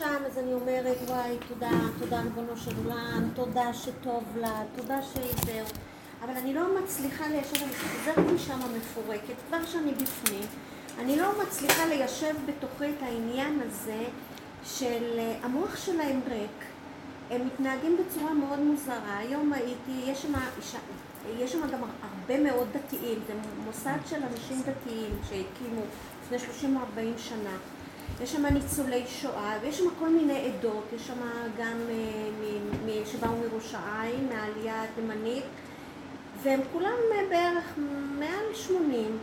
שם, 0.00 0.22
אז 0.26 0.38
אני 0.38 0.52
אומרת, 0.52 0.96
וואי, 1.06 1.36
תודה, 1.48 1.70
תודה 1.98 2.20
ריבונו 2.20 2.56
של 2.56 2.70
עולם, 2.84 3.28
תודה 3.34 3.74
שטוב 3.74 4.24
לה, 4.36 4.62
תודה 4.76 5.02
שזהו. 5.02 5.66
אבל 6.24 6.32
אני 6.36 6.54
לא 6.54 6.62
מצליחה 6.82 7.28
ליישב, 7.28 7.62
אני 7.62 7.72
חוזרת 7.72 8.32
משם 8.34 8.58
מפורקת, 8.76 9.34
כבר 9.48 9.66
שאני 9.66 9.92
בפנים, 9.92 10.44
אני 10.98 11.16
לא 11.16 11.42
מצליחה 11.42 11.86
ליישב 11.86 12.34
בתוכי 12.46 12.84
את 12.84 13.02
העניין 13.02 13.60
הזה 13.66 14.04
של 14.64 15.18
אה, 15.18 15.38
המוח 15.42 15.76
שלהם 15.76 16.20
ריק. 16.28 16.64
הם 17.30 17.46
מתנהגים 17.46 17.96
בצורה 17.96 18.32
מאוד 18.32 18.58
מוזרה. 18.58 19.18
היום 19.18 19.52
הייתי, 19.52 19.92
יש 20.06 20.22
שם, 20.22 20.32
יש 21.38 21.52
שם 21.52 21.60
גם 21.72 21.80
הרבה 21.82 22.40
מאוד 22.40 22.68
דתיים, 22.72 23.18
זה 23.26 23.32
מוסד 23.64 23.98
של 24.06 24.22
אנשים 24.32 24.62
דתיים 24.62 25.10
שהקימו 25.28 25.82
לפני 26.24 26.38
30 26.38 26.76
או 26.76 26.80
40 26.80 27.14
שנה. 27.18 27.56
יש 28.22 28.32
שם 28.32 28.46
ניצולי 28.46 29.04
שואה, 29.06 29.58
ויש 29.62 29.78
שם 29.78 29.84
כל 29.98 30.08
מיני 30.08 30.48
עדות, 30.48 30.84
יש 30.96 31.06
שם 31.06 31.20
גם 31.58 31.76
אה, 31.90 33.06
שבאו 33.06 33.30
מראש 33.36 33.74
העין, 33.74 34.28
מהעלייה 34.28 34.82
התימנית, 34.84 35.44
והם 36.42 36.60
כולם 36.72 36.96
אה, 37.12 37.22
בערך 37.30 37.64
מעל 38.18 38.54
80, 38.54 39.18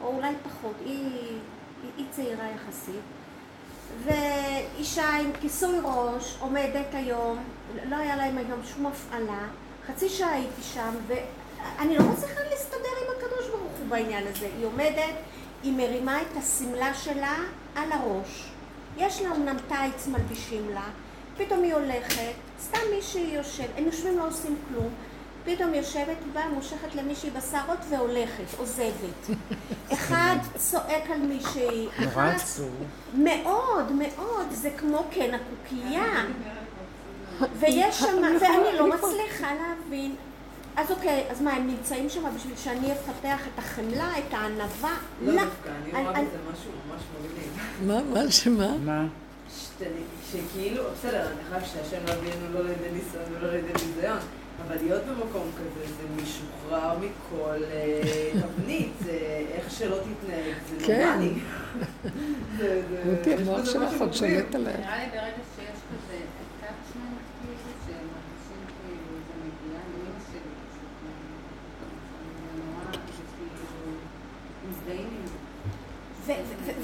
או 0.00 0.06
אולי 0.16 0.34
פחות, 0.42 0.74
היא, 0.84 1.38
היא, 1.96 2.06
צעירה 2.10 2.44
יחסית. 2.54 3.00
ואישה 4.04 5.16
עם 5.16 5.30
כיסוי 5.40 5.78
ראש 5.84 6.36
עומדת 6.40 6.86
היום, 6.92 7.38
לא 7.88 7.96
היה 7.96 8.16
להם 8.16 8.38
היום 8.38 8.60
שום 8.74 8.86
הפעלה, 8.86 9.48
חצי 9.86 10.08
שעה 10.08 10.32
הייתי 10.32 10.62
שם, 10.62 10.94
ואני 11.06 11.98
לא 11.98 12.04
מצליחה 12.04 12.40
להסתדר 12.50 12.96
עם 13.02 13.14
הקדוש 13.16 13.48
ברוך 13.48 13.72
הוא 13.78 13.88
בעניין 13.88 14.26
הזה. 14.26 14.48
היא 14.58 14.66
עומדת, 14.66 15.14
היא 15.62 15.72
מרימה 15.72 16.22
את 16.22 16.36
השמלה 16.36 16.94
שלה 16.94 17.36
על 17.76 17.92
הראש. 17.92 18.48
יש 18.96 19.22
לה 19.22 19.36
אמנם 19.36 19.56
טייץ 19.68 20.06
מלבישים 20.06 20.68
לה, 20.74 20.88
פתאום 21.36 21.62
היא 21.62 21.74
הולכת, 21.74 22.32
סתם 22.60 22.78
מישהי 22.94 23.34
יושבת, 23.34 23.70
הם 23.76 23.84
יושבים 23.84 24.18
לא 24.18 24.28
עושים 24.28 24.56
כלום, 24.68 24.88
פתאום 25.44 25.74
יושבת, 25.74 26.16
היא 26.24 26.32
באה, 26.32 26.48
מושכת 26.48 26.94
למישהי 26.94 27.30
בשערות 27.30 27.78
והולכת, 27.90 28.58
עוזבת. 28.58 29.38
אחד 29.92 30.36
צועק 30.56 31.10
על 31.10 31.18
מישהי, 31.18 31.88
נורא 31.98 32.24
עצוב. 32.24 32.74
מאוד, 33.14 33.92
מאוד, 33.92 34.46
זה 34.50 34.70
כמו 34.76 35.04
כן 35.10 35.34
הקוקייה. 35.34 36.24
ויש 37.58 37.98
שם, 37.98 38.22
ואני 38.40 38.78
לא 38.78 38.88
מצליחה 38.88 39.48
להבין. 39.54 40.14
אז 40.76 40.90
אוקיי, 40.90 41.24
אז 41.30 41.42
מה, 41.42 41.52
הם 41.52 41.66
נמצאים 41.66 42.08
שם 42.08 42.22
בשביל 42.36 42.56
שאני 42.56 42.92
אפתח 42.92 43.40
את 43.54 43.58
החמלה, 43.58 44.10
את 44.18 44.34
הענווה? 44.34 44.94
לא 45.22 45.32
דווקא, 45.32 45.68
אני 45.82 45.90
רואה 45.92 46.12
בזה 46.12 46.36
משהו 46.52 46.70
ממש 46.88 47.02
מגניב. 47.20 47.58
מה, 47.86 48.20
מה, 48.24 48.30
שמה? 48.30 48.76
מה? 48.84 49.06
שכאילו, 50.32 50.82
בסדר, 50.92 51.26
אני 51.26 51.44
חייב 51.50 51.62
שהשם 51.64 52.06
לא 52.08 52.12
הביאנו 52.12 52.52
לא 52.54 52.60
לידי 52.62 52.90
ניסיון 52.92 53.24
ולא 53.32 53.52
לידי 53.52 53.72
ביזיון. 53.72 54.18
אבל 54.66 54.76
להיות 54.76 55.02
במקום 55.04 55.50
כזה 55.56 55.86
זה 55.86 56.22
משוחרר 56.22 56.98
מכל 56.98 57.64
אה, 57.64 58.02
תבנית, 58.42 58.92
זה 59.04 59.18
איך 59.52 59.70
שלא 59.70 59.96
תתנהג, 59.96 60.54
זה 60.70 60.86
כן. 60.86 61.06
נורמלי. 61.08 61.32
זה- 62.58 62.82
זה- 62.90 63.16
אותי, 63.18 63.30
יש 63.30 63.40
המוח 63.40 63.60
בזה 63.60 63.78
משהו. 63.78 64.16
נראה 64.78 64.98
לי 65.04 65.10
ברגע 65.10 65.42
שיש 65.56 65.78
כזה 65.90 66.16
attachment, 66.16 67.18
כאילו, 67.40 67.56
שמרגישים 67.86 68.62
כאילו 68.66 69.02
זה 69.26 69.34
מגיע 69.44 69.78
לאמא 69.92 70.20
שלי 70.30 70.40
פשוט. 70.40 70.90
זה 72.22 72.64
נורא, 72.64 72.84
זה 72.92 73.22
כאילו, 73.36 73.92
מזדהים 74.70 75.08
עם 75.20 75.26
זה. 75.26 75.32
ו- 75.32 76.15
ו- 76.15 76.15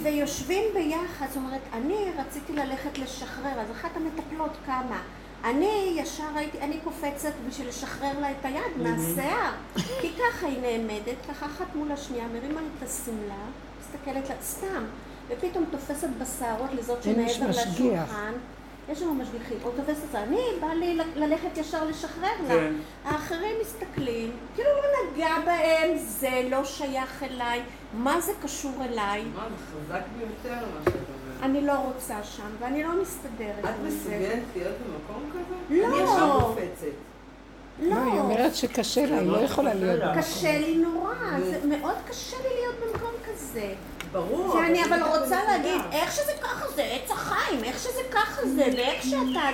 ויושבים 0.03 0.65
ביחד, 0.75 1.27
זאת 1.29 1.37
אומרת, 1.37 1.61
אני 1.73 2.05
רציתי 2.19 2.53
ללכת 2.53 2.99
לשחרר, 2.99 3.61
אז 3.61 3.71
אחת 3.71 3.91
המטפלות 3.97 4.51
קמה. 4.67 5.03
אני 5.45 5.95
ישר 5.97 6.37
הייתי, 6.37 6.61
אני 6.61 6.79
קופצת 6.85 7.33
בשביל 7.49 7.69
לשחרר 7.69 8.21
לה 8.21 8.31
את 8.31 8.45
היד 8.45 8.77
מהשיער. 8.83 9.53
כי 9.75 10.13
ככה 10.19 10.47
היא 10.47 10.59
נעמדת, 10.63 11.17
ככה 11.29 11.47
אחת 11.47 11.67
מול 11.75 11.93
השנייה, 11.93 12.25
מרימה 12.29 12.61
לי 12.61 12.67
את 12.79 12.83
השמלה, 12.83 13.45
מסתכלת 13.81 14.29
לה, 14.29 14.35
סתם, 14.43 14.85
ופתאום 15.29 15.65
תופסת 15.71 16.09
בשערות 16.19 16.71
לזאת 16.73 17.03
שמעבר. 17.03 17.49
לשולחן. 17.49 18.33
יש 18.89 18.99
שם 18.99 19.19
משגיחים, 19.21 19.59
או 19.65 19.71
תופסת 19.71 20.03
אותה, 20.03 20.23
אני, 20.23 20.41
בא 20.61 20.67
לי 20.67 20.95
ל- 20.97 21.03
ללכת 21.25 21.57
ישר 21.59 21.85
לשחרר 21.85 22.23
לה. 22.43 22.55
כן. 22.55 22.73
האחרים 23.05 23.57
מסתכלים, 23.61 24.31
כאילו 24.55 24.69
לא 24.71 25.13
נגע 25.15 25.35
בהם, 25.45 25.97
זה 25.99 26.49
לא 26.51 26.65
שייך 26.65 27.23
אליי, 27.23 27.63
מה 27.95 28.21
זה 28.21 28.33
קשור 28.43 28.73
אליי? 28.85 29.25
מה, 29.35 29.47
זה 29.59 29.65
חזק 29.67 30.03
ביותר 30.19 30.55
מה 30.67 30.81
שאת 30.85 30.95
אומרת. 30.95 31.43
אני 31.43 31.67
לא 31.67 31.73
רוצה 31.73 32.23
שם, 32.23 32.43
ואני 32.61 32.83
לא 32.83 33.03
מסתדרת 33.03 33.59
את 33.59 33.65
עם 33.65 33.91
זה. 33.91 33.97
מסוגלת 33.99 34.43
להיות 34.57 34.75
במקום 34.79 35.31
כזה? 35.33 35.55
לא. 35.81 35.87
אני 35.87 35.97
ישר 36.05 36.41
קופצת. 36.41 36.87
לא, 37.83 37.95
היא 38.13 38.21
אומרת 38.21 38.55
שקשה 38.55 39.07
לה, 39.07 39.19
היא 39.19 39.29
לא 39.31 39.37
יכולה 39.39 39.75
להיות 39.75 40.01
במקום. 40.03 40.23
קשה 40.23 40.59
לי 40.59 40.77
נורא, 40.77 41.15
זה 41.45 41.61
מאוד 41.69 41.95
קשה 42.09 42.37
לי 42.37 42.49
להיות 42.61 42.75
במקום 42.93 43.11
כזה. 43.33 43.75
ברור. 44.13 44.55
ואני 44.55 44.85
אבל 44.85 45.03
רוצה. 45.03 45.39
להגיד, 45.49 45.81
איך 45.93 46.13
שזה 46.13 46.33
ככה 46.43 46.69
זה 46.75 46.83
עץ 46.83 47.11
החיים, 47.11 47.65
איך 47.65 47.79
שזה 47.79 48.01
ככה 48.11 48.47
זה, 48.47 48.65
ואיך 48.77 49.03
שאתה... 49.03 49.51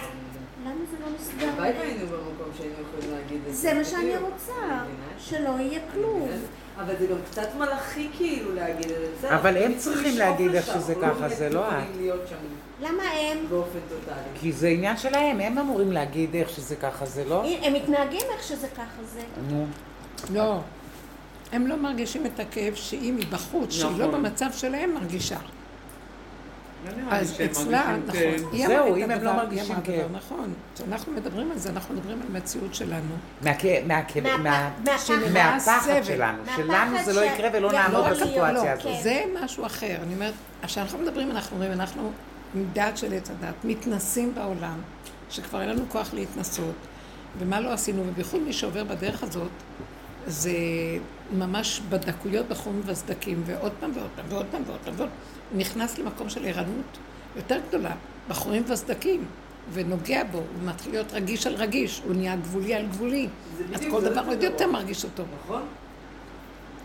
למה 0.65 0.85
זה 0.91 0.97
לא 1.01 1.07
מסתדר 1.21 1.49
הלוואי? 1.49 1.73
והיינו 1.79 2.07
במקום 2.07 2.53
שהיינו 2.57 2.75
יכולים 2.75 3.15
להגיד 3.15 3.41
את 3.49 3.55
זה. 3.55 3.61
זה 3.61 3.75
מה 3.75 3.85
שאני. 3.85 4.17
רוצה. 4.17 4.53
שלא 5.19 5.51
יהיה 5.61 5.81
כלום. 5.93 6.29
אבל 6.81 6.95
זה 6.99 7.07
גם 7.07 7.17
קצת 7.31 7.49
מלאכי 7.59 8.09
כאילו 8.17 8.55
להגיד 8.55 8.91
את 8.91 9.21
זה. 9.21 9.35
אבל 9.37 9.57
הם 9.57 9.75
צריכים 9.77 10.19
להגיד 10.19 10.55
איך 10.55 10.67
שזה 10.67 10.93
אבל 10.93 11.15
ככה, 11.15 11.29
זה 11.29 11.49
לא 11.49 11.69
את. 11.69 11.85
למה 12.81 13.03
הם? 13.03 13.39
באופן 13.49 13.79
טוטאלי. 13.89 14.21
כי 14.35 14.53
זה 14.53 14.69
עניין 14.69 14.97
שלהם, 14.97 15.41
הם 15.41 15.59
אמורים 15.59 15.93
להגיד 15.93 16.35
איך 16.35 16.51
שזה 16.51 16.77
ככה, 16.77 17.07
זה 17.07 17.25
לא? 17.25 17.43
הם 17.63 17.75
מתנהגים 17.75 18.27
איך 18.33 18.43
שזה 18.43 18.69
ככה 18.69 19.03
זה. 19.05 19.21
נו. 19.51 19.67
לא. 20.33 20.61
הם 21.53 21.66
לא 21.66 21.76
מרגישים 21.76 22.26
את 22.26 22.41
הכאב 22.41 22.75
שהיא 22.75 23.12
מבחוץ, 23.12 23.72
שהיא 23.72 23.98
לא 23.98 24.06
נכון. 24.06 24.22
במצב 24.22 24.53
שלהם 24.53 24.94
מרגישה. 24.94 25.38
לא 26.86 26.92
אז 27.10 27.34
אצלה, 27.44 27.97
נכון, 28.06 28.12
כאב. 28.12 28.44
היא 28.53 28.66
אמרה 28.66 28.76
זהו, 28.76 28.92
את 28.92 28.98
אם 28.98 29.03
הם 29.03 29.10
הדבר, 29.10 29.25
לא 29.25 29.31
היא 29.31 29.38
מרגישים 29.38 29.70
אמרה 29.75 29.84
כאב. 29.84 30.16
נכון. 30.16 30.54
כשאנחנו 30.75 31.12
מדברים 31.12 31.50
על 31.50 31.59
זה, 31.59 31.70
אנחנו 31.70 31.94
מדברים 31.94 32.22
על 32.22 32.28
מציאות 32.28 32.75
שלנו. 32.75 33.14
מהפחד. 35.32 36.03
שלנו, 36.04 36.42
שלנו 36.56 36.97
זה 37.04 37.12
לא 37.12 37.20
יקרה 37.20 37.48
ולא 37.53 37.72
לא 37.72 37.78
נעמוד 37.78 38.00
יכול 38.00 38.10
בסיטואציה 38.10 38.65
להיות, 38.65 38.80
הזאת. 38.80 39.03
זה 39.03 39.22
משהו 39.42 39.66
אחר. 39.66 39.97
אני 40.03 40.15
אומרת, 40.15 40.34
כשאנחנו 40.62 40.98
מדברים, 40.98 41.30
אנחנו 41.30 41.56
אומרים, 41.56 41.72
אנחנו 41.72 42.12
עם 42.54 42.65
דעת 42.72 42.97
של 42.97 43.12
עץ 43.12 43.30
הדת, 43.30 43.54
מתנסים 43.65 44.34
בעולם, 44.34 44.78
שכבר 45.30 45.60
אין 45.60 45.69
לנו 45.69 45.82
כוח 45.88 46.15
להתנסות, 46.15 46.75
ומה 47.38 47.60
לא 47.60 47.72
עשינו, 47.72 48.03
ובייחוד 48.06 48.41
מי 48.41 48.53
שעובר 48.53 48.84
בדרך 48.84 49.22
הזאת, 49.22 49.50
זה 50.26 50.53
ממש 51.33 51.81
בדקויות 51.89 52.49
בחורים 52.49 52.81
ובסדקים, 52.81 53.43
ועוד 53.47 53.72
פעם 53.81 53.91
ועוד 53.94 54.11
פעם 54.16 54.25
ועוד 54.28 54.47
פעם 54.50 54.62
ועוד 54.66 54.78
פעם 54.84 54.94
ועוד 54.97 55.09
נכנס 55.56 55.99
למקום 55.99 56.28
של 56.28 56.44
ערנות 56.47 56.99
יותר 57.37 57.61
גדולה, 57.69 57.94
בחורים 58.28 58.62
ובסדקים, 58.66 59.25
ונוגע 59.72 60.25
בו, 60.25 60.39
הוא 60.39 60.69
מתחיל 60.69 60.93
להיות 60.93 61.12
רגיש 61.12 61.47
על 61.47 61.55
רגיש, 61.55 62.03
הוא 62.05 62.15
נהיה 62.15 62.37
גבולי 62.37 62.75
על 62.75 62.87
גבולי, 62.87 63.28
אז 63.75 63.81
כל 63.91 64.00
דבר 64.00 64.21
עוד 64.21 64.39
דבר. 64.39 64.44
יותר 64.44 64.66
מרגיש 64.66 65.05
אותו. 65.05 65.25
נכון? 65.44 65.62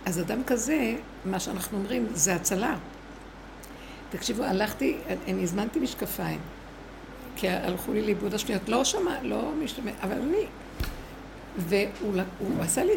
אז 0.05 0.19
אדם 0.19 0.43
כזה, 0.43 0.95
מה 1.25 1.39
שאנחנו 1.39 1.77
אומרים, 1.77 2.07
זה 2.13 2.35
הצלה. 2.35 2.75
תקשיבו, 4.09 4.43
הלכתי, 4.43 4.97
אני 5.27 5.43
הזמנתי 5.43 5.79
משקפיים, 5.79 6.39
כי 7.35 7.49
הלכו 7.49 7.93
לי 7.93 8.01
לאיבוד 8.01 8.33
השניות, 8.33 8.69
לא 8.69 8.83
שמע, 8.83 9.23
לא 9.23 9.51
משתמש, 9.63 9.93
אבל 10.01 10.21
אני... 10.21 10.45
והוא 11.57 12.13
עשה 12.59 12.83
לי, 12.83 12.93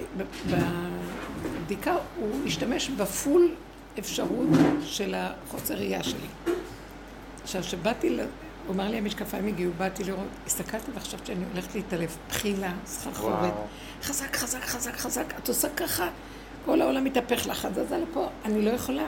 בבדיקה, 1.60 1.96
הוא 2.20 2.46
השתמש 2.46 2.88
בפול 2.88 3.54
אפשרות 3.98 4.48
של 4.82 5.14
החוסר 5.16 5.74
ראייה 5.74 6.02
שלי. 6.02 6.54
עכשיו, 7.42 7.62
כשבאתי, 7.62 8.08
הוא 8.66 8.74
אמר 8.74 8.88
לי, 8.88 8.96
המשקפיים 8.96 9.46
הגיעו, 9.46 9.72
באתי 9.78 10.04
לראות, 10.04 10.26
הסתכלתי 10.46 10.90
וחשבתי 10.94 11.26
שאני 11.26 11.44
הולכת 11.52 11.74
להתעלף. 11.74 12.16
בחילה, 12.28 12.72
סחרחורת. 12.86 13.52
חזק, 14.02 14.36
חזק, 14.36 14.60
חזק, 14.60 14.96
חזק, 14.96 15.24
את 15.38 15.48
עושה 15.48 15.68
ככה, 15.68 16.08
כל 16.64 16.80
העולם 16.80 17.04
מתהפך 17.04 17.46
לך, 17.46 17.66
את 17.66 17.74
זזה 17.74 17.98
לפה, 17.98 18.28
אני 18.44 18.62
לא 18.64 18.70
יכולה. 18.70 19.06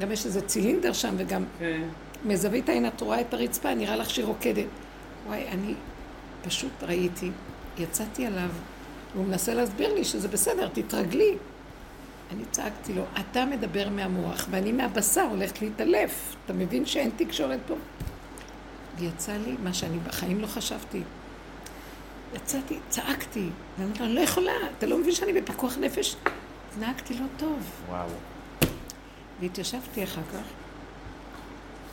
גם 0.00 0.12
יש 0.12 0.26
איזה 0.26 0.40
צילינדר 0.40 0.92
שם, 0.92 1.14
וגם 1.18 1.44
כן. 1.58 1.82
מזווית 2.24 2.68
העין 2.68 2.86
את 2.86 3.00
רואה 3.00 3.20
את 3.20 3.34
הרצפה, 3.34 3.74
נראה 3.74 3.96
לך 3.96 4.10
שהיא 4.10 4.24
רוקדת. 4.24 4.66
וואי, 5.26 5.48
אני 5.48 5.74
פשוט 6.42 6.72
ראיתי, 6.82 7.30
יצאתי 7.78 8.26
עליו, 8.26 8.48
והוא 9.14 9.26
מנסה 9.26 9.54
להסביר 9.54 9.94
לי 9.94 10.04
שזה 10.04 10.28
בסדר, 10.28 10.68
תתרגלי. 10.68 11.36
אני 12.32 12.44
צעקתי 12.50 12.92
לו, 12.92 13.02
אתה 13.20 13.44
מדבר 13.44 13.88
מהמוח, 13.88 14.46
ואני 14.50 14.72
מהבשר 14.72 15.22
הולכת 15.30 15.62
להתעלף. 15.62 16.36
אתה 16.44 16.52
מבין 16.52 16.86
שאין 16.86 17.10
תקשורת 17.16 17.58
פה? 17.66 17.74
ויצא 18.98 19.32
לי 19.32 19.56
מה 19.62 19.74
שאני 19.74 19.98
בחיים 19.98 20.40
לא 20.40 20.46
חשבתי. 20.46 21.02
יצאתי, 22.34 22.78
צעקתי, 22.88 23.48
ואמרתי 23.78 23.98
לו, 23.98 24.04
אני 24.04 24.14
לא 24.14 24.20
יכולה, 24.20 24.52
אתה 24.78 24.86
לא 24.86 24.98
מבין 24.98 25.12
שאני 25.12 25.32
בפיקוח 25.32 25.76
נפש? 25.80 26.16
נהגתי 26.80 27.14
לא 27.14 27.26
טוב. 27.36 27.58
וואו. 27.88 28.08
והתיישבתי 29.40 30.04
אחר 30.04 30.20
כך, 30.32 30.44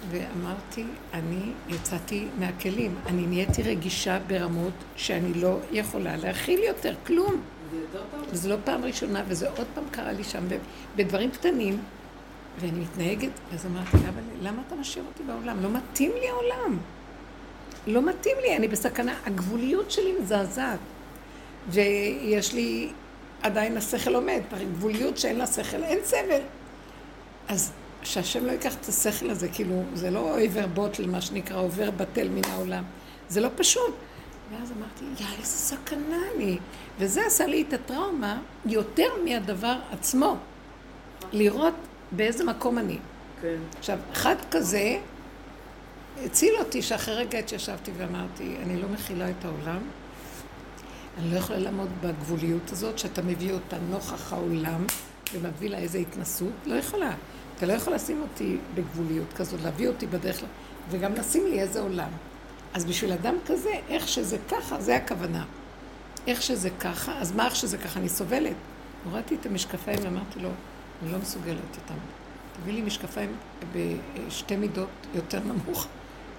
ואמרתי, 0.09 0.83
אני 1.13 1.51
יצאתי 1.69 2.27
מהכלים. 2.39 2.95
אני 3.05 3.27
נהייתי 3.27 3.63
רגישה 3.63 4.19
ברמות 4.27 4.73
שאני 4.95 5.33
לא 5.33 5.57
יכולה 5.71 6.17
להכיל 6.17 6.59
יותר 6.59 6.93
כלום. 7.07 7.41
זה 8.31 8.49
לא 8.49 8.55
פעם 8.63 8.85
ראשונה, 8.85 9.23
וזה 9.27 9.49
עוד 9.49 9.67
פעם 9.73 9.83
קרה 9.91 10.11
לי 10.11 10.23
שם, 10.23 10.43
בדברים 10.95 11.31
קטנים, 11.31 11.79
ואני 12.59 12.79
מתנהגת, 12.79 13.31
אז 13.53 13.65
אמרתי, 13.65 13.97
אבל 13.97 14.21
למה 14.41 14.61
אתה 14.67 14.75
משאיר 14.75 15.05
אותי 15.07 15.23
בעולם? 15.23 15.63
לא 15.63 15.69
מתאים 15.69 16.11
לי 16.21 16.29
העולם. 16.29 16.77
לא 17.87 18.01
מתאים 18.01 18.37
לי, 18.41 18.55
אני 18.57 18.67
בסכנה. 18.67 19.15
הגבוליות 19.25 19.91
שלי 19.91 20.13
מזעזעת. 20.21 20.79
ויש 21.69 22.53
לי, 22.53 22.91
עדיין 23.41 23.77
השכל 23.77 24.15
עומד, 24.15 24.41
גבוליות 24.73 25.17
שאין 25.17 25.37
לה 25.37 25.47
שכל, 25.47 25.83
אין 25.83 25.99
סבל. 26.03 26.41
אז 27.47 27.71
שהשם 28.03 28.45
לא 28.45 28.51
ייקח 28.51 28.75
את 28.75 28.85
השכל 28.85 29.29
הזה, 29.29 29.47
כאילו, 29.47 29.83
זה 29.93 30.11
לא 30.11 30.37
עיוור 30.37 30.65
בוטל, 30.65 31.07
מה 31.07 31.21
שנקרא, 31.21 31.57
עובר 31.57 31.91
בטל 31.91 32.29
מן 32.29 32.45
העולם. 32.51 32.83
זה 33.29 33.41
לא 33.41 33.49
פשוט. 33.55 33.95
ואז 34.51 34.71
אמרתי, 34.71 35.23
יא, 35.23 35.27
איזה 35.39 35.51
סכנה 35.51 36.17
אני. 36.35 36.57
וזה 36.99 37.25
עשה 37.25 37.45
לי 37.45 37.65
את 37.67 37.73
הטראומה 37.73 38.41
יותר 38.65 39.09
מהדבר 39.25 39.75
עצמו. 39.91 40.37
לראות 41.33 41.73
באיזה 42.11 42.43
מקום 42.43 42.77
אני. 42.77 42.97
כן. 43.41 43.57
עכשיו, 43.79 43.97
אחד 44.11 44.35
כזה 44.51 44.99
הציל 46.25 46.53
אותי 46.59 46.81
שאחרי 46.81 47.15
רגע 47.15 47.39
התיישבתי 47.39 47.91
ואמרתי, 47.97 48.55
אני 48.63 48.81
לא 48.81 48.87
מכילה 48.89 49.29
את 49.29 49.45
העולם, 49.45 49.79
אני 51.17 51.33
לא 51.33 51.37
יכולה 51.37 51.59
לעמוד 51.59 51.89
בגבוליות 52.01 52.71
הזאת 52.71 52.99
שאתה 52.99 53.21
מביא 53.21 53.53
אותה 53.53 53.77
נוכח 53.89 54.33
העולם 54.33 54.85
ומביא 55.33 55.69
לה 55.69 55.77
איזו 55.77 55.97
התנסות, 55.97 56.53
לא 56.65 56.75
יכולה. 56.75 57.11
אתה 57.61 57.69
לא 57.69 57.73
יכול 57.73 57.93
לשים 57.93 58.21
אותי 58.21 58.57
בגבוליות 58.75 59.33
כזאת, 59.33 59.61
להביא 59.63 59.87
אותי 59.87 60.07
בדרך, 60.07 60.43
ל- 60.43 60.45
וגם 60.89 61.13
לשים 61.13 61.45
לי 61.47 61.61
איזה 61.61 61.81
עולם. 61.81 62.09
אז 62.73 62.85
בשביל 62.85 63.11
אדם 63.11 63.35
כזה, 63.45 63.69
איך 63.89 64.07
שזה 64.07 64.37
ככה, 64.49 64.81
זה 64.81 64.95
הכוונה. 64.95 65.45
איך 66.27 66.41
שזה 66.41 66.69
ככה, 66.79 67.17
אז 67.19 67.31
מה 67.31 67.45
איך 67.45 67.55
שזה 67.55 67.77
ככה? 67.77 67.99
אני 67.99 68.09
סובלת. 68.09 68.53
הורדתי 69.05 69.35
את 69.35 69.45
המשקפיים 69.45 69.99
ואמרתי 70.03 70.39
לו, 70.39 70.49
אני 71.03 71.11
לא 71.11 71.17
מסוגלת 71.19 71.57
איתם. 71.75 71.93
תביא 72.61 72.73
לי 72.73 72.81
משקפיים 72.81 73.35
בשתי 73.75 74.55
מידות 74.55 74.89
יותר 75.15 75.39
נמוך. 75.39 75.87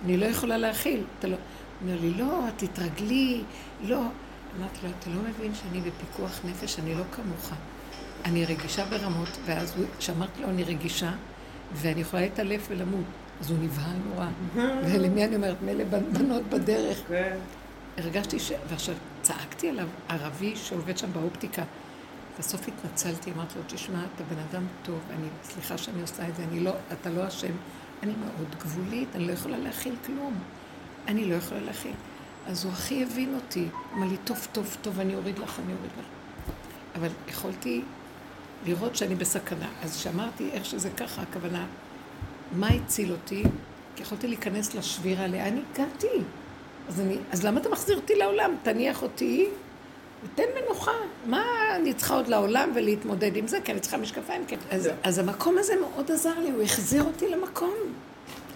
אני 0.05 0.17
לא 0.17 0.27
יכולה 0.27 0.57
להכיל. 0.57 1.05
אתה 1.19 1.29
לא... 1.29 1.37
אומר 1.83 2.01
לי, 2.01 2.11
לא, 2.15 2.41
תתרגלי, 2.57 3.43
לא. 3.83 4.01
אמרתי 4.59 4.79
לו, 4.83 4.89
אתה 4.99 5.11
לא 5.11 5.23
מבין 5.23 5.55
שאני 5.55 5.81
בפיקוח 5.81 6.41
נפש, 6.45 6.79
אני 6.79 6.95
לא 6.95 7.05
כמוך. 7.13 7.53
אני 8.25 8.45
רגישה 8.45 8.85
ברמות, 8.85 9.29
ואז 9.45 9.75
כשאמרתי 9.99 10.43
לו, 10.43 10.49
אני 10.49 10.65
רגישה, 10.65 11.13
ואני 11.73 12.01
יכולה 12.01 12.23
להתעלף 12.23 12.67
ולמות. 12.71 13.05
אז 13.41 13.51
הוא 13.51 13.59
נבהל 13.59 13.97
נורא. 14.09 14.27
ולמי 14.85 15.25
אני 15.25 15.37
אומרת? 15.37 15.57
מילא 15.63 15.85
בנות 16.13 16.43
בדרך. 16.43 16.99
כן. 17.09 17.37
הרגשתי 17.99 18.39
ש... 18.39 18.53
ועכשיו 18.69 18.95
צעקתי 19.23 19.69
עליו, 19.69 19.89
ערבי 20.09 20.57
שעובד 20.57 20.99
שם 20.99 21.13
באופטיקה. 21.13 21.63
בסוף 22.39 22.69
התנצלתי, 22.69 23.33
אמרתי 23.33 23.59
לו, 23.59 23.65
תשמע, 23.67 23.99
אתה 24.15 24.25
בן 24.25 24.41
אדם 24.51 24.67
טוב, 24.83 24.99
אני, 25.11 25.27
סליחה 25.43 25.79
שאני 25.79 26.03
עושה 26.03 26.29
את 26.29 26.37
זה, 26.37 26.45
אני 26.51 26.61
לא, 26.61 26.73
אתה 26.93 27.11
לא 27.11 27.29
אשם. 27.29 27.53
אני 28.03 28.13
מאוד 28.21 28.55
גבולית, 28.59 29.09
אני 29.15 29.27
לא 29.27 29.33
יכולה 29.33 29.59
להכיל 29.59 29.95
כלום. 30.07 30.35
אני 31.09 31.25
לא 31.25 31.35
יכולה 31.35 31.61
להכיל. 31.61 31.95
אז 32.47 32.65
הוא 32.65 32.73
הכי 32.73 33.03
הבין 33.03 33.35
אותי. 33.35 33.67
אמר 33.95 34.07
לי, 34.07 34.17
טוב, 34.25 34.49
טוב, 34.53 34.77
טוב, 34.83 35.01
אני 35.01 35.15
אוריד 35.15 35.39
לך, 35.39 35.61
אני 35.65 35.73
אוריד 35.73 35.91
לך. 35.99 36.05
אבל 36.95 37.09
יכולתי 37.29 37.83
לראות 38.67 38.97
שאני 38.97 39.15
בסכנה. 39.15 39.69
אז 39.83 39.97
כשאמרתי 39.97 40.51
איך 40.53 40.65
שזה 40.65 40.91
ככה, 40.91 41.23
הכוונה, 41.23 41.67
מה 42.53 42.69
הציל 42.69 43.13
אותי? 43.13 43.43
כי 43.97 44.03
יכולתי 44.03 44.27
להיכנס 44.27 44.75
לשבירה, 44.75 45.27
לאן 45.27 45.63
הגעתי? 45.73 46.07
אז, 46.89 47.01
אני, 47.01 47.17
אז 47.31 47.45
למה 47.45 47.61
אתה 47.61 47.69
מחזיר 47.69 47.97
אותי 47.97 48.15
לעולם? 48.15 48.55
תניח 48.63 49.03
אותי 49.03 49.49
ותן 50.25 50.43
מנוחה. 50.63 50.93
מה 51.27 51.45
אני 51.77 51.95
צריכה 51.95 52.15
עוד 52.15 52.29
לעולם 52.29 52.73
ולהתמודד 52.75 53.37
עם 53.37 53.47
זה? 53.47 53.61
כי 53.65 53.73
אני 53.73 53.81
צריכה 53.81 53.97
משקפיים. 53.97 54.45
כן. 54.47 54.57
אז, 54.71 54.89
אז 55.03 55.19
המקום 55.19 55.59
הזה 55.59 55.73
מאוד 55.81 56.11
עזר 56.11 56.39
לי, 56.39 56.51
הוא 56.51 56.63
החזיר 56.63 57.03
אותי 57.03 57.29
למקום. 57.29 57.75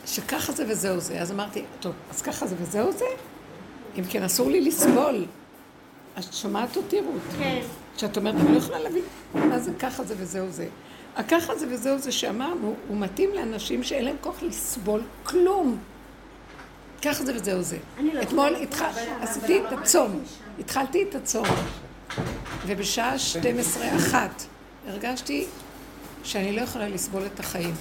שככה 0.06 0.52
זה 0.52 0.64
וזהו 0.68 1.00
זה. 1.00 1.20
אז 1.20 1.32
אמרתי, 1.32 1.62
טוב, 1.80 1.92
אז 2.10 2.22
ככה 2.22 2.46
זה 2.46 2.56
וזהו 2.58 2.92
זה? 2.92 3.04
אם 3.98 4.04
כן, 4.04 4.22
אסור 4.22 4.50
לי 4.50 4.60
לסבול. 4.60 5.24
אז 6.16 6.24
את 6.24 6.34
שומעת 6.34 6.76
אותי, 6.76 7.00
רות? 7.00 7.22
כן. 7.38 7.60
שאת 7.96 8.16
אומרת, 8.16 8.34
אני 8.34 8.52
לא 8.52 8.58
יכולה 8.58 8.78
להבין 8.78 9.02
מה 9.34 9.58
זה 9.58 9.70
ככה 9.78 10.04
זה 10.04 10.14
וזהו 10.18 10.50
זה. 10.50 10.68
הככה 11.16 11.56
זה 11.56 11.66
וזהו 11.70 11.98
זה 11.98 12.12
שאמרנו, 12.12 12.74
הוא 12.88 12.96
מתאים 12.96 13.30
לאנשים 13.34 13.82
שאין 13.82 14.04
להם 14.04 14.16
כוח 14.20 14.42
לסבול 14.42 15.02
כלום. 15.24 15.78
ככה 17.02 17.24
זה 17.24 17.32
וזהו 17.36 17.62
זה. 17.62 17.78
לא 17.98 18.22
אתמול 18.22 18.56
עשיתי 19.20 19.60
את 19.60 19.72
הצום. 19.72 20.20
התחלתי 20.58 21.02
את 21.02 21.14
הצום. 21.14 21.46
ובשעה 22.66 23.18
12 23.18 23.96
אחת 23.96 24.42
הרגשתי 24.88 25.46
שאני 26.24 26.52
לא 26.52 26.60
יכולה 26.60 26.88
לסבול 26.88 27.22
את 27.34 27.40
החיים. 27.40 27.74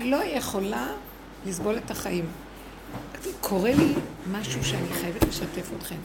לא 0.00 0.16
יכולה 0.24 0.86
לסבול 1.46 1.76
את 1.76 1.90
החיים. 1.90 2.26
קורה 3.40 3.74
לי 3.74 3.94
משהו 4.32 4.64
שאני 4.64 4.88
חייבת 4.92 5.22
לשתף 5.22 5.70
אתכם. 5.78 5.96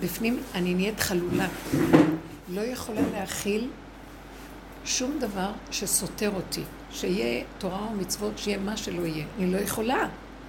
בפנים 0.00 0.38
אני 0.54 0.74
נהיית 0.74 1.00
חלולה. 1.00 1.48
לא 2.48 2.60
יכולה 2.60 3.00
להכיל 3.12 3.68
שום 4.84 5.18
דבר 5.18 5.52
שסותר 5.70 6.30
אותי. 6.34 6.62
שיהיה 6.92 7.44
תורה 7.58 7.88
ומצוות, 7.92 8.38
שיהיה 8.38 8.58
מה 8.58 8.76
שלא 8.76 9.06
יהיה. 9.06 9.24
אני 9.38 9.52
לא 9.52 9.58
יכולה. 9.58 10.08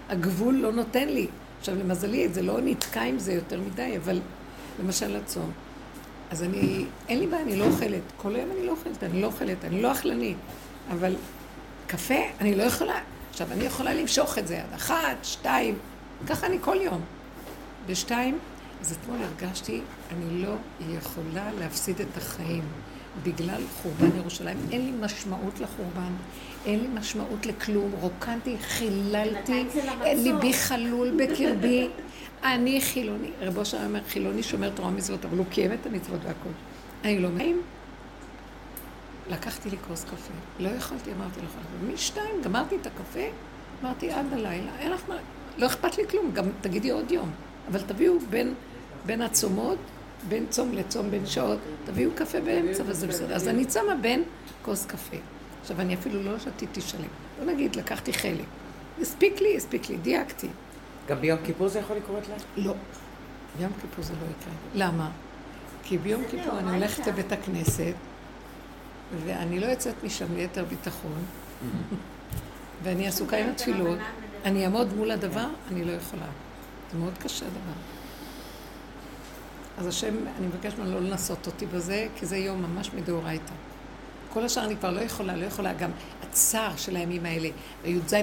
הגבול 0.09 0.55
לא 0.55 0.71
נותן 0.71 1.09
לי. 1.09 1.27
עכשיו, 1.59 1.75
למזלי, 1.75 2.29
זה 2.29 2.41
לא 2.41 2.61
נתקע 2.61 3.01
עם 3.01 3.19
זה 3.19 3.33
יותר 3.33 3.61
מדי, 3.61 3.97
אבל 3.97 4.19
למשל 4.83 5.15
הצום. 5.15 5.51
אז 6.31 6.43
אני, 6.43 6.85
אין 7.09 7.19
לי 7.19 7.27
בעיה, 7.27 7.43
אני 7.43 7.55
לא 7.55 7.65
אוכלת. 7.65 8.01
כל 8.17 8.35
היום 8.35 8.49
אני 8.51 8.65
לא 8.67 8.71
אוכלת, 8.71 9.03
אני 9.03 9.21
לא 9.21 9.27
אוכלת, 9.27 9.65
אני 9.65 9.81
לא 9.81 9.91
אכלנית. 9.91 10.37
אבל 10.91 11.15
קפה, 11.87 12.19
אני 12.39 12.55
לא 12.55 12.63
יכולה. 12.63 12.99
עכשיו, 13.31 13.47
אני 13.51 13.63
יכולה 13.63 13.93
למשוך 13.93 14.37
את 14.37 14.47
זה 14.47 14.61
עד 14.61 14.73
אחת, 14.73 15.17
שתיים, 15.23 15.77
ככה 16.27 16.47
אני 16.47 16.57
כל 16.61 16.77
יום. 16.81 17.01
בשתיים, 17.87 18.39
אז 18.81 18.91
אתמול 18.91 19.17
הרגשתי, 19.23 19.81
אני 20.11 20.43
לא 20.43 20.55
יכולה 20.97 21.51
להפסיד 21.59 22.01
את 22.01 22.17
החיים 22.17 22.63
בגלל 23.23 23.61
חורבן 23.81 24.17
ירושלים. 24.17 24.57
אין 24.71 24.85
לי 24.85 24.91
משמעות 24.91 25.59
לחורבן, 25.59 26.11
אין 26.65 26.79
לי 26.79 26.87
משמעות 26.87 27.45
לכלום. 27.45 27.91
רוקנתי, 27.99 28.57
חיללתי. 28.57 29.63
ליבי 30.03 30.53
חלול 30.53 31.11
בקרבי. 31.17 31.87
אני 32.43 32.81
חילוני, 32.81 33.29
רב 33.41 33.57
אושר 33.57 33.77
אומר, 33.85 34.03
חילוני 34.07 34.43
שומר 34.43 34.69
תורה 34.69 34.89
ומצוות, 34.89 35.25
אבל 35.25 35.37
הוא 35.37 35.45
קיים 35.49 35.73
את 35.73 35.85
המצוות 35.85 36.19
והכל. 36.23 36.49
אני 37.03 37.19
לא 37.19 37.29
מאים. 37.29 37.61
לקחתי 39.29 39.69
לי 39.69 39.77
כוס 39.87 40.03
קפה, 40.03 40.33
לא 40.59 40.69
יכולתי, 40.69 41.11
אמרתי 41.13 41.39
לך, 41.39 41.51
ומשתיים 41.81 42.41
גמרתי 42.43 42.75
את 42.75 42.87
הקפה, 42.87 43.19
אמרתי 43.81 44.11
עד 44.11 44.25
הלילה, 44.33 44.71
אין 44.79 44.91
לך 44.91 45.01
מה, 45.07 45.15
לא 45.57 45.65
אכפת 45.65 45.97
לי 45.97 46.07
כלום, 46.07 46.31
גם 46.33 46.45
תגידי 46.61 46.89
עוד 46.89 47.11
יום, 47.11 47.31
אבל 47.71 47.81
תביאו 47.81 48.19
בין, 48.29 48.53
בין 49.05 49.21
הצומות, 49.21 49.77
בין 50.27 50.45
צום 50.49 50.71
לצום, 50.73 51.11
בין 51.11 51.25
שעות, 51.25 51.59
תביאו 51.85 52.11
קפה 52.15 52.39
באמצע 52.41 52.83
וזה 52.85 53.07
בסדר. 53.07 53.35
אז 53.35 53.47
אני 53.47 53.65
צמה 53.65 53.95
בין 54.01 54.23
כוס 54.61 54.85
קפה. 54.85 55.17
עכשיו, 55.61 55.81
אני 55.81 55.93
אפילו 55.93 56.23
לא 56.23 56.39
שתיתי 56.39 56.81
שלם. 56.81 57.01
בוא 57.39 57.53
נגיד, 57.53 57.75
לקחתי 57.75 58.13
חלק. 58.13 58.45
הספיק 59.01 59.41
לי, 59.41 59.57
הספיק 59.57 59.89
לי, 59.89 59.97
דייקתי. 59.97 60.47
גם 61.07 61.21
ביום 61.21 61.39
כיפור 61.45 61.67
זה 61.67 61.79
יכול 61.79 61.97
לקרות 61.97 62.23
לך? 62.35 62.43
לא. 62.57 62.73
ביום 63.57 63.71
כיפור 63.81 64.05
זה 64.05 64.13
לא 64.13 64.25
יקרה. 64.39 64.53
למה? 64.87 65.09
כי 65.83 65.97
ביום 65.97 66.23
כיפור 66.29 66.59
אני. 66.59 66.71
הולכת 66.71 67.07
לבית 67.07 67.31
הכנסת, 67.31 67.93
ואני 69.25 69.59
לא 69.59 69.65
יוצאת 69.65 70.03
משם 70.03 70.35
ליתר 70.35 70.65
ביטחון, 70.65 71.23
ואני 72.83 73.07
עסוקה 73.07 73.37
עם 73.37 73.49
התפילות, 73.49 73.99
אני 74.45 74.65
אעמוד 74.65 74.93
מול 74.93 75.11
הדבר, 75.11 75.47
אני 75.71 75.85
לא 75.85 75.91
יכולה. 75.91 76.25
זה 76.91 76.97
מאוד 76.97 77.13
קשה 77.17 77.45
הדבר. 77.45 77.90
אז 79.81 79.87
השם, 79.87 80.15
אני 80.37 80.47
מבקשת 80.47 80.79
ממנו 80.79 80.93
לא 80.93 81.01
לנסות 81.09 81.47
אותי 81.47 81.65
בזה, 81.65 82.07
כי 82.15 82.25
זה 82.25 82.37
יום 82.37 82.61
ממש 82.61 82.89
מדאורייתא. 82.93 83.53
כל 84.33 84.45
השאר 84.45 84.65
אני 84.65 84.75
כבר 84.75 84.91
לא 84.91 85.01
יכולה, 85.01 85.35
לא 85.35 85.45
יכולה. 85.45 85.73
גם 85.73 85.89
הצער 86.23 86.75
של 86.77 86.95
הימים 86.95 87.25
האלה, 87.25 87.49
בי"ז, 87.83 88.13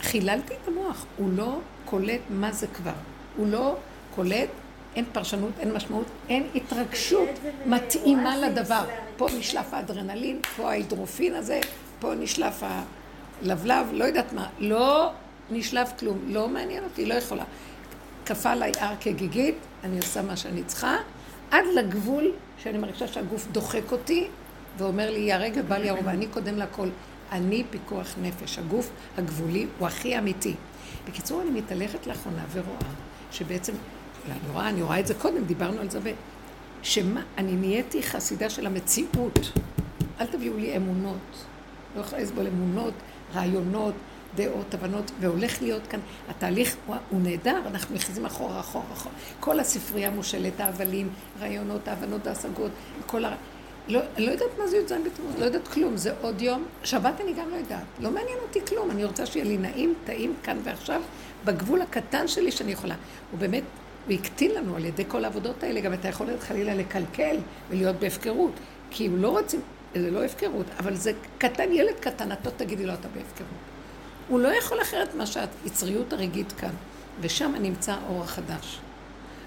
חיללתי 0.00 0.54
את 0.62 0.68
המוח. 0.68 1.06
הוא 1.16 1.30
לא 1.32 1.58
קולט 1.84 2.20
מה 2.30 2.52
זה 2.52 2.66
כבר. 2.66 2.92
הוא 3.36 3.46
לא 3.48 3.76
קולט, 4.14 4.48
אין 4.96 5.04
פרשנות, 5.12 5.52
אין 5.58 5.72
משמעות, 5.72 6.06
אין 6.28 6.46
התרגשות 6.54 7.28
מתאימה 7.66 8.36
לדבר. 8.36 8.84
פה 9.16 9.26
נשלף 9.38 9.74
האדרנלין, 9.74 10.40
פה 10.56 10.70
ההידרופין 10.70 11.34
הזה, 11.34 11.60
פה 12.00 12.14
נשלף 12.14 12.62
הלבלב, 13.42 13.86
לא 13.92 14.04
יודעת 14.04 14.32
מה. 14.32 14.48
לא 14.58 15.10
נשלף 15.50 15.92
כלום, 15.98 16.18
לא 16.26 16.48
מעניין 16.48 16.84
אותי, 16.84 17.06
לא 17.06 17.14
יכולה. 17.14 17.44
כפה 18.26 18.50
עליי 18.50 18.72
הר 18.80 18.94
כגיגית, 19.00 19.54
אני 19.84 19.96
עושה 19.96 20.22
מה 20.22 20.36
שאני 20.36 20.64
צריכה, 20.64 20.96
עד 21.50 21.64
לגבול 21.74 22.32
שאני 22.58 22.78
מרגישה 22.78 23.08
שהגוף 23.08 23.46
דוחק 23.52 23.92
אותי, 23.92 24.26
ואומר 24.78 25.10
לי, 25.10 25.32
הרגע 25.32 25.62
בא 25.62 25.76
לי 25.76 25.90
הרוב, 25.90 26.08
אני 26.08 26.26
קודם 26.26 26.56
לכל. 26.56 26.88
אני 27.32 27.64
פיקוח 27.70 28.14
נפש. 28.22 28.58
הגוף 28.58 28.90
הגבולי 29.18 29.66
הוא 29.78 29.86
הכי 29.86 30.18
אמיתי. 30.18 30.54
בקיצור, 31.08 31.42
אני 31.42 31.50
מתהלכת 31.50 32.06
לאחרונה 32.06 32.44
ורואה 32.52 32.76
שבעצם, 33.30 33.72
אני 34.26 34.52
רואה, 34.52 34.68
אני 34.68 34.82
רואה 34.82 35.00
את 35.00 35.06
זה 35.06 35.14
קודם, 35.14 35.44
דיברנו 35.44 35.80
על 35.80 35.90
זה, 35.90 35.98
ו... 36.02 36.10
שמה, 36.82 37.22
אני 37.38 37.52
נהייתי 37.52 38.02
חסידה 38.02 38.50
של 38.50 38.66
המציאות. 38.66 39.52
אל 40.20 40.26
תביאו 40.26 40.56
לי 40.56 40.76
אמונות. 40.76 41.46
לא 41.96 42.00
יכולה 42.00 42.22
לסבול 42.22 42.46
אמונות, 42.46 42.94
רעיונות, 43.34 43.94
דעות, 44.34 44.74
הבנות, 44.74 45.10
והולך 45.20 45.62
להיות 45.62 45.86
כאן, 45.86 46.00
התהליך 46.28 46.76
הוא, 46.86 46.96
הוא 47.10 47.20
נהדר, 47.20 47.60
אנחנו 47.66 47.94
נכנסים 47.94 48.26
אחורה, 48.26 48.60
אחורה, 48.60 48.84
אחורה. 48.92 49.14
כל 49.40 49.60
הספרייה 49.60 50.10
מושלת, 50.10 50.60
ההבלים, 50.60 51.08
רעיונות, 51.40 51.88
ההבנות, 51.88 52.26
ההשגות, 52.26 52.70
כל 53.06 53.24
ה... 53.24 53.34
לא, 53.88 54.00
אני 54.16 54.26
לא 54.26 54.30
יודעת 54.30 54.58
מה 54.58 54.66
זה 54.66 54.76
י"ז 54.76 54.92
בתמוז, 54.92 55.34
לא 55.38 55.44
יודעת 55.44 55.68
כלום, 55.68 55.96
זה 55.96 56.12
עוד 56.20 56.42
יום. 56.42 56.64
שבת 56.84 57.20
אני 57.20 57.32
גם 57.32 57.50
לא 57.50 57.56
יודעת, 57.56 57.84
לא 58.00 58.10
מעניין 58.10 58.38
אותי 58.42 58.60
כלום, 58.66 58.90
אני 58.90 59.04
רוצה 59.04 59.26
שיהיה 59.26 59.44
לי 59.44 59.56
נעים, 59.56 59.94
טעים, 60.04 60.34
כאן 60.42 60.58
ועכשיו, 60.64 61.02
בגבול 61.44 61.82
הקטן 61.82 62.28
שלי 62.28 62.52
שאני 62.52 62.72
יכולה. 62.72 62.94
הוא 63.30 63.40
באמת, 63.40 63.62
הוא 64.06 64.14
הקטין 64.14 64.50
לנו 64.50 64.76
על 64.76 64.84
ידי 64.84 65.04
כל 65.08 65.24
העבודות 65.24 65.62
האלה 65.62 65.80
גם 65.80 65.94
את 65.94 66.04
היכולת 66.04 66.40
חלילה 66.40 66.74
לקלקל 66.74 67.36
ולהיות 67.70 67.96
בהפקרות, 67.96 68.52
כי 68.90 69.06
הוא 69.06 69.18
לא 69.18 69.28
רוצים, 69.28 69.60
זה 69.94 70.10
לא 70.10 70.24
הפקרות, 70.24 70.66
אבל 70.78 70.94
זה 70.94 71.12
קטן, 71.38 71.72
ילד 71.72 71.94
קטן, 72.00 72.32
אתה 72.32 72.50
תגידי 72.50 72.86
לו, 72.86 72.94
אתה 72.94 73.08
בהפקרות. 73.08 73.71
הוא 74.32 74.40
לא 74.40 74.48
יכול 74.48 74.82
אחרת 74.82 75.14
מה 75.14 75.26
שהיצריות 75.26 76.12
הרגעית 76.12 76.52
כאן, 76.52 76.70
ושם 77.20 77.54
נמצא 77.60 77.92
האור 77.92 78.22
החדש. 78.22 78.78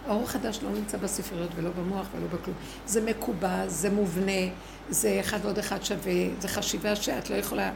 האור 0.07 0.23
החדש 0.23 0.59
לא 0.63 0.69
נמצא 0.69 0.97
בספריות 0.97 1.49
ולא 1.55 1.69
במוח 1.69 2.07
ולא 2.15 2.27
בכלום. 2.27 2.55
זה 2.85 3.01
מקובע, 3.01 3.67
זה 3.67 3.89
מובנה, 3.89 4.41
זה 4.89 5.17
אחד 5.19 5.39
ועוד 5.41 5.57
אחד 5.57 5.83
שווה, 5.83 6.13
זה 6.39 6.47
חשיבה 6.47 6.95
שאת 6.95 7.29
לא 7.29 7.35
יכולה 7.35 7.71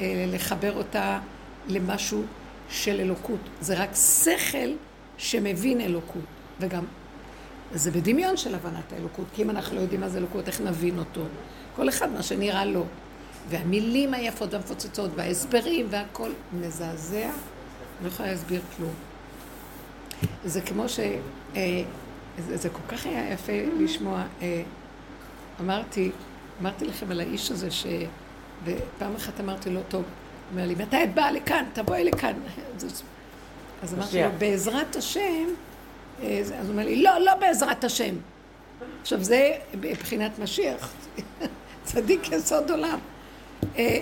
אה, 0.00 0.24
לחבר 0.28 0.76
אותה 0.76 1.18
למשהו 1.68 2.22
של 2.70 3.00
אלוקות. 3.00 3.40
זה 3.60 3.82
רק 3.82 3.90
שכל 3.94 4.70
שמבין 5.18 5.80
אלוקות, 5.80 6.24
וגם 6.60 6.84
זה 7.74 7.90
בדמיון 7.90 8.36
של 8.36 8.54
הבנת 8.54 8.92
האלוקות, 8.92 9.26
כי 9.34 9.42
אם 9.42 9.50
אנחנו 9.50 9.76
לא 9.76 9.80
יודעים 9.80 10.00
מה 10.00 10.08
זה 10.08 10.18
אלוקות, 10.18 10.46
איך 10.46 10.60
נבין 10.60 10.98
אותו? 10.98 11.20
כל 11.76 11.88
אחד 11.88 12.12
מה 12.12 12.22
שנראה 12.22 12.64
לו. 12.64 12.84
והמילים 13.48 14.14
היפות 14.14 14.54
והמפוצצות, 14.54 15.10
וההסברים 15.14 15.86
והכל 15.90 16.30
מזעזע, 16.52 17.24
אני 17.24 17.32
לא 18.02 18.08
יכולה 18.08 18.30
להסביר 18.30 18.60
כלום. 18.76 18.92
זה 20.44 20.60
כמו 20.60 20.88
ש... 20.88 21.00
אה, 21.56 21.82
זה, 22.38 22.56
זה 22.56 22.68
כל 22.68 22.96
כך 22.96 23.06
היה 23.06 23.32
יפה 23.32 23.52
לשמוע. 23.78 24.22
אה, 24.42 24.62
אמרתי, 25.60 26.10
אמרתי 26.60 26.84
לכם 26.84 27.10
על 27.10 27.20
האיש 27.20 27.50
הזה, 27.50 27.70
ש... 27.70 27.86
ופעם 28.64 29.14
אחת 29.16 29.40
אמרתי 29.40 29.70
לו, 29.70 29.80
טוב, 29.88 30.04
אומר 30.50 30.66
לי, 30.66 30.74
מתי 30.74 31.04
את 31.04 31.14
באה 31.14 31.32
לכאן? 31.32 31.64
תבואי 31.72 32.04
לכאן. 32.04 32.32
אז 33.82 33.94
אמרתי 33.94 34.22
לו, 34.22 34.28
בעזרת 34.38 34.96
השם, 34.96 35.44
אה, 36.22 36.40
אז 36.40 36.50
הוא 36.50 36.68
אומר 36.68 36.84
לי, 36.84 37.02
לא, 37.02 37.18
לא 37.18 37.34
בעזרת 37.34 37.84
השם. 37.84 38.14
עכשיו 39.02 39.24
זה 39.24 39.52
מבחינת 39.80 40.38
משיח, 40.38 40.92
צדיק 41.84 42.32
יסוד 42.32 42.70
עולם. 42.70 42.98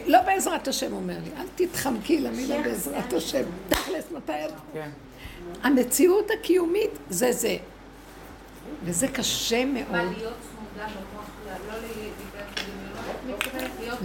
לא 0.07 0.23
בעזרת 0.23 0.69
השם, 0.69 0.92
אומר 0.92 1.16
לי, 1.25 1.31
אל 1.40 1.47
תתחמקי 1.57 2.21
למילה 2.21 2.62
בעזרת 2.62 3.12
השם. 3.12 3.42
תכלס, 3.69 4.04
מתי 4.11 4.33
את... 4.33 4.52
כן. 4.73 4.90
המציאות 5.62 6.31
הקיומית 6.31 6.90
זה 7.11 7.33
זה. 7.33 7.57
וזה 8.85 9.09
קשה 9.09 9.64
מאוד. 9.64 10.12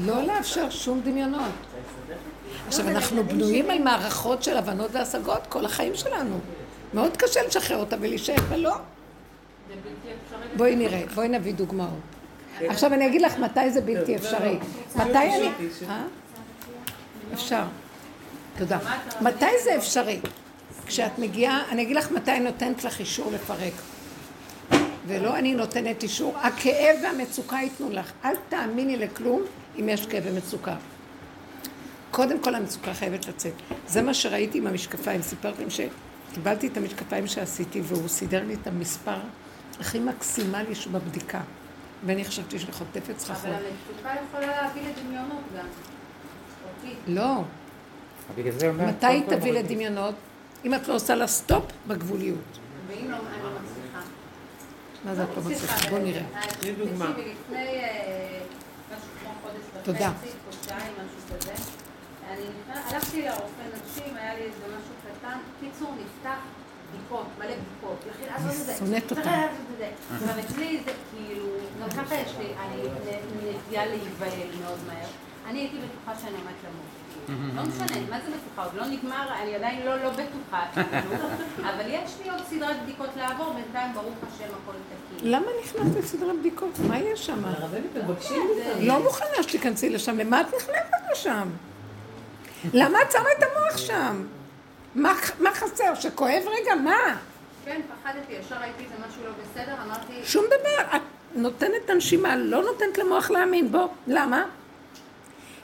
לא, 0.05 0.15
לא 0.15 0.23
לאפשר 0.23 0.69
שום 0.69 1.01
דמיונות. 1.01 1.51
עכשיו, 2.67 2.89
אנחנו 2.89 3.23
בנויים 3.23 3.69
על 3.69 3.83
מערכות 3.83 4.43
של 4.43 4.57
הבנות 4.57 4.89
והשגות 4.93 5.47
כל 5.49 5.65
החיים 5.65 5.95
שלנו. 5.95 6.39
מאוד 6.93 7.17
קשה 7.17 7.39
לשחרר 7.47 7.77
אותה 7.77 7.95
ולהישאר 7.99 8.35
ולא. 8.49 8.75
בואי 10.57 10.75
נראה, 10.75 11.03
בואי 11.15 11.27
נביא 11.27 11.53
דוגמאות. 11.53 12.16
עכשיו 12.61 12.93
אני 12.93 13.07
אגיד 13.07 13.21
לך 13.21 13.39
מתי 13.39 13.71
זה 13.71 13.81
בלתי 13.81 14.15
אפשרי. 14.15 14.57
מתי 14.95 15.17
אני... 15.17 15.49
אה? 15.89 16.03
אפשר. 17.33 17.63
תודה. 18.57 18.79
מתי 19.21 19.45
זה 19.63 19.75
אפשרי? 19.75 20.19
כשאת 20.85 21.19
מגיעה, 21.19 21.63
אני 21.71 21.81
אגיד 21.81 21.95
לך 21.95 22.11
מתי 22.11 22.39
נותנת 22.39 22.83
לך 22.83 22.99
אישור 22.99 23.31
לפרק. 23.31 23.73
ולא 25.07 25.37
אני 25.37 25.53
נותנת 25.53 26.03
אישור, 26.03 26.37
הכאב 26.37 26.95
והמצוקה 27.03 27.55
ייתנו 27.55 27.89
לך. 27.89 28.11
אל 28.25 28.35
תאמיני 28.49 28.97
לכלום 28.97 29.41
אם 29.79 29.89
יש 29.89 30.05
כאב 30.05 30.23
ומצוקה. 30.25 30.75
קודם 32.11 32.39
כל 32.39 32.55
המצוקה 32.55 32.93
חייבת 32.93 33.27
לצאת. 33.27 33.53
זה 33.87 34.01
מה 34.01 34.13
שראיתי 34.13 34.57
עם 34.57 34.67
המשקפיים. 34.67 35.21
סיפרתם 35.21 35.63
שקיבלתי 35.69 36.67
את 36.67 36.77
המשקפיים 36.77 37.27
שעשיתי 37.27 37.81
והוא 37.83 38.07
סידר 38.07 38.43
לי 38.47 38.53
את 38.53 38.67
המספר 38.67 39.19
הכי 39.79 39.99
מקסימלי 39.99 40.75
שבבדיקה. 40.75 41.41
ואני 42.05 42.25
חשבתי 42.25 42.59
שאני 42.59 42.71
חוטפת 42.71 43.19
סככות. 43.19 43.45
אבל 43.45 43.53
המצוקה 43.53 44.09
יכולה 44.29 44.61
להביא 44.61 44.81
לדמיונות 44.89 45.43
גם. 45.57 45.65
לא. 47.07 47.43
מתי 48.87 49.05
היא 49.05 49.23
תביא 49.29 49.51
לדמיונות? 49.51 50.15
אם 50.65 50.73
את 50.73 50.87
לא 50.87 50.95
עושה 50.95 51.15
לה 51.15 51.27
סטופ 51.27 51.63
בגבוליות. 51.87 52.59
ואם 52.87 53.11
לא, 53.11 53.17
אני 53.17 53.43
לא 53.43 53.49
מצליחה. 53.49 53.99
מה 55.05 55.15
זה 55.15 55.23
את 55.23 55.29
לא 55.37 55.43
מצליחה? 55.43 55.89
בוא 55.89 55.99
נראה. 55.99 56.21
תני 56.59 56.71
דוגמה. 56.71 57.09
לפני 57.09 57.57
אה, 57.57 58.39
משהו 58.91 59.09
כמו 59.21 59.29
חודש 59.41 59.89
וחצי, 59.89 60.29
חודשיים, 60.45 60.93
משהו 60.93 61.37
כזה. 61.39 61.53
אני 62.29 62.45
הלכתי 62.69 63.21
לרופא 63.21 63.63
נשים, 63.73 64.15
היה 64.15 64.33
לי 64.33 64.41
איזה 64.41 64.65
משהו 64.67 64.93
קטן. 65.19 65.37
קיצור, 65.59 65.93
נפתח 65.95 66.37
בדיקות, 66.91 67.25
מלא 67.39 67.47
בדיקות. 67.47 68.03
אני 68.35 68.77
שונאת 68.79 69.11
אותה. 69.11 69.43
אבל 70.23 70.39
אצלי 70.39 70.79
זה 70.85 70.91
כאילו, 71.11 71.45
גם 71.81 71.89
ככה 71.89 72.15
יש 72.15 72.33
לי, 72.39 72.45
אני 72.45 72.81
נטייה 73.57 73.85
להיבהל 73.85 74.49
מאוד 74.61 74.79
מהר. 74.87 75.07
אני 75.49 75.59
הייתי 75.59 75.77
בטוחה 75.77 76.19
שאני 76.21 76.33
עומדת 76.33 76.55
למות. 76.63 77.55
לא 77.55 77.61
משנה, 77.61 78.01
מה 78.09 78.19
זה 78.25 78.31
בטוחה? 78.31 78.63
עוד 78.63 78.75
לא 78.75 78.85
נגמר, 78.85 79.33
אני 79.43 79.55
עדיין 79.55 79.85
לא 79.85 80.03
לא 80.03 80.09
בטוחה. 80.09 80.65
אבל 81.61 81.85
יש 81.87 82.11
לי 82.23 82.29
עוד 82.29 82.41
סדרת 82.49 82.83
בדיקות 82.83 83.09
לעבור, 83.17 83.53
בינתיים 83.53 83.93
ברוך 83.93 84.15
השם 84.27 84.43
הכל 84.43 84.71
תקין. 85.17 85.31
למה 85.31 85.45
נכנסת 85.63 85.97
לסדרת 86.03 86.39
בדיקות? 86.39 86.79
מה 86.87 86.99
יש 86.99 87.25
שם? 87.25 87.43
לא 88.79 89.03
מוכנה 89.03 89.43
שתיכנסי 89.43 89.89
לשם, 89.89 90.17
למה 90.17 90.41
את 90.41 90.47
נכנסת 90.47 91.11
לשם? 91.11 91.49
למה 92.73 93.01
את 93.01 93.11
שמה 93.11 93.29
את 93.37 93.43
המוח 93.43 93.77
שם? 93.77 94.25
מה 94.97 95.51
חסר? 95.53 95.95
שכואב 95.95 96.43
רגע? 96.47 96.75
מה? 96.75 97.17
כן, 97.65 97.81
פחדתי, 97.81 98.33
ישר 98.33 98.55
ראיתי 98.55 98.83
איזה 98.83 98.95
משהו 99.07 99.21
לא 99.23 99.31
בסדר, 99.31 99.73
אמרתי... 99.85 100.13
שום 100.23 100.45
דבר, 100.45 100.95
את 100.95 101.01
נותנת 101.35 101.85
את 101.85 101.89
הנשימה, 101.89 102.35
לא 102.35 102.63
נותנת 102.63 102.97
למוח 102.97 103.31
להאמין, 103.31 103.71
בוא, 103.71 103.87
למה? 104.07 104.45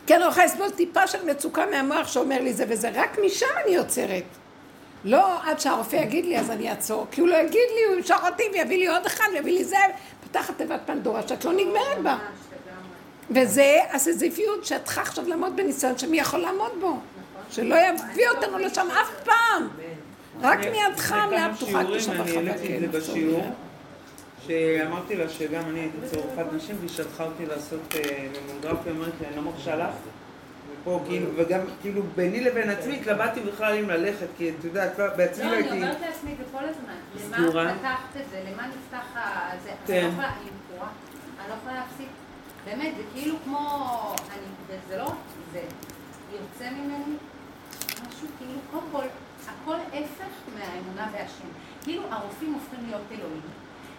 כי 0.08 0.14
אני 0.16 0.24
לא 0.24 0.28
יכולה 0.28 0.46
לסבול 0.46 0.70
טיפה 0.70 1.08
של 1.08 1.26
מצוקה 1.26 1.66
מהמוח 1.66 2.08
שאומר 2.08 2.42
לי 2.42 2.54
זה 2.54 2.66
וזה, 2.70 2.92
רק 2.94 3.20
משם 3.26 3.46
אני 3.66 3.76
יוצרת. 3.76 4.24
לא 5.06 5.44
עד 5.44 5.60
שהרופא 5.60 5.96
יגיד 5.96 6.26
לי 6.26 6.40
אז 6.40 6.52
אני 6.52 6.70
אעצור, 6.70 7.08
כי 7.12 7.22
הוא 7.22 7.30
לא 7.30 7.36
יגיד 7.36 7.70
לי, 7.76 7.84
הוא 7.88 7.96
ימשוך 7.96 8.24
אותי 8.26 8.44
ויביא 8.54 8.78
לי 8.78 8.88
עוד 8.88 9.06
אחד 9.06 9.28
ויביא 9.34 9.58
לי 9.58 9.64
זה, 9.64 9.78
פתחת 10.24 10.58
תיבת 10.58 10.80
פנדורה 10.86 11.28
שאת 11.28 11.46
לא 11.46 11.54
נגמרת 11.54 11.98
בה. 12.04 12.18
וזה 13.32 13.80
הסזיפיות 13.92 14.66
שאת 14.66 14.86
צריכה 14.86 15.02
עכשיו 15.02 15.28
לעמוד 15.28 15.56
בניסיון 15.56 15.98
שמי 15.98 16.20
יכול 16.20 16.40
לעמוד 16.40 16.72
בו. 16.80 16.98
שלא 17.54 17.76
יביא 17.76 18.30
אותנו 18.36 18.58
לשם 18.58 18.88
אף 19.02 19.24
פעם. 19.24 19.68
רק 20.42 20.60
מידך 20.60 21.12
מלאה 21.12 21.56
פתוחה 21.56 21.82
כשם 21.98 22.12
אני 22.12 22.36
העליתי 22.38 22.76
את 22.76 22.82
זה 22.82 23.00
בשיעור. 23.00 23.56
שאמרתי 24.48 25.16
לה 25.16 25.30
שגם 25.30 25.64
אני 25.70 25.80
הייתי 25.80 25.98
אצל 26.06 26.18
רופאת 26.20 26.54
נשים 26.54 26.76
והיא 26.80 26.90
שלחה 26.90 27.24
אותי 27.24 27.46
לעשות 27.46 27.80
אה, 27.96 28.28
ממוגרפיה, 28.48 28.92
אמרת 28.92 29.14
לי, 29.22 29.28
אני 29.28 29.36
לא 29.36 29.42
מרשה 29.42 29.76
לך. 29.76 29.94
ופה 30.82 31.02
כאילו, 31.08 31.28
וגם 31.36 31.60
כאילו 31.82 32.02
ביני 32.16 32.42
לבין 32.42 32.70
עצמי 32.70 32.96
התלבטתי 32.96 33.40
בכלל 33.40 33.78
אם 33.78 33.90
ללכת, 33.90 34.28
כי 34.38 34.50
את 34.50 34.64
יודעת, 34.64 35.00
בעצמי 35.18 35.46
לא 35.46 35.52
הייתי... 35.52 35.70
לא, 35.70 35.74
אני 35.74 35.84
אומרת 35.84 36.02
לעצמי 36.02 36.36
זה 36.38 36.44
כל 36.52 36.64
הזמן. 36.64 37.48
למה 37.48 37.74
פתחת 37.80 38.22
את 38.22 38.30
זה? 38.32 38.44
למה 38.52 38.68
נפתח 38.68 39.20
זה? 39.64 40.00
אני 40.00 40.04
לא 40.04 40.10
מכורה. 40.10 40.90
אני 41.40 41.50
לא 41.50 41.54
יכולה 41.54 41.76
להפסיק. 41.76 42.08
באמת, 42.66 42.94
זה 42.98 43.04
כאילו 43.14 43.36
כמו... 43.44 44.16
זה 44.90 44.98
לא... 44.98 45.12
זה 45.54 45.60
יוצא 46.32 46.70
ממני 46.70 47.18
משהו 48.08 48.28
כאילו, 48.38 48.60
קודם 48.72 48.86
כל, 48.92 49.04
הכל 49.48 49.76
הפך 49.94 50.34
מהאמונה 50.56 51.08
בהשם. 51.12 51.48
כאילו 51.84 52.04
הרופאים 52.10 52.54
הופכים 52.54 52.80
להיות 52.88 53.02
אלוהים. 53.12 53.42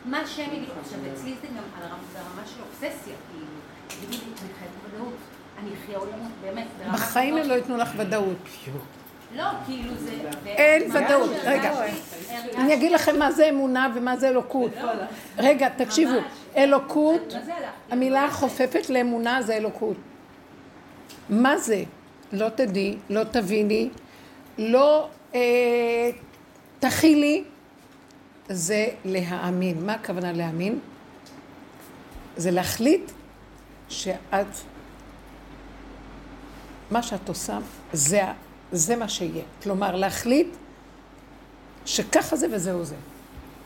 מה 0.05 0.27
שהם 0.27 0.55
יגידו, 0.55 0.73
עכשיו 0.81 0.99
אצלי 1.13 1.35
זה 1.41 1.47
גם 1.47 1.83
על 1.83 1.89
הרמה 2.15 2.43
של 2.47 2.61
אובססיה, 2.63 3.15
כאילו, 3.31 3.47
תגידי 3.89 4.17
לי, 4.17 4.33
אני 4.43 4.53
חייבת 4.59 4.75
ודאות, 4.95 5.15
אני 5.59 5.71
אחיה 5.75 5.99
או 5.99 6.05
למות, 6.05 6.33
באמת, 6.43 6.67
בחיים 6.93 7.37
הם 7.37 7.49
לא 7.49 7.55
ייתנו 7.55 7.77
לך 7.77 7.91
ודאות. 7.97 8.37
לא, 9.37 9.45
כאילו 9.67 9.95
זה... 9.95 10.13
אין 10.45 10.91
ודאות, 10.91 11.31
רגע. 11.45 11.73
אני 12.57 12.75
אגיד 12.75 12.93
לכם 12.93 13.19
מה 13.19 13.33
זה 13.33 13.49
אמונה 13.49 13.89
ומה 13.95 14.17
זה 14.17 14.29
אלוקות. 14.29 14.73
לא, 14.77 14.95
לא. 14.95 15.03
רגע, 15.39 15.69
תקשיבו, 15.69 16.19
אלוקות, 16.57 17.35
המילה 17.91 18.25
החופפת 18.25 18.91
לאמונה 18.91 19.43
זה 19.43 19.57
אלוקות. 19.57 19.97
מה 21.29 21.59
זה? 21.59 21.83
לא 22.35 22.49
תדעי, 22.49 22.97
לא 23.11 23.25
תביני, 23.25 23.89
לא 24.59 25.09
אה, 25.35 26.11
תכילי, 26.79 27.45
זה 28.49 28.87
להאמין. 29.05 29.87
מה 29.87 29.95
הכוונה 29.95 30.33
להאמין? 30.33 30.79
זה 32.37 32.51
להחליט 32.51 33.11
שאת, 33.89 34.47
מה 36.91 37.03
שאת 37.03 37.29
עושה, 37.29 37.59
זה, 37.93 38.23
זה 38.73 38.97
מה 38.97 39.09
שיהיה. 39.09 39.45
כלומר, 39.63 39.97
להחליט 39.97 40.49
שככה 41.87 42.37
זה 42.37 42.47
וזהו 42.53 42.85
זה. 42.85 42.97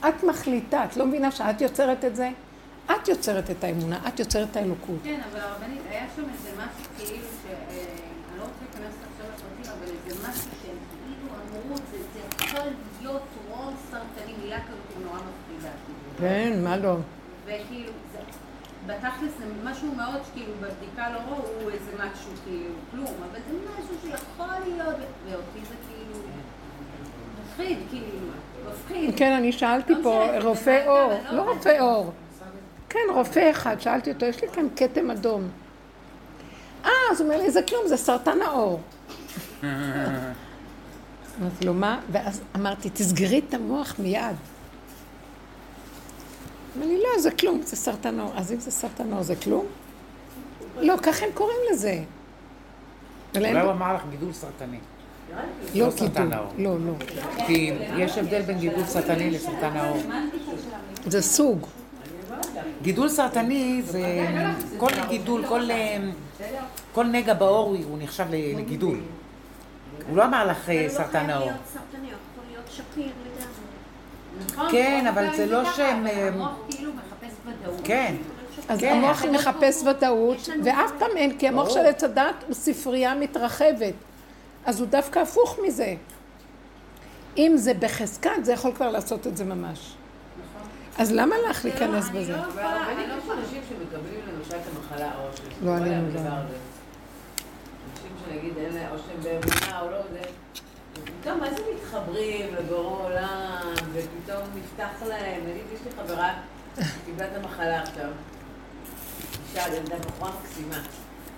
את 0.00 0.24
מחליטה, 0.24 0.84
את 0.84 0.96
לא 0.96 1.06
מבינה 1.06 1.30
שאת 1.30 1.60
יוצרת 1.60 2.04
את 2.04 2.16
זה? 2.16 2.30
את 2.86 3.08
יוצרת 3.08 3.50
את 3.50 3.64
האמונה, 3.64 4.08
את 4.08 4.20
יוצרת 4.20 4.50
את 4.50 4.56
האלוקות. 4.56 4.98
כן, 5.04 5.20
אבל 5.32 5.40
הרבנית, 5.40 5.82
היה 5.90 6.06
שם 6.16 6.22
איזה 6.22 6.50
משהו 6.56 6.90
כאילו 6.98 7.16
ש... 7.16 7.46
אה, 7.46 7.84
אני 8.30 8.38
לא 8.38 8.42
רוצה 8.42 8.60
להיכנס 8.60 8.94
עכשיו 9.10 9.26
לפרטים, 9.34 9.72
אבל 9.72 9.94
איזה 10.06 10.28
משהו 10.28 10.50
שהם 10.62 10.76
כאילו 10.90 11.28
אמרו, 11.34 11.76
זה 11.76 12.20
יכול 12.44 12.60
להיות 13.00 13.22
טרום 13.34 13.74
סרטני, 13.90 14.32
מילה 14.42 14.58
כזאת 14.60 15.04
נורא 15.04 15.18
מפחידה. 15.18 15.70
כן, 16.18 16.60
מה 16.64 16.76
לא? 16.76 16.96
וכאילו, 17.44 17.92
בתכלס 18.86 19.32
זה 19.38 19.44
משהו 19.64 19.94
מאוד 19.96 20.20
שכאילו 20.26 20.52
בבדיקה 20.60 21.10
לא 21.12 21.18
ראו 21.18 21.70
איזה 21.70 21.90
משהו 21.94 22.32
כאילו 22.44 22.74
כלום, 22.90 23.14
אבל 23.30 23.40
זה 23.50 23.56
משהו 23.78 23.94
שיכול 24.02 24.46
להיות, 24.64 24.96
ואותי 25.24 25.66
זה 25.68 25.74
כאילו 25.88 26.24
מפחיד, 27.42 27.78
כאילו, 27.90 28.06
מפחיד. 28.68 29.18
כן, 29.18 29.32
אני 29.32 29.52
שאלתי 29.52 29.94
לא 29.94 29.98
פה 30.02 30.38
רופא 30.42 30.86
אור, 30.86 31.12
לא 31.30 31.36
לא 31.36 31.52
רופא 31.52 31.80
אור. 31.80 32.12
כן, 32.88 32.98
רופא 33.14 33.50
אחד, 33.50 33.80
שאלתי 33.80 34.12
אותו, 34.12 34.26
יש 34.26 34.42
לי 34.42 34.48
כאן 34.48 34.66
כתם 34.76 35.10
אדום. 35.10 35.48
אה, 36.84 36.90
אז 37.12 37.20
הוא 37.20 37.28
אומר 37.28 37.42
לי, 37.42 37.50
זה 37.50 37.62
כלום, 37.62 37.82
זה 37.86 37.96
סרטן 37.96 38.42
העור. 38.42 38.80
אמרתי 41.40 41.64
לו, 41.66 41.74
מה? 41.74 42.00
ואז 42.12 42.40
אמרתי, 42.56 42.90
תסגרי 42.90 43.40
את 43.48 43.54
המוח 43.54 43.94
מיד. 43.98 44.36
אמר 46.78 46.86
לי, 46.86 46.98
לא, 46.98 47.20
זה 47.22 47.30
כלום, 47.30 47.60
זה 47.62 47.76
סרטן 47.76 48.20
העור. 48.20 48.32
אז 48.36 48.52
אם 48.52 48.60
זה 48.60 48.70
סרטן 48.70 49.12
העור, 49.12 49.22
זה 49.22 49.36
כלום? 49.36 49.66
לא, 50.80 50.94
ככה 51.02 51.26
הם 51.26 51.32
קוראים 51.34 51.56
לזה. 51.72 52.00
אולי 53.36 53.60
הוא 53.60 53.70
אמר 53.70 53.94
לך 53.94 54.02
גידול 54.10 54.32
סרטני. 54.32 54.78
לא 55.74 55.86
לא 55.86 55.90
סרטן 55.90 56.06
גידול, 56.24 56.32
העור. 56.32 56.52
לא, 56.58 56.76
לא. 56.80 56.92
כי 57.46 57.70
יש 57.96 58.18
הבדל 58.18 58.42
בין 58.42 58.58
גידול 58.58 58.84
סרטני 58.84 59.30
לסרטן 59.30 59.76
העור. 59.76 59.96
זה 61.06 61.22
סוג. 61.22 61.66
גידול 62.82 63.08
סרטני 63.08 63.82
זה 63.84 64.26
כל 64.76 64.90
גידול, 65.08 65.46
כל, 65.46 65.70
אה, 65.70 65.98
כל 66.94 67.06
נגע 67.06 67.34
בעור 67.34 67.68
הוא- 67.68 67.76
הוא 67.88 67.98
נחשב 68.00 68.24
לגידול. 68.30 69.00
הוא 70.08 70.16
לא 70.16 70.24
אמר 70.24 70.46
לך 70.46 70.68
אה, 70.70 70.74
זה 70.88 70.98
לא 70.98 71.04
סרטן 71.04 71.18
חייב 71.18 71.30
העור. 71.30 71.44
להיות 71.46 71.60
סרטני, 71.72 72.06
הוא 72.06 72.16
יכול 72.32 72.44
להיות 72.50 72.64
שפיר 72.70 73.06
לגמרי. 73.06 73.48
נכון, 74.46 74.70
כן, 74.70 75.04
נכון, 75.04 75.06
אבל 75.06 75.30
זה 75.30 75.36
זה 75.36 75.52
לא 75.52 75.72
שהם, 75.72 76.06
אה, 76.06 76.28
המוח 76.28 76.52
כאילו 76.70 76.92
מחפש 76.92 77.34
ודאות. 77.46 77.80
כן. 77.84 78.14
אז 78.68 78.80
כן. 78.80 78.92
המוח 78.96 79.24
מחפש 79.24 79.82
ודאות, 79.82 80.48
ואף 80.64 80.90
פעם 80.98 81.10
אין, 81.16 81.38
כי 81.38 81.48
המוח. 81.48 81.70
של 81.70 81.86
עץ 81.86 82.04
הדת 82.04 82.44
הוא 82.46 82.54
ספרייה 82.54 83.14
מתרחבת. 83.14 83.94
אז 84.66 84.80
הוא 84.80 84.88
דווקא 84.88 85.18
הפוך 85.18 85.58
מזה. 85.66 85.94
אם 87.36 87.52
זה 87.56 87.74
בחזקת, 87.74 88.30
זה 88.42 88.52
יכול 88.52 88.72
כבר 88.72 88.90
לעשות 88.90 89.26
את 89.26 89.36
זה 89.36 89.44
ממש. 89.44 89.94
אז 90.98 91.12
למה 91.12 91.34
לך 91.50 91.64
להיכנס 91.64 92.08
בזה? 92.08 92.32
לא 92.32 92.38
אבל 92.54 92.62
הרבנית 92.62 93.06
יש 93.06 93.30
אנשים 93.30 93.62
שמקבלים 93.68 94.20
למשל 94.34 94.56
את 94.56 94.76
המחלה 94.76 95.10
או 95.18 95.36
ש... 95.36 95.40
לא 95.64 95.76
עלינו, 95.76 96.08
לא. 96.14 96.20
אנשים 96.20 98.12
שנגיד 98.24 98.52
אין 98.56 98.74
להם, 98.74 98.92
או 98.92 98.98
שהם 98.98 99.22
באמונה 99.22 99.80
או 99.80 99.90
לא, 99.90 99.98
זה... 100.12 100.20
פתאום 101.28 101.40
מה 101.40 101.50
זה 101.50 101.62
מתחברים 101.74 102.54
לבורא 102.54 103.04
עולם, 103.04 103.74
ופתאום 103.92 104.42
נפתח 104.54 105.02
להם, 105.08 105.42
נגיד 105.42 105.62
יש 105.74 105.80
לי 105.84 105.90
חברה 106.02 106.34
שקיבלה 106.74 107.26
את 107.26 107.36
המחלה 107.36 107.82
עכשיו, 107.82 108.10
אישה, 109.42 109.76
ילדה 109.76 109.96
בחורה 109.98 110.30
מקסימה, 110.40 110.80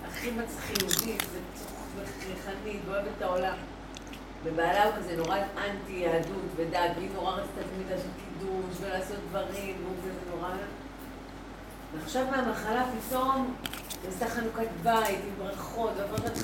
הכי 0.07 0.31
מצחיובית, 0.31 1.23
וצריכנית, 1.95 2.81
ואוהבת 2.85 3.07
את 3.17 3.21
העולם. 3.21 3.53
ובעלה 4.43 4.83
הוא 4.83 4.93
כזה 4.97 5.17
נורא 5.17 5.37
אנטי 5.37 5.93
יהדות 5.93 6.45
ודת, 6.55 6.91
והיא 6.95 7.09
נורא 7.13 7.31
רצתה 7.31 7.61
תמיד 7.75 7.87
לעשות 7.91 8.11
קידוש 8.17 8.75
ולעשות 8.81 9.17
דברים, 9.29 9.75
והוא 9.83 9.95
כזה 10.01 10.35
נורא... 10.35 10.49
ועכשיו 11.93 12.25
מהמחלה 12.31 12.85
פתאום 13.07 13.55
עשתה 14.07 14.29
חנוכת 14.29 14.67
בית 14.83 15.19
עם 15.27 15.45
ברכות, 15.45 15.91
ועברת 15.97 16.37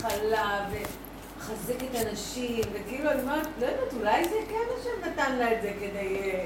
חלב, 1.40 1.58
ומחזקת 1.58 2.08
אנשים, 2.08 2.62
וכאילו, 2.74 3.12
אני 3.12 3.22
אומרת, 3.22 3.48
לא 3.62 3.66
יודעת, 3.66 3.94
אולי 4.00 4.24
זה 4.24 4.36
כן 4.50 4.80
השם 4.80 5.10
נתן 5.10 5.36
לה 5.36 5.54
את 5.54 5.62
זה 5.62 5.72
כדי... 5.80 6.20
אה, 6.22 6.46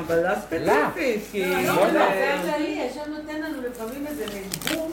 אבל 0.00 0.28
לא 0.28 0.34
ספציפית, 0.34 1.22
כי... 1.32 1.44
לא, 1.44 1.56
לא 1.56 1.76
לא, 1.76 1.80
יודע. 1.80 2.08
זה 2.08 2.34
הכללי, 2.34 2.88
השם 2.90 3.10
נותן 3.10 3.40
לנו 3.40 3.62
לפעמים 3.62 4.06
איזה 4.06 4.26
מין 4.34 4.78
בום. 4.78 4.92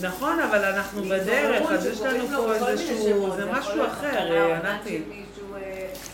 נכון, 0.00 0.40
אבל 0.40 0.64
אנחנו 0.64 1.02
בדרך, 1.02 1.70
אז 1.70 1.86
יש 1.86 2.00
לנו 2.00 2.28
פה 2.28 2.68
איזשהו... 2.68 3.36
זה 3.36 3.44
משהו 3.52 3.86
אחר, 3.86 4.32
אה, 4.36 4.56
ענתי. 4.56 5.02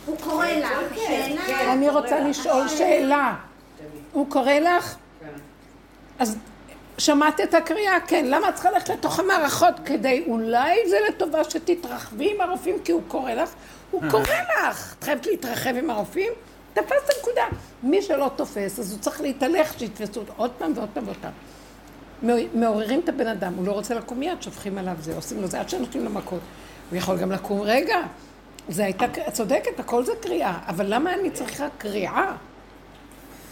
הוא 0.06 0.16
קורא 0.20 0.46
לך, 0.46 0.96
שאלה... 1.06 1.46
כן. 1.46 1.68
אני 1.68 1.88
רוצה 1.88 2.20
לשאול 2.20 2.68
שאלה. 2.68 3.34
הוא 4.12 4.30
קורא 4.30 4.52
לך? 4.52 4.96
כן. 5.20 5.26
אז 6.18 6.36
שמעת 7.00 7.40
את 7.40 7.54
הקריאה? 7.54 8.00
כן. 8.06 8.24
למה 8.28 8.48
את 8.48 8.54
צריכה 8.54 8.70
ללכת 8.70 8.88
לתוך 8.88 9.20
המערכות 9.20 9.74
כדי 9.84 10.24
אולי 10.26 10.88
זה 10.88 10.96
לטובה 11.08 11.44
שתתרחבי 11.44 12.34
עם 12.34 12.40
הרופאים 12.40 12.76
כי 12.84 12.92
הוא 12.92 13.02
קורא 13.08 13.32
לך? 13.32 13.50
הוא 13.90 14.02
קורא 14.10 14.22
לך. 14.22 14.94
את 14.98 15.04
חייבת 15.04 15.26
להתרחב 15.26 15.74
עם 15.76 15.90
הרופאים? 15.90 16.32
תפס 16.72 16.92
את 17.04 17.10
הנקודה. 17.16 17.44
מי 17.82 18.02
שלא 18.02 18.30
תופס, 18.36 18.78
אז 18.78 18.92
הוא 18.92 19.00
צריך 19.00 19.20
להתהלך 19.20 19.78
שיתפסו 19.78 20.20
אותו 20.20 20.32
עוד 20.36 20.50
פעם 20.58 20.72
ועוד 20.76 20.88
פעם 20.94 21.04
ועוד 21.04 21.16
פעם. 21.20 21.32
מעוררים 22.54 23.00
את 23.00 23.08
הבן 23.08 23.26
אדם, 23.26 23.54
הוא 23.54 23.66
לא 23.66 23.72
רוצה 23.72 23.94
לקום 23.94 24.18
מיד, 24.18 24.42
שופכים 24.42 24.78
עליו 24.78 24.96
זה, 25.00 25.16
עושים 25.16 25.42
לו 25.42 25.46
זה, 25.46 25.60
עד 25.60 25.68
שנותנים 25.68 26.04
לו 26.04 26.10
מכות. 26.10 26.40
הוא 26.90 26.98
יכול 26.98 27.18
גם 27.18 27.32
לקום, 27.32 27.60
רגע, 27.60 27.98
זה 28.68 28.84
הייתה, 28.84 29.04
את 29.04 29.32
צודקת, 29.32 29.80
הכל 29.80 30.04
זה 30.04 30.12
קריאה, 30.20 30.58
אבל 30.66 30.94
למה 30.94 31.14
אני 31.14 31.30
צריכה 31.30 31.66
קריאה? 31.78 32.32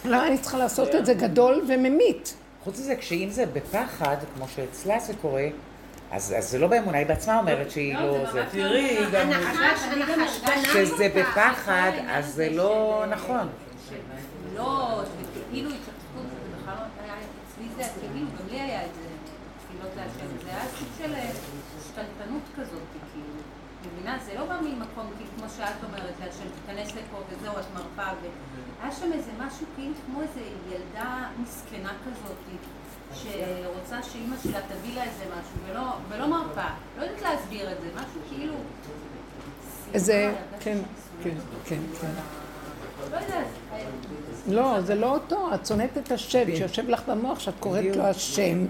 למה 0.05 0.27
אני 0.27 0.39
צריכה 0.39 0.59
לעשות 0.59 0.95
את 0.95 1.07
זה 1.07 1.15
גדול 1.15 1.65
וממית? 1.69 2.35
חוץ 2.69 2.79
מזה, 2.79 2.97
כשאם 2.97 3.29
זה 3.31 3.47
בפחד, 3.47 4.17
כמו 4.35 4.49
שאצלה 4.49 4.99
זה 4.99 5.13
קורה, 5.21 5.47
אז, 6.11 6.35
אז 6.39 6.51
זה 6.51 6.59
לא 6.59 6.67
באמונה, 6.67 6.99
היא 6.99 7.07
בעצמה 7.07 7.39
אומרת 7.39 7.71
שהיא 7.71 7.95
לא, 7.95 8.01
לא... 8.01 8.33
זה 8.33 8.45
תראי, 8.51 8.99
גם... 9.13 9.31
כשזה. 10.65 11.09
בפחד, 11.17 11.91
אז 12.09 12.35
זה 12.35 12.51
לא 12.51 13.05
נכון. 13.11 13.49
לא, 14.55 15.03
שכאילו 15.05 15.71
התשתקות 15.71 16.27
זה 16.33 16.57
בכלל 16.57 16.75
לא 16.75 17.05
היה 17.05 17.15
אצלי 17.15 17.67
זה, 17.77 17.83
כאילו 18.01 18.27
גם 18.27 18.49
לי 18.51 18.61
היה 18.61 18.85
את 18.85 18.95
זה, 18.95 19.09
תפילות 19.69 19.97
להשם, 19.97 20.45
זה 20.45 20.51
היה 20.51 20.65
סוג 20.79 20.89
של 20.99 21.15
אה, 21.15 21.31
שתלטנות 21.89 22.43
כזאת, 22.57 22.83
כאילו. 23.13 23.35
מבינה? 23.93 24.19
זה 24.27 24.35
לא 24.39 24.47
בא 24.47 24.57
ממקום, 24.63 25.07
כאילו, 25.17 25.31
כמו 25.37 25.47
שאת 25.57 25.85
אומרת, 25.85 26.15
להשם, 26.21 26.49
תיכנס 26.67 26.89
לפה 26.89 27.17
וזהו, 27.31 27.53
את 27.53 27.67
מרפה, 27.75 28.11
והיה 28.81 28.93
שם 28.93 29.13
איזה 29.13 29.31
משהו, 29.39 29.67
כאילו, 29.77 29.95
כמו 30.07 30.23
איזה 30.23 30.41
ילדה 30.71 31.25
מסכנה 31.43 31.93
כזאת, 32.07 32.37
שרוצה 33.15 34.03
שאימא 34.03 34.37
שלה 34.43 34.61
תביא 34.61 34.95
לה 34.95 35.03
איזה 35.05 35.25
משהו, 35.25 35.57
ולא, 35.69 35.83
ולא 36.09 36.27
מרפה. 36.27 36.69
לא 36.99 37.03
יודעת 37.05 37.23
להסביר 37.23 37.73
את 37.73 37.77
זה, 37.81 37.89
משהו 37.95 38.21
כאילו... 38.29 38.55
איזה, 39.95 40.35
כן, 40.61 40.79
כן, 41.23 41.35
כן, 41.65 41.81
כן. 42.01 42.11
לא 43.11 43.17
יודעת. 43.17 43.47
לא, 44.49 44.81
זה 44.81 44.95
לא 44.95 45.15
אותו, 45.15 45.55
את 45.55 45.67
שונאת 45.67 45.99
את 45.99 46.13
השם 46.13 46.57
שיושב 46.57 46.89
לך 46.89 47.03
במוח, 47.09 47.39
שאת 47.39 47.55
קוראת 47.61 47.97
לו 47.97 48.05
השם, 48.05 48.67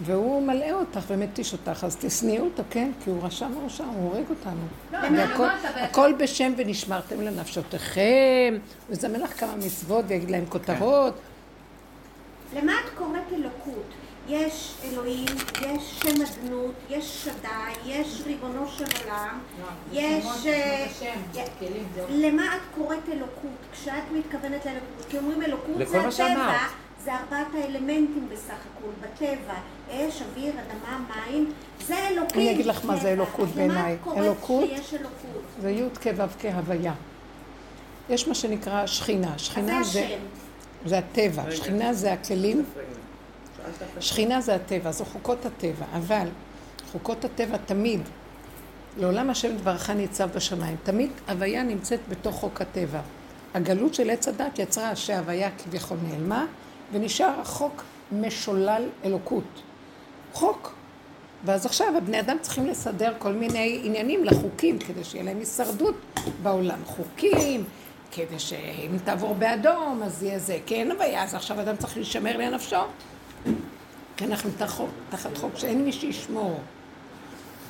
והוא 0.00 0.42
מלאה 0.46 0.72
אותך 0.72 1.00
ומתיש 1.08 1.52
אותך, 1.52 1.84
אז 1.84 1.96
תשנאי 2.00 2.38
אותו, 2.38 2.62
כן? 2.70 2.90
כי 3.04 3.10
הוא 3.10 3.22
רשע 3.22 3.48
מרשע, 3.48 3.84
הוא 3.84 4.12
הורג 4.12 4.24
אותנו. 4.30 4.60
לא, 4.92 4.98
והכל- 5.18 5.44
אבל- 5.44 5.80
הכל 5.82 6.12
בשם 6.18 6.52
ונשמרתם 6.56 7.20
לנפשותיכם, 7.20 8.54
הוא 8.88 8.94
יזמן 8.96 9.20
לך 9.20 9.40
כמה 9.40 9.56
מצוות 9.56 10.04
ויגיד 10.08 10.30
להם 10.30 10.44
כותרות. 10.48 11.14
למה 12.56 12.72
את 12.72 12.98
קוראת 12.98 13.32
אלוקות? 13.32 13.84
יש 14.28 14.74
אלוהים, 14.84 15.24
יש 15.60 16.00
שם 16.02 16.22
אדנות, 16.22 16.72
יש 16.90 17.24
שדי, 17.24 17.48
יש 17.86 18.22
ריבונו 18.26 18.68
של 18.68 18.84
עולם, 19.04 19.38
יש... 19.92 20.26
אה, 20.46 20.86
למה 22.08 22.42
את 22.56 22.60
קוראת 22.74 23.08
אלוקות? 23.12 23.50
כשאת 23.72 24.02
מתכוונת 24.12 24.66
לאלוקות, 24.66 25.06
כי 25.08 25.18
אומרים 25.18 25.42
אלוקות 25.42 25.74
זה 25.88 26.26
הטבע. 26.26 26.56
זה 27.04 27.14
ארבעת 27.14 27.46
האלמנטים 27.54 28.28
בסך 28.32 28.52
הכל, 28.52 28.90
בטבע, 29.00 29.54
אש, 29.90 30.22
אוויר, 30.22 30.52
אדמה, 30.52 31.00
מים, 31.08 31.52
זה 31.86 32.08
אלוקים. 32.08 32.40
אני 32.40 32.50
אגיד 32.50 32.66
לך 32.66 32.84
מה 32.84 32.96
זה. 32.96 33.12
אלוקות 33.12 33.48
בעיניי. 33.48 33.96
אלוקות? 34.16 34.70
זה 35.60 35.70
י' 35.70 35.82
כו' 36.02 36.24
כהוויה. 36.40 36.94
יש 38.10 38.28
מה 38.28 38.34
שנקרא 38.34 38.86
שכינה. 38.86 39.38
שכינה 39.38 39.82
זה, 39.82 40.00
השם. 40.00 40.18
זה 40.84 40.98
הטבע, 40.98 41.42
שכינה 41.50 41.92
זה 41.92 42.12
הכלים, 42.12 42.64
שכינה 44.00 44.40
זה 44.40 44.54
הטבע, 44.54 44.92
זה 44.92 45.04
חוקות 45.04 45.46
הטבע, 45.46 45.84
אבל 45.96 46.28
חוקות 46.92 47.24
הטבע 47.24 47.56
תמיד, 47.56 48.00
לעולם 48.98 49.30
השם 49.30 49.56
דברך 49.56 49.90
ניצב 49.90 50.28
בשמיים. 50.34 50.76
תמיד 50.82 51.10
הוויה 51.28 51.62
נמצאת 51.62 52.00
בתוך 52.08 52.34
חוק 52.34 52.60
הטבע. 52.60 53.00
הגלות 53.54 53.94
של 53.94 54.10
עץ 54.10 54.28
הדת 54.28 54.58
יצרה 54.58 54.96
שההוויה 54.96 55.50
כביכול 55.50 55.96
נעלמה, 56.08 56.46
ונשאר 56.92 57.40
החוק 57.40 57.82
משולל 58.12 58.88
אלוקות. 59.04 59.62
חוק. 60.32 60.74
ואז 61.44 61.66
עכשיו 61.66 61.96
הבני 61.96 62.20
אדם 62.20 62.36
צריכים 62.40 62.66
לסדר 62.66 63.12
כל 63.18 63.32
מיני 63.32 63.80
עניינים 63.84 64.24
לחוקים, 64.24 64.78
כדי 64.78 65.04
שיהיה 65.04 65.24
להם 65.24 65.38
הישרדות 65.38 65.94
בעולם. 66.42 66.78
חוקים, 66.86 67.64
כדי 68.12 68.38
שאם 68.38 68.98
תעבור 69.04 69.34
באדום, 69.34 70.02
אז 70.04 70.22
יהיה 70.22 70.38
זה. 70.38 70.58
כן, 70.66 70.90
הוויה, 70.90 71.24
אז 71.24 71.34
עכשיו 71.34 71.60
אדם 71.60 71.76
צריך 71.76 71.96
להישמר 71.96 72.36
לנפשו. 72.36 72.76
כי 74.16 74.24
אנחנו 74.24 74.50
תחת, 74.58 74.84
תחת 75.10 75.36
חוק 75.36 75.56
שאין 75.56 75.84
מי 75.84 75.92
שישמור. 75.92 76.60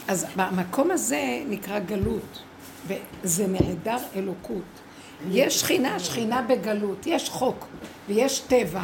אז 0.08 0.26
במקום 0.36 0.90
הזה 0.90 1.42
נקרא 1.48 1.78
גלות, 1.78 2.42
וזה 2.86 3.46
נעדר 3.46 3.98
אלוקות. 4.16 4.81
יש 5.30 5.60
שכינה, 5.60 5.98
שכינה 5.98 6.42
בגלות, 6.42 7.06
יש 7.06 7.28
חוק 7.30 7.66
ויש 8.08 8.38
טבע, 8.40 8.82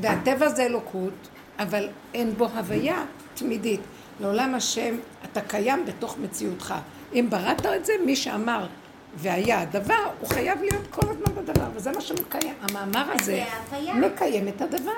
והטבע 0.00 0.48
זה 0.48 0.66
אלוקות, 0.66 1.28
אבל 1.58 1.88
אין 2.14 2.34
בו 2.34 2.44
הוויה 2.44 3.04
תמידית. 3.34 3.80
לעולם 4.20 4.54
השם, 4.54 4.94
אתה 5.24 5.40
קיים 5.40 5.86
בתוך 5.86 6.18
מציאותך. 6.18 6.74
אם 7.14 7.26
בראת 7.30 7.66
את 7.66 7.86
זה, 7.86 7.92
מי 8.06 8.16
שאמר 8.16 8.66
והיה 9.14 9.60
הדבר, 9.60 10.10
הוא 10.20 10.28
חייב 10.28 10.60
להיות 10.60 10.86
כל 10.90 11.08
הזמן 11.10 11.42
בדבר, 11.42 11.66
וזה 11.74 11.90
מה 11.92 12.00
שמקיים. 12.00 12.54
המאמר 12.60 13.12
הזה 13.12 13.44
מקיים 13.94 14.48
את 14.48 14.62
הדבר. 14.62 14.92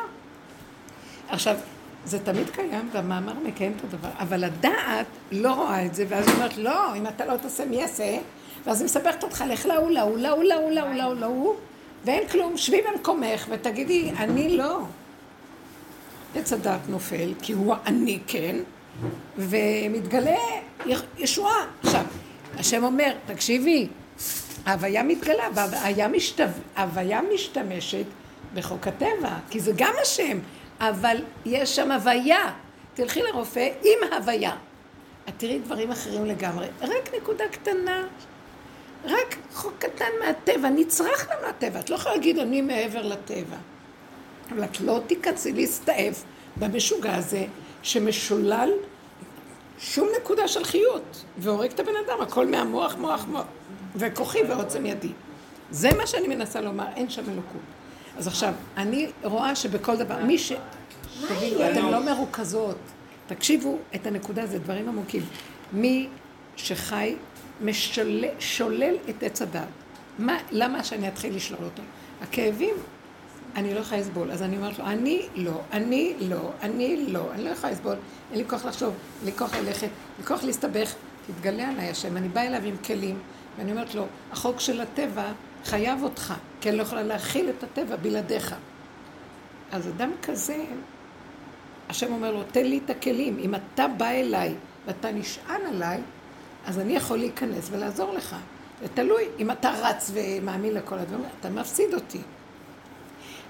עכשיו, 1.28 1.56
זה 2.04 2.18
תמיד 2.18 2.50
קיים, 2.50 2.90
והמאמר 2.92 3.34
מקיים 3.44 3.72
את 3.76 3.84
הדבר, 3.84 4.08
אבל 4.18 4.44
הדעת 4.44 5.06
לא 5.32 5.52
רואה 5.52 5.86
את 5.86 5.94
זה, 5.94 6.04
ואז 6.08 6.26
היא 6.28 6.34
אומרת, 6.34 6.56
לא, 6.56 6.96
אם 6.96 7.06
אתה 7.06 7.26
לא 7.26 7.36
תעשה, 7.36 7.64
מי 7.64 7.76
יעשה? 7.76 8.18
ואז 8.66 8.80
היא 8.80 8.84
מספרת 8.84 9.22
אותך, 9.22 9.44
לך 9.48 9.66
להוא, 9.66 9.90
להוא, 9.90 10.18
להוא, 10.18 10.44
להוא, 10.44 10.70
להוא, 10.70 10.94
להוא, 10.94 11.14
להוא, 11.14 11.54
ואין 12.04 12.28
כלום, 12.28 12.56
שבי 12.56 12.80
במקומך 12.92 13.46
ותגידי, 13.50 14.10
אני 14.18 14.56
לא. 14.56 14.78
עץ 16.34 16.52
הדעת 16.52 16.88
נופל, 16.88 17.32
כי 17.42 17.52
הוא 17.52 17.74
אני 17.86 18.18
כן, 18.26 18.56
ומתגלה 19.38 20.36
ישועה. 21.18 21.66
עכשיו, 21.82 22.04
השם 22.58 22.84
אומר, 22.84 23.12
תקשיבי, 23.26 23.88
ההוויה 24.66 25.02
מתגלה, 25.02 25.48
וההוויה 25.54 27.22
משתמשת 27.34 28.04
בחוק 28.54 28.86
הטבע, 28.86 29.34
כי 29.50 29.60
זה 29.60 29.72
גם 29.76 29.92
השם. 30.02 30.38
אבל 30.80 31.16
יש 31.46 31.76
שם 31.76 31.90
הוויה. 31.90 32.52
תלכי 32.94 33.22
לרופא 33.22 33.68
עם 33.82 34.12
הוויה. 34.12 34.52
את 35.28 35.32
תראי 35.36 35.58
דברים 35.58 35.90
אחרים 35.90 36.26
לגמרי. 36.26 36.66
רק 36.80 37.14
נקודה 37.16 37.44
קטנה, 37.48 38.06
רק 39.04 39.36
חוק 39.52 39.74
קטן 39.78 40.10
מהטבע, 40.20 40.68
נצרך 40.68 41.28
לנו 41.30 41.46
הטבע. 41.48 41.80
את 41.80 41.90
לא 41.90 41.94
יכולה 41.94 42.14
להגיד, 42.14 42.38
אני 42.38 42.60
מעבר 42.60 43.02
לטבע. 43.02 43.56
אבל 44.50 44.64
את 44.64 44.80
לא 44.80 45.00
תיכנסי 45.06 45.52
להסתעף 45.52 46.24
במשוגע 46.56 47.14
הזה, 47.14 47.44
שמשולל 47.82 48.70
שום 49.78 50.08
נקודה 50.20 50.48
של 50.48 50.64
חיות, 50.64 51.24
והורג 51.38 51.70
את 51.70 51.80
הבן 51.80 51.92
אדם, 52.06 52.20
הכל 52.20 52.46
מהמוח, 52.46 52.96
מוח, 52.96 53.24
מוח, 53.28 53.44
וכוחי 53.96 54.42
ועוצם 54.48 54.86
ידי. 54.86 55.12
זה 55.70 55.88
מה 55.96 56.06
שאני 56.06 56.28
מנסה 56.28 56.60
לומר, 56.60 56.84
אין 56.96 57.10
שם 57.10 57.22
אלוקות. 57.30 57.60
אז 58.18 58.26
עכשיו, 58.26 58.54
אני 58.76 59.10
רואה 59.22 59.54
שבכל 59.54 59.96
דבר, 59.96 60.24
מי 60.24 60.38
ש... 60.38 60.52
תבינו, 61.28 61.70
אתן 61.70 61.84
לא 61.84 62.04
מרוכזות. 62.04 62.76
תקשיבו 63.26 63.78
את 63.94 64.06
הנקודה, 64.06 64.46
זה 64.46 64.58
דברים 64.58 64.88
עמוקים. 64.88 65.22
מי 65.72 66.08
שחי 66.56 67.14
משולל 67.60 68.94
את 69.10 69.22
עץ 69.22 69.42
הדת. 69.42 69.62
מה, 70.18 70.38
למה 70.50 70.84
שאני 70.84 71.08
אתחיל 71.08 71.36
לשלול 71.36 71.64
אותו? 71.64 71.82
הכאבים, 72.22 72.74
אני 73.56 73.74
לא 73.74 73.80
יכולה 73.80 74.00
לסבול. 74.00 74.30
אז 74.30 74.42
אני 74.42 74.56
אומרת 74.56 74.78
לו, 74.78 74.84
אני 74.84 75.26
לא, 75.34 75.60
אני 75.72 76.14
לא, 76.20 76.50
אני 76.62 77.06
לא, 77.08 77.32
אני 77.32 77.44
לא 77.44 77.50
יכולה 77.50 77.72
לסבול. 77.72 77.96
אין 78.30 78.38
לי 78.38 78.48
כוח 78.48 78.64
לחשוב, 78.64 78.94
אין 79.20 79.26
לי 79.26 79.38
כוח 79.38 79.54
ללכת, 79.54 79.82
אין 79.82 79.90
לי 80.18 80.26
כוח 80.26 80.44
להסתבך. 80.44 80.94
תתגלה 81.26 81.68
עליי 81.68 81.90
השם. 81.90 82.16
אני 82.16 82.28
באה 82.28 82.46
אליו 82.46 82.64
עם 82.64 82.76
כלים, 82.76 83.18
ואני 83.58 83.70
אומרת 83.70 83.94
לו, 83.94 84.06
החוק 84.32 84.60
של 84.60 84.80
הטבע 84.80 85.32
חייב 85.64 86.02
אותך, 86.02 86.34
כי 86.60 86.68
אני 86.68 86.76
לא 86.76 86.82
יכולה 86.82 87.02
להכיל 87.02 87.50
את 87.50 87.62
הטבע 87.62 87.96
בלעדיך. 87.96 88.54
אז 89.72 89.88
אדם 89.88 90.10
כזה, 90.22 90.64
השם 91.88 92.12
אומר 92.12 92.32
לו, 92.32 92.42
תן 92.52 92.66
לי 92.66 92.80
את 92.84 92.90
הכלים. 92.90 93.38
אם 93.38 93.54
אתה 93.54 93.88
בא 93.88 94.08
אליי 94.08 94.54
ואתה 94.86 95.12
נשען 95.12 95.60
עליי, 95.68 96.00
אז 96.66 96.78
אני 96.78 96.96
יכול 96.96 97.18
להיכנס 97.18 97.68
ולעזור 97.72 98.12
לך. 98.12 98.36
זה 98.82 98.88
תלוי, 98.94 99.24
אם 99.38 99.50
אתה 99.50 99.70
רץ 99.70 100.10
ומאמין 100.14 100.74
לכל 100.74 100.98
הדברים, 100.98 101.24
אתה 101.40 101.50
מפסיד 101.50 101.94
אותי. 101.94 102.20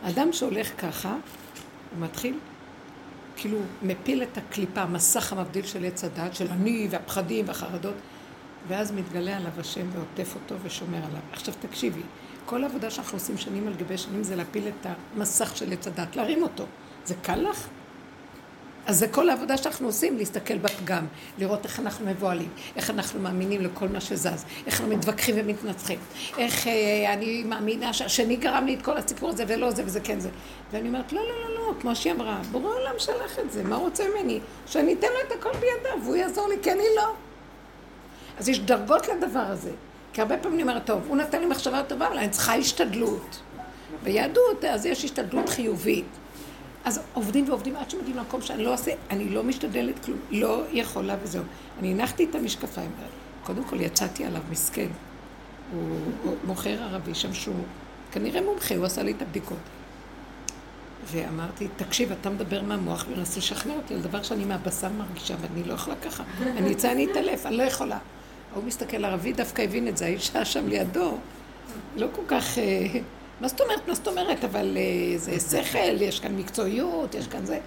אדם 0.03 0.33
שהולך 0.33 0.71
ככה, 0.79 1.11
הוא 1.11 2.05
מתחיל, 2.05 2.39
כאילו 3.37 3.59
מפיל 3.83 4.23
את 4.23 4.39
הקליפה, 4.39 4.81
המסך 4.81 5.33
המבדיל 5.33 5.67
של 5.67 5.85
עץ 5.85 6.05
הדת, 6.05 6.35
של 6.35 6.47
אני 6.51 6.89
והפחדים 6.91 7.49
והחרדות, 7.49 7.95
ואז 8.69 8.93
מתגלה 8.93 9.37
עליו 9.37 9.53
השם 9.59 9.87
ועוטף 9.93 10.35
אותו 10.35 10.55
ושומר 10.63 10.99
עליו. 10.99 11.23
עכשיו 11.33 11.55
תקשיבי, 11.61 12.03
כל 12.47 12.65
העבודה 12.65 12.91
שאנחנו 12.91 13.17
עושים 13.19 13.39
שנים 13.39 13.67
על 13.67 13.75
גבי 13.75 13.99
שנים 13.99 14.23
זה 14.23 14.37
להפיל 14.37 14.69
את 14.69 14.87
המסך 15.17 15.57
של 15.57 15.73
עץ 15.73 15.87
הדת, 15.87 16.17
להרים 16.17 16.43
אותו. 16.43 16.65
זה 17.05 17.15
קל 17.23 17.37
לך? 17.37 17.69
אז 18.91 18.99
זה 18.99 19.09
כל 19.09 19.29
העבודה 19.29 19.57
שאנחנו 19.57 19.87
עושים, 19.87 20.17
להסתכל 20.17 20.59
בפגם, 20.59 21.07
לראות 21.39 21.65
איך 21.65 21.81
אנחנו 21.81 22.07
מבוהלים, 22.07 22.49
איך 22.77 22.91
אנחנו 22.91 23.21
מאמינים 23.21 23.61
לכל 23.61 23.89
מה 23.89 24.01
שזז, 24.01 24.45
איך 24.67 24.81
אנחנו 24.81 24.97
מתווכחים 24.97 25.35
ומתנצחים, 25.39 25.99
איך 26.39 26.67
אה, 26.67 27.13
אני 27.13 27.45
מאמינה 27.45 27.93
שהשני 27.93 28.37
גרם 28.37 28.67
לי 28.67 28.75
את 28.75 28.83
כל 28.83 28.97
הסיפור 28.97 29.29
הזה 29.31 29.45
ולא 29.49 29.71
זה 29.71 29.83
וזה 29.87 30.01
כן 30.01 30.21
זה. 30.21 30.29
ואני 30.73 30.89
אומרת, 30.89 31.13
לא, 31.13 31.21
לא, 31.21 31.49
לא, 31.49 31.55
לא, 31.55 31.75
כמו 31.81 31.97
שהיא 31.97 32.13
אמרה, 32.13 32.41
בורא 32.51 32.73
העולם 32.73 32.99
שלח 32.99 33.39
את 33.39 33.53
זה, 33.53 33.63
מה 33.63 33.77
הוא 33.77 33.85
רוצה 33.85 34.05
ממני? 34.09 34.41
שאני 34.67 34.93
אתן 34.93 35.07
לו 35.07 35.21
את 35.27 35.33
הכל 35.39 35.53
בידיו 35.53 36.05
והוא 36.05 36.17
יעזור 36.17 36.49
לי, 36.49 36.57
כי 36.63 36.73
אני 36.73 36.85
לא. 36.97 37.13
אז 38.39 38.49
יש 38.49 38.61
דרגות 38.61 39.09
לדבר 39.09 39.41
הזה. 39.41 39.71
כי 40.13 40.21
הרבה 40.21 40.37
פעמים 40.37 40.61
אני 40.61 40.69
אומרת, 40.69 40.87
טוב, 40.87 41.03
הוא 41.09 41.17
נתן 41.17 41.41
לי 41.41 41.47
מחשבה 41.47 41.83
טובה, 41.83 42.09
אבל 42.09 42.19
אני 42.19 42.29
צריכה 42.29 42.55
השתדלות. 42.55 43.41
ביהדות, 44.03 44.65
אז 44.65 44.87
יש 44.87 45.05
השתדלות 45.05 45.49
חיובית. 45.49 46.20
אז 46.85 47.01
עובדים 47.15 47.49
ועובדים 47.49 47.77
עד 47.77 47.91
שמגיעים 47.91 48.17
למקום 48.17 48.43
שאני 48.43 48.65
לא 48.65 48.75
עושה, 48.75 48.91
אני 49.11 49.29
לא 49.29 49.43
משתדלת 49.43 50.05
כלום, 50.05 50.19
לא 50.31 50.65
יכולה 50.73 51.17
וזהו. 51.23 51.45
אני 51.79 51.93
הנחתי 51.93 52.25
את 52.25 52.35
המשקפיים, 52.35 52.91
קודם 53.45 53.65
כל 53.65 53.81
יצאתי 53.81 54.25
עליו 54.25 54.43
מסכן. 54.51 54.89
הוא, 55.73 56.37
מוכר 56.45 56.83
ערבי 56.83 57.15
שם 57.15 57.35
שהוא 57.35 57.65
כנראה 58.13 58.41
מומחה, 58.41 58.75
הוא 58.77 58.85
עשה 58.85 59.03
לי 59.03 59.13
את 59.13 59.23
הבדיקות. 59.23 59.59
ואמרתי, 61.07 61.69
תקשיב, 61.77 62.13
אתה 62.13 62.31
מדבר 62.31 62.63
מהמוח 62.63 63.05
ומנסה 63.09 63.39
לשכנע 63.39 63.75
אותי 63.75 63.95
על 63.95 64.01
דבר 64.01 64.23
שאני 64.23 64.45
מהבשר 64.45 64.89
מרגישה 64.89 65.35
ואני 65.41 65.65
לא 65.65 65.75
יכולה 65.75 65.97
ככה. 65.97 66.25
אני 66.41 66.73
אצא, 66.73 66.93
אני 66.93 67.07
אתעלף, 67.11 67.47
אני 67.47 67.57
לא 67.57 67.63
יכולה. 67.63 67.99
הוא 68.55 68.65
מסתכל, 68.65 69.05
ערבי 69.05 69.33
דווקא 69.33 69.63
הבין 69.63 69.89
את 69.89 69.97
זה, 69.97 70.05
האישה 70.05 70.45
שם 70.45 70.69
לידו, 70.69 71.17
לא 71.97 72.07
כל 72.13 72.23
כך... 72.29 72.59
מה 73.41 73.49
זאת 73.49 73.61
אומרת, 73.61 73.89
מה 73.89 73.95
זאת 73.95 74.09
אומרת, 74.09 74.45
אבל 74.45 74.77
אה, 74.77 75.19
זה 75.19 75.61
שכל, 75.63 76.03
יש 76.03 76.21
כאן 76.21 76.37
מקצועיות, 76.37 77.15
יש 77.15 77.27
כאן 77.27 77.47
זה. 77.47 77.59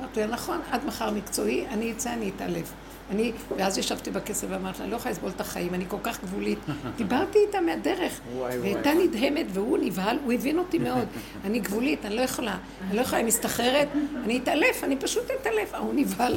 אמרתי, 0.00 0.26
נכון, 0.26 0.60
עד 0.70 0.84
מחר 0.84 1.10
מקצועי, 1.10 1.66
אני 1.68 1.92
אצא, 1.92 2.12
אני 2.12 2.30
אתעלף. 2.36 2.72
אני, 3.10 3.32
ואז 3.56 3.78
ישבתי 3.78 4.10
בכסף 4.10 4.46
ואמרתי 4.50 4.78
לה, 4.78 4.84
אני 4.84 4.90
לא 4.90 4.96
יכולה 4.96 5.12
לסבול 5.12 5.30
את 5.36 5.40
החיים, 5.40 5.74
אני 5.74 5.84
כל 5.88 5.96
כך 6.02 6.22
גבולית. 6.22 6.58
דיברתי 6.96 7.38
איתה 7.46 7.60
מהדרך, 7.60 8.20
והייתה 8.38 8.94
נדהמת, 8.94 9.46
והוא 9.52 9.78
נבהל, 9.78 10.18
הוא 10.24 10.32
הבין 10.32 10.58
אותי 10.58 10.78
מאוד. 10.78 11.06
אני 11.44 11.60
גבולית, 11.60 12.04
אני 12.04 12.16
לא 12.16 12.20
יכולה, 12.20 12.58
אני 12.88 12.96
לא 12.96 13.00
יכולה, 13.00 13.20
אני 13.20 13.28
מסתחררת, 13.28 13.88
אני 14.24 14.38
אתעלף, 14.38 14.84
אני 14.84 14.96
פשוט 14.96 15.24
אתעלף. 15.40 15.74
הוא 15.74 15.94
נבהל. 15.94 16.36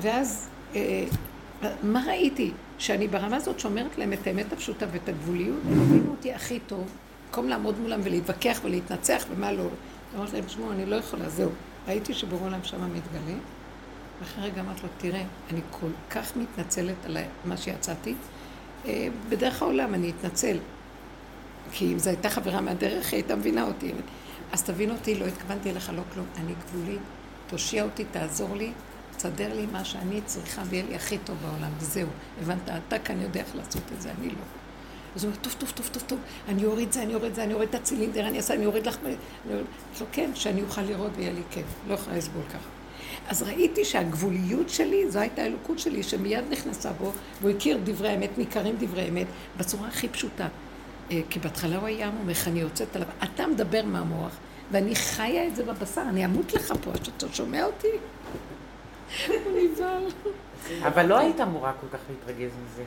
ואז, 0.00 0.48
אה, 0.74 1.04
מה 1.82 2.04
ראיתי? 2.06 2.50
שאני 2.78 3.08
ברמה 3.08 3.36
הזאת 3.36 3.60
שומרת 3.60 3.98
להם 3.98 4.12
את 4.12 4.26
האמת 4.26 4.52
הפשוטה 4.52 4.86
ואת 4.92 5.08
הגבוליות, 5.08 5.58
הם 5.66 5.80
הבינו 5.82 6.10
אותי 6.10 6.32
הכי 6.32 6.58
טוב, 6.66 6.84
במקום 7.30 7.48
לעמוד 7.48 7.78
מולם 7.80 8.00
ולהתווכח 8.02 8.60
ולהתנצח 8.64 9.24
ומה 9.30 9.52
לא. 9.52 9.66
אמרתי 10.16 10.32
להם, 10.32 10.44
תשמעו, 10.44 10.72
אני 10.72 10.86
לא 10.86 10.96
יכולה, 10.96 11.28
זהו. 11.28 11.50
ראיתי 11.88 12.14
שבורא 12.14 12.46
עולם 12.46 12.64
שמה 12.64 12.86
מתגלה, 12.86 13.38
ואחרי 14.20 14.44
רגע 14.44 14.60
אמרתי 14.60 14.82
לו, 14.82 14.88
תראה, 14.98 15.22
אני 15.50 15.60
כל 15.70 15.90
כך 16.10 16.36
מתנצלת 16.36 16.94
על 17.04 17.16
מה 17.44 17.56
שיצאתי. 17.56 18.14
אה, 18.86 19.08
בדרך 19.28 19.62
העולם 19.62 19.94
אני 19.94 20.10
אתנצל. 20.10 20.58
כי 21.72 21.92
אם 21.92 21.98
זו 21.98 22.10
הייתה 22.10 22.30
חברה 22.30 22.60
מהדרך, 22.60 23.12
היא 23.12 23.18
הייתה 23.18 23.36
מבינה 23.36 23.62
אותי. 23.62 23.92
אז 24.52 24.62
תבין 24.62 24.90
אותי, 24.90 25.14
לא 25.14 25.24
התכוונתי 25.24 25.70
אליך, 25.70 25.90
לא 25.96 26.02
כלום. 26.14 26.26
אני 26.36 26.52
גבולית, 26.64 27.00
תושיע 27.46 27.84
אותי, 27.84 28.04
תעזור 28.10 28.56
לי, 28.56 28.72
תסדר 29.16 29.54
לי 29.54 29.66
מה 29.66 29.84
שאני 29.84 30.20
צריכה 30.26 30.62
ויהיה 30.68 30.84
לי 30.88 30.94
הכי 30.96 31.18
טוב 31.18 31.36
בעולם, 31.42 31.70
וזהו. 31.78 32.08
הבנת, 32.42 32.70
אתה 32.88 32.98
כאן 32.98 33.20
יודע 33.20 33.40
איך 33.40 33.56
לעשות 33.56 33.82
את 33.96 34.02
זה, 34.02 34.10
אני 34.18 34.28
לא. 34.28 34.59
אז 35.16 35.24
הוא 35.24 35.30
אומר, 35.30 35.42
טוב, 35.42 35.54
טוב, 35.58 35.72
טוב, 35.74 35.88
טוב, 35.92 36.02
טוב, 36.06 36.18
אני 36.48 36.64
אוריד 36.64 36.92
זה, 36.92 37.02
אני 37.02 37.14
אוריד 37.14 37.34
זה, 37.34 37.44
אני 37.44 37.54
אוריד 37.54 37.68
את 37.68 37.74
הצילינדר, 37.74 38.26
אני 38.28 38.36
אעשה, 38.36 38.54
אני 38.54 38.66
אוריד 38.66 38.86
לך... 38.86 38.96
אני 39.04 39.14
אומר 39.50 39.62
לו, 40.00 40.06
כן, 40.12 40.30
שאני 40.34 40.62
אוכל 40.62 40.82
לראות 40.82 41.10
ויהיה 41.16 41.32
לי 41.32 41.42
כיף, 41.50 41.66
לא 41.88 41.94
יכולה 41.94 42.16
לסבול 42.16 42.42
ככה. 42.48 42.68
אז 43.28 43.42
ראיתי 43.42 43.84
שהגבוליות 43.84 44.70
שלי, 44.70 45.10
זו 45.10 45.18
הייתה 45.18 45.42
האלוקות 45.42 45.78
שלי, 45.78 46.02
שמיד 46.02 46.44
נכנסה 46.50 46.92
בו, 46.92 47.12
והוא 47.40 47.50
הכיר 47.50 47.78
דברי 47.84 48.08
האמת, 48.08 48.38
ניכרים 48.38 48.76
דברי 48.78 49.02
האמת, 49.02 49.26
בצורה 49.56 49.88
הכי 49.88 50.08
פשוטה. 50.08 50.48
אה, 51.10 51.20
כי 51.30 51.38
בהתחלה 51.38 51.76
הוא 51.76 51.86
היה 51.86 52.10
מומך, 52.10 52.48
אני 52.48 52.60
יוצאת 52.60 52.96
עליו, 52.96 53.08
אתה 53.24 53.46
מדבר 53.46 53.84
מהמוח, 53.84 54.36
ואני 54.70 54.94
חיה 54.94 55.46
את 55.46 55.56
זה 55.56 55.64
בבשר, 55.64 56.02
אני 56.08 56.24
אמות 56.24 56.52
לך 56.52 56.72
פה, 56.82 56.90
שאתה 57.02 57.26
שומע 57.32 57.64
אותי? 57.64 57.88
אני 59.50 59.74
זל. 59.76 60.06
אבל 60.82 61.06
לא 61.06 61.18
היית 61.18 61.40
אמורה 61.40 61.72
כל 61.80 61.86
כך 61.92 62.00
להתרגז 62.10 62.50
מזה. 62.64 62.82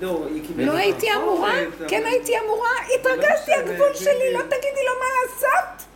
לא, 0.00 0.26
לא 0.56 0.72
הייתי 0.72 1.14
אמורה, 1.14 1.54
כן 1.88 2.02
הייתי 2.04 2.38
אמורה, 2.38 2.70
התרגשתי, 2.94 3.54
הגבול 3.54 3.94
שלי, 3.94 4.32
לא 4.32 4.40
תגידי 4.42 4.84
לו 4.86 4.92
מה 5.00 5.06
לעשות. 5.22 5.86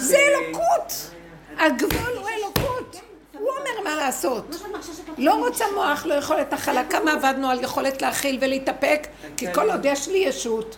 זה 0.00 0.16
אלוקות. 0.16 0.92
הגבול 1.58 2.16
הוא 2.18 2.28
אלוקות. 2.28 3.00
הוא 3.38 3.50
אומר 3.50 3.90
מה 3.90 3.96
לעשות. 3.96 4.56
לא 5.18 5.34
רוצה 5.34 5.64
מוח, 5.74 6.06
לא 6.06 6.14
יכולת 6.14 6.52
הכלה. 6.52 6.84
כמה 6.84 7.12
עבדנו 7.12 7.50
על 7.50 7.60
יכולת 7.64 8.02
להכיל 8.02 8.38
ולהתאפק, 8.40 9.06
כי 9.36 9.46
כל 9.54 9.70
עוד 9.70 9.84
יש 9.84 10.08
לי 10.08 10.18
ישות 10.18 10.76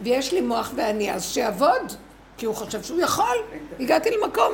ויש 0.00 0.32
לי 0.32 0.40
מוח 0.40 0.72
ואני, 0.74 1.12
אז 1.12 1.32
שיעבוד, 1.32 1.92
כי 2.36 2.46
הוא 2.46 2.54
חושב 2.54 2.82
שהוא 2.82 3.00
יכול. 3.00 3.36
הגעתי 3.80 4.10
למקום, 4.10 4.52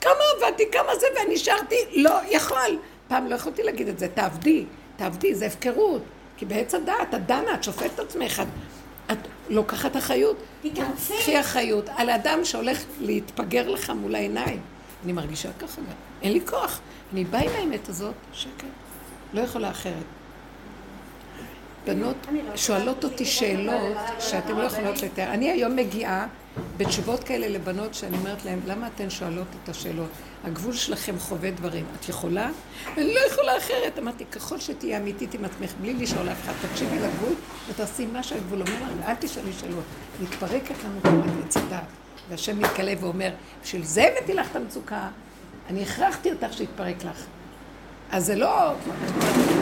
כמה 0.00 0.12
עבדתי, 0.36 0.70
כמה 0.72 0.96
זה, 0.96 1.06
ואני 1.16 1.34
נשארתי, 1.34 1.76
לא 1.92 2.18
יכול. 2.28 2.78
פעם 3.08 3.26
לא 3.26 3.34
יכולתי 3.34 3.62
להגיד 3.62 3.88
את 3.88 3.98
זה, 3.98 4.08
תעבדי, 4.08 4.64
תעבדי, 4.96 5.34
זה 5.34 5.46
הפקרות. 5.46 6.02
כי 6.38 6.46
בעץ 6.46 6.74
הדעת, 6.74 7.14
את 7.14 7.26
דנה, 7.26 7.54
את 7.54 7.64
שופטת 7.64 7.94
את 7.94 8.00
עצמך, 8.00 8.42
את 9.12 9.18
לוקחת 9.48 9.96
אחריות. 9.96 10.36
תתאמצי. 10.62 11.12
קחי 11.18 11.40
אחריות 11.40 11.88
על 11.96 12.10
אדם 12.10 12.44
שהולך 12.44 12.84
להתפגר 13.00 13.68
לך 13.70 13.90
מול 13.90 14.14
העיניים. 14.14 14.60
אני 15.04 15.12
מרגישה 15.12 15.48
ככה 15.58 15.80
גם. 15.80 15.96
אין 16.22 16.32
לי 16.32 16.40
כוח. 16.46 16.80
אני 17.12 17.24
באה 17.24 17.40
עם 17.40 17.50
האמת 17.54 17.88
הזאת, 17.88 18.14
שקט. 18.32 18.64
לא 19.34 19.40
יכולה 19.40 19.70
אחרת. 19.70 20.04
בנות 21.86 22.16
שואלות 22.56 23.04
אותי 23.04 23.24
שאלות 23.24 23.96
שאתן 24.20 24.56
לא 24.56 24.62
יכולות 24.62 25.02
לתאר. 25.02 25.30
אני 25.30 25.50
היום 25.50 25.76
מגיעה 25.76 26.26
בתשובות 26.76 27.24
כאלה 27.24 27.48
לבנות 27.48 27.94
שאני 27.94 28.16
אומרת 28.16 28.44
להן, 28.44 28.58
למה 28.66 28.86
אתן 28.86 29.10
שואלות 29.10 29.46
את 29.64 29.68
השאלות? 29.68 30.10
הגבול 30.44 30.72
שלכם 30.72 31.18
חווה 31.18 31.50
דברים. 31.50 31.86
את 32.00 32.08
יכולה? 32.08 32.50
אני 32.96 33.14
לא 33.14 33.20
יכולה 33.32 33.56
אחרת. 33.56 33.98
אמרתי, 33.98 34.24
ככל 34.24 34.58
שתהיה 34.58 34.98
אמיתית 34.98 35.34
עם 35.34 35.44
עצמך, 35.44 35.72
בלי 35.80 35.94
לשאול 35.94 36.28
אף 36.28 36.44
אחד, 36.44 36.52
תקשיבי 36.68 36.98
לגבול 36.98 37.34
ותעשי 37.68 38.06
מה 38.06 38.22
שהגבול 38.22 38.60
אומר 38.60 39.06
אל 39.06 39.14
תשאלי 39.14 39.52
שאלות. 39.52 39.84
מתפרקת 40.22 40.84
לנו 40.84 41.00
כמו 41.02 41.32
מצידה. 41.44 41.80
והשם 42.28 42.58
מתגלה 42.58 42.92
ואומר, 43.00 43.30
בשביל 43.62 43.84
זה 43.84 44.04
הבאתי 44.12 44.34
לך 44.34 44.50
את 44.50 44.56
המצוקה, 44.56 45.08
אני 45.70 45.82
הכרחתי 45.82 46.32
אותך 46.32 46.52
שיתפרק 46.52 47.04
לך. 47.04 47.24
אז 48.10 48.26
זה 48.26 48.36
לא, 48.36 48.72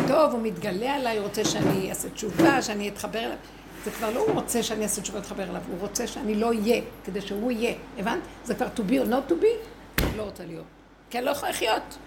טוב, 0.09 0.33
הוא 0.33 0.43
מתגלה 0.43 0.95
עליי, 0.95 1.19
רוצה 1.19 1.45
שאני 1.45 1.91
אעשה 1.91 2.11
תשובה, 2.11 2.63
שאני 2.63 2.89
אתחבר 2.89 3.19
אליו. 3.19 3.37
זה 3.85 3.91
כבר 3.91 4.11
לא 4.11 4.21
הוא 4.21 4.35
רוצה 4.35 4.63
שאני 4.63 4.83
אעשה 4.83 5.03
תשובה 5.03 5.19
להתחבר 5.19 5.43
אליו, 5.43 5.63
הוא 5.71 5.79
רוצה 5.81 6.07
שאני 6.07 6.35
לא 6.35 6.49
אהיה, 6.49 6.83
כדי 7.05 7.21
שהוא 7.21 7.53
יהיה. 7.53 7.75
הבנת? 7.99 8.19
זה 8.45 8.55
כבר 8.55 8.67
to 8.77 8.81
be 8.91 8.93
or 8.93 9.11
not 9.11 9.31
to 9.31 9.35
be, 9.43 9.67
לא 10.17 10.23
רוצה 10.23 10.45
להיות. 10.45 10.65
כי 11.11 11.19
אני 11.19 11.27
לא 11.27 11.31
יכולה 11.31 11.51
לחיות. 11.51 11.99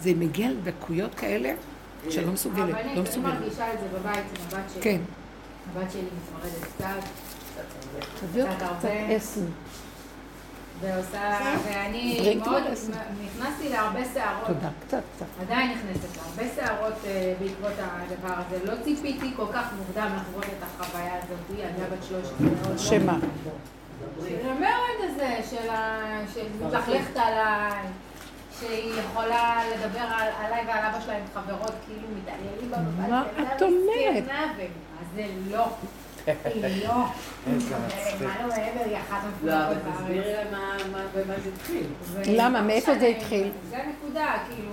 זה 0.00 0.12
מגיע 0.14 0.50
לדקויות 0.50 1.14
כאלה 1.14 1.54
שאני 2.10 2.26
לא 2.26 2.32
מסוגלת, 2.32 2.68
לא 2.74 2.80
אני 2.80 3.00
מסוגלת. 3.00 3.34
מרגישה 3.34 3.74
את 3.74 3.78
זה 3.80 3.98
בבית 3.98 4.18
עם 4.18 4.58
הבת 4.58 4.70
שלי. 4.72 4.82
כן. 4.82 5.00
הבת 5.72 5.92
שלי 5.92 6.02
מתמרדת 6.02 6.64
קצת, 6.74 6.86
קצת 8.16 8.62
הרבה. 8.62 8.86
ועושה, 10.80 11.38
ואני 11.66 12.34
מאוד. 12.36 12.62
נכנסתי 13.24 13.68
להרבה 13.68 14.00
שערות. 14.14 14.46
תודה, 14.46 14.68
קצת, 14.86 15.02
קצת. 15.16 15.26
עדיין 15.40 15.70
נכנסת 15.70 16.16
להרבה 16.16 16.54
שערות 16.54 16.94
אה, 17.06 17.34
בעקבות 17.40 17.72
הדבר 17.78 18.34
הזה. 18.34 18.64
לא 18.64 18.74
ציפיתי 18.84 19.30
כל 19.36 19.46
כך 19.52 19.66
מוקדם 19.78 20.08
לחוות 20.16 20.44
את 20.44 20.62
החוויה 20.62 21.14
הזאת. 21.16 21.58
ילדה 21.58 21.96
בת 21.96 22.04
13 22.08 22.36
מאוד 22.40 22.70
לא. 22.72 22.78
שמה? 22.78 23.18
של 24.28 24.48
המרד 24.48 25.10
הזה, 25.10 25.36
של 26.34 26.42
מתלכלכת 26.66 27.16
עליי, 27.16 27.72
שהיא 28.60 28.92
יכולה 29.00 29.60
לדבר 29.74 30.00
על- 30.00 30.46
עליי 30.46 30.64
ועל 30.66 30.84
אבא 30.86 31.00
שלה 31.00 31.16
עם 31.16 31.24
חברות 31.34 31.72
כאילו 31.86 32.08
בה 32.70 32.76
בבית. 32.76 33.08
מה 33.08 33.22
את 33.56 33.62
אומרת? 33.62 34.22
מסכנה, 34.22 34.52
ומה 34.56 35.04
זה 35.14 35.24
לא. 35.50 35.66
היא 36.44 36.84
לא. 36.88 36.94
מצחיק. 37.54 38.20
מה 38.22 38.46
לא 38.46 38.54
לא. 39.42 39.54
למה? 42.26 42.62
מאיפה 42.62 42.98
זה 42.98 43.06
התחיל? 43.06 43.50
זה 43.70 43.76
הנקודה, 43.76 44.34
כאילו. 44.48 44.70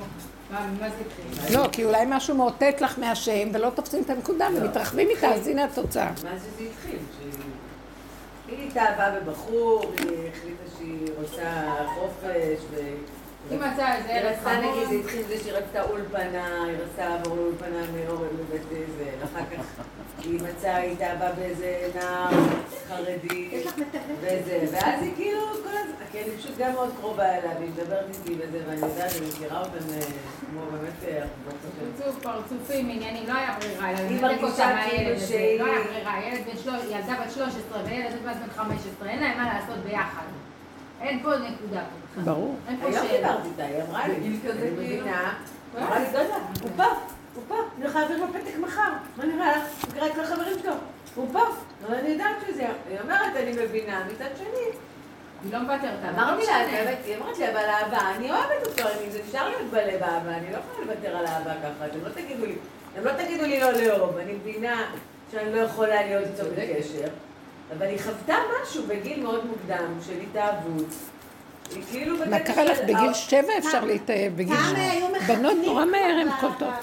לא, 1.54 1.68
כי 1.72 1.84
אולי 1.86 2.06
משהו 2.08 2.36
מאותת 2.36 2.82
לך 2.82 3.00
מהשם 3.00 3.50
ולא 3.54 3.70
תופסים 3.70 4.04
את 4.04 4.10
הנקודה 4.10 4.48
ומתרחבים 4.58 5.10
איתה, 5.10 5.28
אז 5.28 5.48
הנה 5.48 5.64
התוצאה. 5.64 6.06
מה 6.24 6.38
זה 6.38 6.50
זה 6.58 6.64
התחיל? 6.64 7.00
היא 8.52 8.68
התאהבה 8.68 9.20
בבחור, 9.20 9.82
היא 9.98 10.30
החליטה 10.30 10.64
שהיא 10.78 11.08
רוצה 11.18 11.74
חופש, 11.96 12.60
ו... 12.72 12.76
היא 13.50 13.60
מצאה 13.60 13.96
איזה 13.98 14.10
היא 14.14 14.20
ערב 14.20 14.36
רצתה, 14.38 14.58
נגיד, 14.60 14.74
זה 14.74 14.86
חמור. 14.86 15.00
התחיל 15.00 15.24
בזה 15.24 15.38
שהיא 15.44 15.54
רצתה 15.54 15.84
אולפנה, 15.84 16.64
היא 16.64 16.78
רצתה 16.78 17.10
לעבור 17.10 17.36
לאולפנה 17.36 17.82
מאורן 17.96 18.28
בבית 18.38 18.62
זה, 18.70 18.84
ואחר 19.22 19.46
כך 19.46 19.84
היא 20.24 20.40
מצאה, 20.42 20.76
היא 20.76 20.92
התאהבה 20.94 21.32
באיזה 21.32 21.90
נער 21.96 22.30
חרדי? 22.88 23.64
וזה, 24.22 24.60
ואז 24.72 25.02
היא 25.04 25.12
כאילו, 25.16 25.40
כל 25.64 25.70
הזמן, 25.70 25.96
כי 26.12 26.18
אני 26.24 26.38
פשוט 26.38 26.58
גם 26.58 26.74
מאוד 26.74 26.90
קרובה 27.00 27.26
אליו, 27.38 27.52
היא 27.60 27.70
מדברת 27.70 28.06
איתי 28.10 28.36
וזה, 28.42 28.60
ואני 28.68 28.82
יודעת, 28.82 29.12
אני 29.20 29.28
מכירה 29.28 29.60
אותם 29.60 29.72
אה, 29.94 30.00
כמו 30.50 30.62
באמת 30.72 30.94
של... 31.02 31.20
פרצוף, 31.98 32.24
פרצופים, 32.24 32.90
עניינים, 32.90 33.24
לא 33.28 33.34
היה 33.34 33.56
ברירה, 33.60 33.88
היא 33.88 34.22
מרגישה 34.22 34.76
כאילו 34.90 35.20
שהיא- 35.28 35.60
לא 35.60 35.66
היה 35.66 35.84
ברירה, 35.84 36.14
ילד 36.28 36.46
בן 36.46 36.58
שלוש, 36.64 36.82
ילדה 36.92 37.14
בת 37.26 37.32
13 37.32 37.82
וילד 37.86 38.12
בן 38.26 38.34
15, 38.56 39.10
אין 39.10 39.20
להם 39.20 39.38
מה 39.38 39.54
לעשות 39.54 39.78
ביחד. 39.84 40.24
אין 41.02 41.24
פה 41.24 41.30
נקודה. 41.38 41.82
ברור. 42.24 42.56
אין 42.68 42.80
פה 42.82 42.88
היום 42.88 43.08
שאלה. 43.08 43.18
דיברתי 43.18 43.48
איתה, 43.48 43.64
היא 43.64 43.84
אמרה 43.90 44.08
לי, 44.08 44.16
בגיל 44.16 44.40
כזה. 44.48 44.72
מבינה, 44.72 45.34
אמרה 45.78 46.00
לי, 46.00 46.06
דודה, 46.06 46.36
הוא 46.62 46.70
פה, 46.76 46.84
הוא 47.36 47.44
פה, 47.48 47.56
אני 47.56 47.86
הולכה 47.86 48.00
להעביר 48.00 48.18
לו 48.18 48.26
פתק 48.34 48.58
מחר, 48.60 48.92
מה 49.18 49.26
נראה 49.26 49.58
לך? 49.58 49.64
הוא 49.86 49.94
קרא 49.94 50.08
את 50.08 50.12
כל 50.16 50.22
החברים 50.22 50.60
שלו, 50.64 50.74
הוא 51.16 51.28
פה, 51.34 51.44
אבל 51.88 51.96
אני 51.96 52.10
יודעת 52.10 52.36
שזה, 52.48 52.68
היא 52.90 53.00
אומרת, 53.04 53.36
אני 53.36 53.52
מבינה, 53.52 54.04
מצד 54.14 54.30
שני, 54.38 54.66
היא 55.44 55.54
לא 55.54 55.60
מוותרת 55.60 56.00
עליו. 56.04 56.24
אמרתי 56.24 56.46
לא 56.48 56.52
לה, 56.52 56.90
היא 57.06 57.16
אמרת 57.18 57.38
לי, 57.38 57.50
אבל 57.52 57.58
אהבה, 57.58 58.16
אני 58.16 58.32
אוהבת 58.32 58.68
אותו, 58.68 58.84
אני, 58.84 59.12
זה 59.12 59.20
אפשר 59.28 59.50
להיות 59.50 59.72
בלב 59.72 60.04
אהבה, 60.04 60.38
אני 60.38 60.52
לא 60.52 60.58
יכולה 60.58 60.94
לוותר 60.94 61.18
על 61.18 61.26
אהבה 61.26 61.54
ככה, 61.54 61.86
אתם 61.86 62.00
לא 62.06 62.10
תגידו 62.10 62.46
לי, 62.46 62.56
אתם 62.94 63.06
לא 63.06 63.12
תגידו 63.24 63.44
לי 63.44 63.60
לא 63.60 63.72
לאהוב, 63.72 64.18
אני 64.18 64.34
מבינה 64.34 64.92
שאני 65.32 65.56
לא 65.56 65.60
יכולה 65.60 66.02
להיות 66.06 66.24
איתו 66.28 66.44
בקשר, 66.52 67.08
אבל 67.78 67.86
היא 67.86 68.00
חוותה 68.00 68.36
משהו 68.64 68.84
בגיל 68.88 69.24
מאוד 69.24 69.46
מוקדם 69.46 69.94
של 70.08 70.14
התאהבות. 70.22 70.86
היא 71.76 71.84
כאילו 71.92 72.16
מה 72.30 72.40
קרה 72.40 72.64
לך? 72.64 72.78
בגיל 72.84 73.14
שבע 73.14 73.58
אפשר 73.58 73.86
להתאהב, 73.86 74.36
בגיל 74.36 74.56
שבע. 74.70 75.20
בנות 75.36 75.58
נורא 75.66 75.86
מהר 75.86 76.18
הן 76.22 76.28
קולטות. 76.40 76.74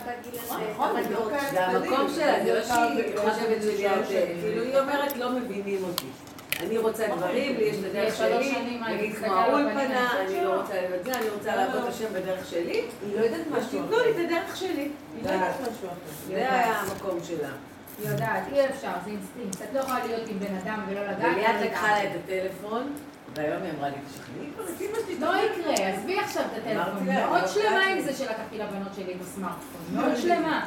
נכון, 0.72 0.88
אבל 0.90 1.02
זה 1.02 1.10
לא 1.14 1.30
לא- 1.54 1.60
המקום 1.60 2.08
שלה, 2.14 2.44
זה 2.44 2.54
לא 2.54 2.64
שהיא 2.64 3.16
חושבת 3.16 3.62
שלי, 3.62 3.88
כאילו 4.40 4.62
היא 4.62 4.78
אומרת 4.78 5.16
לא 5.16 5.30
מבינים 5.32 5.84
אותי. 5.84 6.06
אני 6.60 6.78
רוצה 6.78 7.06
דברים, 7.16 7.56
לי 7.56 7.64
יש 7.64 7.76
את 7.76 7.84
הדרך 7.90 8.16
שלי, 8.16 8.54
נגיד 8.88 9.14
כמו 9.16 9.32
האולפנה, 9.34 10.20
אני 10.20 10.44
לא. 10.44 10.60
רוצה 10.60 10.74
לבד 10.74 11.04
זה, 11.04 11.18
אני 11.18 11.28
רוצה 11.28 11.56
לעבוד 11.56 11.82
השם 11.88 12.04
בדרך 12.14 12.46
שלי, 12.50 12.72
היא 13.06 13.16
לא 13.20 13.24
יודעת 13.24 13.46
מה 13.50 13.62
שתיתנו 13.62 13.96
לי 13.98 14.10
את 14.10 14.16
הדרך 14.30 14.56
שלי. 14.56 14.70
היא 15.16 15.24
לא 15.24 15.30
יודעת 15.30 15.60
משהו 15.60 15.72
אחר. 15.88 15.94
זה 16.28 16.34
היה 16.36 16.80
המקום 16.80 17.18
שלה. 17.28 17.48
היא 17.98 18.08
יודעת, 18.10 18.42
אי 18.52 18.66
אפשר, 18.66 18.92
זה 19.04 19.10
אינסטינקט. 19.10 19.62
את 19.62 19.74
לא 19.74 19.80
יכולה 19.80 20.06
להיות 20.06 20.28
עם 20.28 20.38
בן 20.38 20.54
אדם 20.64 20.84
ולא 20.88 21.04
לדעת. 21.04 21.32
וליאת. 21.36 21.60
לקחה 21.60 21.86
לה 21.86 22.04
את 22.04 22.10
הטלפון, 22.24 22.92
והיום 23.34 23.62
היא 23.62 23.72
אמרה 23.78 23.88
לי, 23.88 23.96
תשכנעי 24.10 24.50
כבר 24.54 24.64
את 24.64 24.80
אמא 24.80 24.98
שלי. 25.06 25.18
לא 25.20 25.32
יקרה, 25.36 25.88
עזבי 25.88 26.18
עכשיו 26.18 26.42
את 26.42 26.58
הטלפון. 26.58 27.06
מאוד 27.06 27.40
אני 27.40 27.48
שלמה 27.48 27.86
עם. 27.86 28.00
זה 28.00 28.12
שלקחתי 28.12 28.58
לבנות 28.58 28.94
שלי 28.96 29.14
בסמארטפון. 29.14 29.80
מאוד 29.92 30.16
שלמה. 30.16 30.66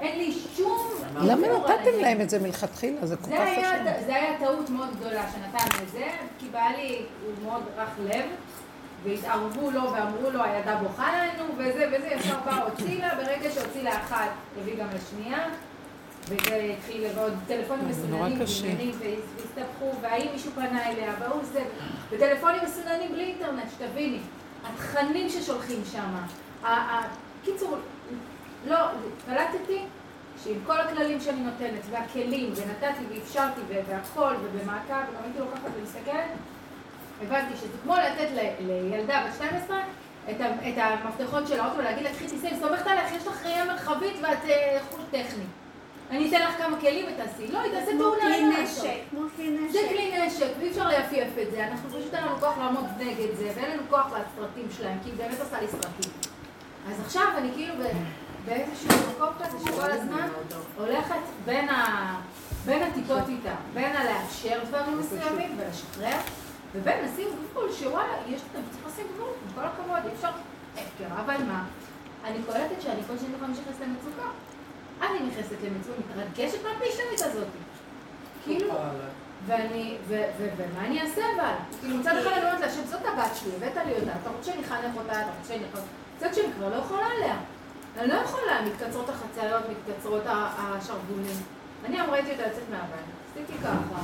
אין 0.00 0.18
לי 0.18 0.32
שום... 0.56 0.88
למה 1.20 1.46
נתתם. 1.48 2.00
להם 2.00 2.20
את 2.20 2.30
זה 2.30 2.38
מלכתחילה? 2.38 3.06
זה 3.06 3.16
כל 3.16 3.22
כך 3.22 3.30
היה, 3.30 3.72
חשוב. 3.72 4.06
זה 4.06 4.14
היה 4.14 4.38
טעות 4.38 4.70
מאוד 4.70 4.88
גדולה 4.96 5.22
שנתנו 5.32 5.82
את 5.84 5.88
זה, 5.88 6.06
כי 6.38 6.46
בעלי 6.52 7.02
הוא 7.26 7.32
מאוד 7.44 7.62
רך 7.76 7.88
לב, 8.04 8.24
והתערבו 9.04 9.70
לו 9.70 9.92
ואמרו 9.92 10.30
לו, 10.30 10.44
הילדה 10.44 10.76
בוכה 10.76 11.12
לנו, 11.12 11.44
וזה 11.58 11.88
וזה, 11.92 12.08
ישר 12.08 12.38
בא, 12.44 12.64
הוציא 12.64 13.00
לה, 13.00 13.14
ברגע 13.14 13.50
שהוציא 13.50 13.82
לה 13.82 13.96
אחת, 13.96 14.30
הביא 14.60 14.76
גם 14.76 14.86
לשנייה, 14.94 15.38
וזה 16.28 16.74
התחיל, 16.78 17.04
ועוד 17.14 17.32
טלפונים 17.46 17.88
מסוננים, 17.88 18.40
והסתבכו, 18.98 19.92
והאם 20.00 20.28
מישהו 20.32 20.52
פנה 20.54 20.90
אליה, 20.90 21.14
והוא 21.20 21.42
זה, 21.52 21.64
וטלפונים 22.10 22.60
מסוננים 22.64 23.12
בלי 23.12 23.24
אינטרנט, 23.24 23.70
שתביני, 23.70 24.18
התכנים 24.64 25.28
ששולחים 25.28 25.82
שם, 25.92 26.16
קיצור, 27.44 27.76
לא, 28.66 28.76
קלטתי 29.26 29.84
שעם 30.44 30.54
כל 30.66 30.80
הכללים 30.80 31.20
שאני 31.20 31.40
נותנת, 31.40 31.80
והכלים, 31.90 32.52
ונתתי 32.56 33.04
ואפשרתי 33.08 33.60
והכל, 33.88 34.34
ובמעקב, 34.42 34.92
וגם 35.10 35.22
הייתי 35.24 35.38
לוקחת 35.38 35.70
ומסתכלת, 35.80 36.30
הבנתי 37.22 37.56
שזה 37.56 37.78
כמו 37.82 37.94
לתת 37.94 38.28
לילדה 38.60 39.24
בת 39.26 39.34
12 39.34 39.78
את 40.68 40.78
המפתחות 40.78 41.48
של 41.48 41.60
האוטו 41.60 41.78
ולהגיד 41.78 42.04
לה, 42.04 42.10
קחי 42.10 42.26
תיסעי, 42.28 42.50
סומכת 42.60 42.86
עליך, 42.86 43.12
יש 43.16 43.26
לך 43.26 43.46
ראייה 43.46 43.64
מרחבית 43.64 44.14
ואת 44.22 44.44
אה, 44.44 44.78
חוש 44.90 45.04
טכני. 45.10 45.44
אני 46.10 46.28
אתן 46.28 46.42
לך 46.42 46.58
כמה 46.58 46.80
כלים 46.80 47.06
ותעשי. 47.12 47.52
לא, 47.52 47.58
היא 47.58 47.72
תעשה 47.72 47.90
פעולה. 47.98 48.20
כמו 49.10 49.20
כלי 49.36 49.50
נשק. 49.50 49.72
זה 49.72 49.78
כלי 49.88 50.26
נשק, 50.26 50.46
ואי 50.58 50.70
אפשר 50.70 50.88
ליפייף 50.88 51.28
את 51.42 51.50
זה. 51.50 51.66
אנחנו 51.66 51.88
פשוט 51.88 52.14
אין 52.14 52.24
לנו 52.24 52.36
כוח 52.40 52.58
לעמוד 52.58 52.84
נגד 52.98 53.36
זה, 53.38 53.50
ואין 53.56 53.70
לנו 53.70 53.82
כוח 53.90 54.06
לסרטים 54.06 54.68
שלהם, 54.76 54.98
כי 55.04 55.10
היא 55.10 55.16
באמת 55.18 55.40
עושה 55.40 55.60
לי 55.60 55.68
סרטים. 55.68 56.10
אז 56.90 57.00
עכשיו 57.00 57.26
אני 57.36 57.50
כאילו 57.54 57.74
באיזשהו 58.44 58.88
מקום 58.88 59.28
כזה 59.40 59.58
שכל 59.64 59.90
הזמן 59.90 60.28
הולכת 60.78 61.20
בין, 61.44 61.68
ה... 61.68 62.14
בין 62.64 62.82
הטיפות 62.82 63.28
איתה, 63.28 63.54
בין 63.74 63.96
הלאפשר 63.96 64.58
דברים 64.68 64.98
מסוימים 64.98 65.58
ולשחרר, 65.58 66.18
ובין 66.74 67.04
לשים 67.04 67.28
גבול 67.50 67.72
שוואלה, 67.72 68.14
יש, 68.28 68.40
צריך 68.54 68.86
לשים 68.86 69.06
גבול, 69.14 69.28
עם 69.28 69.52
כל 69.54 69.60
הכבוד, 69.60 69.98
אי 70.04 70.14
אפשר 70.16 70.28
הפקר, 70.74 71.20
אבל 71.20 71.42
מה? 71.48 71.64
אני 72.24 72.38
קולטת 72.46 72.82
שאני 72.82 73.00
כל 73.06 73.18
שני 73.18 73.28
וחמישי 73.36 73.60
נכנסת 73.60 73.80
למצוקה. 73.80 74.28
אני 75.02 75.26
נכנסת 75.26 75.56
למצוקה, 75.64 76.00
מתרגשת 76.00 76.58
מהפיישנית 76.64 77.20
הזאת. 77.20 77.46
כאילו, 78.44 78.68
ואני, 79.46 79.96
ומה 80.08 80.86
אני 80.86 81.00
אעשה 81.00 81.22
אבל? 81.36 81.52
כאילו 81.80 81.96
מצד 81.96 82.16
אחד 82.16 82.30
אני 82.30 82.44
אומרת 82.44 82.60
לה, 82.60 82.70
שזאת 82.70 83.00
הבת 83.04 83.36
שלי, 83.36 83.50
הבאת 83.56 83.86
לי 83.86 83.92
אותה, 83.92 84.12
אתה 84.22 84.30
רוצה 84.30 84.52
שאני 84.52 84.64
אחנך 84.64 84.96
אותה, 84.96 85.12
אתה 85.12 85.30
רוצה 85.38 85.48
שאני 85.48 85.64
אחנך... 85.72 85.84
מצד 86.16 86.34
שני 86.34 86.52
כבר 86.56 86.68
לא 86.68 86.74
יכולה 86.74 87.06
עליה. 87.06 87.36
אני 87.98 88.08
לא 88.08 88.14
יכולה, 88.14 88.62
מתקצרות 88.62 89.08
החצאיות, 89.08 89.62
מתקצרות 89.70 90.22
השרוולים. 90.26 91.36
אני 91.84 92.00
אמרה 92.00 92.14
הייתי 92.14 92.30
אותה 92.30 92.46
לצאת 92.46 92.62
מהבית, 92.70 93.06
עשיתי 93.30 93.58
ככה, 93.62 94.00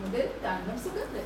מודדת 0.00 0.28
איתה, 0.36 0.50
אני 0.50 0.68
לא 0.68 0.74
מסוגלת. 0.74 1.24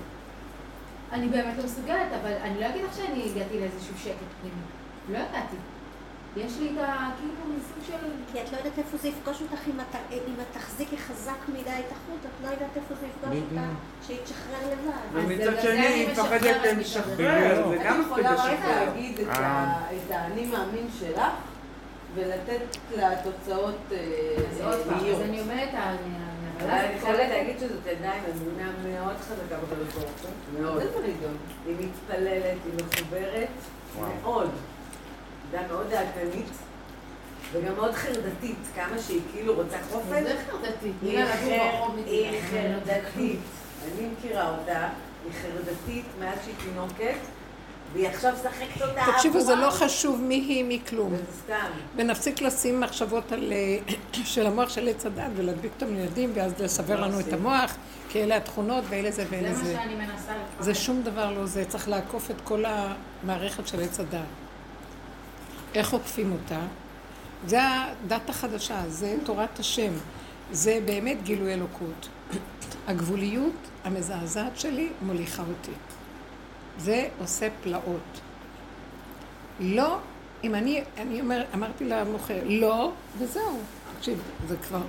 אני 1.13 1.29
באמת 1.29 1.59
לא 1.59 1.65
מסוגלת, 1.65 2.09
אבל 2.23 2.33
אני 2.33 2.61
לא 2.61 2.67
אגיד 2.67 2.85
לך 2.85 2.97
שאני 2.97 3.31
הגעתי 3.31 3.61
לאיזשהו 3.61 3.99
שקט 3.99 4.31
פנימי. 4.41 4.63
לא 5.09 5.19
ידעתי. 5.19 5.57
יש 6.37 6.53
לי 6.61 6.71
את 6.73 6.79
ה... 6.79 7.11
כאילו, 7.19 7.57
מסוג 7.59 7.85
של... 7.87 8.09
כי 8.33 8.43
את 8.43 8.53
לא 8.53 8.57
יודעת 8.57 8.79
איפה 8.79 8.97
זה 8.97 9.09
יפגוש 9.09 9.43
אותך 9.43 9.69
אם 9.69 9.81
את 9.81 9.97
תחזיקי 10.53 10.99
חזק 10.99 11.49
מדי 11.49 11.59
את 11.61 11.93
החוט, 11.93 12.21
את 12.25 12.45
לא 12.45 12.49
יודעת 12.49 12.77
איפה 12.77 12.95
זה 13.01 13.07
יפגוש 13.07 13.39
אותך, 13.39 13.61
שהיא 14.07 14.19
תשחרר 14.25 14.73
לבד. 14.73 14.93
ומצד 15.13 15.63
שני, 15.63 15.87
היא 15.87 16.09
מפחדת 16.09 16.77
לשחרר, 16.79 17.69
זה 17.69 17.77
גם 17.85 18.01
מפחד 18.01 18.19
לשחרר. 18.21 18.49
את 18.55 18.59
יכולה 18.59 18.85
להגיד 18.85 19.21
את 20.07 20.11
האני 20.11 20.47
מאמין 20.47 20.87
שלך, 21.01 21.23
ולתת 22.15 22.77
לתוצאות 22.97 23.77
להיות. 23.91 24.87
אז 25.15 25.21
אני 25.21 25.41
אומרת, 25.41 25.69
אבל 26.61 26.71
אני 26.71 27.01
חייבת 27.01 27.29
להגיד 27.29 27.59
שזאת 27.59 27.87
עדיין 27.87 28.23
אמונה 28.25 28.73
מאוד 28.85 29.17
חזקה 29.17 29.57
בקדוש 29.57 29.95
ברוך 29.95 30.11
הוא. 30.23 30.61
מאוד. 30.61 30.83
היא 31.67 31.75
מתפללת, 31.81 32.59
היא 32.65 32.73
מחוברת, 32.75 33.49
מאוד. 34.23 34.51
עמדה 35.53 35.69
מאוד 35.69 35.87
דאגנית, 35.91 36.49
וגם 37.53 37.75
מאוד 37.77 37.95
חרדתית, 37.95 38.59
כמה 38.75 38.99
שהיא 39.07 39.21
כאילו 39.33 39.55
רוצה. 39.55 39.77
זה 40.09 40.37
חרדתית. 40.51 40.95
היא 41.03 41.25
חרדתית. 42.51 43.41
אני 43.85 44.09
מכירה 44.19 44.51
אותה, 44.59 44.89
היא 45.25 45.33
חרדתית 45.43 46.05
מאז 46.21 46.39
שהיא 46.45 46.55
תינוקת. 46.65 47.19
והיא 47.93 48.09
עכשיו 48.09 48.33
משחקת 48.33 48.83
אותה 48.83 49.13
תקשיבו, 49.13 49.41
זה 49.41 49.55
לא 49.55 49.71
חשוב 49.71 50.21
מי 50.21 50.35
היא, 50.35 50.65
מי 50.65 50.81
כלום. 50.89 51.17
זה 51.17 51.23
סתם. 51.45 51.71
ונפסיק 51.97 52.41
לשים 52.41 52.81
מחשבות 52.81 53.33
על, 53.33 53.53
של 54.13 54.47
המוח 54.47 54.69
של 54.69 54.89
עץ 54.89 55.07
הדת 55.07 55.31
ולהדביק 55.37 55.73
אותם 55.75 55.95
לילדים 55.95 56.31
ואז 56.35 56.53
לסבר 56.61 57.01
לא 57.01 57.07
לנו 57.07 57.21
את 57.21 57.33
המוח, 57.33 57.77
כי 58.09 58.23
אלה 58.23 58.37
התכונות 58.37 58.85
ואלה 58.89 59.11
זה 59.11 59.25
ואלה 59.31 59.55
זה. 59.55 59.65
זה 59.65 59.75
מה 59.75 59.83
שאני 59.83 59.95
מנסה 59.95 60.13
לפחות. 60.13 60.65
זה 60.65 60.75
שום 60.75 61.03
דבר 61.03 61.33
לא 61.33 61.47
זה, 61.47 61.65
צריך 61.65 61.89
לעקוף 61.89 62.31
את 62.31 62.37
כל 62.45 62.65
המערכת 62.67 63.69
של 63.69 63.81
עץ 63.81 64.01
הדת. 64.01 64.48
איך 65.75 65.93
עוקפים 65.93 66.33
אותה? 66.33 66.61
זה 67.47 67.59
הדת 67.63 68.31
החדשה, 68.31 68.83
זה 68.89 69.17
תורת 69.25 69.59
השם, 69.59 69.93
זה 70.53 70.79
באמת 70.85 71.23
גילוי 71.23 71.55
אלוקות. 71.55 72.09
הגבוליות 72.89 73.55
המזעזעת 73.85 74.59
שלי 74.59 74.89
מוליכה 75.03 75.43
אותי. 75.43 75.73
זה 76.79 77.09
עושה 77.19 77.49
פלאות. 77.63 78.21
לא, 79.61 79.99
אם 80.45 80.55
אני, 80.55 80.83
אני 80.99 81.21
אומר, 81.21 81.45
אמרתי 81.55 81.85
למוכר, 81.85 82.41
לא, 82.45 82.93
וזהו. 83.19 83.59
תקשיב, 83.99 84.23
זה 84.49 84.57
כבר, 84.57 84.81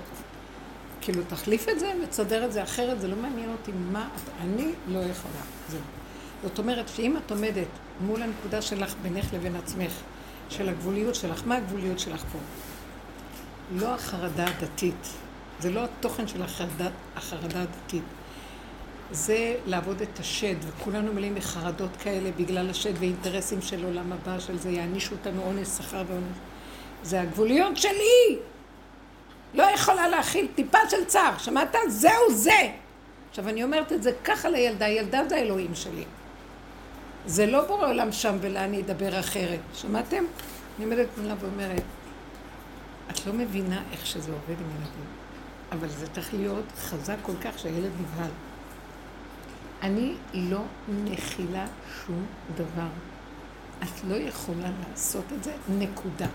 כאילו, 1.00 1.22
תחליף 1.28 1.68
את 1.68 1.80
זה 1.80 1.92
ותסדר 2.04 2.44
את 2.44 2.52
זה 2.52 2.62
אחרת, 2.62 3.00
זה 3.00 3.08
לא 3.08 3.16
מעניין 3.16 3.50
אותי 3.50 3.72
מה, 3.92 4.08
אני 4.40 4.72
לא 4.88 4.98
יכולה. 4.98 5.42
זהו. 5.68 5.80
זאת 6.42 6.58
אומרת 6.58 6.88
שאם 6.88 7.16
את 7.16 7.30
עומדת 7.30 7.66
מול 8.00 8.22
הנקודה 8.22 8.62
שלך 8.62 8.94
בינך 9.02 9.34
לבין 9.34 9.56
עצמך, 9.56 9.92
של 10.50 10.68
הגבוליות 10.68 11.14
שלך, 11.14 11.42
מה 11.46 11.56
הגבוליות 11.56 11.98
שלך 11.98 12.24
פה? 12.32 12.38
לא 13.72 13.94
החרדה 13.94 14.46
הדתית, 14.46 15.08
זה 15.60 15.70
לא 15.70 15.84
התוכן 15.84 16.28
של 16.28 16.42
החרדה, 16.42 16.88
החרדה 17.16 17.62
הדתית. 17.62 18.02
זה 19.12 19.56
לעבוד 19.66 20.02
את 20.02 20.18
השד, 20.18 20.54
וכולנו 20.68 21.12
מלאים 21.12 21.34
מחרדות 21.34 21.90
כאלה 22.02 22.30
בגלל 22.36 22.70
השד 22.70 22.92
ואינטרסים 22.98 23.62
של 23.62 23.84
עולם 23.84 24.12
הבא, 24.12 24.38
של 24.38 24.58
זה 24.58 24.70
יענישו 24.70 25.14
אותנו 25.14 25.42
אונס 25.42 25.78
שכר 25.78 26.02
ואונס. 26.08 26.36
זה 27.02 27.20
הגבוליות 27.20 27.76
שלי! 27.76 28.38
לא 29.54 29.62
יכולה 29.62 30.08
להכיל 30.08 30.46
טיפה 30.54 30.78
של 30.90 31.04
צער, 31.04 31.38
שמעת? 31.38 31.76
זהו 31.88 32.30
זה! 32.30 32.70
עכשיו 33.30 33.48
אני 33.48 33.64
אומרת 33.64 33.92
את 33.92 34.02
זה 34.02 34.12
ככה 34.24 34.48
לילדה, 34.48 34.88
ילדה 34.88 35.28
זה 35.28 35.36
האלוהים 35.36 35.74
שלי. 35.74 36.04
זה 37.26 37.46
לא 37.46 37.66
בורא 37.66 37.88
עולם 37.88 38.12
שם 38.12 38.36
ולה 38.40 38.64
אני 38.64 38.80
אדבר 38.80 39.20
אחרת. 39.20 39.60
שמעתם? 39.74 40.24
אני 40.76 40.84
עומדת 40.84 41.08
מולה 41.18 41.34
ואומרת, 41.40 41.82
את 43.10 43.26
לא 43.26 43.32
מבינה 43.32 43.82
איך 43.92 44.06
שזה 44.06 44.32
עובד 44.32 44.60
עם 44.60 44.70
ילדים, 44.70 45.06
אבל 45.72 45.88
זה 45.88 46.06
צריך 46.06 46.34
להיות 46.34 46.64
חזק 46.76 47.16
כל 47.22 47.32
כך 47.44 47.58
שהילד 47.58 47.90
נבהל. 48.00 48.30
אני 49.82 50.14
לא 50.34 50.60
מכילה 50.88 51.66
שום 52.06 52.26
דבר. 52.56 52.88
את 53.82 54.04
לא 54.08 54.14
יכולה 54.14 54.70
לעשות 54.90 55.24
את 55.38 55.44
זה, 55.44 55.52
נקודה. 55.68 56.26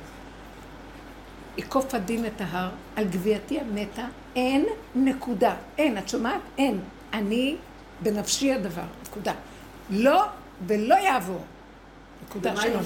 ייקוף 1.57 1.93
הדין 1.93 2.25
את 2.25 2.41
ההר, 2.41 2.69
על 2.95 3.05
גווייתי 3.07 3.59
המתה, 3.59 4.05
אין 4.35 4.65
נקודה. 4.95 5.55
אין, 5.77 5.97
את 5.97 6.09
שומעת? 6.09 6.41
אין. 6.57 6.79
אני, 7.13 7.55
בנפשי 8.03 8.53
הדבר, 8.53 8.83
נקודה. 9.03 9.33
לא 9.89 10.25
ולא 10.67 10.95
יעבור. 10.95 11.43
נקודה 12.29 12.55
שלום. 12.55 12.83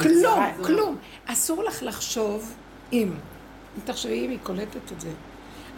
כלום, 0.00 0.44
כלום. 0.64 0.96
אסור 1.26 1.64
לך 1.64 1.82
לחשוב 1.82 2.54
אם. 2.92 3.12
אם 3.76 3.80
תחשבי 3.84 4.26
אם 4.26 4.30
היא 4.30 4.38
קולטת 4.42 4.92
את 4.92 5.00
זה. 5.00 5.10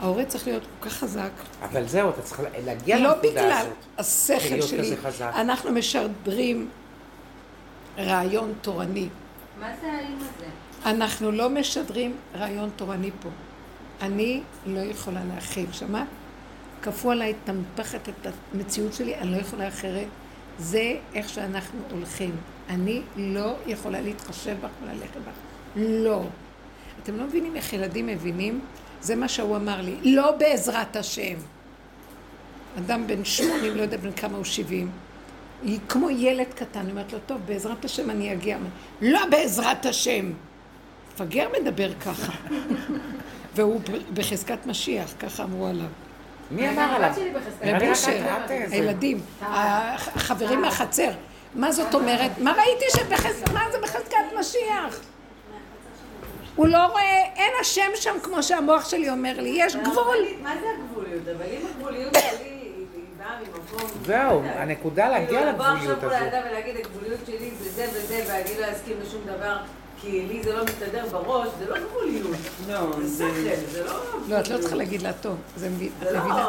ההורה 0.00 0.24
צריך 0.24 0.46
להיות 0.46 0.62
כל 0.80 0.88
כך 0.88 0.96
חזק. 0.96 1.30
אבל 1.62 1.86
זהו, 1.86 2.10
אתה 2.10 2.22
צריך 2.22 2.40
להגיע 2.64 2.98
לא 2.98 3.10
לנקודה 3.10 3.28
הזאת. 3.28 3.32
לא 3.32 3.48
בגלל 3.48 3.66
השכל 3.98 4.62
שלי. 4.62 4.96
אנחנו 5.22 5.72
משדרים 5.72 6.68
רעיון 7.98 8.52
תורני. 8.60 9.08
מה 9.60 9.68
זה 9.80 9.86
האם 9.86 10.16
הזה? 10.16 10.46
אנחנו 10.86 11.30
לא 11.30 11.50
משדרים 11.50 12.16
רעיון 12.34 12.70
תורני 12.76 13.10
פה. 13.22 13.28
אני 14.02 14.42
לא 14.66 14.80
יכולה 14.80 15.20
להכיל. 15.34 15.66
שמעת? 15.72 16.06
כפו 16.82 17.10
עליי 17.10 17.34
את 17.44 17.48
המפחת, 17.48 18.08
את 18.08 18.26
המציאות 18.54 18.94
שלי, 18.94 19.14
אני 19.14 19.32
לא 19.32 19.36
יכולה 19.36 19.68
אחרת. 19.68 20.06
זה 20.58 20.96
איך 21.14 21.28
שאנחנו 21.28 21.80
הולכים. 21.90 22.36
אני 22.68 23.02
לא 23.16 23.54
יכולה 23.66 24.00
להתחשב 24.00 24.56
בך 24.60 24.68
וללכת 24.82 25.16
בך. 25.16 25.32
לא. 25.76 26.22
אתם 27.02 27.16
לא 27.16 27.24
מבינים 27.24 27.56
איך 27.56 27.72
ילדים 27.72 28.06
מבינים? 28.06 28.60
זה 29.00 29.16
מה 29.16 29.28
שהוא 29.28 29.56
אמר 29.56 29.80
לי. 29.80 29.96
לא 30.04 30.30
בעזרת 30.30 30.96
השם. 30.96 31.36
אדם 32.78 33.06
בן 33.06 33.24
שמונים, 33.24 33.76
לא 33.76 33.82
יודע 33.82 33.96
בן 33.96 34.12
כמה 34.12 34.36
הוא 34.36 34.44
שבעים. 34.44 34.90
היא 35.62 35.78
כמו 35.88 36.10
ילד 36.10 36.46
קטן, 36.54 36.80
אני 36.80 36.90
אומרת 36.90 37.12
לו, 37.12 37.18
טוב, 37.26 37.40
בעזרת 37.46 37.84
השם 37.84 38.10
אני 38.10 38.32
אגיע. 38.32 38.58
לא 39.00 39.20
בעזרת 39.30 39.86
השם. 39.86 40.32
מפגר 41.14 41.48
מדבר 41.60 41.94
ככה. 41.94 42.32
והוא 43.54 43.80
בחזקת 44.14 44.66
משיח, 44.66 45.14
ככה 45.18 45.42
אמרו 45.42 45.66
עליו. 45.66 45.86
מי 46.50 46.68
אמר 46.68 46.94
עליו? 46.94 47.10
רב 47.62 47.82
אושר, 47.88 48.26
הילדים, 48.48 49.20
החברים 49.40 50.60
מהחצר. 50.60 51.10
מה 51.54 51.72
זאת 51.72 51.94
אומרת? 51.94 52.30
מה 52.38 52.52
ראיתי 52.52 52.84
שבחזקת, 52.96 53.52
מה 53.52 53.64
זה 53.72 53.78
בחזקת 53.78 54.16
משיח? 54.40 55.00
הוא 56.56 56.66
לא 56.68 56.86
רואה, 56.86 57.22
אין 57.36 57.52
השם 57.60 57.90
שם 57.94 58.14
כמו 58.22 58.42
שהמוח 58.42 58.88
שלי 58.88 59.10
אומר 59.10 59.40
לי, 59.40 59.48
יש 59.56 59.76
גבול. 59.76 60.16
מה 60.42 60.54
זה 60.60 60.66
הגבוליות? 60.78 61.22
אבל 61.36 61.46
אם 61.52 61.66
הגבוליות 61.66 62.14
שלי. 62.14 62.52
זהו, 64.06 64.42
הנקודה 64.44 65.08
להגיע 65.08 65.52
לגבוליות 65.52 65.82
הזאת. 65.82 66.04
לבוא 66.04 66.12
עכשיו 66.12 66.24
לאדם 66.24 66.42
ולהגיד, 66.50 66.76
הגבוליות 66.76 67.20
שלי 67.26 67.50
זה 67.60 67.70
זה 67.70 67.86
וזה, 67.92 68.24
ואני 68.28 68.60
לא 68.60 68.72
אסכים 68.72 68.96
לשום 69.02 69.20
דבר. 69.26 69.56
כי 70.00 70.26
לי 70.26 70.42
זה 70.42 70.52
לא 70.56 70.64
מסתדר 70.64 71.04
בראש, 71.12 71.48
זה 71.58 71.70
לא 71.70 71.76
גבוליות. 71.78 72.36
לא, 72.68 72.78
זה 73.02 73.56
זה 73.72 73.84
לא... 73.84 73.92
לא, 74.28 74.40
את 74.40 74.48
לא 74.48 74.58
צריכה 74.58 74.76
להגיד 74.76 75.02
לה 75.02 75.12
טוב. 75.12 75.36
זה 75.56 75.68
לא, 76.02 76.20
מבינה. 76.20 76.44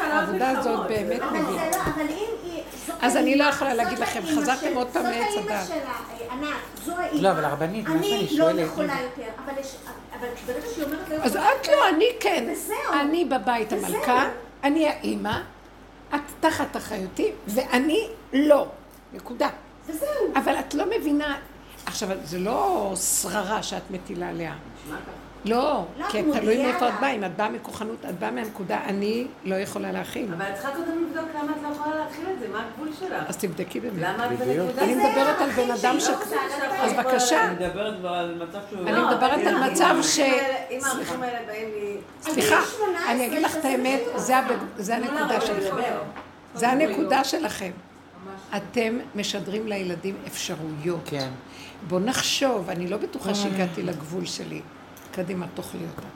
העבודה 0.00 0.48
הזאת 0.58 0.86
באמת 0.88 1.20
מבינה. 1.22 1.70
אבל 1.84 2.02
אם 2.02 2.16
היא... 2.44 2.62
אז 3.00 3.16
אני 3.16 3.36
לא 3.36 3.44
האימא, 3.44 3.54
יכולה 3.54 3.70
זאת 3.70 3.78
להגיד 3.84 3.98
לכם, 3.98 4.20
האימא 4.24 4.40
חזרתם 4.42 4.74
עוד 4.76 4.86
פעם 4.92 5.02
זאת 5.02 5.12
לעץ 5.12 5.24
האימא 5.36 5.52
הדת. 5.52 5.66
שלה, 5.68 5.76
אה, 5.76 6.32
ענת, 6.32 6.48
זו 6.84 6.92
האימא. 6.96 7.22
לא, 7.22 7.30
אבל 7.30 7.44
הרבנית, 7.44 7.88
מה 7.88 8.02
שאני 8.02 8.16
אני 8.18 8.28
שואלת- 8.28 8.56
לא 8.56 8.60
יכולה 8.62 8.94
יותר, 9.02 9.30
אבל 9.44 9.52
ברגע 10.46 10.66
שהיא 10.74 10.84
אומרת 10.84 11.08
לא 11.10 11.16
אז 11.16 11.36
את 11.36 11.68
לא, 11.68 11.88
אני 11.88 12.04
כן. 12.20 12.52
אני 13.00 13.24
בבית. 13.24 13.72
המלכה, 13.72 14.28
אני 14.64 14.88
האימא, 14.88 15.38
את 16.14 16.20
תחת 16.40 16.76
אחריותי, 16.76 17.32
ואני 17.46 18.08
לא. 18.32 18.66
נקודה. 19.12 19.48
וזהו. 19.86 20.08
אבל 20.36 20.54
את 20.54 20.74
לא 20.74 20.84
מבינה, 20.98 21.36
עכשיו, 21.88 22.08
זה 22.24 22.38
לא 22.38 22.92
שררה 23.22 23.62
שאת 23.62 23.82
מטילה 23.90 24.28
עליה. 24.28 24.54
לא, 25.44 25.84
לא, 25.98 26.06
כי 26.06 26.22
תלוי 26.22 26.62
מאיפה 26.66 26.88
את. 26.88 26.94
באה, 27.00 27.10
אם 27.10 27.24
את 27.24 27.36
באה 27.36 27.48
מכוחנות, 27.48 28.04
את 28.08 28.18
באה 28.18 28.30
מהנקודה, 28.30 28.80
אני 28.86 29.26
לא 29.44 29.54
יכולה 29.54 29.92
להכיל. 29.92 30.32
אבל 30.32 30.44
את 30.44 30.54
צריכה 30.54 30.70
קודם 30.70 31.04
לבדוק 31.04 31.28
למה 31.34 31.52
את 31.52 31.62
לא 31.62 31.68
יכולה 31.74 31.96
להכיל 31.96 32.24
את 32.34 32.40
זה, 32.40 32.48
מה 32.52 32.64
הגבול 32.66 32.88
שלך? 33.00 33.24
אז 33.28 33.36
תבדקי 33.36 33.80
באמת. 33.80 34.02
למה 34.02 34.26
את. 34.26 34.38
בנקודה? 34.38 34.82
אני 34.82 34.94
מדברת 34.94 35.16
על 35.16 35.50
הערכים 35.50 35.66
בן 35.66 35.70
אדם 35.70 36.00
ש... 36.00 36.08
לא 36.08 36.14
אז 36.82 36.92
בבקשה. 36.92 37.44
אני 37.44 37.54
מדברת 37.54 37.98
כבר 37.98 38.08
על 38.08 38.42
מצב 38.48 38.58
שהוא... 38.70 38.82
אני 38.88 38.92
לא, 38.92 39.10
מדברת 39.10 39.46
על 39.46 39.70
מצב 39.70 39.94
ש- 40.02 40.18
אם. 40.18 40.80
הערכים 40.84 41.22
האלה 41.22 41.38
באים 41.46 41.68
לי... 41.74 41.96
סליחה, 42.22 42.56
על 42.56 42.62
גיל 42.62 42.68
18, 42.76 43.12
אני 43.12 43.26
אגיד 43.26 43.42
לך 43.42 43.56
את 43.56 43.62
זה 43.62 43.68
האמת. 43.68 44.00
זה 44.76 44.96
הנקודה 44.96 45.40
שלכם. 45.40 45.82
זה 46.54 46.68
הנקודה 46.68 47.24
שלכם. 47.24 47.70
אתם 48.56 48.98
משדרים 49.14 49.66
לילדים 49.66 50.16
אפשרויות. 50.26 51.00
כן. 51.04 51.28
בוא 51.88 52.00
נחשוב, 52.00 52.70
אני 52.70 52.88
לא 52.88 52.96
בטוחה 52.96 53.34
שהגעתי 53.34 53.82
לגבול 53.82 54.24
שלי. 54.24 54.60
קדימה, 55.12 55.46
תאכלי 55.54 55.80
אותה. 55.96 56.08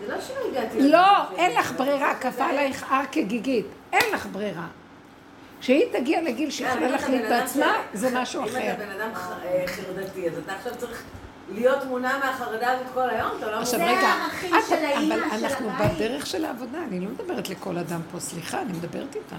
זה 0.00 0.14
לא 0.14 0.20
שלא 0.20 0.36
הגעתי... 0.50 0.80
לא, 0.90 0.98
לגבול 1.22 1.38
אין 1.38 1.50
שלי. 1.52 1.60
לך 1.60 1.72
ברירה, 1.76 2.14
כפה 2.14 2.44
עלייך 2.44 2.84
הר 2.92 3.04
כגיגית. 3.12 3.66
אין 3.92 4.14
לך 4.14 4.26
ברירה. 4.32 4.66
כשהיא 5.60 5.84
תגיע 5.92 6.22
לגיל 6.22 6.50
שהיא 6.50 6.66
כן, 6.66 6.72
יכולה 6.72 6.86
אם 6.86 6.92
להחליט 6.92 7.20
אדם 7.24 7.30
בעצמה, 7.40 7.72
זה 7.94 8.08
משהו 8.20 8.42
אם 8.42 8.48
אחר. 8.48 8.72
אתה 8.72 8.84
בן 8.84 9.00
אדם 9.00 9.10
אה, 9.44 9.64
חרדתי, 9.66 10.28
אז 10.28 10.38
אתה 10.44 10.52
עכשיו 10.52 10.72
צריך 10.76 11.02
להיות 11.52 11.84
מונע 11.84 12.18
מהחרדה 12.18 12.72
הזאת 12.72 12.86
כל 12.94 13.10
היום? 13.10 13.30
אתה 13.38 13.50
לא 13.50 13.56
עכשיו 13.56 13.78
זה 13.80 13.84
רגע, 13.86 13.98
הערכים 14.08 14.54
את- 14.54 14.64
של 14.68 14.74
האימא, 14.84 15.14
אבל 15.14 15.44
אנחנו. 15.44 15.68
בדרך 15.94 16.26
של 16.26 16.44
העבודה, 16.44 16.78
אני 16.88 17.00
לא 17.00 17.06
מדברת 17.10 17.48
לכל 17.48 17.78
אדם 17.78 18.00
פה, 18.12 18.20
סליחה, 18.20 18.62
אני 18.62 18.72
מדברת 18.72 19.14
איתך. 19.16 19.34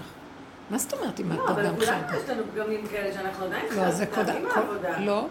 מה 0.70 0.78
זאת 0.78 0.92
אומרת 0.92 1.20
אם 1.20 1.32
את 1.32 1.36
לא, 1.38 1.48
אבל 1.48 1.66
אדם 1.66 1.74
כולנו 1.76 2.06
חרדי? 2.08 2.16
יש 2.24 2.28
לנו 2.30 2.42
פגמים 2.54 2.86
כאלה 2.86 3.14
שאנחנו 3.14 3.44
עדיין 3.44 3.64
לא, 3.70 4.06
כל, 4.14 4.22
מהעבודה. 4.56 4.98
לא, 5.00 5.26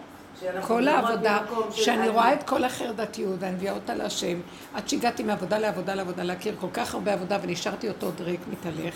כל 0.61 0.87
העבודה, 0.87 1.39
שאני 1.71 1.97
אני. 1.97 2.09
רואה 2.09 2.33
את 2.33 2.43
כל 2.43 2.63
החרדתיות 2.63 3.35
ואני 3.39 3.55
מביאה 3.55 3.73
אותה 3.73 3.95
להשם, 3.95 4.39
עד 4.73 4.89
שהגעתי 4.89 5.23
מעבודה 5.23 5.57
לעבודה 5.57 5.95
לעבודה, 5.95 6.23
להכיר 6.23 6.55
כל 6.59 6.67
כך 6.73 6.93
הרבה 6.93 7.13
עבודה 7.13 7.37
ונשארתי 7.41 7.89
אותו 7.89 8.05
עוד 8.05 8.21
ריק 8.21 8.41
מתהלך, 8.51 8.93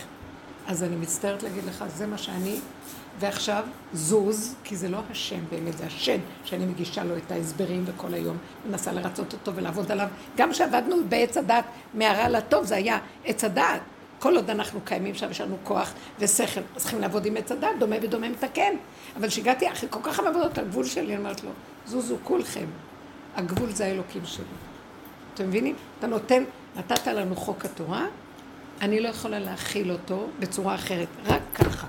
אז 0.67 0.83
אני 0.83 0.95
מצטערת 0.95 1.43
להגיד 1.43 1.63
לך, 1.63 1.85
זה 1.87 2.07
מה 2.07 2.17
שאני, 2.17 2.59
ועכשיו 3.19 3.63
זוז, 3.93 4.55
כי 4.63 4.75
זה 4.75 4.89
לא 4.89 4.99
השם 5.11 5.39
באמת, 5.51 5.77
זה 5.77 5.85
השם 5.85 6.17
שאני 6.43 6.65
מגישה 6.65 7.03
לו 7.03 7.17
את 7.17 7.31
ההסברים 7.31 7.83
וכל 7.85 8.13
היום, 8.13 8.37
מנסה 8.69 8.91
לרצות 8.91 9.33
אותו 9.33 9.55
ולעבוד 9.55 9.91
עליו. 9.91 10.07
גם 10.37 10.51
כשעבדנו 10.51 10.95
בעץ 11.09 11.37
הדת 11.37 11.65
מהרע 11.93 12.29
לטוב, 12.29 12.65
זה 12.65 12.75
היה 12.75 12.99
עץ 13.25 13.43
הדת. 13.43 13.81
כל 14.21 14.35
עוד 14.35 14.49
אנחנו 14.49 14.79
קיימים 14.81 15.15
שם, 15.15 15.31
יש 15.31 15.41
לנו 15.41 15.57
כוח 15.63 15.93
ושכל, 16.19 16.61
אז 16.75 16.81
צריכים 16.81 17.01
לעבוד 17.01 17.25
עם 17.25 17.37
עץ 17.37 17.51
הדת, 17.51 17.69
דומה 17.79 17.95
ודומה 18.01 18.29
מתקן. 18.29 18.73
אבל 19.17 19.27
כשהגעתי 19.27 19.71
אחרי 19.71 19.89
כל 19.89 19.99
כך 20.03 20.19
הרבה 20.19 20.29
עבודות 20.29 20.57
לגבול 20.57 20.85
שלי, 20.85 21.05
אני 21.05 21.17
אומרת 21.17 21.43
לו, 21.43 21.49
זוזו 21.85 22.15
כולכם, 22.23 22.65
הגבול 23.35 23.69
זה 23.69 23.85
האלוקים 23.85 24.21
שלי. 24.25 24.43
אתם 25.33 25.47
מבינים? 25.47 25.75
אתה 25.99 26.07
נותן, 26.07 26.43
נתת 26.75 27.07
לנו 27.07 27.35
חוק 27.35 27.65
התורה, 27.65 28.05
אני 28.81 28.99
לא 28.99 29.09
יכולה 29.09 29.39
להכיל 29.39 29.91
אותו 29.91 30.27
בצורה 30.39 30.75
אחרת, 30.75 31.07
רק 31.25 31.41
ככה. 31.53 31.87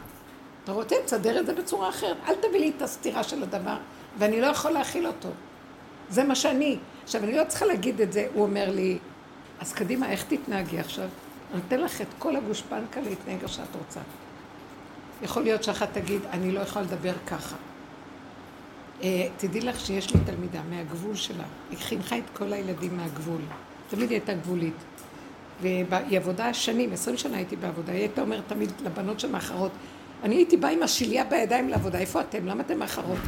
אתה 0.64 0.72
רוצה, 0.72 0.97
תסדר 1.05 1.41
את 1.41 1.47
זה 1.47 1.55
בצורה 1.55 1.89
אחרת. 1.89 2.16
אל 2.28 2.35
תביא 2.35 2.61
לי 2.61 2.72
את 2.76 2.83
הסתירה 2.83 3.22
של 3.22 3.43
הדבר, 3.43 3.76
ואני 4.18 4.41
לא 4.41 4.47
יכול 4.47 4.70
להכיל 4.70 5.07
אותו. 5.07 5.28
זה 6.09 6.24
מה 6.24 6.35
שאני. 6.35 6.78
עכשיו, 7.05 7.24
אני 7.24 7.37
לא 7.37 7.45
צריכה 7.49 7.66
להגיד 7.66 8.01
את 8.01 8.12
זה, 8.12 8.26
הוא 8.35 8.43
אומר 8.43 8.70
לי, 8.70 8.99
אז 9.61 9.72
קדימה, 9.72 10.11
איך 10.11 10.24
תתנהגי 10.28 10.78
עכשיו? 10.78 11.09
אני 11.53 11.61
אתן 11.68 11.80
לך 11.80 12.00
את 12.00 12.07
כל 12.18 12.36
הגושפנקה 12.36 13.00
להתנהג 13.00 13.42
איך 13.42 13.53
שאת 13.53 13.76
רוצה. 13.78 14.00
יכול 15.22 15.42
להיות 15.42 15.64
שאחת 15.64 15.88
תגיד, 15.92 16.20
אני 16.30 16.53
לא 16.53 16.61
יכולה 16.61 16.84
לדבר 16.84 17.12
ככה. 17.26 17.57
אה, 19.03 19.28
תדעי 19.36 19.61
לך 19.61 19.80
שיש 19.80 20.14
לי 20.14 20.20
תלמידה 20.26 20.61
מהגבול 20.70 21.14
שלה, 21.14 21.44
היא 21.70 21.78
חינכה 21.78 22.18
את 22.18 22.30
כל 22.32 22.53
הילדים 22.53 22.96
מהגבול. 22.96 23.40
תמיד 23.90 24.11
היא 24.11 24.18
הייתה 24.18 24.34
גבולית. 24.34 24.74
והיא 25.62 26.18
עבודה 26.18 26.55
שנים, 26.55 26.92
עשרים 26.92 27.16
שנה 27.16 27.36
הייתי 27.36 27.57
בעבודה, 27.57 27.92
היא 27.92 28.00
הייתה 28.00 28.20
אומרת 28.20 28.42
תמיד 28.46 28.72
לבנות 28.84 29.20
שמאחרות, 29.20 29.70
אני 30.22 30.34
הייתי 30.34 30.57
באה 30.57 30.70
עם 30.70 30.82
השליה 30.82 31.24
בידיים 31.24 31.68
לעבודה, 31.68 31.98
איפה 31.98 32.20
אתם? 32.20 32.46
למה 32.46 32.62
אתם 32.62 32.78
מאחרות? 32.78 33.18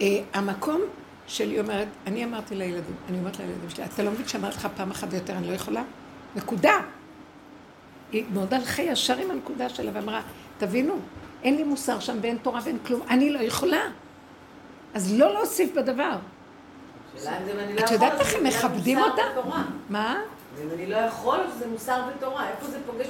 אה, 0.00 0.06
המקום 0.32 0.80
שלי 1.26 1.60
אומרת, 1.60 1.88
אני 2.06 2.24
אמרתי 2.24 2.54
לילדים, 2.54 2.94
אני 3.08 3.18
אומרת 3.18 3.38
לילדים 3.38 3.70
שלי, 3.70 3.84
אתה 3.84 4.02
לא 4.02 4.10
מבין 4.10 4.28
שאמרתי 4.28 4.56
לך 4.56 4.68
פעם 4.76 4.90
אחת 4.90 5.08
ויותר, 5.10 5.36
אני 5.36 5.48
לא 5.48 5.52
יכולה? 5.52 5.82
נקודה. 6.36 6.80
היא 8.12 8.24
מאוד 8.32 8.54
הלכה 8.54 8.82
ישר 8.82 9.18
עם 9.18 9.30
הנקודה 9.30 9.68
שלה 9.68 9.90
ואמרה, 9.94 10.22
תבינו, 10.58 10.94
אין 11.42 11.56
לי 11.56 11.62
מוסר 11.62 12.00
שם 12.00 12.16
ואין 12.20 12.36
תורה 12.36 12.60
ואין 12.64 12.78
כלום, 12.86 13.00
אני 13.10 13.30
לא 13.30 13.38
יכולה. 13.38 13.82
אז 14.94 15.18
לא 15.18 15.32
להוסיף 15.32 15.70
בדבר. 15.76 16.16
אם 17.16 17.28
אם 17.48 17.76
לא 17.76 17.84
את 17.84 17.90
יודעת 17.90 18.20
איך 18.20 18.34
הם 18.34 18.44
מכבדים 18.44 18.98
אותה? 18.98 19.22
מה? 19.88 20.18
ואם 20.56 20.68
אני 20.74 20.86
לא 20.86 20.96
יכול, 20.96 21.38
זה 21.58 21.66
מוסר 21.66 22.02
ותורה. 22.16 22.48
איפה 22.48 22.66
זה 22.66 22.78
פוגש? 22.86 23.06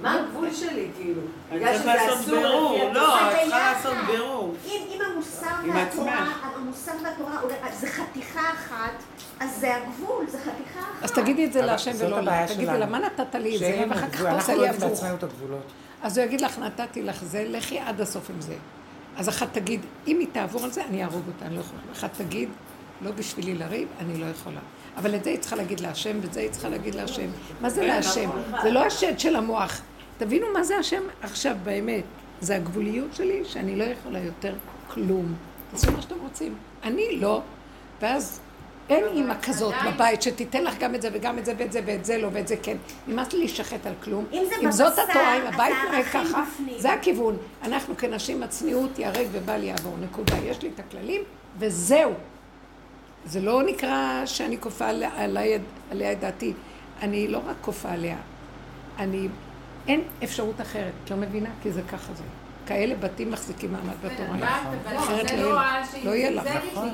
מה 0.00 0.14
הגבול 0.20 0.54
שלי, 0.54 0.88
כאילו? 0.96 1.20
אני 1.52 1.78
שזה 1.78 1.84
לעשות 1.86 2.26
בירור, 2.26 2.90
לא. 2.94 3.20
את 3.20 3.32
זה 3.32 3.38
צריכה. 3.42 3.72
לעשות 3.72 3.96
בירור. 4.06 4.54
אם, 4.66 4.80
אם 4.94 4.98
המוסר 5.12 5.46
והתורה. 5.74 6.26
המוסר 6.42 6.92
והתורה, 7.04 7.40
אולי- 7.42 7.54
זה 7.80 7.86
חתיכה 7.86 8.40
אחת, 8.52 8.92
אז 9.40 9.56
זה 9.60 9.76
הגבול, 9.76 10.26
זה 10.28 10.38
חתיכה 10.38 10.80
אחת. 10.80 11.02
אז 11.02 11.12
תגידי 11.12 11.44
את 11.44 11.52
זה 11.52 11.62
להשם 11.62 11.90
ולא 11.98 12.20
לה. 12.20 12.46
תגידי. 12.48 12.66
לה, 12.78 12.86
מה 12.86 12.98
נתת 12.98 13.34
לי 13.34 13.54
את 13.54 13.58
זה? 13.58 13.84
ואחר 13.90 14.08
כך 14.10 14.20
לא 14.48 14.54
לי 14.56 14.68
הפוך. 14.68 14.82
לעצמנו 14.90 15.14
את 15.14 15.22
הגבולות. 15.22 15.62
אז 16.02 16.18
הוא 16.18 16.26
יגיד 16.26 16.40
לך, 16.40 16.58
נתתי 16.58 17.02
לך 17.02 17.24
זה, 17.24 17.44
לכי 17.48 17.78
עד 17.78 18.00
הסוף 18.00 18.30
עם 18.30 18.40
זה. 18.40 18.54
אז 19.16 19.28
אחת 19.28 19.48
תגיד, 19.52 19.80
אם 20.06 20.18
היא 20.18 20.26
תעבור 20.32 20.64
על 20.64 20.70
זה, 20.70 20.84
אני 20.84 21.02
אהרוג 21.02 21.22
אותה, 21.26 21.44
אני 21.46 21.54
לא 21.56 21.60
יכולה. 21.60 21.80
אחת 21.92 22.10
תגיד, 22.18 22.48
לא 23.02 23.10
בשבילי 23.10 23.54
לריב, 23.54 23.88
אני 24.00 24.16
לא 24.16 24.26
יכולה. 24.26 24.60
אבל 24.96 25.14
את 25.14 25.24
זה 25.24 25.30
היא 25.30 25.38
צריכה 25.38 25.56
להגיד 25.56 25.80
להשם, 25.80 26.18
ואת 26.22 26.32
זה 26.32 26.40
היא 26.40 26.50
צריכה 26.50 26.68
להגיד 26.68 26.94
להשם. 26.94 27.26
מה 27.60 27.70
זה 27.70 27.86
להשם? 27.86 28.30
זה 28.62 28.70
לא 28.70 28.84
השד 28.84 29.18
של 29.18 29.36
המוח. 29.36 29.80
תבינו 30.18 30.46
מה 30.52 30.64
זה 30.64 30.76
השם 30.76 31.02
עכשיו 31.22 31.56
באמת. 31.62 32.04
זה 32.40 32.56
הגבוליות 32.56 33.14
שלי, 33.14 33.44
שאני 33.44 33.76
לא 33.76 33.84
יכולה 33.84 34.18
יותר 34.18 34.54
כלום. 34.88 35.34
תעשו 35.70 35.92
מה 35.92 36.02
שאתם 36.02 36.14
רוצים. 36.22 36.54
אני 36.84 37.16
לא. 37.20 37.42
ואז 38.00 38.40
אין 38.88 39.04
אימא 39.12 39.34
כזאת 39.42 39.74
בבית 39.86 40.22
שתיתן 40.22 40.64
לך 40.64 40.78
גם 40.78 40.94
את 40.94 41.02
זה 41.02 41.08
וגם 41.12 41.38
את 41.38 41.44
זה 41.44 41.52
ואת 41.58 41.72
זה 41.72 41.80
ואת 41.86 42.04
זה 42.04 42.18
לא 42.18 42.28
ואת 42.32 42.48
זה 42.48 42.56
כן. 42.62 42.76
נמאס 43.06 43.32
לי 43.32 43.38
להישחט 43.38 43.86
על 43.86 43.92
כלום. 44.04 44.24
אם 44.32 44.44
אם 44.62 44.70
זאת 44.70 44.98
התורה, 44.98 45.36
אם 45.36 45.46
הבית 45.46 45.74
נראה 45.88 46.04
ככה. 46.04 46.44
זה 46.76 46.92
הכיוון. 46.92 47.36
אנחנו 47.62 47.96
כנשים, 47.96 48.42
הצניעות 48.42 48.98
ייהרג 48.98 49.26
ובל 49.32 49.62
יעבור. 49.62 49.94
נקודה. 50.00 50.36
יש 50.44 50.62
לי 50.62 50.70
את 50.74 50.80
הכללים, 50.80 51.22
וזהו. 51.58 52.12
זה 53.24 53.40
לא 53.40 53.62
נקרא 53.62 54.22
שאני 54.26 54.60
כופה 54.60 54.88
עליה 54.88 55.56
את 56.12 56.20
דעתי. 56.20 56.52
אני 57.02 57.28
לא 57.28 57.40
רק 57.46 57.56
כופה 57.60 57.88
עליה, 57.88 58.16
אני... 58.98 59.28
אין 59.88 60.02
אפשרות 60.24 60.60
אחרת. 60.60 60.92
את 61.04 61.10
לא 61.10 61.16
מבינה? 61.16 61.50
כי 61.62 61.72
זה 61.72 61.82
ככה 61.82 62.14
זה. 62.14 62.22
כאלה 62.68 62.94
בתים 62.94 63.30
מחזיקים 63.30 63.72
מעמד 63.72 63.94
בתורה. 64.02 64.58
אחרת 64.98 65.28
זה 65.28 65.36
לא 65.36 65.58
לא 66.04 66.10
יהיה 66.10 66.30
לך. 66.30 66.44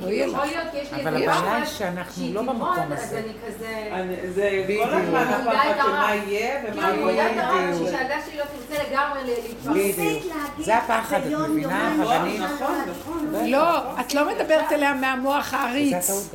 לא 0.01 0.09
יהיה 0.09 0.27
לך, 0.27 0.39
נכון, 0.43 0.55
לא 0.93 1.03
אבל 1.03 1.17
הבעיה 1.17 1.57
היא 1.57 1.65
שאנחנו 1.65 2.33
לא 2.33 2.43
במקום 2.43 2.93
אז 2.93 3.03
הזה. 3.03 3.19
אני 3.19 3.33
כזה... 3.47 4.31
זה 4.35 4.65
בדיוק. 4.65 4.85
כל 4.85 4.95
הזמן 4.95 5.17
אני 5.17 5.35
הפחד 5.35 5.79
של. 5.79 5.91
מה 5.93 6.15
יהיה 6.15 6.61
ומה 6.65 6.83
כאילו, 6.91 7.07
לא 7.07 7.13
מודעת 7.13 7.37
יהיה. 7.37 7.73
בדיוק. 7.73 7.91
שהילדה 7.91 8.15
שלי 8.27 8.39
לא 8.39 8.45
תרצה 8.45 8.83
לגמרי 8.91 9.21
להתפרסם. 9.25 9.91
תפסיק 9.91 10.33
להגיד 10.35 10.65
זה 10.65 10.77
הפחד, 10.77 11.21
את 11.27 11.33
מבינה? 11.49 11.93
שלושה, 11.97 12.25
נכון, 12.39 12.89
נכון. 12.91 13.47
לא, 13.51 14.01
את 14.01 14.15
לא 14.15 14.29
מדברת 14.35 14.73
אליה 14.73 14.95
מהמוח 14.95 15.51
זה 15.51 15.57
העריץ. 15.57 16.31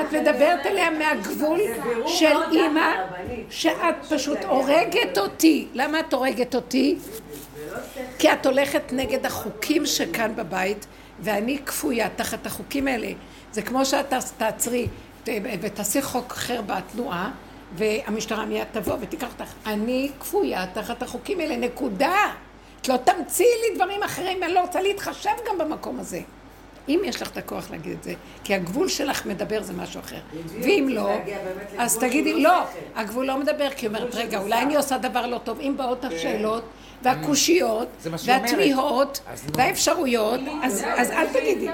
את 0.00 0.12
מדברת 0.12 0.66
אליה 0.66 0.90
מהגבול 0.90 1.60
של 2.06 2.36
אימא. 2.52 2.92
שאת 3.50 3.94
פשוט 4.08 4.38
הורגת 4.44 5.18
אותי. 5.18 5.66
למה 5.74 6.00
את 6.00 6.12
הורגת 6.12 6.54
אותי? 6.54 6.96
כי 8.22 8.32
את 8.32 8.46
הולכת 8.46 8.92
נגד 8.92 9.26
החוקים 9.26 9.86
שכאן 9.86 10.36
בבית, 10.36 10.86
ואני 11.20 11.58
כפויה 11.66 12.08
תחת 12.16 12.46
החוקים 12.46 12.88
האלה. 12.88 13.08
זה 13.52 13.62
כמו 13.62 13.84
שאת 13.84 14.14
תעצרי 14.38 14.88
ותעשי 15.60 16.02
חוק 16.02 16.32
אחר 16.32 16.60
בתנועה, 16.66 17.30
והמשטרה 17.74 18.44
מיד 18.44 18.66
תבוא 18.72 18.96
ותיקח 19.00 19.28
אותך. 19.32 19.52
אני 19.66 20.10
כפויה 20.20 20.66
תחת 20.74 21.02
החוקים 21.02 21.40
האלה, 21.40 21.56
נקודה. 21.56 22.14
את 22.80 22.88
לא 22.88 22.96
תמציאי 22.96 23.48
לי 23.62 23.76
דברים 23.76 24.02
אחרים, 24.02 24.42
אני 24.42 24.52
לא 24.52 24.60
רוצה 24.60 24.82
להתחשב 24.82 25.30
גם 25.48 25.58
במקום 25.58 26.00
הזה. 26.00 26.20
אם 26.88 27.00
יש 27.04 27.22
לך 27.22 27.30
את 27.30 27.36
הכוח 27.36 27.70
להגיד 27.70 27.92
את 27.92 28.02
זה, 28.02 28.14
כי 28.44 28.54
הגבול 28.54 28.88
שלך 28.88 29.26
מדבר 29.26 29.62
זה 29.62 29.72
משהו 29.72 30.00
אחר. 30.00 30.20
ואם 30.60 30.88
לא, 30.90 31.10
אז 31.78 31.98
תגידי, 31.98 32.42
לא, 32.42 32.62
הגבול 32.94 33.26
לא 33.26 33.38
מדבר, 33.38 33.70
כי 33.70 33.86
היא 33.86 33.88
אומרת, 33.88 34.14
רגע, 34.14 34.38
אולי 34.38 34.62
אני 34.62 34.76
עושה 34.76 34.98
דבר 34.98 35.26
לא 35.26 35.38
טוב. 35.38 35.60
אם 35.60 35.74
באות 35.76 36.02
כן. 36.02 36.08
השאלות, 36.16 36.64
והקושיות, 37.02 37.88
והתמיהות, 38.26 39.20
והאפשרויות, 39.56 40.40
אז 40.62 41.10
אל 41.10 41.26
תגידי. 41.26 41.68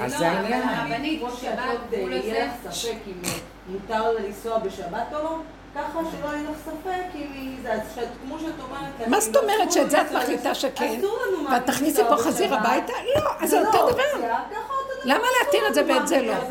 אז 0.00 0.18
זה 0.18 0.28
העניין. 0.28 0.68
הרבנית, 0.68 1.22
שבת, 1.40 1.78
יהיה 1.92 2.46
לך 2.46 2.72
ספק 2.72 2.96
אם 3.06 3.30
מותר 3.68 4.12
לנסוע 4.12 4.58
בשבת 4.58 5.06
או 5.12 5.18
לא? 5.22 5.38
ככה 5.74 5.98
שלא 6.12 6.26
יהיה 6.26 6.50
לך 6.50 6.56
ספק 6.64 7.14
אם 7.14 7.56
זה, 7.62 8.02
כמו 8.24 8.38
שאת 8.38 8.60
אומרת... 8.60 9.08
מה 9.08 9.20
זאת 9.20 9.36
אומרת 9.36 9.72
שאת 9.72 9.90
זה 9.90 10.00
את 10.00 10.12
מחליטה 10.12 10.54
שכן? 10.54 11.00
ואת 11.52 11.66
תכניסי 11.66 12.02
פה 12.08 12.16
חזיר 12.16 12.54
הביתה? 12.54 12.92
לא, 13.16 13.30
אז 13.40 13.50
זה 13.50 13.60
אותו 13.60 13.90
דבר. 13.90 14.02
למה 15.04 15.24
להתיר 15.38 15.68
את 15.68 15.74
זה 15.74 15.82
ואת 15.88 16.08
זה 16.08 16.22
לא? 16.22 16.32
אז 16.32 16.44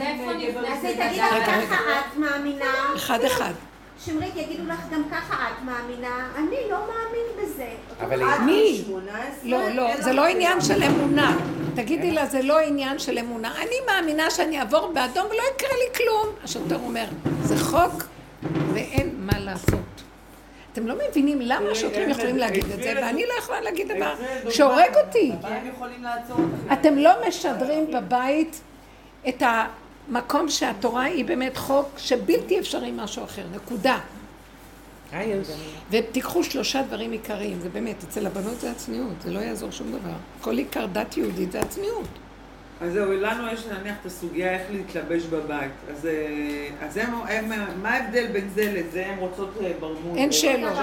תגידי 0.82 1.20
ככה 1.20 2.00
את 2.00 2.18
מאמינה. 2.18 2.74
אחד 2.96 3.24
אחד. 3.24 3.54
שמרית, 4.06 4.36
יגידו 4.36 4.64
לך 4.66 4.80
גם 4.91 5.04
ככה 5.12 5.48
את 5.48 5.64
מאמינה, 5.64 6.30
אני 6.38 6.58
לא 6.70 6.78
מאמין 6.78 7.45
בזה. 7.45 7.68
אבל 8.02 8.24
מי? 8.45 8.84
לא, 9.43 9.70
לא, 9.70 10.02
זה 10.02 10.14
לא 10.14 10.26
עניין 10.26 10.62
של 10.62 10.84
אמונה. 10.84 11.38
תגידי 11.76 12.12
לה, 12.12 12.26
זה 12.26 12.41
לא 12.41 12.60
עניין 12.60 13.00
של 13.00 13.18
אמונה. 13.18 13.54
אני 13.58 13.76
מאמינה 13.88 14.32
שאני 14.32 14.60
אעבור 14.60 14.91
באדום 14.93 15.26
ולא 15.26 15.41
יקרה 15.56 15.78
לי 15.78 15.95
כלום. 15.98 16.36
השוטר 16.43 16.78
אומר, 16.86 17.06
זה 17.43 17.58
חוק 17.58 18.04
ואין 18.74 19.16
מה 19.20 19.39
לעשות. 19.39 19.80
אתם 20.74 20.88
לא 20.88 20.95
מבינים 21.10 21.41
למה 21.41 21.70
השוטרים 21.72 22.10
יכולים 22.10 22.38
להגיד 22.38 22.66
את 22.72 22.84
זה, 22.84 22.93
ואני 22.95 23.26
לא 23.26 23.34
יכולה 23.39 23.62
להגיד 23.62 23.88
דבר 23.95 24.14
שהורג 24.50 24.98
אותי. 25.06 25.32
אתם 26.74 26.98
לא 26.98 27.12
משדרים 27.28 27.91
בבית 27.91 28.62
את 29.30 29.43
המקום 29.45 29.87
שהתורה 30.49 31.03
היא 31.03 31.26
באמת 31.26 31.58
חוק 31.58 31.89
שבלתי 31.97 32.60
אפשרי 32.60 32.91
משהו 32.95 33.24
אחר, 33.24 33.43
נקודה. 33.55 33.99
ותיקחו 35.91 36.43
שלושה 36.43 36.82
דברים 36.82 37.12
עיקריים, 37.12 37.60
זה 37.60 37.70
באמת, 37.70 38.03
אצל 38.03 38.28
הבנות 38.28 38.60
זה 38.60 38.72
הצניעות, 38.72 39.22
זה 39.24 39.32
לא 39.32 39.39
יעזור 39.39 39.72
שום 39.72 39.88
דבר. 39.91 40.14
כל 40.41 40.58
עיקר 40.58 40.86
דת 40.86 41.18
יהודית 41.18 41.51
זה 41.51 41.62
הצניעות. 41.62 42.08
אז 42.82 42.94
זהו, 42.94 43.14
לנו 43.14 43.48
יש 43.54 43.66
נניח 43.66 43.96
את 44.02 44.06
הסוגיה 44.06 44.54
איך 44.54 44.62
להתלבש 44.72 45.24
בבית. 45.24 45.72
אז, 45.92 46.06
אה, 46.06 46.86
אז 46.88 46.98
הם, 46.98 47.14
הם, 47.28 47.52
מה 47.82 47.90
ההבדל 47.90 48.28
בין 48.28 48.50
זה 48.56 48.74
לזה? 48.74 49.06
הן 49.06 49.20
רוצות 49.20 49.50
אה, 49.64 49.72
ברמוד. 49.80 50.18
אין 50.18 50.32
שאלות. 50.32 50.78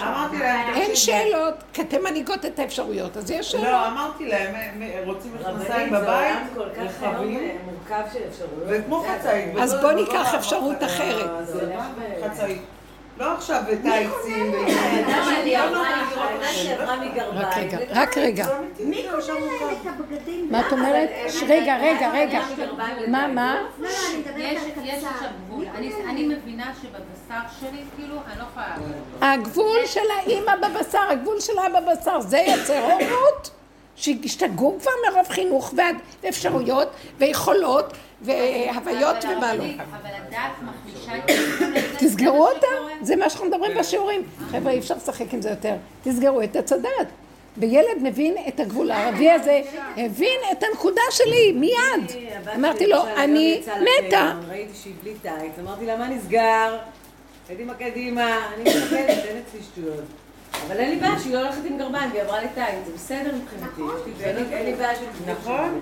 אמרתי 0.00 0.38
להם... 0.38 0.74
אין 0.74 0.96
שאלות, 0.96 1.54
כי 1.72 1.82
אתן 1.82 1.96
מנהיגות 2.02 2.44
את 2.44 2.58
האפשרויות, 2.58 3.16
אז 3.16 3.30
יש 3.30 3.50
שאלות. 3.50 3.66
לא, 3.66 3.88
אמרתי 3.88 4.28
להם, 4.28 4.82
רוצים 5.04 5.34
מכנסיים 5.34 5.90
בבית, 5.92 6.36
רחבים. 6.76 7.58
מורכב 7.64 8.02
של 8.12 8.20
אפשרויות. 8.28 8.64
וכמו 8.66 9.04
חצאית. 9.08 9.56
אז 9.60 9.74
בואו 9.74 9.92
ניקח 9.92 10.34
אפשרות 10.34 10.84
אחרת. 10.84 11.30
חצאית. 12.24 12.62
לא 13.18 13.34
עכשיו 13.34 13.62
בטייצים. 13.72 14.52
רק 17.30 17.56
רגע, 17.56 17.78
רק 17.90 18.18
רגע. 18.18 18.46
מי 18.80 19.06
קושר 19.14 19.32
להם 19.34 19.72
את 19.72 19.86
הבגדים? 19.86 20.48
מה 20.50 20.60
את 20.60 20.72
אומרת? 20.72 21.08
רגע, 21.48 21.76
רגע, 21.76 22.10
רגע. 22.12 22.40
מה, 23.08 23.28
מה? 23.28 23.62
לא, 23.78 23.88
לא, 23.88 23.94
אני 24.08 24.18
מדברת 24.18 24.62
על 24.62 24.98
קצר. 24.98 25.28
אני 26.08 26.28
מבינה 26.28 26.72
שבבשר 26.82 27.40
שלי, 27.60 27.82
כאילו, 27.96 28.14
אני 28.14 28.38
לא 28.38 28.44
יכולה... 28.50 28.76
הגבול 29.32 29.86
של 29.86 30.10
האימא 30.18 30.52
בבשר, 30.56 31.10
הגבול 31.10 31.40
של 31.40 31.58
האבא 31.58 31.80
בבשר, 31.80 32.20
זה 32.20 32.38
יוצר 32.38 32.82
הורות? 32.82 33.50
שהשתגעו 33.98 34.78
כבר 34.80 34.90
מרוב 35.10 35.28
חינוך 35.28 35.74
ואפשרויות 36.22 36.88
ויכולות 37.18 37.92
והוויות 38.22 39.24
ומה 39.24 39.54
לא. 39.54 39.64
אבל 39.64 40.10
הדעת 40.26 40.52
מחלישה 40.62 41.16
את 41.16 41.98
תסגרו 41.98 42.46
אותה, 42.48 42.66
זה 43.02 43.16
מה 43.16 43.30
שאנחנו 43.30 43.48
מדברים 43.48 43.78
בשיעורים. 43.78 44.22
חבר'ה, 44.50 44.72
אי 44.72 44.78
אפשר 44.78 44.94
לשחק 44.94 45.34
עם 45.34 45.42
זה 45.42 45.50
יותר. 45.50 45.74
תסגרו 46.04 46.42
את 46.42 46.56
עץ 46.56 46.72
הדעת. 46.72 47.08
וילד 47.56 48.02
מבין 48.02 48.34
את 48.48 48.60
הגבול 48.60 48.90
הערבי 48.90 49.30
הזה, 49.30 49.60
הבין 49.96 50.40
את 50.52 50.62
הנקודה 50.62 51.02
שלי, 51.10 51.52
מיד. 51.52 52.30
אמרתי 52.54 52.86
לו, 52.86 53.04
אני 53.16 53.62
מתה. 53.80 54.34
ראיתי 54.48 54.74
שהיא 54.82 54.94
בלי 55.02 55.14
טייץ, 55.22 55.52
אמרתי 55.60 55.86
לה, 55.86 55.96
מה 55.96 56.08
נסגר? 56.08 56.78
קדימה, 57.48 57.74
קדימה, 57.74 58.40
אני 58.54 58.62
מקבלת, 58.62 59.24
אין 59.24 59.42
אצלי 59.48 59.60
שטויות. 59.62 60.04
אבל 60.66 60.76
אין 60.76 60.90
לי 60.90 60.96
בעיה 60.96 61.18
שהיא 61.18 61.34
לא 61.34 61.38
הולכת 61.38 61.60
עם 61.64 61.78
גרביים 61.78 62.10
והיא 62.10 62.22
עברה 62.22 62.44
לטייץ, 62.44 62.86
זה 62.86 62.92
בסדר 62.94 63.34
מבחינתי. 63.34 63.82
אין 64.24 64.66
לי 64.66 64.74
בעיה 64.74 64.94
של... 64.94 65.30
נכון. 65.32 65.80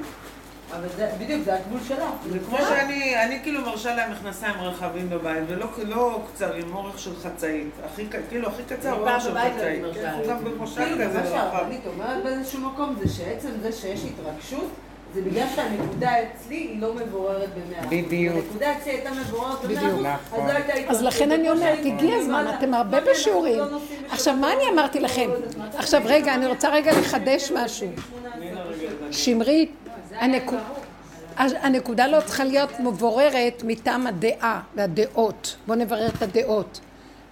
אבל 0.70 0.88
זה, 0.96 1.10
בדיוק, 1.20 1.42
זה 1.44 1.54
הגבול 1.54 1.80
שלה. 1.88 2.10
זה 2.30 2.38
כמו 2.38 2.58
שאני, 2.58 3.24
אני 3.24 3.40
כאילו 3.42 3.60
מרשה 3.60 3.94
להם 3.94 4.12
מכנסיים 4.12 4.54
רחבים 4.60 5.10
בבית, 5.10 5.44
ולא 5.48 5.66
לא 5.86 6.22
קצרים, 6.32 6.74
אורך 6.74 6.98
של 6.98 7.16
חצאית. 7.16 7.70
הכי, 7.84 8.06
כאילו, 8.28 8.48
הכי 8.48 8.62
קצר 8.62 8.92
אורך 8.92 9.22
של 9.22 9.38
חצאית. 9.38 9.82
גם 10.28 10.44
במושב 10.44 10.82
כאילו. 10.82 11.12
מה 11.14 11.26
שהרבנית 11.26 11.86
אומרת 11.86 12.24
באיזשהו 12.24 12.60
מקום, 12.60 12.96
זה 13.02 13.14
שעצם 13.14 13.48
זה 13.62 13.72
שיש 13.72 14.00
התרגשות, 14.04 14.70
זה 15.16 15.22
בגלל 15.22 15.46
שהנקודה 15.56 16.10
אצלי 16.22 16.56
היא 16.56 16.80
לא 16.80 16.94
מבוררת 16.94 17.48
במאה 17.54 17.80
אחוז. 17.80 17.92
בדיוק. 17.92 18.36
הנקודה 18.36 18.76
אצלי 18.76 18.92
הייתה 18.92 19.10
מבוררת 19.10 19.64
במאה 19.64 20.14
אחוז, 20.14 20.40
אז 20.40 20.46
לא 20.46 20.52
הייתה 20.52 20.72
התרגשות. 20.72 20.90
אז 20.90 21.02
לכן 21.02 21.32
אני 21.32 21.50
אומרת, 21.50 21.78
הגיע 21.84 22.16
הזמן, 22.16 22.46
אתם 22.58 22.74
הרבה 22.74 22.98
בשיעורים. 23.00 23.60
עכשיו, 24.10 24.36
מה 24.36 24.52
אני 24.52 24.62
אמרתי 24.72 25.00
לכם? 25.00 25.30
עכשיו, 25.76 26.02
רגע, 26.04 26.34
אני 26.34 26.46
רוצה 26.46 26.68
רגע 26.68 26.92
לחדש 27.00 27.52
משהו. 27.54 27.88
שמרית, 29.10 29.70
הנקוד... 30.14 30.58
הנקודה 31.38 32.06
לא 32.06 32.18
צריכה 32.26 32.44
להיות 32.44 32.80
מבוררת 32.80 33.62
מטעם 33.66 34.06
הדעה 34.06 34.60
והדעות. 34.74 35.56
בואו 35.66 35.78
נברר 35.78 36.06
את 36.06 36.22
הדעות. 36.22 36.80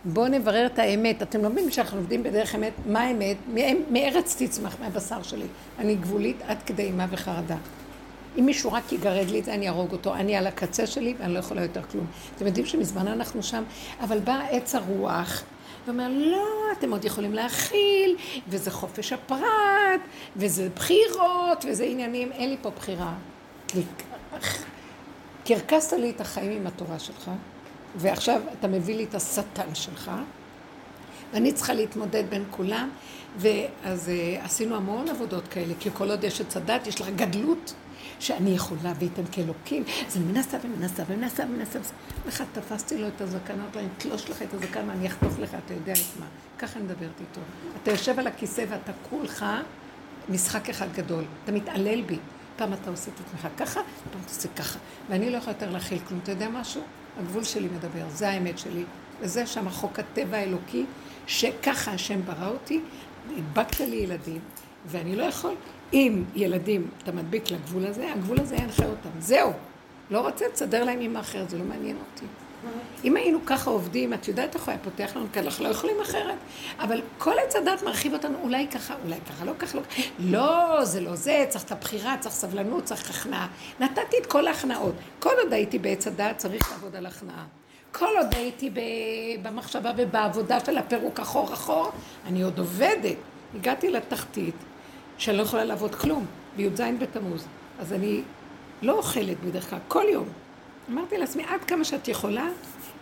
בואו 0.05 0.29
נברר 0.29 0.67
את 0.67 0.79
האמת. 0.79 1.23
אתם 1.23 1.43
לא 1.43 1.51
מבינים 1.51 1.71
שאנחנו 1.71 1.99
עובדים 1.99 2.23
בדרך 2.23 2.55
אמת? 2.55 2.73
מה 2.87 3.01
האמת? 3.01 3.37
מארץ 3.91 4.43
תצמח 4.43 4.77
מהבשר 4.81 5.23
שלי. 5.23 5.47
אני 5.79 5.95
גבולית 5.95 6.37
עד 6.47 6.63
כדי 6.67 6.83
אימה 6.83 7.07
וחרדה. 7.11 7.57
אם 8.39 8.47
מישהו 8.47 8.73
רק 8.73 8.93
יגרד 8.93 9.31
לי 9.31 9.41
את 9.41 9.45
זה, 9.45 9.55
אני 9.55 9.69
אהרוג 9.69 9.93
אותו. 9.93 10.15
אני 10.15 10.37
על 10.37 10.47
הקצה 10.47 10.87
שלי 10.87 11.15
ואני 11.19 11.35
לא 11.35 11.39
יכולה 11.39 11.63
יותר 11.63 11.83
כלום. 11.83 12.07
אתם 12.37 12.47
יודעים 12.47 12.67
שמזמן 12.67 13.09
אנחנו 13.09 13.43
שם, 13.43 13.63
אבל 14.01 14.19
בא 14.19 14.41
עץ 14.51 14.75
הרוח 14.75 15.43
ואומר, 15.87 16.09
לא, 16.09 16.47
אתם 16.79 16.91
עוד 16.91 17.05
יכולים 17.05 17.33
להכיל, 17.33 18.17
וזה 18.49 18.71
חופש 18.71 19.13
הפרט, 19.13 20.01
וזה 20.37 20.69
בחירות, 20.75 21.65
וזה 21.69 21.85
עניינים, 21.85 22.33
אין 22.33 22.51
לי 22.51 22.57
פה 22.63 22.71
בחירה. 22.71 23.15
קרקסת 25.45 25.93
לי 25.93 26.11
את 26.11 26.21
החיים 26.21 26.53
עם 26.53 26.67
התורה 26.67 26.99
שלך, 26.99 27.31
ועכשיו 27.97 28.41
אתה 28.59 28.69
מביא 28.69 28.97
לי 28.97 29.05
את 29.05 29.15
השטן 29.15 29.75
שלך, 29.75 30.11
ואני 31.33 31.53
צריכה 31.53 31.75
להתמודד 31.75 32.25
בין 32.31 32.45
כולם, 32.51 32.91
ואז 33.37 34.09
uh, 34.09 34.45
עשינו 34.45 34.77
המון 34.77 35.09
עבודות 35.09 35.49
כאלה, 35.49 35.75
כי 35.81 35.91
כל 35.93 36.11
עוד 36.11 36.25
יש 36.25 36.41
עץ 36.41 36.57
הדת, 36.57 36.87
יש 36.87 37.01
לך 37.01 37.09
גדלות. 37.17 37.75
שאני 38.21 38.51
יכולה 38.51 38.93
וייתם 38.99 39.23
כאלוקים, 39.33 39.85
אז 40.07 40.17
אני 40.17 40.25
מנסה 40.25 40.59
ומנסה 40.65 41.03
ומנסה 41.09 41.43
ומנסה. 41.43 41.79
אחד 42.29 42.45
תפסתי 42.53 42.99
לו 42.99 43.09
את 43.09 43.21
הזקן, 43.21 43.55
אמרתי 43.61 43.79
לו, 43.79 43.81
אני 43.81 43.89
אתלוש 43.99 44.31
לך 44.31 44.43
את 44.43 44.55
הזקן 44.55 44.89
ואני 44.89 45.07
אחטוף 45.07 45.39
לך, 45.39 45.57
אתה 45.65 45.75
יודע 45.75 45.93
את 45.93 46.21
מה. 46.21 46.27
ככה 46.59 46.79
אני 46.79 46.85
מדברת 46.85 47.21
איתו. 47.21 47.41
אתה 47.83 47.91
יושב 47.91 48.19
על 48.19 48.27
הכיסא 48.27 48.65
ואתה 48.69 48.93
כולך 49.11 49.47
משחק 50.29 50.71
אחד 50.71 50.87
גדול. 50.93 51.25
אתה 51.45 51.53
מתעלל 51.53 52.03
בי. 52.03 52.19
פעם 52.57 52.73
אתה 52.73 52.91
עושה 52.91 53.11
את 53.15 53.21
עצמך 53.27 53.49
ככה, 53.57 53.81
פעם 54.13 54.21
אתה 54.21 54.35
עושה 54.35 54.49
ככה. 54.49 54.79
ואני 55.11 55.31
לא 55.31 55.37
יכולה 55.37 55.57
יותר 55.57 55.71
להכיל 55.71 55.99
כלום. 56.09 56.21
אתה 56.23 56.33
יודע 56.33 56.49
משהו? 56.49 56.83
הגבול 57.19 57.45
שלי 57.45 57.69
מדבר, 57.69 58.05
זה 58.09 58.29
האמת 58.29 58.59
שלי. 58.59 58.85
וזה 59.21 59.47
שם 59.47 59.71
חוק 59.71 59.99
הטבע 59.99 60.37
האלוקי, 60.37 60.85
שככה 61.27 61.93
השם 61.93 62.23
ברא 62.23 62.49
אותי, 62.49 62.81
הדבקת 63.39 63.81
לי 63.81 63.97
ילדים, 63.97 64.41
ואני 64.87 65.17
לא 65.17 65.23
יכול. 65.23 65.55
אם 65.93 66.25
ילדים, 66.35 66.91
אתה 67.03 67.13
מדביק 67.13 67.51
לגבול 67.51 67.87
הזה, 67.87 68.13
הגבול 68.13 68.41
הזה 68.41 68.57
ינחה 68.57 68.87
אותם. 68.87 69.11
זהו. 69.19 69.53
לא 70.11 70.21
רוצה, 70.21 70.45
תסדר 70.53 70.85
להם 70.85 71.01
אימא 71.01 71.19
אחרת, 71.19 71.51
זה 71.51 71.59
לא 71.59 71.65
מעניין 71.65 71.97
אותי. 71.97 72.27
אם 73.05 73.17
היינו 73.17 73.39
ככה 73.47 73.71
עובדים, 73.71 74.15
את 74.15 74.29
יודעת 74.29 74.55
איך 74.55 74.65
הוא 74.65 74.73
היה 74.73 74.81
פותח 74.85 75.17
לנו 75.17 75.27
כאלה, 75.33 75.47
אנחנו 75.47 75.65
לא 75.65 75.69
יכולים 75.69 76.01
אחרת. 76.03 76.39
אבל 76.79 77.03
כל 77.19 77.33
עץ 77.39 77.57
הדת 77.57 77.83
מרחיב 77.83 78.13
אותנו, 78.13 78.39
אולי 78.43 78.69
ככה, 78.69 78.95
אולי 79.05 79.17
ככה, 79.29 79.45
לא 79.45 79.53
ככה, 79.59 79.79
לא 79.79 79.83
ככה. 79.83 80.01
לא, 80.19 80.85
זה 80.85 81.01
לא 81.01 81.15
זה, 81.15 81.47
צריך 81.49 81.65
את 81.65 81.73
הבחירה, 81.73 82.17
צריך 82.21 82.35
סבלנות, 82.35 82.85
צריך 82.85 83.11
הכנעה. 83.11 83.49
נתתי 83.81 84.19
את 84.21 84.27
כל 84.27 84.47
ההכנעות. 84.47 84.95
כל 85.19 85.35
עוד 85.43 85.53
הייתי 85.53 85.79
בעץ 85.79 86.07
הדת, 86.07 86.37
צריך 86.37 86.73
לעבוד 86.73 86.97
על 86.97 87.07
הכנעה. 87.07 87.45
כל 87.93 88.17
עוד 88.17 88.35
הייתי 88.35 88.71
במחשבה 89.43 89.93
ובעבודה 89.97 90.61
של 90.61 90.79
הפירוק 90.79 91.21
אחור 91.21 91.53
אחור, 91.53 91.91
אני 92.27 92.43
עוד 92.43 92.59
עובדת. 92.59 93.17
הגעתי 93.55 93.91
לתחתית, 93.91 94.55
שאני 95.19 95.37
לא 95.37 95.43
יכולה 95.43 95.65
לעבוד 95.65 95.95
כלום, 95.95 96.27
בי"ז 96.57 96.81
בתמוז. 97.01 97.47
אז 97.79 97.93
אני 97.93 98.23
לא 98.83 98.93
אוכלת 98.93 99.41
בדרך 99.41 99.71
כלל, 99.71 99.79
כל 99.89 100.05
יום. 100.13 100.44
אמרתי 100.91 101.19
לעצמי, 101.19 101.45
עד 101.45 101.65
כמה 101.65 101.85
שאת 101.85 102.09
יכולה, 102.09 102.49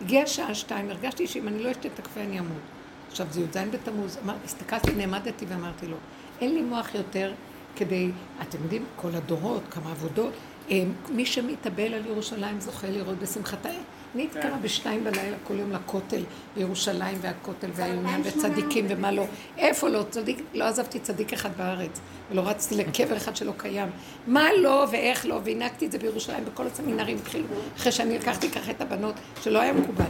הגיעה 0.01 0.27
שעה 0.27 0.55
שתיים, 0.55 0.89
הרגשתי 0.89 1.27
שאם 1.27 1.47
אני 1.47 1.63
לא 1.63 1.71
אשתה 1.71 1.87
את 1.87 1.99
הקפה 1.99 2.21
אני 2.21 2.39
אמות. 2.39 2.61
עכשיו 3.09 3.27
זה 3.31 3.41
י"ז 3.41 3.57
בתמוז, 3.71 4.17
אמר, 4.23 4.35
הסתכלתי, 4.45 4.95
נעמדתי 4.95 5.45
ואמרתי 5.45 5.87
לו, 5.87 5.97
אין 6.41 6.53
לי 6.53 6.61
מוח 6.61 6.95
יותר 6.95 7.33
כדי, 7.75 8.11
אתם 8.41 8.57
יודעים, 8.63 8.85
כל 8.95 9.09
הדורות, 9.13 9.63
כמה 9.69 9.91
עבודות, 9.91 10.33
אה, 10.71 10.83
מי 11.09 11.25
שמתאבל 11.25 11.93
על 11.93 12.05
ירושלים 12.05 12.59
זוכה 12.59 12.87
לראות 12.87 13.19
בשמחתה. 13.19 13.69
אני 14.15 14.23
הייתי 14.23 14.39
קמה 14.41 14.57
בשתיים 14.61 15.03
בלילה 15.03 15.37
כל 15.43 15.59
יום 15.59 15.71
לכותל 15.71 16.23
בירושלים 16.55 17.17
והכותל 17.21 17.67
והעניין 17.73 18.21
וצדיקים 18.23 18.85
ומה 18.89 19.11
לא. 19.11 19.25
איפה 19.57 19.89
לא? 19.89 20.03
צדיק, 20.09 20.41
לא 20.53 20.63
עזבתי 20.63 20.99
צדיק 20.99 21.33
אחד 21.33 21.49
בארץ 21.57 21.99
ולא 22.31 22.41
רצתי 22.41 22.75
לקבר 22.75 23.17
אחד 23.17 23.35
שלא 23.35 23.53
קיים. 23.57 23.89
מה 24.27 24.47
לא 24.61 24.87
ואיך 24.91 25.25
לא 25.25 25.39
והנהגתי 25.43 25.85
את 25.85 25.91
זה 25.91 25.97
בירושלים 25.97 26.43
וכל 26.47 26.67
הסמינרים 26.67 27.17
התחילו 27.17 27.45
אחרי 27.77 27.91
שאני 27.91 28.17
לקחתי 28.17 28.49
ככה 28.49 28.71
את 28.71 28.81
הבנות 28.81 29.15
שלא 29.41 29.61
היה 29.61 29.73
מקובל. 29.73 30.05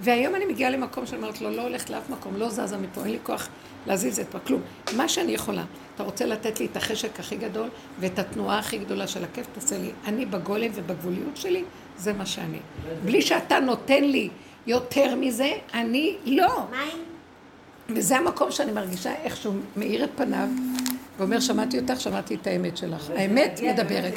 והיום 0.00 0.34
אני 0.34 0.44
מגיעה 0.44 0.70
למקום 0.70 1.06
שאני 1.06 1.22
אומרת 1.22 1.40
לו 1.40 1.50
לא 1.50 1.62
הולכת 1.62 1.90
לאף 1.90 2.10
מקום, 2.10 2.36
לא 2.36 2.48
זזה 2.48 2.76
מפה, 2.76 3.00
אין 3.00 3.10
לי 3.10 3.18
כוח 3.22 3.48
להזיז 3.86 4.20
את 4.20 4.28
פה, 4.28 4.38
כלום. 4.38 4.60
מה 4.96 5.08
שאני 5.08 5.32
יכולה, 5.32 5.64
אתה 5.94 6.02
רוצה 6.02 6.26
לתת 6.26 6.60
לי 6.60 6.66
את 6.66 6.76
החשק 6.76 7.20
הכי 7.20 7.36
גדול 7.36 7.68
ואת 8.00 8.18
התנועה 8.18 8.58
הכי 8.58 8.78
גדולה 8.78 9.06
של 9.06 9.24
הכיף, 9.24 9.46
תעשה 9.52 9.78
לי. 9.78 9.90
אני 10.06 10.26
בגולם 10.26 10.70
ובגבוליות 10.74 11.36
שלי, 11.36 11.64
זה 11.98 12.12
מה 12.12 12.26
שאני. 12.26 12.58
בלי 13.04 13.22
שאתה 13.22 13.60
נותן 13.60 14.04
לי 14.04 14.28
יותר 14.66 15.14
מזה, 15.14 15.52
אני 15.74 16.16
לא. 16.24 16.66
וזה 17.88 18.16
המקום 18.16 18.50
שאני 18.50 18.72
מרגישה 18.72 19.14
איך 19.22 19.36
שהוא 19.36 19.54
מאיר 19.76 20.04
את 20.04 20.10
פניו 20.16 20.48
ואומר, 21.18 21.40
שמעתי 21.40 21.78
אותך, 21.78 22.00
שמעתי 22.00 22.34
את 22.34 22.46
האמת 22.46 22.76
שלך. 22.76 23.10
האמת 23.16 23.60
מדברת. 23.62 24.14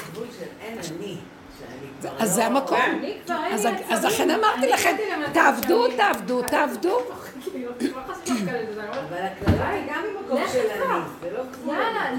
אז 2.20 2.34
זה 2.34 2.46
המקום. 2.46 2.80
אז 3.90 4.06
לכן 4.06 4.30
אמרתי 4.30 4.68
לכם, 4.68 4.96
תעבדו, 5.34 5.88
תעבדו, 5.98 6.42
תעבדו. 6.52 7.00
אבל 8.28 9.18
הקללה 9.18 9.70
היא 9.70 9.84
גם 9.88 10.04
ממקום 10.04 10.42
של 10.52 10.60
אני, 10.60 11.02
זה 11.22 11.30
לא 11.32 11.74
יאללה, 11.74 12.12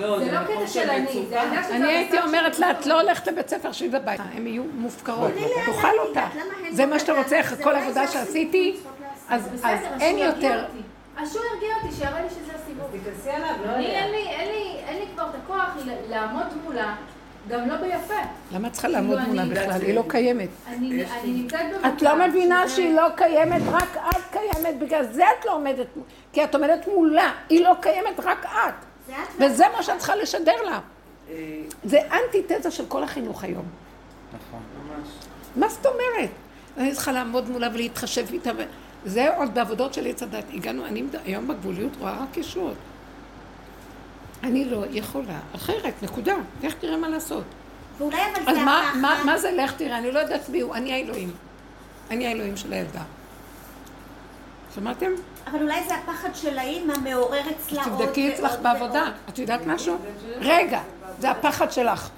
לא, 0.00 0.18
זה 0.24 0.32
לא 0.32 0.38
קטע 0.44 0.66
של 0.66 0.90
אני, 0.90 1.26
אני 1.70 1.88
הייתי 1.88 2.20
אומרת 2.20 2.58
לה, 2.58 2.70
את 2.70 2.86
לא 2.86 3.00
הולכת 3.00 3.26
לבית 3.26 3.48
ספר 3.48 3.72
שלי 3.72 3.88
בבית, 3.88 4.20
הן 4.34 4.46
יהיו 4.46 4.62
מופקרות, 4.74 5.30
תאכל 5.66 5.98
אותה. 6.08 6.26
זה 6.70 6.86
מה 6.86 6.98
שאתה 6.98 7.12
רוצה, 7.12 7.40
אחרי 7.40 7.64
כל 7.64 7.74
העבודה 7.74 8.06
שעשיתי, 8.06 8.76
אז 9.28 9.66
אין 10.00 10.18
יותר. 10.18 10.64
אז 11.16 11.32
שהוא 11.32 11.44
ירגיע 11.54 11.68
אותי, 11.82 11.96
שיראה 11.96 12.22
לי 12.22 12.30
שזה 12.30 12.52
הסיבוב. 12.62 12.86
תיכנסי 12.90 13.30
עליו, 13.30 13.54
לא 13.66 13.72
אין 13.72 14.98
לי 14.98 15.06
כבר 15.14 15.24
את 15.30 15.34
הכוח 15.44 15.68
לעמוד 16.08 16.46
מולה. 16.64 16.94
גם 17.48 17.68
לא 17.68 17.76
ביפה. 17.76 18.14
למה 18.52 18.68
את 18.68 18.72
צריכה 18.72 18.88
לעמוד 18.88 19.18
כאילו, 19.18 19.30
מולה 19.30 19.44
בכלל? 19.44 19.80
היא 19.82 19.94
לא 19.94 20.04
קיימת. 20.08 20.48
אני 20.66 21.06
נמצאת 21.24 21.62
במצב... 21.74 21.86
את 21.86 22.02
לא 22.02 22.28
מבינה 22.28 22.68
שהיא 22.68 22.94
לא 22.94 23.06
קיימת, 23.16 23.62
רק 23.66 23.96
את 23.96 24.22
קיימת, 24.32 24.78
בגלל 24.78 25.04
זה 25.12 25.24
את 25.40 25.44
לא 25.44 25.54
עומדת, 25.54 25.86
כי 26.32 26.44
את 26.44 26.54
עומדת 26.54 26.88
מולה, 26.94 27.32
היא 27.48 27.64
לא 27.64 27.74
קיימת, 27.80 28.20
רק 28.24 28.44
את. 28.44 29.14
וזה 29.40 29.64
מה 29.76 29.82
שאת 29.82 29.98
צריכה 29.98 30.16
לשדר 30.16 30.62
לה. 30.64 30.78
אה, 31.30 31.62
זה 31.84 31.98
אנטיתזה 32.12 32.70
של 32.70 32.84
כל 32.88 33.02
החינוך 33.02 33.44
היום. 33.44 33.64
נכון, 34.28 34.60
ממש. 34.76 35.08
מה 35.56 35.68
זאת 35.68 35.86
אומרת? 35.86 36.30
אני 36.78 36.92
צריכה 36.92 37.12
לעמוד 37.12 37.50
מולה 37.50 37.68
ולהתחשב 37.72 38.26
איתה. 38.32 38.50
זה 39.04 39.36
עוד 39.36 39.54
בעבודות 39.54 39.94
של 39.94 40.06
עץ 40.06 40.22
הדת. 40.22 40.44
הגענו, 40.54 40.86
אני 40.86 41.02
היום 41.24 41.48
בגבוליות 41.48 41.92
רואה 42.00 42.22
רק 42.22 42.36
ישועות. 42.36 42.74
אני 44.42 44.64
לא 44.64 44.84
יכולה 44.90 45.38
אחרת, 45.54 45.94
נקודה. 46.02 46.34
לך 46.62 46.74
תראה 46.74 46.96
מה 46.96 47.08
לעשות. 47.08 47.44
ואולי 47.98 48.18
אבל 48.34 48.44
זה... 48.44 48.50
אז 48.50 48.56
מה, 48.56 48.92
מה, 49.00 49.22
מה 49.24 49.38
זה 49.38 49.50
לך 49.50 49.72
תראה? 49.72 49.98
אני 49.98 50.12
לא 50.12 50.18
יודעת 50.18 50.48
מי 50.48 50.60
הוא, 50.60 50.74
אני 50.74 50.92
האלוהים. 50.92 51.30
אני 52.10 52.26
האלוהים 52.26 52.56
של 52.56 52.72
הילדה. 52.72 53.02
שמעתם? 54.74 55.10
אבל 55.46 55.62
אולי 55.62 55.84
זה 55.88 55.94
הפחד 55.94 56.34
של 56.34 56.58
האימא 56.58 56.94
מעורר 56.98 57.40
אצלה 57.50 57.84
עוד 57.84 58.04
תבדקי 58.04 58.34
אצלך 58.34 58.54
בעבודה. 58.62 59.04
את 59.28 59.38
יודעת 59.38 59.66
משהו? 59.66 59.98
רגע, 60.36 60.80
זה 61.18 61.30
הפחד 61.30 61.72
שלך. 61.72 62.08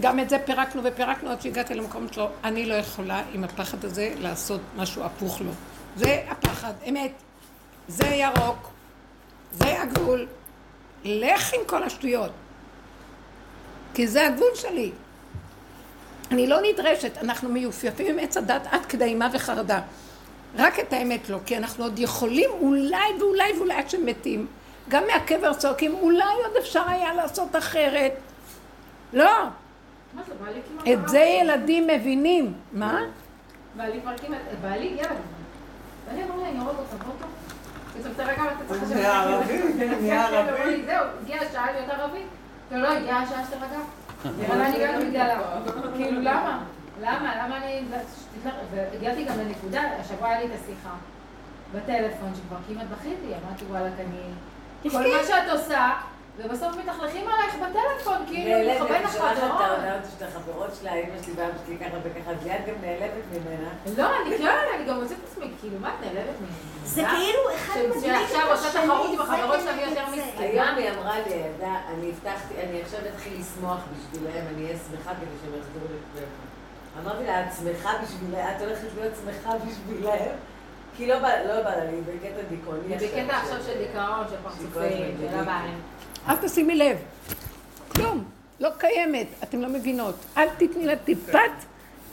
גם 0.00 0.20
את 0.20 0.28
זה 0.28 0.38
פירקנו 0.38 0.82
ופירקנו 0.84 1.30
עד 1.30 1.40
שהגעתי 1.40 1.74
למקום 1.74 2.06
שלו. 2.12 2.28
אני 2.44 2.66
לא 2.66 2.74
יכולה 2.74 3.22
עם 3.32 3.44
הפחד 3.44 3.84
הזה 3.84 4.14
לעשות 4.18 4.60
משהו 4.76 5.02
הפוך 5.04 5.40
לו. 5.40 5.50
זה 5.96 6.22
הפחד, 6.28 6.72
אמת. 6.88 7.12
זה 7.88 8.06
ירוק, 8.06 8.70
זה 9.52 9.82
הגבול, 9.82 10.26
לך 11.04 11.54
עם 11.54 11.60
כל 11.66 11.82
השטויות. 11.82 12.30
כי 13.94 14.06
זה 14.06 14.26
הגבול 14.26 14.50
שלי. 14.54 14.92
אני 16.30 16.46
לא 16.46 16.58
נדרשת, 16.62 17.18
אנחנו 17.18 17.48
מיופייפים 17.48 18.06
עם 18.06 18.18
עץ 18.18 18.36
הדת 18.36 18.62
עד 18.70 18.86
כדי 18.86 19.04
אימה 19.04 19.28
וחרדה. 19.32 19.80
רק 20.56 20.80
את 20.80 20.92
האמת 20.92 21.28
לא, 21.28 21.38
כי 21.46 21.56
אנחנו 21.56 21.84
עוד 21.84 21.98
יכולים 21.98 22.50
אולי 22.50 23.12
ואולי 23.20 23.52
ואולי 23.58 23.74
עד 23.74 23.90
שמתים. 23.90 24.46
גם 24.88 25.02
מהקבר 25.06 25.54
צועקים, 25.54 25.94
אולי 25.94 26.34
עוד 26.44 26.56
אפשר 26.58 26.82
היה 26.88 27.14
לעשות 27.14 27.56
אחרת. 27.56 28.12
לא. 29.12 29.30
את 30.92 31.08
זה 31.08 31.18
ילדים 31.18 31.86
מבינים. 31.86 32.52
מה? 32.72 33.00
בעלי 33.76 34.00
כבר 34.00 34.16
כמעט, 34.16 34.40
בעלי 34.62 34.86
ילד. 34.86 35.16
ואני 36.08 36.24
אמר 36.24 36.36
לי, 36.36 36.48
אני 36.48 36.58
הורג 36.58 36.76
אותה, 36.78 37.26
אותו. 38.04 38.86
נהיה 38.94 39.22
ערבי, 39.22 39.62
נהיה 40.00 40.26
ערבי. 40.26 40.82
זהו, 40.86 41.04
הגיעה 41.22 41.44
השעה 41.44 41.72
להיות 41.72 41.90
ערבי. 41.90 42.22
לא, 42.72 42.88
הגיעה 42.88 43.22
השעה 43.22 43.44
שתרגע. 43.44 43.78
אבל 44.48 44.60
אני 44.60 44.78
גם 44.86 45.00
בגללה. 45.00 45.40
כאילו, 45.96 46.20
למה? 46.20 46.64
למה? 47.00 47.44
למה 47.44 47.56
אני... 47.56 47.82
והגעתי 48.70 49.24
גם 49.24 49.38
לנקודה, 49.38 49.82
השבוע 50.00 50.28
היה 50.28 50.40
לי 50.40 50.46
את 50.46 50.50
השיחה 50.54 50.94
בטלפון, 51.74 52.32
שכבר 52.34 52.56
כמעט 52.68 52.86
בכיתי, 52.92 53.26
אמרתי, 53.26 53.64
וואלה, 53.70 53.86
אני... 53.86 54.90
כל 54.90 54.98
מה 54.98 55.24
שאת 55.26 55.52
עושה... 55.52 55.90
ובסוף 56.38 56.76
מתלכלכים 56.76 57.28
עלייך 57.28 57.54
בטלפון, 57.54 58.26
כאילו, 58.26 58.74
לכוון 58.74 59.02
לך 59.02 59.16
את 59.16 59.42
אומרת 59.42 60.02
את 60.16 60.22
החברות 60.22 60.70
שלה, 60.80 60.94
אמא 60.94 61.22
שלי 61.22 61.32
ואבא 61.36 61.58
שלי 61.66 61.78
ככה 61.78 61.96
וככה, 62.02 62.30
אז 62.30 62.36
ליד 62.44 62.60
גם 62.66 62.74
נעלבת 62.80 63.24
ממנה. 63.32 63.68
לא, 63.96 64.22
אני 64.22 64.38
כן, 64.38 64.58
אני 64.76 64.84
גם 64.88 65.00
מוצאת 65.00 65.18
את 65.18 65.24
עצמי, 65.32 65.50
כאילו, 65.60 65.78
מה 65.80 65.88
את 65.88 66.04
נעלבת 66.04 66.40
ממנה? 66.40 66.56
זה 66.84 67.02
כאילו 67.02 67.40
אחד 67.54 67.80
מדליק 67.80 67.90
את 67.90 67.96
השני. 67.96 68.28
שעכשיו 68.28 68.52
עושה 68.52 68.68
תחרות 68.72 69.10
עם 69.12 69.20
החברות 69.20 69.60
שלה 69.60 69.82
יותר 69.82 70.06
מסכנה. 70.06 70.40
היום 70.40 70.76
היא 70.76 70.90
אמרה 70.90 71.18
לי, 71.18 71.34
ילדה, 71.34 71.80
אני 71.94 72.10
הבטחתי, 72.10 72.54
אני 72.68 72.82
עכשיו 72.82 73.00
אתחיל 73.14 73.32
לשמוח 73.40 73.80
בשבילם, 73.92 74.46
אני 74.54 74.64
אהיה 74.64 74.76
שמחה 74.90 75.10
כדי 75.14 75.36
שהם 75.42 75.60
יחזרו 75.60 75.84
לכולם. 75.84 76.28
אמרתי 77.02 77.24
לה, 77.26 77.40
את 77.40 77.52
שמחה 77.58 77.92
בשבילם? 78.02 78.46
את 78.56 78.62
הולכת 78.62 78.86
להיות 78.98 79.14
שמחה 79.24 79.52
בשבילם? 79.58 80.36
כי 80.96 81.06
לא 81.06 81.18
בא 81.18 81.28
לא 81.48 81.60
לה 81.60 81.84
לי, 81.84 82.00
בקטע 82.00 82.42
דיכאוני. 82.48 82.96
בקטע 82.96 83.36
עכשיו 83.36 83.58
של 83.66 83.78
דיכאון, 83.78 84.24
של 84.30 84.36
פרצופים, 84.42 85.16
של 85.20 85.38
הבעיה. 85.38 85.74
אל 86.28 86.36
תשימי 86.36 86.74
לב. 86.74 86.96
כלום. 87.88 88.24
לא 88.60 88.68
קיימת. 88.78 89.26
אתם 89.42 89.60
לא 89.60 89.68
מבינות. 89.68 90.14
אל 90.36 90.48
תתני 90.58 90.86
לה 90.86 90.96
טיפת 90.96 91.50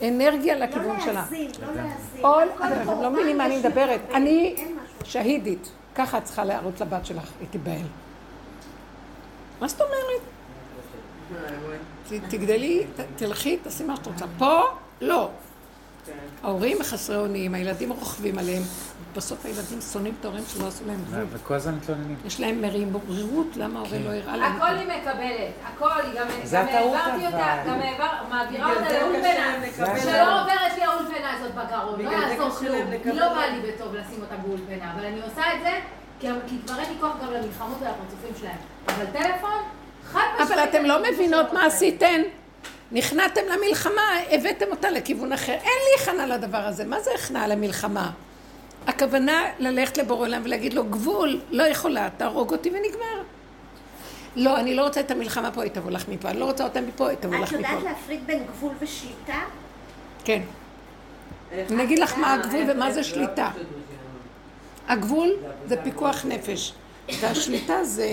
אנרגיה 0.02 0.56
לכיוון 0.56 1.02
שלה. 1.02 1.14
לא 1.14 1.20
להזין, 1.20 1.52
לא 1.62 1.74
להזין. 1.76 2.86
אתם 2.90 3.02
לא 3.02 3.10
מבינים 3.10 3.38
מה 3.38 3.46
אני 3.46 3.58
מדברת. 3.58 4.02
אני 4.14 4.56
שהידית. 5.04 5.72
ככה 5.96 6.18
את 6.18 6.24
צריכה 6.24 6.44
להראות 6.44 6.82
לבת 6.82 7.06
שלך, 7.06 7.30
היא 7.40 7.48
תיבהל. 7.52 7.88
מה 9.62 9.68
זאת 9.68 9.82
אומרת? 9.82 10.22
תגדלי, 12.30 12.84
תלכי, 13.16 13.58
תעשי 13.58 13.84
מה 13.84 13.96
שאת 13.96 14.08
רוצה. 14.08 14.26
פה, 14.38 14.62
לא. 15.02 15.30
ההורים 16.44 16.84
חסרי 16.84 17.18
אונים, 17.18 17.54
הילדים 17.54 17.92
רוכבים 17.92 18.38
עליהם, 18.38 18.64
בסוף 19.16 19.46
הילדים 19.46 19.82
שונאים 19.82 20.14
את 20.20 20.26
ההורים 20.26 20.44
שלא 20.48 20.68
עשו 20.68 20.84
להם 20.88 21.00
גבול. 21.08 21.26
וכל 21.30 21.54
הזמן 21.54 21.76
מתלוננים. 21.76 22.16
יש 22.26 22.40
להם 22.40 22.62
מרירות, 22.62 23.48
למה 23.56 23.80
ההורה 23.80 23.98
לא 24.00 24.10
הראה 24.10 24.38
להם? 24.38 24.56
הכל 24.56 24.76
היא 24.78 24.88
מקבלת, 24.88 25.54
הכל, 25.64 25.90
היא 26.04 26.20
גם 26.20 26.28
העברתי 26.28 27.26
אותה, 27.26 27.64
גם 27.68 27.80
מעבירה 28.30 28.74
אותה 28.74 29.00
לאולפנה, 29.00 29.56
שלא 29.76 30.42
עוברת 30.42 30.78
לי 30.78 30.84
האולפנה 30.84 31.34
הזאת 31.34 31.52
בגרון, 31.56 32.02
לא 32.06 32.10
יעזור 32.10 32.50
כלום, 32.50 32.88
היא 33.04 33.14
לא 33.14 33.30
באה 33.30 33.50
לי 33.50 33.72
בטוב 33.72 33.96
לשים 33.96 34.22
אותה 34.22 34.36
באולפנה, 34.36 34.94
אבל 34.96 35.06
אני 35.06 35.22
עושה 35.22 35.42
את 35.54 35.60
זה 35.64 35.80
כי 36.20 36.28
כבר 36.66 36.80
אין 36.80 36.90
לי 36.90 36.96
כוח 37.00 37.12
גם 37.22 37.34
למלחמות 37.34 37.78
ולפרצופים 37.82 38.36
שלהם, 38.40 38.58
אבל 38.88 39.06
טלפון, 39.06 39.62
חד 40.12 40.20
משמעית. 40.34 40.52
אבל 40.52 40.64
אתם 40.64 40.86
לא 40.86 41.00
מבינות 41.12 41.54
מה 41.54 41.66
עשיתן. 41.66 42.22
נכנעתם 42.92 43.42
למלחמה, 43.50 44.02
הבאתם 44.32 44.66
אותה 44.72 44.90
לכיוון 44.90 45.34
אחר. 45.34 45.52
אין 45.52 45.62
לי 45.62 46.04
הכנה 46.04 46.26
לדבר 46.26 46.58
הזה. 46.58 46.86
מה 46.86 47.00
זה 47.00 47.12
הכנעה 47.16 47.48
למלחמה? 47.48 48.12
הכוונה 48.88 49.44
ללכת 49.60 49.98
לבורא 49.98 50.28
עולם 50.28 50.42
ולהגיד 50.46 50.74
לו, 50.74 50.84
גבול, 50.84 51.42
לא 51.52 51.64
יכולה, 51.64 52.10
תהרוג 52.18 52.52
אותי 52.52 52.70
ונגמר. 52.70 53.24
לא, 54.36 54.60
אני 54.60 54.76
לא 54.76 54.84
רוצה 54.84 55.00
את 55.00 55.12
המלחמה 55.12 55.52
פה, 55.52 55.64
היא 55.64 55.72
תבוא 55.72 55.92
לך 55.92 56.10
מפה, 56.10 56.30
אני 56.30 56.40
לא 56.40 56.46
רוצה 56.46 56.64
אותה 56.64 56.82
מפה, 56.82 57.10
היא 57.10 57.18
תבוא 57.18 57.36
לך 57.36 57.54
מפה. 57.54 57.60
את 57.60 57.72
יודעת 57.72 57.84
להפריד 57.84 58.28
בין 58.28 58.44
גבול 58.46 58.72
ושליטה? 58.80 59.40
כן. 60.24 60.42
אני 61.72 61.84
אגיד 61.84 62.00
לך 62.00 62.18
מה 62.18 62.34
הגבול 62.34 62.62
ומה 62.72 62.92
זה 62.92 63.04
שליטה. 63.04 63.52
הגבול 64.88 65.30
זה 65.68 65.76
פיקוח 65.84 66.26
נפש, 66.26 66.74
והשליטה 67.20 67.84
זה 67.84 68.08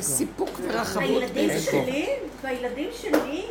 סיפוק 0.00 0.50
ורחבות. 0.62 1.02
הילדים 1.04 1.50
שלי, 1.60 2.06
והילדים 2.42 2.88
שלי. 3.02 3.42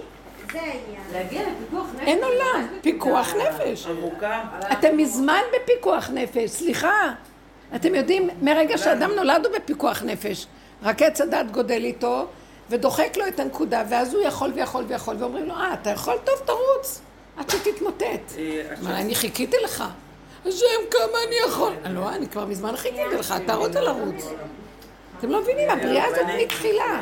אין 2.00 2.24
עולם, 2.24 2.68
פיקוח 2.82 3.34
נפש. 3.34 3.88
אתם 4.72 4.98
מזמן 4.98 5.42
בפיקוח 5.56 6.10
נפש, 6.10 6.50
סליחה. 6.50 7.14
אתם 7.76 7.96
יודעים, 7.96 8.30
מרגע 8.42 8.78
שאדם 8.78 9.12
נולד 9.12 9.46
הוא 9.46 9.56
בפיקוח 9.56 10.04
נפש. 10.04 10.48
רק 10.84 11.02
עץ 11.02 11.22
הדת 11.22 11.52
גודל 11.52 11.84
איתו, 11.84 12.26
ודוחק 12.70 13.18
לו 13.18 13.28
את 13.28 13.40
הנקודה, 13.40 13.84
ואז 13.90 14.14
הוא 14.14 14.24
יכול 14.24 14.52
ויכול 14.56 14.84
ויכול, 14.88 15.16
ואומרים 15.20 15.46
לו, 15.46 15.54
אה, 15.54 15.74
אתה 15.74 15.90
יכול? 15.90 16.18
טוב, 16.24 16.36
תרוץ, 16.46 17.02
עד 17.38 17.50
שתתמוטט. 17.50 18.04
אה, 18.38 18.62
מה, 18.82 19.02
אני 19.02 19.16
חיכיתי 19.16 19.58
לך. 19.64 19.84
השם, 20.46 20.66
כמה 20.92 21.18
אני 21.28 21.36
יכול? 21.48 21.74
לא, 21.90 22.10
אני 22.10 22.28
כבר 22.28 22.46
מזמן 22.46 22.76
חיכיתי 22.76 23.16
לך, 23.20 23.34
אתה 23.46 23.54
רוצה 23.54 23.82
לרוץ. 23.82 24.26
אתם 25.20 25.30
לא 25.30 25.42
מבינים, 25.42 25.70
הבריאה 25.70 26.06
הזאת 26.06 26.26
מתחילה. 26.44 27.02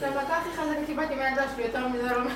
זה 0.00 0.06
המכה 0.06 0.36
הכי 0.36 0.48
חזקה 0.56 0.86
קיבלתי 0.86 1.14
מהילדה 1.14 1.42
שלי, 1.54 1.64
יותר 1.64 1.88
מזה 1.88 2.02
לא... 2.02 2.30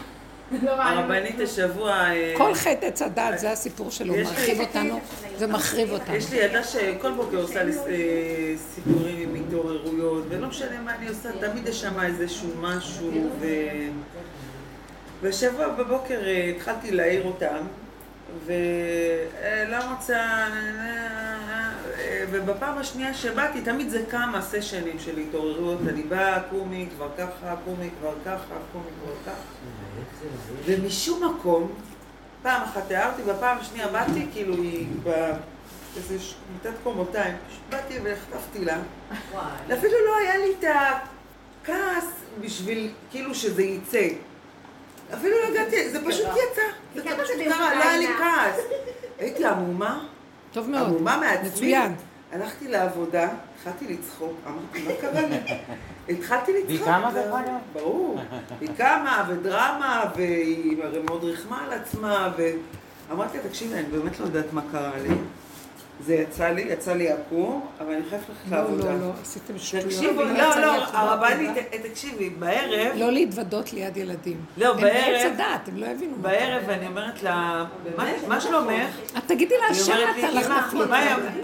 לא 0.63 0.71
הרבנית 0.83 1.41
השבוע... 1.41 1.93
אה, 1.93 2.35
כל 2.37 2.55
חטא 2.55 2.87
עץ 2.87 3.03
הדת, 3.03 3.39
זה 3.39 3.51
הסיפור 3.51 3.91
שלו, 3.91 4.15
מרחיב 4.15 4.61
אותנו 4.61 5.01
ומחריב 5.39 5.91
אותנו. 5.91 6.17
יש 6.17 6.31
לי 6.31 6.37
ילדה 6.37 6.65
שכל 6.65 7.13
בוקר 7.13 7.37
עושה 7.37 7.63
לי 7.63 7.73
אה, 7.73 8.55
סיפורים 8.75 9.35
עם 9.35 9.43
התעוררויות, 9.47 10.25
ולא 10.29 10.49
משנה 10.49 10.81
מה 10.85 10.95
אני 10.95 11.09
עושה, 11.09 11.29
תמיד 11.41 11.69
יש 11.69 11.81
שם 11.81 12.01
איזשהו 12.01 12.49
משהו, 12.61 13.11
ו... 13.41 13.47
והשבוע 15.23 15.69
בבוקר 15.69 16.21
אה, 16.25 16.53
התחלתי 16.57 16.91
להעיר 16.91 17.27
אותם, 17.27 17.67
ולא 18.47 19.77
רוצה... 19.91 20.47
ובפעם 22.31 22.79
השנייה 22.79 23.15
שבאתי, 23.15 23.61
תמיד 23.61 23.91
זה 23.91 24.05
כמה 24.11 24.43
סשנים 24.43 24.99
של 24.99 25.19
התעוררויות, 25.19 25.81
אני 25.89 26.03
באה, 26.03 26.41
קומי, 26.51 26.89
כבר 26.97 27.09
ככה, 27.19 27.55
קומי, 27.65 27.91
כבר 28.01 28.15
ככה, 28.25 28.55
קומי, 28.73 28.85
כבר 29.03 29.15
ככה. 29.27 29.43
ומשום 30.65 31.35
מקום, 31.35 31.73
פעם 32.43 32.63
אחת 32.63 32.91
הערתי, 32.91 33.23
בפעם 33.23 33.59
השנייה 33.59 33.89
באתי, 33.89 34.27
כאילו 34.33 34.55
היא 34.55 34.87
באיזה 35.03 36.25
מיטת 36.53 36.77
קומותיים, 36.83 37.35
באתי 37.71 37.95
והחטפתי 38.05 38.65
לה. 38.65 38.79
אפילו 39.75 39.95
לא 40.07 40.17
היה 40.17 40.37
לי 40.37 40.55
את 40.59 40.65
הכעס 41.63 42.07
בשביל 42.41 42.91
כאילו 43.11 43.35
שזה 43.35 43.63
יצא. 43.63 44.09
אפילו 45.15 45.37
לא 45.43 45.49
הגעתי, 45.49 45.91
זה 45.91 46.05
פשוט 46.07 46.27
יצא. 46.27 46.63
זה 46.95 47.03
כמה 47.03 47.25
פשוט 47.25 47.37
קרה, 47.49 47.75
לא 47.75 47.83
היה 47.83 47.99
לי? 47.99 48.07
כעס. 48.07 48.61
הייתי 49.19 49.45
עמומה, 49.45 50.05
טוב 50.53 50.71
מאוד, 50.71 50.87
עמומה 50.87 51.17
מעצמי. 51.17 51.49
מצוין. 51.49 51.95
הלכתי 52.33 52.69
לעבודה, 52.69 53.29
התחלתי 53.57 53.87
לצחוק, 53.95 54.33
אמרתי, 54.47 54.89
מה 54.89 54.93
קרה 55.01 55.27
לי? 55.29 55.37
התחלתי 56.19 56.53
לצחוק. 56.53 56.69
והיא 56.69 56.85
קמה 56.85 57.11
אגב? 57.11 57.59
ברור. 57.73 58.21
היא 58.61 58.69
קמה, 58.77 59.25
ודרמה, 59.29 60.05
והיא 60.17 60.85
הרי 60.85 61.03
מאוד 61.03 61.25
ריחמה 61.25 61.65
על 61.65 61.73
עצמה, 61.73 62.33
ואמרתי 63.09 63.39
לה, 63.39 63.49
תקשיבי, 63.49 63.75
אני 63.75 63.83
באמת 63.83 64.21
לא 64.21 64.25
יודעת 64.25 64.53
מה 64.53 64.63
קרה 64.73 64.99
לי. 65.03 65.15
זה 66.01 66.15
יצא 66.15 66.49
לי, 66.49 66.63
יצא 66.63 66.93
לי 66.93 67.09
עקום, 67.13 67.67
אבל 67.81 67.93
אני 67.95 68.03
חייבת 68.11 68.25
ללכת 68.29 68.51
לא, 68.51 68.57
לעבודה. 68.59 68.93
לא, 68.93 69.01
לא, 69.01 69.13
עשיתם 69.23 69.59
שטויות. 69.59 69.87
תקשיבי, 69.87 70.15
לא 70.15 70.33
לא, 70.35 70.57
לא. 70.61 70.85
הרבנית, 70.93 71.51
תקשיבי, 71.91 72.31
בערב, 72.31 72.93
לא 72.97 73.13
להתוודות 73.13 73.73
ליד 73.73 73.97
ילדים. 73.97 74.41
לא, 74.57 74.75
הם 74.75 74.81
בעץ 74.81 74.93
בערב- 75.07 75.33
הדעת, 75.35 75.69
הם 75.69 75.77
לא 75.77 75.87
הבינו. 75.87 76.17
בערב 76.21 76.71
אני 76.71 76.87
אומרת 76.87 77.23
לה, 77.23 77.65
"מה- 77.97 78.05
מה 78.29 78.41
שלומך? 78.41 78.87
את 79.19 79.23
תגידי 79.27 79.55
לה, 79.59 79.95
לי, 79.97 80.05
נתן 80.25 80.35
לך? 80.37 80.75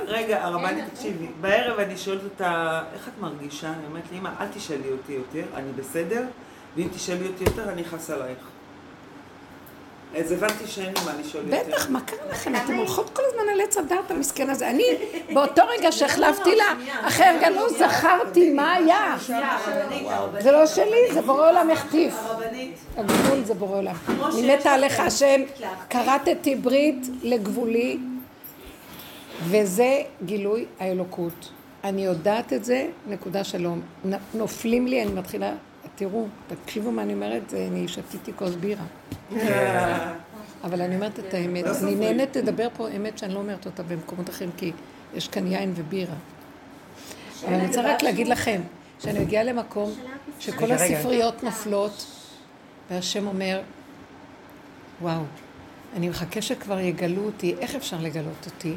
רגע, 0.06 0.44
הרבנית, 0.44 0.84
תקשיבי, 0.94 1.26
בערב 1.40 1.78
אני 1.78 1.96
שואלת 1.96 2.24
אותה, 2.24 2.82
איך 2.94 3.08
את 3.08 3.22
מרגישה? 3.22 3.66
היא 3.68 3.76
אומרת 3.90 4.04
לי, 4.12 4.18
אמא, 4.18 4.30
אל 4.40 4.46
תשאלי 4.54 4.90
אותי 4.92 5.12
יותר, 5.12 5.44
אני 5.54 5.72
בסדר, 5.76 6.22
ואם 6.76 6.88
תשאלי 6.94 7.26
אותי 7.26 7.44
יותר, 7.44 7.68
אני 7.72 7.82
אכעס 7.82 8.10
עלייך. 8.10 8.38
אז 10.16 10.32
הבנתי 10.32 10.66
שאין 10.66 10.86
לי 10.86 11.00
מה 11.04 11.12
לשאול 11.20 11.44
יותר. 11.46 11.68
בטח, 11.68 11.90
מה 11.90 12.00
קרה 12.00 12.18
לכם? 12.30 12.52
אתם 12.56 12.74
הולכות 12.74 13.10
כל 13.10 13.22
הזמן 13.28 13.42
על 13.52 13.60
עץ 13.60 13.76
הדעת 13.76 14.10
המסכן 14.10 14.50
הזה. 14.50 14.70
אני, 14.70 14.84
באותו 15.34 15.62
רגע 15.78 15.92
שהחלפתי 15.92 16.56
לה, 16.56 16.64
אחרי 17.08 17.26
הרגע 17.26 17.50
לא 17.50 17.68
זכרתי 17.68 18.50
מה 18.50 18.74
היה. 18.74 19.16
זה 20.40 20.52
לא 20.52 20.66
שלי, 20.66 21.12
זה 21.12 21.22
בורא 21.22 21.50
עולם 21.50 21.70
החטיף. 21.70 22.14
הרבנית, 22.16 22.74
הגבול 22.96 23.44
זה 23.44 23.54
בורא 23.54 23.78
עולם. 23.78 23.94
אני 24.08 24.56
מתה 24.56 24.70
עליך 24.70 25.00
השם, 25.00 25.40
כרתתי 25.90 26.54
ברית 26.54 27.06
לגבולי, 27.22 27.98
וזה 29.44 30.02
גילוי 30.24 30.64
האלוקות. 30.80 31.50
אני 31.84 32.04
יודעת 32.04 32.52
את 32.52 32.64
זה, 32.64 32.86
נקודה 33.08 33.44
שלום. 33.44 33.80
נופלים 34.34 34.86
לי, 34.86 35.02
אני 35.02 35.12
מתחילה, 35.12 35.52
תראו, 35.98 36.26
תקשיבו 36.46 36.90
מה 36.92 37.02
אני 37.02 37.14
אומרת, 37.14 37.50
זה- 37.50 37.66
אני 37.70 37.88
שתיתי 37.88 38.32
כוס 38.36 38.54
בירה. 38.54 38.84
אבל 40.64 40.82
אני 40.82 40.94
אומרת 40.94 41.18
את 41.18 41.34
האמת, 41.34 41.64
אני 41.82 41.94
נהנית 41.94 42.36
לדבר 42.36 42.68
פה 42.76 42.88
אמת 42.96 43.18
שאני 43.18 43.34
לא 43.34 43.38
אומרת 43.38 43.66
אותה 43.66 43.82
במקומות 43.82 44.30
אחרים, 44.30 44.50
כי 44.56 44.72
יש 45.14 45.28
כאן 45.28 45.46
יין 45.52 45.72
ובירה. 45.76 46.14
אבל 47.44 47.54
אני 47.54 47.66
רוצה 47.66 47.80
רק 47.94 48.02
להגיד 48.02 48.28
לכם, 48.28 48.60
שאני 49.02 49.18
מגיעה 49.18 49.44
למקום 49.44 49.90
שכל. 50.40 50.72
הספריות 50.72 51.42
נופלות, 51.44 52.06
והשם 52.90 53.26
אומר, 53.26 53.60
וואו, 55.02 55.22
אני 55.96 56.08
מחכה 56.08 56.42
שכבר 56.42 56.80
יגלו 56.80 57.24
אותי, 57.24 57.54
איך 57.58 57.74
אפשר 57.74 57.96
לגלות 58.00 58.46
אותי? 58.46 58.74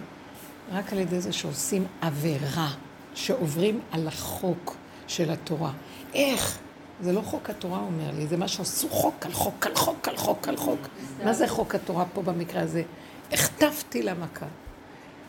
רק 0.72 0.93
על 0.93 0.99
ידי 0.99 1.22
זה 1.22 1.34
שעושים 1.34 1.86
עבירה, 2.01 2.67
שעוברים 3.13 3.80
על 3.91 4.07
החוק 4.07 4.76
של 5.07 5.32
התורה. 5.32 5.72
איך? 6.13 6.57
זה 7.02 7.14
לא 7.14 7.22
חוק 7.22 7.49
התורה 7.49 7.80
אומר 7.80 8.12
לי, 8.16 8.28
זה 8.28 8.38
מה 8.38 8.47
שעשו 8.47 8.89
חוק 8.89 9.26
על 9.26 9.32
חוק 9.32 9.68
על 9.68 9.76
חוק 9.76 10.08
על 10.08 10.18
חוק 10.18 10.47
על 10.47 10.58
חוק. 10.58 10.80
מה 11.24 11.34
זה 11.34 11.47
חוק 11.47 11.76
התורה 11.76 12.06
פה 12.14 12.22
במקרה 12.22 12.62
הזה? 12.62 12.84
החטפתי 13.32 14.04
למכה. 14.04 14.45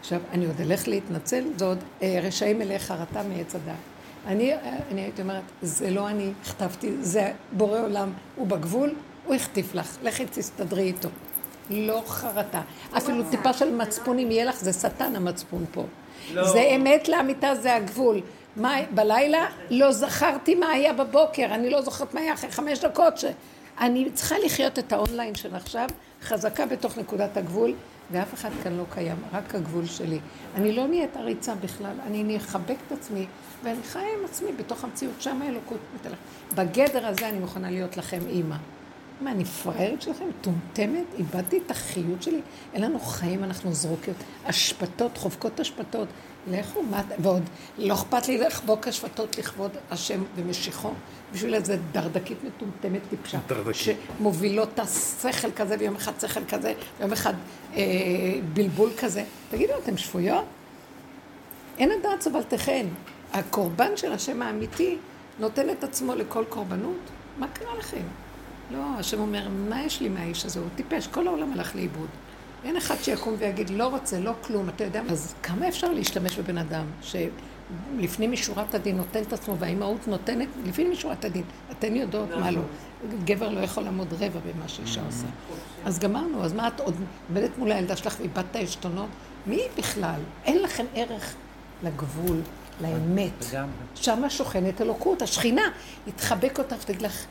עכשיו, 0.01 0.21
אני 0.33 0.47
עוד 0.47 0.61
אלך 0.61 0.89
להתנצל, 0.89 1.45
זה 1.57 1.65
עוד 1.65 1.79
אה, 2.03 2.21
רשעים 2.23 2.59
מלאי 2.59 2.79
חרטה 2.79 3.23
מעץ 3.23 3.55
הדת. 3.55 3.75
אני, 4.27 4.53
אה, 4.53 4.77
אני 4.91 5.01
הייתי 5.01 5.23
אומרת, 5.23 5.43
זה 5.63 5.91
לא 5.91 6.09
אני 6.09 6.33
החטפתי, 6.43 6.93
זה 7.01 7.33
בורא 7.53 7.81
עולם, 7.81 8.13
הוא 8.37 8.47
בגבול, 8.47 8.95
הוא 9.27 9.35
החטיף 9.35 9.75
לך, 9.75 9.97
לכי 10.03 10.25
תסתדרי 10.31 10.83
איתו. 10.83 11.09
לא 11.71 12.03
חרטה. 12.07 12.61
אפילו 12.97 13.25
טיפה 13.31 13.53
של 13.53 13.75
מצפון, 13.75 14.19
אם 14.19 14.31
יהיה 14.31 14.45
לך, 14.45 14.61
זה 14.61 14.73
שטן 14.73 15.17
המצפון 15.17 15.65
פה. 15.73 15.85
לא. 16.35 16.53
זה 16.53 16.61
אמת 16.77 17.09
לאמיתה, 17.09 17.55
זה 17.55 17.75
הגבול. 17.75 18.21
מה, 18.57 18.77
בלילה 18.95 19.47
לא 19.71 19.93
זכרתי 19.93 20.55
מה 20.55 20.69
היה 20.69 20.93
בבוקר, 20.93 21.45
אני 21.45 21.71
לא 21.71 21.83
זוכרת 21.83 22.15
מה 22.15 22.21
היה 22.21 22.35
אחרי 22.35 22.51
חמש 22.51 22.79
דקות. 22.79 23.19
ש... 23.19 23.25
אני 23.81 24.11
צריכה 24.15 24.35
לחיות 24.45 24.79
את 24.79 24.93
האונליין 24.93 25.35
של 25.35 25.55
עכשיו, 25.55 25.89
חזקה 26.23 26.67
בתוך 26.67 26.99
נקודת 26.99 27.37
הגבול, 27.37 27.75
ואף 28.11 28.35
אחד 28.35 28.51
כאן 28.63 28.77
לא 28.77 28.85
קיים, 28.91 29.17
רק 29.33 29.55
הגבול 29.55 29.87
שלי. 29.87 30.19
אני 30.55 30.73
לא 30.73 30.87
נהיית 30.87 31.17
עריצה 31.17 31.55
בכלל, 31.55 31.95
אני 32.07 32.37
אחבק 32.37 32.77
את 32.87 32.93
עצמי, 32.93 33.27
ואני 33.65 33.83
חיה 33.83 34.03
עם 34.03 34.25
עצמי 34.25 34.53
בתוך 34.53 34.85
המציאות, 34.85 35.23
שם 35.23 35.43
האלוקות 35.43 35.79
מתהלך. 35.95 36.19
בגדר 36.55 37.07
הזה 37.07 37.29
אני 37.29 37.39
מוכנה 37.39 37.71
להיות 37.71 37.97
לכם 37.97 38.21
אימא. 38.29 38.57
מה, 39.21 39.31
אני 39.31 39.45
פראיירת 39.45 40.03
שלכם? 40.03 40.25
מטומטמת? 40.29 41.05
איבדתי 41.19 41.61
את 41.67 41.71
החיות 41.71 42.23
שלי? 42.23 42.41
אין 42.75 42.83
לנו 42.83 43.01
חיים, 43.01 43.45
אנחנו 43.45 43.73
זרוקות. 43.73 44.17
אשפתות, 44.45 45.19
חובקות 45.19 45.61
אשפתות. 45.61 46.09
לכו, 46.47 46.83
מה, 46.83 47.03
ועוד 47.19 47.43
לא 47.79 47.95
אכפת 47.95 48.29
לי 48.29 48.39
לחבוק 48.39 48.89
אשפתות 48.89 49.39
לכבוד 49.39 49.71
השם 49.91 50.23
ומשיחו, 50.37 50.91
בשביל 51.33 51.55
איזה 51.55 51.77
דרדקית 51.93 52.39
מטומטמת 52.45 53.01
טיפשה. 53.11 53.39
דרדקית. 53.47 53.97
שמובילות 54.19 54.69
את 54.75 54.79
השכל 54.79 55.51
כזה, 55.51 55.77
ויום 55.79 55.95
אחד 55.95 56.13
שכל 56.21 56.45
כזה, 56.45 56.75
ויום 56.99 57.13
אחד 57.13 57.35
אה, 57.75 57.83
בלבול 58.55 58.91
כזה. 58.99 59.25
תגידו, 59.51 59.73
אתם 59.83 59.97
שפויות? 59.97 60.45
אין 61.79 61.91
הדעת 61.91 62.21
סובלתכן. 62.21 62.87
הקורבן 63.33 63.97
של 63.97 64.13
השם 64.13 64.43
האמיתי 64.43 64.99
נותן 65.39 65.71
את 65.71 65.85
עצמו 65.85 66.15
לכל 66.15 66.45
קורבנות. 66.49 67.11
מה 67.39 67.49
קרה 67.49 67.79
לכם? 67.79 68.03
לא, 68.71 68.79
השם 68.99 69.21
אומר, 69.21 69.49
מה 69.69 69.83
יש 69.83 70.01
לי 70.01 70.09
מהאיש 70.09 70.45
הזה? 70.45 70.61
הוא 70.61 70.69
טיפש, 70.77 71.07
כל 71.07 71.27
העולם 71.27 71.53
הלך 71.53 71.75
לאיבוד. 71.77 72.09
אין 72.65 72.77
אחד 72.77 72.95
שיקום 73.03 73.35
ויגיד, 73.39 73.71
לא 73.71 73.87
רוצה, 73.87 74.21
לא 74.21 74.33
כלום, 74.41 74.69
אתה 74.69 74.85
יודע, 74.85 75.03
אז 75.11 75.35
כמה 75.43 75.69
אפשר 75.69 75.93
להשתמש 75.93 76.39
בבן 76.39 76.59
אדם 76.59 76.85
שלפנים 77.03 78.33
משורת 78.33 78.75
הדין 78.75 78.97
נותן 78.97 79.23
את 79.23 79.33
עצמו, 79.33 79.59
והאימהות 79.59 80.09
נותנת, 80.09 80.49
לפנים 80.65 80.91
משורת 80.91 81.25
הדין, 81.25 81.43
אתן 81.71 81.97
יודעות 81.97 82.29
מה 82.31 82.51
לא. 82.51 82.61
גבר 83.25 83.49
לא 83.49 83.61
יכול 83.61 83.83
לעמוד 83.83 84.13
רבע 84.13 84.41
במה 84.41 84.69
שאישה 84.69 85.03
עושה. 85.07 85.27
אז 85.85 85.99
גמרנו, 85.99 86.45
אז 86.45 86.53
מה 86.53 86.69
את 86.69 86.81
עוד 86.81 86.95
עומדת 87.29 87.59
מול 87.59 87.73
הילדה 87.73 87.97
שלך 87.97 88.17
ואיבדת 88.19 88.57
עשתונות? 88.57 89.09
מי 89.47 89.61
בכלל? 89.79 90.21
אין 90.45 90.63
לכם 90.63 90.85
ערך 90.95 91.35
לגבול, 91.83 92.41
לאמת. 92.81 93.45
שמה 93.95 94.31
שוכנת 94.31 94.81
אלוקות, 94.81 95.23
השכינה. 95.23 95.63
תחבק 96.17 96.59
אותך 96.59 96.77
ותגיד 96.81 97.03
לך, 97.03 97.25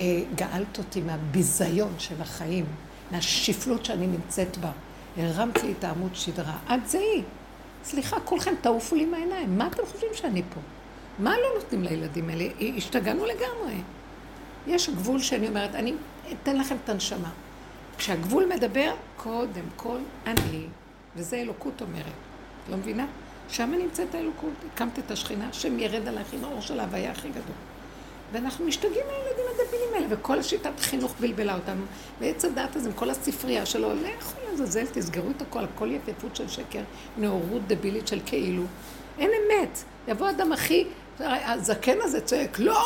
אה, 0.00 0.22
גאלת 0.34 0.78
אותי 0.78 1.00
מהביזיון 1.00 1.94
של 1.98 2.22
החיים, 2.22 2.64
מהשפלות 3.10 3.84
שאני 3.84 4.06
נמצאת 4.06 4.56
בה. 4.56 4.70
הרמת 5.16 5.62
לי 5.62 5.74
את 5.78 5.84
העמוד 5.84 6.14
שדרה. 6.14 6.56
את 6.74 6.88
זה 6.88 6.98
היא. 6.98 7.22
סליחה, 7.84 8.20
כולכם 8.20 8.54
תעופו 8.60 8.96
לי 8.96 9.04
מהעיניים. 9.04 9.58
מה 9.58 9.66
אתם 9.66 9.82
חושבים 9.92 10.10
שאני 10.14 10.42
פה? 10.54 10.60
מה 11.18 11.30
לא 11.30 11.60
נותנים 11.60 11.82
לילדים 11.82 12.28
האלה? 12.28 12.44
השתגענו 12.76 13.24
לגמרי. 13.24 13.74
יש 14.66 14.90
גבול 14.90 15.18
שאני 15.18 15.48
אומרת, 15.48 15.74
אני 15.74 15.94
אתן 16.32 16.56
לכם 16.56 16.76
את 16.84 16.88
הנשמה. 16.88 17.30
כשהגבול 17.98 18.52
מדבר, 18.54 18.94
קודם 19.16 19.64
כל 19.76 19.98
אני, 20.26 20.66
וזה 21.16 21.36
אלוקות 21.36 21.82
אומרת. 21.82 22.12
לא 22.70 22.76
מבינה? 22.76 23.06
שם 23.48 23.70
נמצאת 23.82 24.14
האלוקות. 24.14 24.52
הקמת 24.72 24.98
את 24.98 25.10
השכינה, 25.10 25.48
השם 25.48 25.78
ירד 25.78 26.08
עלייך 26.08 26.32
עם 26.32 26.44
האור 26.44 26.60
של 26.60 26.80
ההוויה 26.80 27.10
הכי 27.10 27.28
גדול. 27.28 27.56
ואנחנו 28.32 28.66
משתגעים 28.66 29.04
מהילדים 29.06 29.44
הדבילים 29.54 29.88
האלה, 29.94 30.06
וכל 30.10 30.42
שיטת 30.42 30.80
חינוך 30.80 31.14
בלבלה 31.20 31.54
אותנו. 31.54 31.82
ועץ 32.20 32.44
הדת 32.44 32.76
הזה, 32.76 32.88
עם 32.88 32.94
כל 32.94 33.10
הספרייה 33.10 33.66
שלו, 33.66 33.92
לכו 33.94 34.38
לעזאזל, 34.50 34.86
תסגרו 34.86 35.30
את 35.36 35.42
הכל, 35.42 35.64
הכל 35.64 35.90
יפייפות 35.90 36.36
של 36.36 36.48
שקר, 36.48 36.82
נאורות 37.16 37.62
דבילית 37.66 38.08
של 38.08 38.20
כאילו. 38.26 38.62
אין 39.18 39.30
אמת. 39.30 39.78
יבוא 40.08 40.30
אדם 40.30 40.52
הכי, 40.52 40.84
הזקן 41.20 41.96
הזה 42.02 42.20
צועק, 42.20 42.58
לא, 42.58 42.82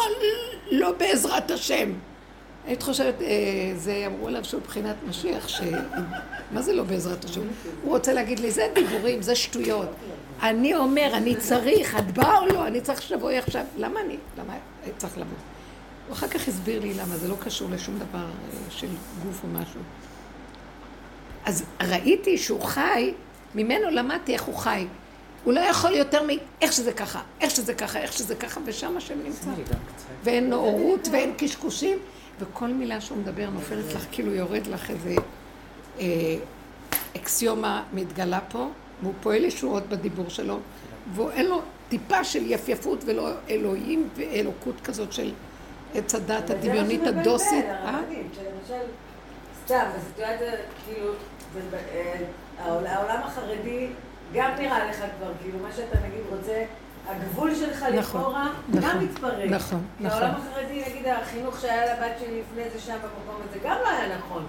לא 0.70 0.92
בעזרת 0.92 1.50
השם. 1.50 1.92
היית 2.66 2.82
חושבת, 2.82 3.22
אה, 3.22 3.28
זה 3.76 4.04
אמרו 4.06 4.28
עליו 4.28 4.44
שהוא 4.44 4.60
מבחינת 4.60 4.96
משיח, 5.08 5.48
ש... 5.48 5.60
מה 6.52 6.62
זה 6.62 6.72
לא 6.72 6.82
בעזרת 6.82 7.24
השם? 7.24 7.40
הוא 7.82 7.92
רוצה 7.92 8.12
להגיד 8.12 8.40
לי, 8.40 8.50
זה 8.50 8.68
דיבורים, 8.74 9.22
זה 9.22 9.34
שטויות. 9.34 9.88
אני 10.42 10.74
אומר, 10.74 11.10
אני 11.14 11.36
צריך, 11.36 11.96
את 11.98 12.10
באה 12.10 12.38
או 12.38 12.46
לא? 12.46 12.66
אני 12.66 12.80
צריך 12.80 13.02
שתבואי 13.02 13.38
עכשיו. 13.38 13.64
למה 13.76 14.00
אני? 14.00 14.16
למה 14.38 14.54
צריך 14.96 15.18
לבוא? 15.18 15.36
הוא 16.06 16.14
אחר 16.16 16.28
כך 16.28 16.48
הסביר 16.48 16.80
לי 16.80 16.94
למה, 16.94 17.16
זה 17.16 17.28
לא 17.28 17.34
קשור 17.40 17.70
לשום 17.70 17.98
דבר 17.98 18.18
אה, 18.18 18.58
של 18.70 18.88
גוף 19.24 19.40
או 19.44 19.48
משהו. 19.48 19.80
אז 21.44 21.64
ראיתי 21.80 22.38
שהוא 22.38 22.62
חי, 22.62 23.14
ממנו 23.54 23.90
למדתי 23.90 24.32
איך 24.32 24.42
הוא 24.42 24.54
חי. 24.54 24.86
הוא 25.44 25.54
לא 25.54 25.60
יכול 25.60 25.92
יותר 25.92 26.22
מאיך 26.22 26.72
שזה 26.72 26.92
ככה, 26.92 27.22
איך 27.40 27.50
שזה 27.50 27.74
ככה, 27.74 27.98
איך 27.98 28.12
שזה 28.12 28.34
ככה, 28.34 28.60
ושם 28.64 28.96
השם 28.96 29.18
נמצא. 29.24 29.50
ואין 30.24 30.50
נאורות 30.50 31.08
ואין 31.12 31.34
קשקושים, 31.38 31.98
וכל 32.40 32.68
מילה 32.68 33.00
שהוא 33.00 33.18
מדבר 33.18 33.50
נופלת 33.50 33.94
לך, 33.94 34.06
כאילו 34.12 34.34
יורד 34.34 34.66
לך 34.66 34.90
איזה 34.90 35.14
אה, 36.00 36.06
אקסיומה 37.16 37.82
מתגלה 37.92 38.40
פה, 38.40 38.68
והוא 39.02 39.14
פועל 39.22 39.44
ישועות 39.44 39.88
בדיבור 39.88 40.28
שלו, 40.28 40.58
ואין 41.14 41.46
לו 41.46 41.62
טיפה 41.88 42.24
של 42.24 42.50
יפייפות 42.50 43.04
ולא 43.06 43.30
אלוהים 43.50 44.08
ואלוקות 44.16 44.80
כזאת 44.84 45.12
של 45.12 45.32
עץ 45.94 46.14
הדת 46.14 46.50
הדמיונית 46.50 47.06
הדוסית. 47.06 47.64
אה? 47.64 48.00
סתם, 49.64 49.84
בסיטואציה, 49.96 50.52
כאילו, 50.86 51.12
אה, 51.72 52.20
העולם 52.58 53.22
החרדי 53.22 53.86
גם 54.34 54.50
נראה 54.58 54.90
לך 54.90 54.96
כבר, 54.96 55.32
כאילו, 55.42 55.58
מה 55.58 55.72
שאתה 55.76 55.98
נגיד 55.98 56.22
רוצה, 56.30 56.64
הגבול 57.08 57.54
שלך 57.54 57.82
נכון, 57.82 57.96
לכאורה 57.96 58.48
נכון, 58.68 58.90
גם 58.90 59.04
מתפרק. 59.04 59.50
נכון, 59.50 59.84
נכון. 60.00 60.22
העולם 60.22 60.34
החרדי, 60.40 60.82
נגיד, 60.88 61.06
החינוך 61.06 61.60
שהיה 61.60 61.94
לבת 61.94 62.12
שלי 62.18 62.40
לפני 62.40 62.70
זה 62.72 62.80
שם 62.80 62.92
במקום 62.92 63.42
הזה, 63.48 63.58
גם 63.64 63.76
לא 63.82 63.88
היה 63.88 64.16
נכון. 64.18 64.46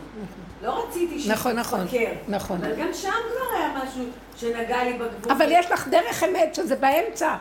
לא 0.64 0.88
רציתי 0.88 1.20
שהיא 1.20 1.32
נכון, 1.32 1.56
נכון, 1.56 1.88
נכון. 2.28 2.58
אבל 2.64 2.76
גם 2.76 2.94
שם 2.94 3.10
כבר 3.10 3.58
היה 3.58 3.84
משהו 3.84 4.04
שנגע 4.36 4.84
לי 4.84 4.94
בגבול. 4.94 5.32
אבל 5.32 5.46
יש 5.50 5.72
לך 5.72 5.88
דרך 5.88 6.24
אמת 6.24 6.56
שזה 6.56 6.76
באמצע. 6.76 7.36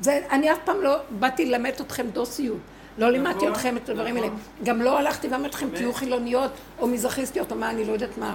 זה, 0.00 0.20
אני 0.30 0.52
אף 0.52 0.58
פעם 0.64 0.80
לא 0.82 0.96
באתי 1.10 1.46
ללמד 1.46 1.72
אתכם 1.80 2.06
דוסיות. 2.12 2.58
לא 2.98 3.10
לימדתי 3.10 3.36
נכון, 3.36 3.52
אתכם 3.52 3.76
את 3.76 3.88
הדברים 3.88 4.16
האלה. 4.16 4.28
גם 4.64 4.82
לא 4.82 4.98
הלכתי 4.98 5.28
ואמרתי 5.28 5.54
לכם, 5.54 5.68
תהיו 5.74 5.92
חילוניות 5.92 6.50
או 6.78 6.86
מזרחיסטיות 6.86 7.52
או 7.52 7.56
מה, 7.56 7.70
אני 7.70 7.84
לא 7.84 7.92
יודעת 7.92 8.18
מה. 8.18 8.34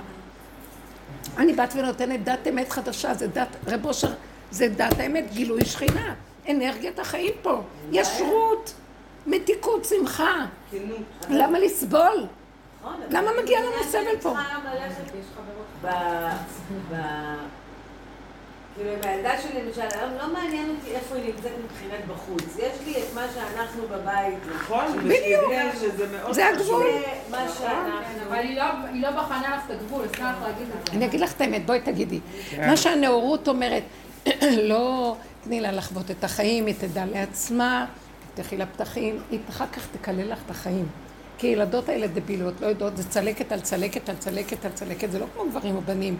אני 1.37 1.53
בת 1.53 1.73
ונותנת 1.75 2.23
דת 2.23 2.47
אמת 2.49 2.69
חדשה, 2.69 3.13
זה 3.13 3.27
דת, 3.27 3.47
רב 3.67 3.85
אושר, 3.85 4.13
זה 4.53 4.67
דת 4.67 4.99
האמת, 4.99 5.23
גילוי 5.33 5.65
שכינה, 5.65 6.13
אנרגיית 6.49 6.99
החיים 6.99 7.33
פה, 7.41 7.61
ישרות, 7.91 8.73
מתיקות, 9.27 9.85
שמחה. 9.85 10.45
למה 11.29 11.59
לסבול? 11.59 12.25
למה 13.09 13.31
מגיע 13.43 13.59
לנו 13.59 13.83
סבל 13.83 14.17
פה? 14.21 14.33
כאילו, 18.75 18.91
עם 18.91 18.99
הילדה 19.03 19.41
שלי 19.41 19.61
למשל, 19.61 19.81
היום 19.81 20.11
לא 20.21 20.33
מעניין 20.33 20.69
אותי 20.69 20.95
איפה 20.95 21.15
היא 21.15 21.33
נמצאת 21.33 21.51
מבחינת 21.63 22.05
בחוץ. 22.07 22.43
יש 22.57 22.77
לי 22.85 22.93
את 23.03 23.13
מה 23.13 23.25
שאנחנו 23.35 23.83
בבית. 23.87 24.37
נכון, 24.55 24.85
בדיוק. 24.99 25.43
זה 26.31 26.47
הגבול. 26.47 26.85
מה 27.29 27.45
שאנחנו... 27.57 28.27
אבל 28.27 28.37
היא 28.37 29.01
לא 29.01 29.11
בחנה 29.11 29.57
לך 29.57 29.65
את 29.65 29.71
הגבול, 29.71 30.05
אשמח 30.13 30.35
להגיד 30.41 30.67
את 30.81 30.87
זה. 30.87 30.93
אני 30.93 31.05
אגיד 31.05 31.21
לך 31.21 31.33
את 31.33 31.41
האמת, 31.41 31.65
בואי 31.65 31.81
תגידי. 31.81 32.19
כן. 32.49 32.69
מה 32.69 32.77
שהנאורות 32.77 33.47
אומרת, 33.47 33.83
לא 34.69 35.15
תני 35.43 35.61
לה 35.61 35.71
לחוות 35.71 36.11
את 36.11 36.23
החיים, 36.23 36.65
היא 36.65 36.75
תדע 36.79 37.05
לעצמה, 37.05 37.85
תלכי 38.33 38.57
לפתחים, 38.57 39.21
היא 39.31 39.39
אחר 39.49 39.67
כך 39.67 39.87
תקלל 39.91 40.31
לך 40.31 40.39
את 40.45 40.51
החיים. 40.51 40.87
כי 41.37 41.47
ילדות 41.47 41.89
האלה 41.89 42.07
דבילות, 42.07 42.61
לא 42.61 42.67
יודעות, 42.67 42.97
זה 42.97 43.09
צלקת 43.09 43.51
על 43.51 43.61
צלקת 43.61 44.09
על 44.09 44.15
צלקת 44.15 44.65
על 44.65 44.71
צלקת, 44.71 45.11
זה 45.11 45.19
לא 45.19 45.25
כמו 45.33 45.49
גברים 45.49 45.75
או 45.75 45.81
בנים. 45.81 46.17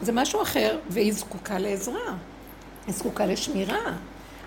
זה 0.00 0.12
משהו 0.12 0.42
אחר, 0.42 0.78
והיא 0.88 1.12
זקוקה 1.12 1.58
לעזרה. 1.58 2.16
היא 2.86 2.94
זקוקה 2.94 3.26
לשמירה. 3.26 3.92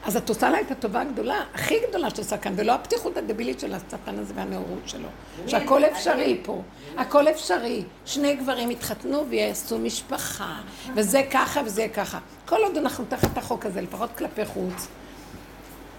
אז 0.05 0.17
את 0.17 0.29
עושה 0.29 0.49
לה 0.49 0.61
את 0.61 0.71
הטובה 0.71 1.01
הגדולה, 1.01 1.43
הכי 1.53 1.75
גדולה 1.89 2.09
שאת 2.09 2.17
עושה 2.17 2.37
כאן, 2.37 2.53
ולא 2.55 2.71
הפתיחות 2.71 3.17
הדבילית 3.17 3.59
של 3.59 3.73
השטן 3.73 4.19
הזה 4.19 4.33
והנאורות 4.35 4.81
שלו. 4.85 5.07
שהכל 5.47 5.85
אפשרי 5.85 6.39
פה, 6.43 6.61
הכל 6.97 7.27
אפשרי. 7.27 7.83
שני 8.05 8.35
גברים 8.35 8.71
יתחתנו 8.71 9.25
ויעשו 9.29 9.79
משפחה, 9.79 10.55
וזה 10.95 11.21
ככה 11.31 11.61
וזה 11.65 11.87
ככה. 11.93 12.19
כל 12.45 12.63
עוד 12.63 12.77
אנחנו 12.77 13.05
תחת 13.09 13.37
החוק 13.37 13.65
הזה, 13.65 13.81
לפחות 13.81 14.09
כלפי 14.17 14.45
חוץ, 14.45 14.87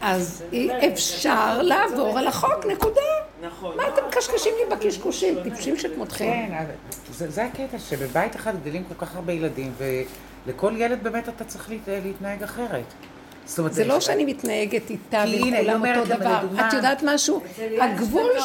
אז 0.01 0.44
אי 0.53 0.92
אפשר 0.92 1.62
לעבור 1.62 2.18
על 2.18 2.26
החוק, 2.26 2.66
נקודה. 2.66 3.01
נכון. 3.42 3.76
מה 3.76 3.88
אתם 3.88 4.03
מקשקשים 4.09 4.53
לי 4.59 4.76
בקשקושים? 4.76 5.42
טיפשים 5.42 5.76
שכמותכם. 5.76 6.24
כן, 6.24 6.64
זה 7.28 7.44
הקטע, 7.44 7.78
שבבית 7.78 8.36
אחד 8.36 8.61
גדלים 8.61 8.84
כל 8.84 9.07
כך 9.07 9.16
הרבה 9.16 9.32
ילדים, 9.32 9.72
ולכל 10.46 10.72
ילד 10.76 11.03
באמת 11.03 11.28
אתה 11.28 11.44
צריך 11.44 11.70
להתנהג 11.88 12.42
אחרת. 12.42 12.84
זה 13.49 13.84
לא 13.84 14.01
שאני 14.01 14.24
מתנהגת 14.24 14.90
איתה 14.90 15.24
וכולם 15.34 15.86
אותו 15.86 16.05
דבר. 16.05 16.38
את 16.61 16.72
יודעת 16.72 17.03
משהו? 17.03 17.40
הגבול 17.80 18.30
ש... 18.38 18.44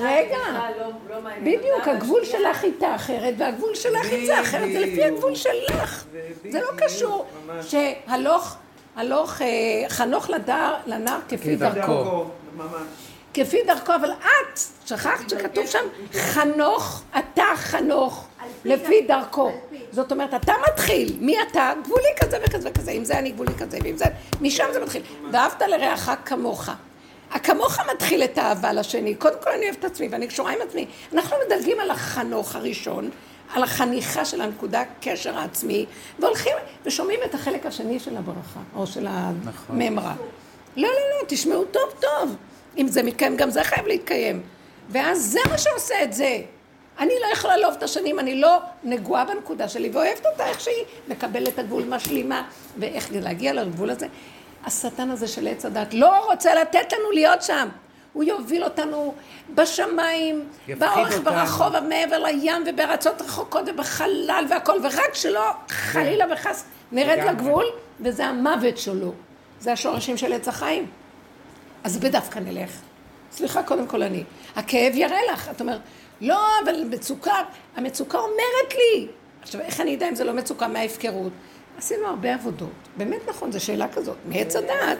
רגע, 0.00 0.36
לא- 0.78 0.86
לא 1.10 1.30
בדיוק, 1.42 1.88
הגבול 1.88 2.24
שלך 2.24 2.64
איתה 2.64 2.94
אחרת, 2.94 3.34
והגבול 3.38 3.74
שלך 3.74 4.06
איתה 4.12 4.40
אחרת, 4.40 4.72
זה 4.72 4.78
לפי 4.80 5.04
הגבול 5.04 5.34
שלך. 5.34 6.04
זה 6.50 6.60
לא 6.60 6.68
קשור 6.86 7.26
שהלוך... 7.62 8.56
הלוך 8.96 9.42
אה, 9.42 9.46
חנוך 9.88 10.30
לדר, 10.30 10.74
לנער 10.86 11.18
כפי 11.28 11.56
דרכו. 11.56 12.24
כפי 13.34 13.62
דרכו, 13.66 13.94
אבל 13.94 14.10
את, 14.10 14.58
שכחת 14.86 15.30
שכתוב 15.30 15.66
שם, 15.66 15.84
חנוך, 16.12 17.02
אתה 17.18 17.44
חנוך, 17.56 18.26
לפי 18.64 19.00
דרכו. 19.08 19.52
זאת 19.92 20.12
אומרת, 20.12 20.34
אתה 20.34 20.52
מתחיל, 20.72 21.16
מי 21.20 21.42
אתה? 21.42 21.72
גבולי 21.84 22.08
כזה 22.20 22.38
וכזה 22.44 22.70
וכזה, 22.70 22.90
עם 22.90 23.04
זה 23.04 23.18
אני 23.18 23.30
גבולי 23.30 23.54
כזה, 23.58 23.78
ועם 23.84 23.96
זה, 23.96 24.04
משם 24.40 24.64
זה 24.72 24.80
מתחיל. 24.80 25.02
ואהבת 25.32 25.62
לרעך 25.62 26.10
כמוך. 26.24 26.68
הכמוך 27.30 27.78
מתחיל 27.94 28.24
את 28.24 28.38
האהבה 28.38 28.72
לשני. 28.72 29.14
קודם 29.14 29.36
כל 29.42 29.50
אני 29.50 29.64
אוהבת 29.64 29.78
את 29.78 29.84
עצמי 29.84 30.08
ואני 30.10 30.26
קשורה 30.26 30.52
עם 30.52 30.58
עצמי. 30.68 30.86
אנחנו 31.12 31.36
מדלגים 31.46 31.80
על 31.80 31.90
החנוך 31.90 32.56
הראשון, 32.56 33.10
על 33.54 33.62
החניכה 33.62 34.24
של 34.24 34.40
הנקודה, 34.40 34.82
קשר 35.00 35.38
העצמי, 35.38 35.86
והולכים 36.18 36.52
ושומעים 36.84 37.20
את 37.24 37.34
החלק 37.34 37.66
השני 37.66 38.00
של 38.00 38.16
הברכה, 38.16 38.60
או 38.76 38.86
של 38.86 39.06
הממרה. 39.08 40.12
נכון. 40.12 40.26
לא, 40.76 40.88
לא, 40.88 40.94
לא, 40.94 41.26
תשמעו 41.28 41.64
טוב 41.64 41.92
טוב. 42.00 42.36
אם 42.78 42.88
זה 42.88 43.02
מתקיים, 43.02 43.36
גם 43.36 43.50
זה 43.50 43.64
חייב 43.64 43.86
להתקיים. 43.86 44.42
ואז 44.88 45.22
זה 45.32 45.40
מה 45.50 45.58
שעושה 45.58 46.02
את 46.02 46.12
זה. 46.12 46.38
אני 46.98 47.14
לא 47.22 47.32
יכולה 47.32 47.56
לאהוב 47.56 47.74
את 47.74 47.82
השנים, 47.82 48.18
אני 48.18 48.40
לא 48.40 48.58
נגועה 48.84 49.24
בנקודה 49.24 49.68
שלי, 49.68 49.90
ואוהבת 49.92 50.26
אותה 50.32 50.46
איך 50.46 50.60
שהיא, 50.60 50.84
מקבלת 51.08 51.48
את 51.48 51.58
הגבול 51.58 51.84
משלימה, 51.84 52.48
ואיך 52.78 53.08
להגיע 53.12 53.52
לגבול 53.52 53.90
הזה. 53.90 54.06
השטן 54.64 55.10
הזה 55.10 55.28
של 55.28 55.48
עץ 55.48 55.64
הדת 55.64 55.94
לא 55.94 56.26
רוצה 56.26 56.54
לתת 56.54 56.92
לנו 56.92 57.10
להיות 57.10 57.42
שם. 57.42 57.68
הוא 58.12 58.24
יוביל 58.24 58.64
אותנו 58.64 59.14
בשמיים, 59.54 60.48
באורך 60.78 61.20
ברחוב, 61.24 61.80
מעבר 61.88 62.18
לים 62.18 62.64
ובארצות 62.66 63.22
רחוקות 63.22 63.64
ובחלל 63.66 64.46
והכל, 64.50 64.78
ורק 64.82 65.14
שלא 65.14 65.50
חלילה 65.68 66.24
וחס 66.32 66.64
נרד 66.92 67.18
לגבול, 67.28 67.64
וזה 68.00 68.26
המוות 68.26 68.78
שלו. 68.78 69.12
זה 69.60 69.72
השורשים 69.72 70.16
של 70.16 70.32
עץ 70.32 70.48
החיים. 70.48 70.86
אז 71.84 71.98
בדווקא 71.98 72.38
נלך. 72.38 72.70
סליחה, 73.32 73.62
קודם 73.62 73.86
כל 73.86 74.02
אני. 74.02 74.24
הכאב 74.56 74.92
יראה 74.94 75.18
לך. 75.32 75.50
את 75.50 75.60
אומרת, 75.60 75.80
לא, 76.20 76.40
אבל 76.64 76.84
מצוקה, 76.90 77.34
המצוקה 77.76 78.18
אומרת 78.18 78.74
לי. 78.74 79.08
עכשיו, 79.42 79.60
איך 79.60 79.80
אני 79.80 79.94
אדע 79.94 80.08
אם 80.08 80.14
זה 80.14 80.24
לא 80.24 80.32
מצוקה 80.32 80.68
מההפקרות? 80.68 81.32
עשינו 81.78 82.06
הרבה 82.06 82.34
עבודות. 82.34 82.68
באמת 82.96 83.20
נכון, 83.28 83.52
זו 83.52 83.64
שאלה 83.64 83.88
כזאת. 83.88 84.16
מעץ 84.28 84.56
הדעת. 84.56 84.98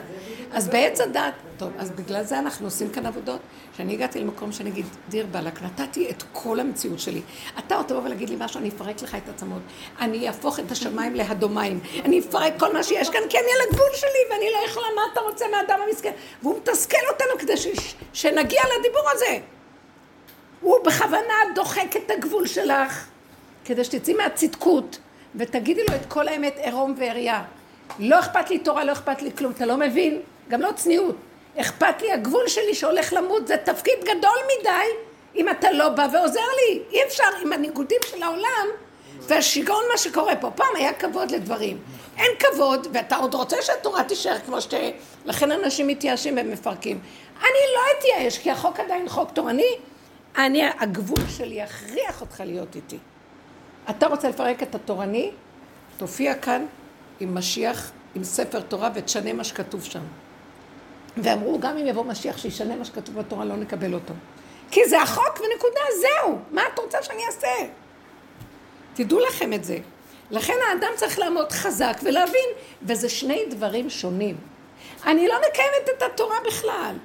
אז 0.53 0.69
בעץ 0.69 1.01
הדעת, 1.01 1.33
טוב, 1.57 1.71
אז 1.77 1.91
בגלל 1.91 2.23
זה 2.23 2.39
אנחנו 2.39 2.67
עושים 2.67 2.89
כאן 2.89 3.05
עבודות. 3.05 3.39
כשאני 3.73 3.93
הגעתי 3.93 4.19
למקום 4.19 4.51
שאני 4.51 4.69
אגיד, 4.69 4.85
דיר 5.09 5.25
באלק, 5.31 5.61
נתתי 5.61 6.09
את 6.09 6.23
כל 6.31 6.59
המציאות 6.59 6.99
שלי. 6.99 7.21
אתה 7.59 7.75
עוד 7.75 7.85
תבוא 7.85 8.01
ולהגיד 8.01 8.29
לי 8.29 8.35
משהו, 8.39 8.59
אני 8.59 8.69
אפרק 8.69 9.01
לך 9.01 9.15
את 9.15 9.29
עצמות. 9.29 9.61
אני 9.99 10.27
אהפוך 10.27 10.59
את 10.59 10.71
השמיים 10.71 11.15
להדומיים. 11.15 11.79
אני 12.05 12.19
אפרק 12.19 12.53
כל 12.59 12.73
מה 12.73 12.83
שיש 12.83 13.09
כאן, 13.09 13.21
כי 13.29 13.37
אני 13.37 13.47
על 13.47 13.67
הגבול 13.69 13.89
שלי, 13.93 14.19
ואני 14.31 14.45
לא 14.53 14.69
יכולה, 14.69 14.87
מה 14.95 15.01
אתה 15.13 15.19
רוצה 15.19 15.45
מהאדם 15.51 15.79
המסכן? 15.87 16.11
והוא 16.43 16.57
מתסכל 16.57 17.05
אותנו 17.11 17.39
כדי 17.39 17.57
ש... 17.57 17.67
שנגיע 18.13 18.61
לדיבור 18.79 19.09
הזה. 19.11 19.37
הוא 20.61 20.77
בכוונה 20.85 21.33
דוחק 21.55 21.95
את 21.97 22.11
הגבול 22.11 22.47
שלך, 22.47 23.05
כדי 23.65 23.83
שתצאי 23.83 24.13
מהצדקות. 24.13 24.99
ותגידי 25.35 25.81
לו 25.89 25.95
את 25.95 26.05
כל 26.07 26.27
האמת 26.27 26.57
עירום 26.57 26.95
ועריה. 26.97 27.43
לא 27.99 28.19
אכפת 28.19 28.49
לי 28.49 28.59
תורה, 28.59 28.83
לא 28.83 28.91
אכפת 28.91 29.21
לי 29.21 29.31
כלום, 29.31 29.51
אתה 29.51 29.65
לא 29.65 29.77
מבין? 29.77 30.21
גם 30.49 30.61
לא 30.61 30.69
צניעות. 30.75 31.15
אכפת 31.57 32.01
לי 32.01 32.11
הגבול 32.11 32.47
שלי 32.47 32.75
שהולך 32.75 33.13
למות, 33.13 33.47
זה 33.47 33.57
תפקיד 33.57 33.99
גדול 34.01 34.37
מדי 34.59 34.69
אם 35.35 35.49
אתה 35.49 35.71
לא 35.71 35.89
בא 35.89 36.07
ועוזר 36.13 36.39
לי. 36.39 36.81
אי 36.91 37.03
אפשר 37.07 37.23
עם 37.41 37.53
הניגודים 37.53 37.99
של 38.09 38.23
העולם 38.23 38.67
והשיגעון 39.19 39.83
מה 39.91 39.97
שקורה 39.97 40.35
פה. 40.35 40.51
פעם 40.51 40.75
היה 40.75 40.93
כבוד 40.93 41.31
לדברים. 41.31 41.77
אין 42.17 42.31
כבוד, 42.39 42.87
ואתה 42.93 43.15
עוד 43.15 43.33
רוצה 43.33 43.57
שהתורה 43.61 44.03
תישאר 44.03 44.39
כמו 44.45 44.61
ש... 44.61 44.67
לכן 45.25 45.51
אנשים 45.51 45.87
מתייאשים 45.87 46.37
ומפרקים. 46.41 46.99
אני 47.39 47.59
לא 47.75 47.81
אתייאש, 47.99 48.37
כי 48.37 48.51
החוק 48.51 48.79
עדיין 48.79 49.09
חוק 49.09 49.31
תורני. 49.31 49.77
אני, 50.37 50.63
הגבול 50.79 51.27
שלי 51.37 51.55
יכריח 51.55 52.21
אותך 52.21 52.43
להיות 52.45 52.75
איתי. 52.75 52.97
אתה 53.89 54.07
רוצה 54.07 54.29
לפרק 54.29 54.63
את 54.63 54.75
התורני? 54.75 55.31
תופיע 55.97 56.35
כאן 56.35 56.65
עם 57.19 57.35
משיח, 57.35 57.91
עם 58.15 58.23
ספר 58.23 58.61
תורה, 58.61 58.89
ותשנה 58.93 59.33
מה 59.33 59.43
שכתוב 59.43 59.83
שם. 59.83 60.03
ואמרו, 61.17 61.59
גם 61.59 61.77
אם 61.77 61.87
יבוא 61.87 62.05
משיח 62.05 62.37
שישנה 62.37 62.75
מה 62.75 62.85
שכתוב 62.85 63.19
בתורה, 63.19 63.45
לא 63.45 63.55
נקבל 63.55 63.93
אותו. 63.93 64.13
כי 64.71 64.85
זה 64.85 65.01
החוק 65.01 65.39
ונקודה, 65.39 65.81
זהו. 66.01 66.39
מה 66.51 66.61
את 66.73 66.79
רוצה 66.79 67.03
שאני 67.03 67.25
אעשה? 67.27 67.47
תדעו 68.93 69.19
לכם 69.19 69.53
את 69.53 69.63
זה. 69.63 69.77
לכן 70.31 70.53
האדם 70.69 70.91
צריך 70.95 71.19
לעמוד 71.19 71.51
חזק 71.51 71.97
ולהבין, 72.03 72.49
וזה 72.83 73.09
שני 73.09 73.45
דברים 73.49 73.89
שונים. 73.89 74.35
אני 75.05 75.27
לא 75.27 75.35
מקיימת 75.49 75.89
את 75.97 76.01
התורה 76.01 76.37
בכלל. 76.47 76.95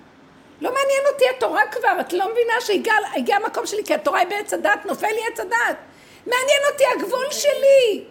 לא 0.61 0.75
מעניין 0.75 1.03
אותי 1.13 1.25
התורה 1.37 1.63
כבר, 1.71 2.01
את 2.01 2.13
לא 2.13 2.33
מבינה 2.33 2.53
שהגיע 2.61 3.37
המקום 3.37 3.67
שלי, 3.67 3.85
כי 3.85 3.95
התורה 3.95 4.19
היא 4.19 4.29
בעץ 4.29 4.55
הדת, 4.55 4.81
נופל 4.85 5.07
לי 5.07 5.21
עץ 5.33 5.41
הדת. 5.41 5.77
מעניין 6.27 6.61
אותי 6.73 6.85
הגבול 6.97 7.27
שלי. 7.31 8.05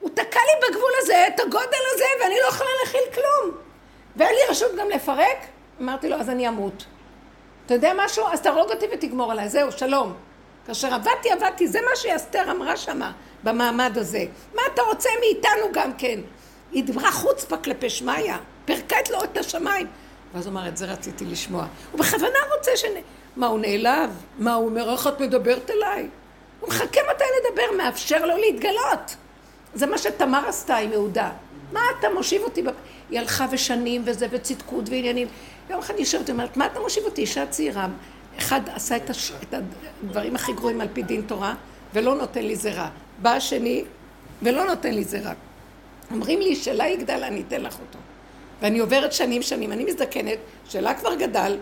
הוא 0.00 0.10
תקע 0.10 0.40
לי 0.40 0.68
בגבול 0.68 0.92
הזה 0.98 1.26
את 1.26 1.40
הגודל 1.40 1.82
הזה, 1.94 2.04
ואני 2.20 2.34
לא 2.42 2.48
יכולה 2.48 2.70
להכיל 2.84 3.02
כלום. 3.14 3.56
ואין 4.16 4.34
לי 4.34 4.40
רשות 4.50 4.70
גם 4.78 4.90
לפרק? 4.90 5.38
אמרתי 5.80 6.08
לו, 6.08 6.16
אז 6.16 6.30
אני 6.30 6.48
אמות. 6.48 6.84
אתה 7.66 7.74
יודע 7.74 7.92
משהו? 8.04 8.24
אז 8.32 8.40
תהרוג 8.40 8.70
אותי 8.70 8.86
ותגמור 8.92 9.32
עליי, 9.32 9.48
זהו, 9.48 9.72
שלום. 9.72 10.14
כאשר 10.66 10.94
עבדתי, 10.94 11.30
עבדתי, 11.30 11.68
זה 11.68 11.80
מה 11.80 11.96
שאסתר 11.96 12.50
אמרה 12.50 12.76
שמה, 12.76 13.12
במעמד 13.42 13.98
הזה. 13.98 14.24
מה 14.54 14.62
אתה 14.74 14.82
רוצה 14.82 15.08
מאיתנו 15.20 15.72
גם 15.72 15.92
כן? 15.98 16.20
היא 16.72 16.84
דיברה 16.84 17.12
חוצפה 17.12 17.56
כלפי 17.56 17.90
שמיא, 17.90 18.34
פרקת 18.64 19.10
לו 19.10 19.24
את 19.24 19.36
השמיים. 19.36 19.86
ואז 20.34 20.46
הוא 20.46 20.52
אמר, 20.52 20.68
את 20.68 20.76
זה 20.76 20.86
רציתי 20.86 21.24
לשמוע. 21.24 21.66
הוא 21.92 22.00
בכוונה 22.00 22.38
רוצה 22.56 22.76
ש... 22.76 22.84
מה, 23.36 23.46
הוא 23.46 23.58
נעלב? 23.58 24.10
מה, 24.38 24.54
הוא 24.54 24.66
אומר, 24.68 24.92
איך 24.92 25.06
את 25.06 25.20
מדברת 25.20 25.70
אליי? 25.70 26.08
הוא 26.60 26.68
מחכה 26.68 27.00
מתי 27.14 27.24
לדבר, 27.40 27.76
מאפשר 27.76 28.26
לו 28.26 28.36
להתגלות. 28.36 29.16
זה 29.74 29.86
מה 29.86 29.98
שתמר 29.98 30.48
עשתה 30.48 30.76
עם 30.76 30.92
יהודה. 30.92 31.30
מה 31.72 31.80
אתה 31.98 32.08
מושיב 32.14 32.42
אותי? 32.42 32.62
היא 33.10 33.18
הלכה 33.20 33.46
ושנים 33.50 34.02
וזה, 34.04 34.26
וצדקות 34.30 34.88
ועניינים. 34.88 35.28
יום 35.70 35.80
אחד 35.80 35.94
היא 35.96 36.06
שואלת, 36.06 36.30
אומרת, 36.30 36.56
מה 36.56 36.66
אתה 36.66 36.80
מושיב 36.80 37.04
אותי? 37.04 37.20
אישה 37.20 37.46
צעירה. 37.46 37.88
אחד 38.38 38.60
עשה 38.74 38.96
את, 38.96 39.10
הש... 39.10 39.32
את 39.42 39.54
הדברים 40.02 40.34
הכי 40.34 40.52
גרועים 40.52 40.80
על 40.80 40.88
פי 40.92 41.02
דין 41.02 41.22
תורה, 41.22 41.54
ולא 41.94 42.14
נותן 42.14 42.42
לי 42.44 42.56
זרע. 42.56 42.88
בא 43.18 43.30
השני, 43.30 43.84
ולא 44.42 44.64
נותן 44.64 44.94
לי 44.94 45.04
זרע. 45.04 45.32
אומרים 46.10 46.40
לי, 46.40 46.56
שאלה 46.56 46.88
יגדל, 46.88 47.24
אני 47.24 47.42
אתן 47.48 47.60
לך 47.60 47.74
אותו. 47.74 47.98
ואני 48.62 48.78
עוברת 48.78 49.12
שנים 49.12 49.42
שנים, 49.42 49.72
אני 49.72 49.84
מזדקנת, 49.84 50.38
שאלה 50.68 50.94
כבר 50.94 51.14
גדל, 51.14 51.58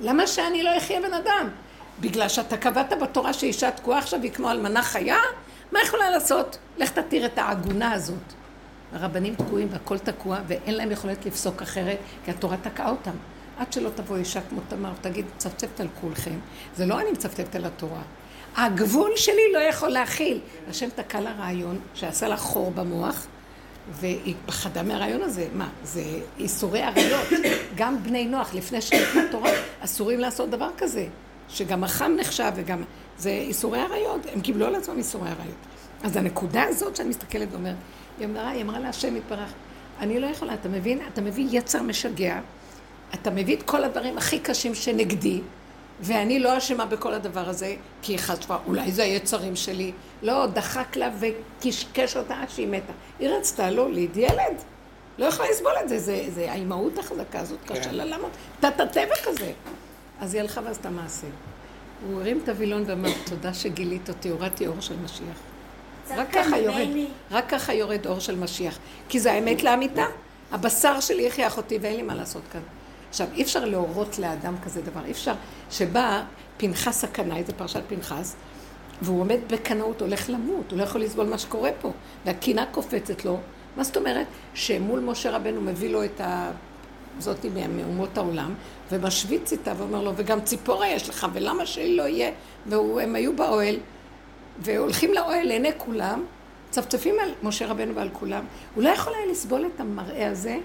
למה 0.00 0.26
שאני 0.26 0.62
לא 0.62 0.76
אחיה 0.76 1.00
בן 1.00 1.14
אדם? 1.14 1.48
בגלל 2.00 2.28
שאתה 2.28 2.56
קבעת 2.56 2.92
בתורה 3.00 3.32
שאישה 3.32 3.70
תקועה 3.70 3.98
עכשיו 3.98 4.22
היא 4.22 4.30
כמו 4.32 4.50
אלמנה 4.50 4.82
חיה? 4.82 5.18
מה 5.72 5.78
יכולה 5.82 6.10
לעשות? 6.10 6.58
לך 6.78 6.90
תתיר 6.90 7.26
את 7.26 7.38
העגונה 7.38 7.92
הזאת. 7.92 8.32
הרבנים 8.92 9.34
תקועים 9.34 9.68
והכל 9.70 9.98
תקוע 9.98 10.38
ואין 10.46 10.74
להם 10.74 10.92
יכולת 10.92 11.26
לפסוק 11.26 11.62
אחרת 11.62 11.98
כי 12.24 12.30
התורה 12.30 12.56
תקעה 12.56 12.90
אותם. 12.90 13.10
עד 13.58 13.72
שלא 13.72 13.90
תבוא 13.94 14.16
אישה 14.16 14.40
כמו 14.48 14.60
תמר 14.68 14.92
ותגיד, 15.00 15.24
מצפצפת 15.36 15.80
על 15.80 15.88
כולכם. 16.00 16.38
זה 16.76 16.86
לא 16.86 17.00
אני 17.00 17.10
מצפצפת 17.12 17.54
על 17.54 17.64
התורה. 17.64 18.02
הגבול 18.56 19.10
שלי 19.16 19.52
לא 19.52 19.58
יכול 19.58 19.88
להכיל. 19.88 20.40
השם 20.70 20.88
תקע 20.94 21.20
לה 21.20 21.32
רעיון 21.38 21.78
שעשה 21.94 22.28
לה 22.28 22.36
חור 22.36 22.70
במוח 22.70 23.26
והיא 23.90 24.34
פחדה 24.46 24.82
מהרעיון 24.82 25.22
הזה. 25.22 25.48
מה, 25.52 25.68
זה 25.84 26.02
איסורי 26.38 26.82
עריות. 26.82 27.28
גם 27.76 28.02
בני 28.02 28.24
נוח, 28.24 28.54
לפני 28.54 28.80
שניתנה 28.80 29.22
תורה, 29.30 29.50
אסורים 29.80 30.20
לעשות 30.20 30.50
דבר 30.50 30.68
כזה. 30.78 31.06
שגם 31.48 31.84
החם 31.84 32.12
נחשב 32.16 32.52
וגם... 32.54 32.82
זה 33.18 33.30
איסורי 33.30 33.80
עריות. 33.80 34.20
הם 34.32 34.40
קיבלו 34.40 34.66
על 34.66 34.74
עצמם 34.74 34.98
איסורי 34.98 35.30
עריות. 35.30 35.56
אז 36.04 36.16
הנקודה 36.16 36.62
הזאת 36.62 36.96
שאני 36.96 37.08
מסתכלת 37.08 37.48
ואומרת, 37.52 37.76
היא 38.18 38.26
אמרה, 38.26 38.50
היא 38.50 38.62
אמרה 38.62 38.78
להשם 38.78 39.16
יתברך, 39.16 39.52
אני 40.00 40.20
לא 40.20 40.26
יכולה, 40.26 40.54
אתה 40.54 40.68
מבין? 40.68 41.00
אתה 41.12 41.20
מביא 41.20 41.46
יצר 41.50 41.82
משגע, 41.82 42.40
אתה 43.14 43.30
מביא 43.30 43.56
את 43.56 43.62
כל 43.62 43.84
הדברים 43.84 44.18
הכי 44.18 44.38
קשים 44.38 44.74
שנגדי, 44.74 45.40
ואני 46.00 46.38
לא 46.38 46.58
אשמה 46.58 46.86
בכל 46.86 47.14
הדבר 47.14 47.48
הזה, 47.48 47.76
כי 48.02 48.12
היא 48.12 48.18
חשבה, 48.18 48.58
אולי 48.66 48.92
זה 48.92 49.02
היצרים 49.02 49.56
שלי. 49.56 49.92
לא, 50.22 50.46
דחק 50.46 50.96
לה 50.96 51.10
וקשקש 51.20 52.16
אותה 52.16 52.34
עד 52.34 52.50
שהיא 52.50 52.68
מתה. 52.68 52.92
היא 53.18 53.28
רצתה 53.28 53.70
להוליד 53.70 54.16
ילד. 54.16 54.56
לא 55.18 55.24
יכולה 55.24 55.50
לסבול 55.50 55.72
את 55.84 55.88
זה, 55.88 55.98
זה, 55.98 56.24
זה 56.28 56.50
האימהות 56.52 56.98
החזקה 56.98 57.40
הזאת, 57.40 57.58
כן. 57.66 57.74
קשה 57.74 57.92
לה 57.92 58.04
לעמוד. 58.04 58.30
תת 58.60 58.80
הטבע 58.80 59.14
כזה. 59.24 59.52
אז 60.20 60.34
היא 60.34 60.42
הלכה 60.42 60.60
ועשתה 60.64 60.90
מעשה. 60.90 61.26
הוא 62.06 62.20
הרים 62.20 62.40
את 62.44 62.48
הווילון 62.48 62.84
ואמר, 62.86 63.10
תודה 63.24 63.54
שגילית 63.54 64.08
אותי, 64.08 64.28
הורדתי 64.28 64.66
אור 64.66 64.80
של 64.80 64.94
משיח. 65.04 65.55
רק 66.10 66.32
ככה 66.32 66.58
יורד, 66.58 66.88
רק 67.30 67.48
ככה 67.48 67.74
יורד 67.74 68.06
אור 68.06 68.18
של 68.18 68.36
משיח. 68.36 68.78
כי 69.08 69.20
זה 69.20 69.32
האמת 69.32 69.62
לאמיתה. 69.62 70.06
הבשר 70.52 71.00
שלי 71.00 71.26
הכריח 71.26 71.56
אותי 71.56 71.78
ואין 71.80 71.96
לי 71.96 72.02
מה 72.02 72.14
לעשות 72.14 72.42
כאן. 72.52 72.60
עכשיו, 73.08 73.26
אי 73.34 73.42
אפשר 73.42 73.64
להורות 73.64 74.18
לאדם 74.18 74.54
כזה 74.64 74.82
דבר. 74.82 75.00
אי 75.04 75.10
אפשר 75.10 75.34
שבא 75.70 76.22
פנחס 76.56 77.04
הקנאי, 77.04 77.44
זה 77.44 77.52
פרשת 77.52 77.82
פנחס, 77.88 78.36
והוא 79.02 79.20
עומד 79.20 79.38
בקנאות, 79.50 80.00
הולך 80.00 80.30
למות, 80.30 80.70
הוא 80.70 80.78
לא 80.78 80.84
יכול 80.84 81.00
לסבול 81.00 81.26
מה 81.26 81.38
שקורה 81.38 81.70
פה. 81.80 81.92
והקינה 82.24 82.66
קופצת 82.66 83.24
לו. 83.24 83.38
מה 83.76 83.84
זאת 83.84 83.96
אומרת? 83.96 84.26
שמול 84.54 85.00
משה 85.00 85.30
רבנו 85.30 85.60
מביא 85.60 85.90
לו 85.90 86.04
את 86.04 86.20
ה... 86.20 86.50
זאתי 87.18 87.48
מאומות 87.76 88.18
העולם, 88.18 88.54
ומשוויץ 88.92 89.52
איתה 89.52 89.72
ואומר 89.78 90.02
לו, 90.02 90.12
וגם 90.16 90.40
ציפורה 90.40 90.88
יש 90.88 91.08
לך, 91.08 91.26
ולמה 91.32 91.66
שלי 91.66 91.96
לא 91.96 92.02
יהיה? 92.02 92.30
והם 92.66 93.14
היו 93.14 93.36
באוהל, 93.36 93.76
והולכים 94.58 95.14
לאוהל 95.14 95.46
לעיני 95.46 95.70
כולם, 95.76 96.24
צפצפים 96.70 97.14
על 97.22 97.30
משה 97.42 97.66
רבנו 97.66 97.94
ועל 97.94 98.08
כולם. 98.12 98.44
הוא 98.74 98.84
לא 98.84 98.88
יכול 98.88 99.12
היה 99.14 99.26
לסבול 99.26 99.66
את 99.74 99.80
המראה 99.80 100.30
הזה, 100.30 100.58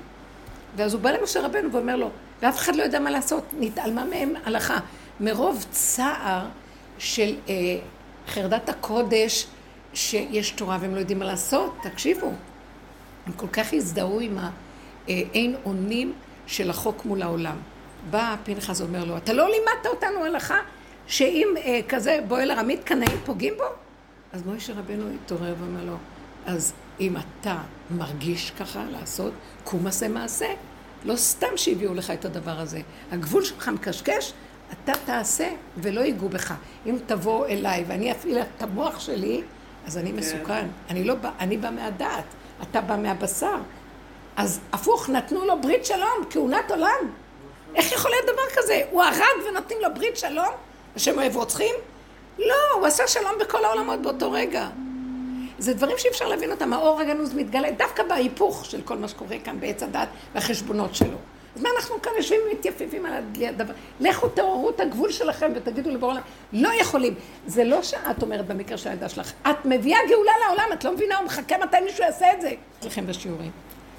ואז 0.76 0.94
הוא 0.94 1.02
בא 1.02 1.12
למשה 1.12 1.46
רבנו 1.46 1.72
ואומר 1.72 1.96
לו, 1.96 2.10
ואף 2.42 2.58
אחד 2.58 2.76
לא 2.76 2.84
יודע 2.84 3.00
מה 3.00 3.10
לעשות, 3.10 3.44
נתעלמה 3.60 4.06
מהם 4.06 4.34
הלכה. 4.46 4.80
מרוב 5.20 5.66
צער 5.72 6.46
של 6.98 7.36
אה, 7.50 7.54
חרדת 8.28 8.70
הקודש, 8.70 9.48
שיש 9.94 10.52
תורה 10.52 10.78
והם 10.82 10.96
לא 10.96 11.00
יודעים 11.00 11.20
מה 11.20 11.26
לעשות, 11.26 11.78
תקשיבו. 11.84 12.32
הם 13.28 13.34
כל 13.34 13.48
כך 13.48 13.74
הזדהו 13.74 14.20
עם 14.20 14.38
האין 15.08 15.56
אונים 15.66 16.14
של 16.48 16.70
החוק 16.70 17.06
מול 17.06 17.22
העולם. 17.22 17.56
בא 18.10 18.36
פנחס 18.44 18.82
ואומר 18.82 19.04
לו, 19.04 19.18
אתה 19.18 19.34
לא 19.34 19.50
לימדת 19.50 19.86
אותנו 19.86 20.26
הלכה 20.26 20.58
שאם 21.08 21.48
אה, 21.58 21.80
כזה 21.90 22.20
בועל 22.28 22.52
ארמית 22.52 22.84
קנאים 22.84 23.18
פוגעים 23.26 23.54
בו? 23.58 23.64
אז 24.34 24.44
מוישה 24.46 24.74
רבנו 24.74 25.06
התעורר 25.16 25.56
ואומר 25.60 25.86
לו, 25.86 25.96
אז 26.46 26.74
אם 27.00 27.16
אתה 27.18 27.58
מרגיש 27.90 28.52
ככה 28.60 28.84
לעשות, 28.92 29.34
קום 29.64 29.88
עשה 29.88 30.08
מעשה. 30.08 30.48
לא 31.06 31.16
סתם 31.16 31.48
שהביאו 31.56 31.94
לך 31.94 32.12
את 32.12 32.26
הדבר 32.26 32.60
הזה. 32.60 32.82
הגבול 33.12 33.44
שלך 33.44 33.68
מקשקש, 33.68 34.34
אתה 34.72 34.94
תעשה 35.06 35.50
ולא 35.78 36.02
ייגעו 36.02 36.30
בך. 36.30 36.54
אם 36.86 36.98
תבוא 37.06 37.48
אליי 37.48 37.86
ואני 37.88 38.12
אפעיל 38.12 38.38
את 38.42 38.64
המוח 38.64 39.00
שלי, 39.00 39.42
אז 39.86 39.98
אני 39.98 40.12
כן. 40.12 40.16
מסוכן. 40.16 40.68
אני 40.90 41.04
לא 41.04 41.16
בא, 41.16 41.32
אני 41.40 41.58
בא 41.58 41.70
מהדעת, 41.70 42.26
אתה 42.62 42.82
בא 42.82 42.98
מהבשר. 42.98 43.56
אז 44.36 44.60
הפוך, 44.74 45.10
נתנו 45.10 45.46
לו 45.46 45.62
ברית 45.62 45.86
שלום, 45.86 46.26
כהונת 46.30 46.72
עולם. 46.72 47.12
איך 47.76 47.92
יכול 47.92 48.12
להיות 48.12 48.26
דבר 48.26 48.62
כזה? 48.62 48.82
הוא 48.92 49.04
הרג 49.04 49.48
ונותנים 49.50 49.78
לו 49.82 49.88
ברית 49.96 50.18
שלום? 50.18 50.54
השם 50.96 51.20
אוהב 51.20 51.36
רוצחים? 51.36 51.76
לא, 52.40 52.56
הוא 52.76 52.86
עשה 52.86 53.08
שלום 53.08 53.32
בכל 53.40 53.66
העולמות 53.66 54.02
באותו 54.02 54.32
רגע. 54.32 54.68
זה 55.60 55.74
דברים 55.74 55.98
שאי 55.98 56.10
אפשר 56.10 56.28
להבין 56.28 56.52
אותם. 56.52 56.74
האור 56.74 57.00
הגנוז 57.00 57.34
מתגלה 57.34 57.72
דווקא 57.72 58.04
בהיפוך 58.04 58.66
של 58.66 58.82
כל 58.82 58.98
מה 58.98 59.08
שקורה 59.08 59.36
כאן 59.44 59.60
בעץ 59.60 59.84
הדת 59.84 60.08
והחשבונות 60.36 60.96
שלו. 60.96 61.18
אז 61.56 61.62
מה 61.62 61.70
אנחנו 61.76 62.02
כאן 62.02 62.12
יושבים 62.18 62.40
ומתייפפים 62.52 63.06
על 63.06 63.14
הדבר? 63.42 63.74
לכו 64.00 64.30
תעוררו 64.30 64.70
את 64.70 64.80
הגבול 64.80 65.12
שלכם 65.12 65.52
ותגידו 65.56 65.90
לבורא 65.90 66.12
עולם, 66.12 66.22
לא 66.54 66.70
יכולים. 66.82 67.16
זה 67.48 67.64
לא 67.64 67.84
שאת 67.84 68.22
אומרת 68.22 68.48
במקרה 68.48 68.78
של 68.78 68.90
הילדה 68.90 69.10
שלך, 69.10 69.34
את 69.50 69.66
מביאה 69.66 70.00
גאולה 70.10 70.32
לעולם, 70.48 70.74
את 70.74 70.84
לא 70.84 70.94
מבינה, 70.94 71.18
הוא 71.18 71.26
מחכה 71.26 71.56
מתי 71.58 71.78
מישהו 71.86 72.04
יעשה 72.04 72.34
את 72.34 72.42
זה. 72.42 72.52
אצלכם 72.80 73.08
בשיעורים. 73.08 73.52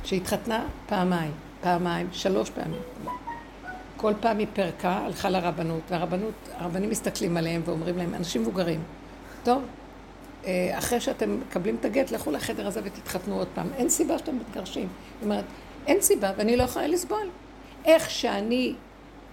שהתחתנה 0.05 0.65
פעמיים, 0.87 1.33
פעמיים, 1.61 2.09
שלוש 2.13 2.51
פעמים. 2.51 2.81
כל 4.03 4.13
פעם 4.21 4.39
היא 4.39 4.47
פרקה, 4.53 4.91
הלכה 4.91 5.31
לרבנות, 5.31 5.81
והרבנות, 5.91 6.35
הרבנים 6.59 6.91
מסתכלים 6.91 7.37
עליהם 7.37 7.63
ואומרים 7.65 7.99
להם, 7.99 8.15
אנשים 8.15 8.43
מבוגרים, 8.43 8.83
טוב, 9.45 9.63
אה, 10.45 10.79
אחרי 10.79 11.01
שאתם 11.01 11.41
מקבלים 11.41 11.77
את 11.81 11.85
הגט, 11.85 12.11
לכו 12.11 12.31
לחדר 12.31 12.67
הזה 12.67 12.81
ותתחתנו 12.85 13.39
עוד 13.39 13.49
פעם. 13.55 13.69
אין 13.77 13.89
סיבה 13.89 14.19
שאתם 14.19 14.39
מתגרשים. 14.39 14.89
זאת 15.15 15.25
אומרת, 15.25 15.45
אין 15.87 16.01
סיבה, 16.01 16.31
ואני 16.37 16.57
לא 16.57 16.63
יכולה 16.63 16.87
לסבול. 16.87 17.29
איך 17.85 18.11
שאני 18.11 18.75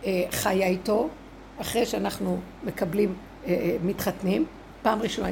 אה, 0.05 0.23
חיה 0.31 0.67
איתו, 0.67 1.09
אחרי 1.61 1.85
שאנחנו 1.85 2.39
מקבלים, 2.63 3.13
אה, 3.45 3.53
אה, 3.53 3.77
מתחתנים, 3.83 4.45
פעם 4.81 5.01
ראשונה, 5.01 5.29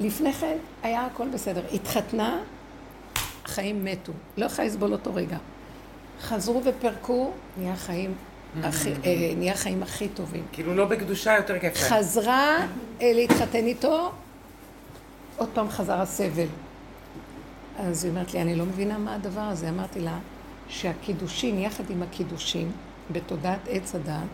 לפני 0.00 0.32
כן 0.32 0.56
היה 0.82 1.06
הכל 1.06 1.28
בסדר. 1.28 1.62
התחתנה, 1.74 2.40
החיים 3.44 3.84
מתו. 3.84 4.12
לא 4.36 4.44
יכולה 4.44 4.68
לסבול 4.68 4.92
אותו 4.92 5.14
רגע. 5.14 5.36
חזרו 6.22 6.62
ופרקו, 6.64 7.30
נהיה 7.58 7.76
חיים 7.76 8.14
הכי, 8.62 8.92
אה, 9.04 9.32
נהיה 9.36 9.54
חיים 9.54 9.82
הכי 9.82 10.08
טובים. 10.08 10.44
כאילו 10.52 10.74
לא 10.74 10.84
בקדושה 10.84 11.36
יותר 11.36 11.58
כיף. 11.58 11.76
חזרה 11.76 12.56
אה, 13.02 13.12
להתחתן 13.14 13.66
איתו, 13.66 14.10
עוד 15.36 15.48
פעם 15.54 15.70
חזר 15.70 16.00
הסבל. 16.00 16.46
אז 17.78 18.04
היא 18.04 18.10
אומרת 18.10 18.34
לי, 18.34 18.42
אני 18.42 18.54
לא 18.54 18.64
מבינה 18.64 18.98
מה 18.98 19.14
הדבר 19.14 19.40
הזה. 19.40 19.68
אמרתי 19.68 20.00
לה, 20.00 20.18
שהקידושין, 20.68 21.58
יחד 21.58 21.90
עם 21.90 22.02
הקידושין, 22.02 22.70
בתודעת 23.10 23.60
עץ 23.68 23.94
הדעת, 23.94 24.28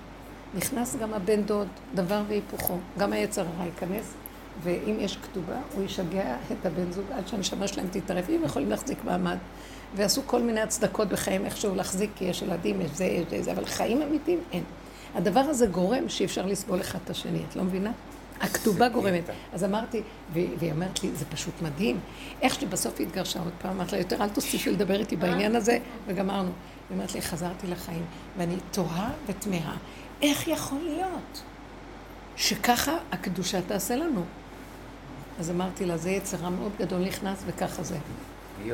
נכנס 0.55 0.97
גם 0.97 1.15
הבן 1.15 1.43
דוד, 1.43 1.69
דבר 1.95 2.23
והיפוכו. 2.29 2.79
גם 2.99 3.13
היצר 3.13 3.41
הרע 3.41 3.65
ייכנס, 3.65 4.15
ואם 4.63 4.97
יש 4.99 5.17
כתובה, 5.17 5.57
הוא 5.75 5.85
ישגע 5.85 6.37
את 6.53 6.67
הבן 6.67 6.93
זוג 6.93 7.05
עד 7.13 7.29
שהנשמה 7.29 7.69
שלהם 7.69 7.87
תתערב. 7.91 8.25
אם 8.29 8.41
יכולים 8.45 8.71
להחזיק 8.71 9.05
מעמד, 9.05 9.37
ועשו 9.95 10.23
כל 10.27 10.43
מיני 10.43 10.61
הצדקות 10.61 11.09
בחיים 11.09 11.47
איכשהו 11.47 11.75
להחזיק, 11.75 12.11
כי 12.17 12.25
יש 12.25 12.43
ילדים, 12.43 12.81
יש 12.81 12.91
זה, 12.91 13.05
יש 13.05 13.45
זה, 13.45 13.53
אבל 13.53 13.67
חיים 13.67 14.03
אמיתיים 14.03 14.39
אין. 14.53 14.65
הדבר 15.15 15.41
הזה 15.41 15.67
גורם 15.67 16.09
שאי 16.09 16.27
אפשר 16.27 16.47
לסבול 16.47 16.81
אחד 16.81 16.99
את 17.05 17.11
השני, 17.11 17.43
את 17.49 17.57
לא 17.57 17.63
מבינה? 17.63 17.93
הכתובה 18.41 18.89
גורמת. 18.89 19.25
אז 19.53 19.65
אמרתי, 19.65 20.03
והיא 20.33 20.73
אמרת 20.73 21.03
לי, 21.03 21.11
זה 21.15 21.25
פשוט 21.25 21.63
מדהים. 21.63 22.01
איך 22.43 22.61
שבסוף 22.61 22.95
היא 22.99 23.07
התגרשה 23.07 23.41
עוד 23.41 23.53
פעם, 23.63 23.71
אמרתי 23.71 23.93
לה, 23.93 23.99
יותר 23.99 24.23
אל 24.23 24.29
תוסיפי 24.29 24.71
לדבר 24.71 25.01
איתי 25.01 25.17
בעניין 25.17 25.57
הזה, 25.57 25.79
וגמרנו. 26.07 26.51
היא 26.91 26.97
אומרת 26.97 27.15
לי, 27.15 27.23
חזרתי 27.23 27.67
לחיים, 27.67 28.05
ואני 28.39 28.57
תוהה 28.71 29.11
ותמהה, 29.27 29.77
איך 30.23 30.49
יכול 30.49 30.79
להיות 30.79 31.43
שככה 32.37 32.97
הקדושה 33.13 33.63
תעשה 33.63 33.97
לנו? 33.97 34.25
אז 35.41 35.51
אמרתי 35.51 35.87
לה, 35.87 35.97
זה 35.97 36.11
יצרה 36.11 36.51
מאוד 36.51 36.73
גדול 36.79 37.01
נכנס, 37.01 37.43
וככה 37.47 37.83
זה. 37.83 37.97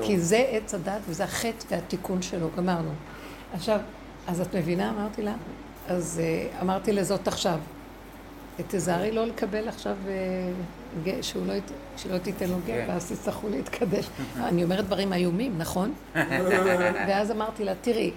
כי 0.03 0.19
זה 0.19 0.47
עץ 0.51 0.75
הדת 0.75 1.01
וזה 1.09 1.25
החטא 1.25 1.65
והתיקון 1.71 2.23
שלו, 2.23 2.49
גמרנו. 2.57 2.91
עכשיו, 3.55 3.81
אז 4.27 4.41
את 4.41 4.57
מבינה? 4.57 4.91
אמרתי 4.91 5.23
לה, 5.23 5.35
אז 5.89 6.21
uh, 6.21 6.63
אמרתי 6.63 6.93
לזאת 6.93 7.29
עכשיו, 7.29 7.59
תזהרי 8.69 9.13
לא 9.13 9.27
לקבל 9.27 9.69
עכשיו 9.69 9.97
uh, 10.05 11.09
שהוא 11.23 11.47
לא, 11.47 11.55
שלא 11.97 12.19
תיתן 12.19 12.49
לו 12.49 12.57
גט, 12.57 12.67
כן. 12.67 12.85
ואז 12.89 13.13
תצטרכו 13.13 13.49
להתקדש. 13.49 14.09
אני 14.49 14.65
אומרת 14.65 14.85
דברים 14.85 15.13
איומים, 15.13 15.59
נכון? 15.59 15.95
ואז 17.09 17.31
אמרתי 17.31 17.65
לה, 17.65 17.73
תראי, 17.81 18.11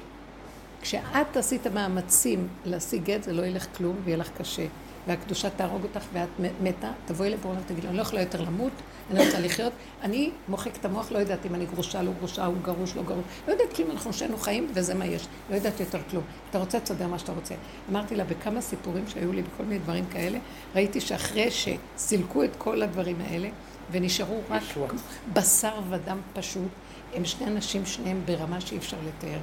כשאת 0.82 1.38
עשית 1.38 1.68
מאמצים 1.68 2.48
להשיג 2.66 3.04
גט, 3.04 3.24
זה 3.24 3.34
לא 3.34 3.46
ילך 3.46 3.68
כלום 3.78 3.96
ויהיה 4.04 4.18
לך 4.18 4.30
קשה. 4.38 4.66
והקדושה 5.08 5.50
תהרוג 5.50 5.84
אותך 5.84 6.06
ואת 6.14 6.30
מתה, 6.62 6.92
תבואי 7.06 7.30
לפה 7.30 7.50
ולא 7.50 7.60
תגידי, 7.68 7.88
אני 7.88 7.98
לא 7.98 8.02
יכולה 8.02 8.22
יותר 8.22 8.42
למות, 8.42 8.72
אני 9.10 9.20
לא 9.20 9.24
רוצה 9.26 9.40
לחיות. 9.40 9.74
אני 10.02 10.32
מוחק 10.48 10.76
את 10.76 10.86
המוח, 10.86 11.12
לא 11.12 11.18
יודעת 11.18 11.46
אם 11.46 11.56
אני 11.56 11.66
גרושה, 11.66 12.02
לא 12.02 12.12
גרושה, 12.20 12.46
הוא 12.46 12.56
גרוש, 12.62 12.96
לא 12.96 13.04
גרוש. 13.04 13.24
לא 13.48 13.54
יודעת 13.54 13.74
כלום, 13.76 13.92
אנחנו 13.92 14.14
שנינו 14.14 14.38
חיים 14.38 14.68
וזה 14.74 14.94
מה 14.94 15.06
יש. 15.06 15.28
לא 15.50 15.56
יודעת 15.56 15.80
יותר 15.80 16.00
כלום. 16.10 16.24
אתה 16.50 16.60
רוצה, 16.60 16.80
תסדר 16.80 17.08
מה 17.08 17.20
שאתה 17.20 17.32
רוצה. 17.32 17.56
אמרתי 17.90 18.16
לה, 18.16 18.24
בכמה 18.24 18.62
סיפורים 18.62 19.08
שהיו 19.08 19.34
לי, 19.34 19.42
בכל 19.42 19.64
מיני 19.64 19.80
דברים 19.80 20.06
כאלה, 20.06 20.40
ראיתי 20.76 21.02
שאחרי 21.02 21.48
שסילקו 21.52 22.44
את 22.44 22.56
כל 22.58 22.82
הדברים 22.82 23.16
האלה, 23.22 23.50
ונשארו 23.92 24.42
רק 24.50 24.62
בשר 25.34 25.74
ודם 25.90 26.18
פשוט, 26.34 26.70
הם 27.14 27.26
שני 27.26 27.48
אנשים, 27.48 27.86
שניהם 27.86 28.22
ברמה 28.26 28.62
שאי 28.62 28.78
אפשר 28.78 28.98
לתאר. 29.08 29.40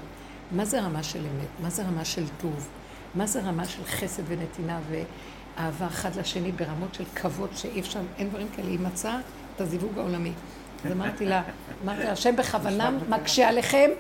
מה 0.53 0.65
זה 0.65 0.81
רמה 0.81 1.03
של 1.03 1.19
אמת? 1.19 1.49
מה 1.63 1.71
זה 1.71 1.83
רמה 1.83 2.05
של 2.05 2.25
טוב? 2.41 2.69
מה 3.15 3.27
זה 3.27 3.41
רמה 3.43 3.65
של 3.65 3.85
חסד 3.85 4.23
ונתינה 4.27 4.81
ואהבה 5.59 5.87
אחד 5.87 6.17
לשני 6.17 6.53
ברמות 6.53 6.95
של 6.95 7.05
כבוד 7.15 7.51
שאי 7.57 7.81
אפשר, 7.81 8.01
אין 8.19 8.29
דברים 8.29 8.47
כאלה. 8.57 8.69
היא 8.69 8.79
מצאה 8.81 9.21
את 9.57 9.61
הזיווג 9.61 9.99
העולמי. 9.99 10.33
אז 10.85 10.93
אמרתי 10.93 11.27
לה, 11.27 11.43
אמרתי 11.85 12.05
לה, 12.05 12.13
השם 12.13 12.37
בכוונה 12.37 12.91
מקשה 13.09 13.49
עליכם 13.49 13.91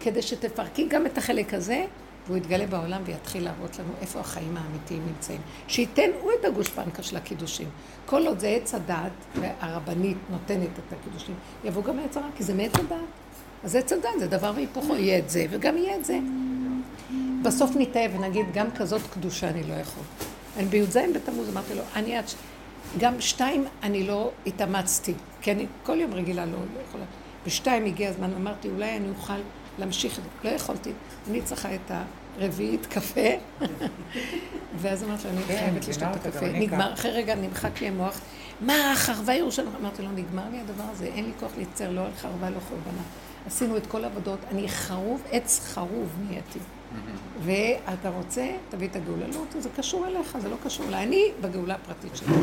כדי 0.00 0.22
שתפרקי 0.22 0.88
גם 0.88 1.06
את 1.06 1.18
החלק 1.18 1.54
הזה, 1.54 1.84
והוא 2.26 2.36
יתגלה 2.36 2.66
בעולם 2.66 3.02
ויתחיל 3.04 3.44
להראות 3.44 3.78
לנו 3.78 3.92
איפה 4.00 4.20
החיים 4.20 4.56
האמיתיים 4.56 5.02
נמצאים. 5.06 5.40
שייתן 5.68 6.10
הוא 6.20 6.30
את 6.40 6.44
הגושפנקה 6.44 7.02
של 7.02 7.16
הקידושים. 7.16 7.68
כל 8.06 8.26
עוד 8.26 8.38
זה 8.38 8.48
עץ 8.48 8.74
הדעת, 8.74 9.12
והרבנית 9.40 10.16
נותנת 10.30 10.68
את 10.78 10.92
הקידושים, 10.92 11.34
יבוא 11.64 11.82
גם 11.82 11.98
העץ 11.98 12.16
הרע, 12.16 12.26
כי 12.36 12.44
זה 12.44 12.54
מעץ 12.54 12.74
הדעת. 12.74 12.98
אז 13.64 13.76
עץ 13.76 13.92
הדעת 13.92 14.18
זה 14.18 14.26
דבר 14.26 14.52
והיפוכו, 14.54 14.96
יהיה 14.96 15.18
את 15.18 15.30
זה 15.30 15.46
וגם 15.50 15.76
יהיה 15.76 15.96
את 15.96 16.04
זה. 16.04 16.18
בסוף 17.42 17.70
נטעה 17.76 18.02
ונגיד, 18.14 18.46
גם 18.54 18.66
כזאת 18.70 19.02
קדושה 19.14 19.48
אני 19.48 19.62
לא 19.62 19.74
יכול. 19.74 20.02
אני 20.56 20.66
בי"ז 20.66 20.98
בתמוז 21.14 21.48
אמרתי 21.48 21.74
לו, 21.74 21.82
אני 21.96 22.16
עד... 22.16 22.24
גם 22.98 23.20
שתיים 23.20 23.64
אני 23.82 24.06
לא 24.06 24.30
התאמצתי, 24.46 25.14
כי 25.42 25.52
אני 25.52 25.66
כל 25.82 26.00
יום 26.00 26.14
רגילה 26.14 26.46
לא, 26.46 26.52
לא 26.52 26.80
יכולה. 26.88 27.04
בשתיים 27.46 27.84
הגיע 27.84 28.08
הזמן, 28.08 28.30
אמרתי, 28.34 28.68
אולי 28.68 28.96
אני 28.96 29.08
אוכל 29.08 29.38
להמשיך, 29.78 30.20
לא 30.44 30.50
יכולתי. 30.50 30.92
אני 31.30 31.42
צריכה 31.42 31.74
את 31.74 31.90
הרביעית 32.38 32.86
קפה, 32.86 33.20
ואז 34.80 35.04
אמרתי 35.04 35.24
לו, 35.24 35.30
אני 35.30 35.42
כן, 35.42 35.56
חייבת 35.58 35.88
לשתות 35.88 36.16
את 36.16 36.26
הקפה. 36.26 36.46
נגמר, 36.46 36.92
אחרי 36.92 37.10
רגע 37.10 37.34
נמחק 37.34 37.80
לי 37.80 37.88
המוח. 37.88 38.20
מה, 38.60 38.92
חרבה 38.96 39.34
ירושלים? 39.34 39.68
אמרתי 39.80 40.02
לו, 40.02 40.08
נגמר 40.10 40.48
לי 40.52 40.60
הדבר 40.60 40.84
הזה, 40.92 41.04
אין 41.04 41.24
לי 41.24 41.32
כוח 41.40 41.50
להצטער, 41.58 41.90
לא 41.90 42.00
על 42.00 42.12
חרבה, 42.16 42.50
לא 42.50 42.60
חורבנה. 42.68 43.02
עשינו 43.46 43.76
את 43.76 43.86
כל 43.86 44.04
העבודות, 44.04 44.38
אני 44.50 44.68
חרוב, 44.68 45.22
עץ 45.30 45.60
חרוב 45.60 46.08
נהייתי. 46.26 46.58
ואתה 47.40 48.08
רוצה, 48.08 48.46
תביא 48.68 48.88
את 48.88 48.96
הגאולה. 48.96 49.26
לא, 49.26 49.60
זה 49.60 49.68
קשור 49.76 50.06
אליך, 50.06 50.38
זה 50.38 50.48
לא 50.48 50.56
קשור 50.64 50.86
אליי. 50.88 51.02
אני 51.02 51.32
בגאולה 51.40 51.74
הפרטית 51.74 52.16
שלי. 52.16 52.34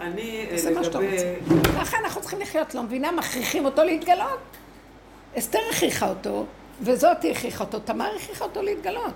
אני 0.00 0.46
לגבי... 0.52 1.16
ככה 1.80 1.96
אנחנו 2.04 2.20
צריכים 2.20 2.40
לחיות, 2.40 2.74
לא 2.74 2.82
מבינה? 2.82 3.12
מכריחים 3.12 3.64
אותו 3.64 3.84
להתגלות. 3.84 4.38
אסתר 5.38 5.58
הכריחה 5.70 6.08
אותו, 6.08 6.46
וזאת 6.80 7.16
הכריחה 7.30 7.64
אותו, 7.64 7.78
תמר 7.78 8.10
הכריחה 8.16 8.44
אותו 8.44 8.62
להתגלות. 8.62 9.14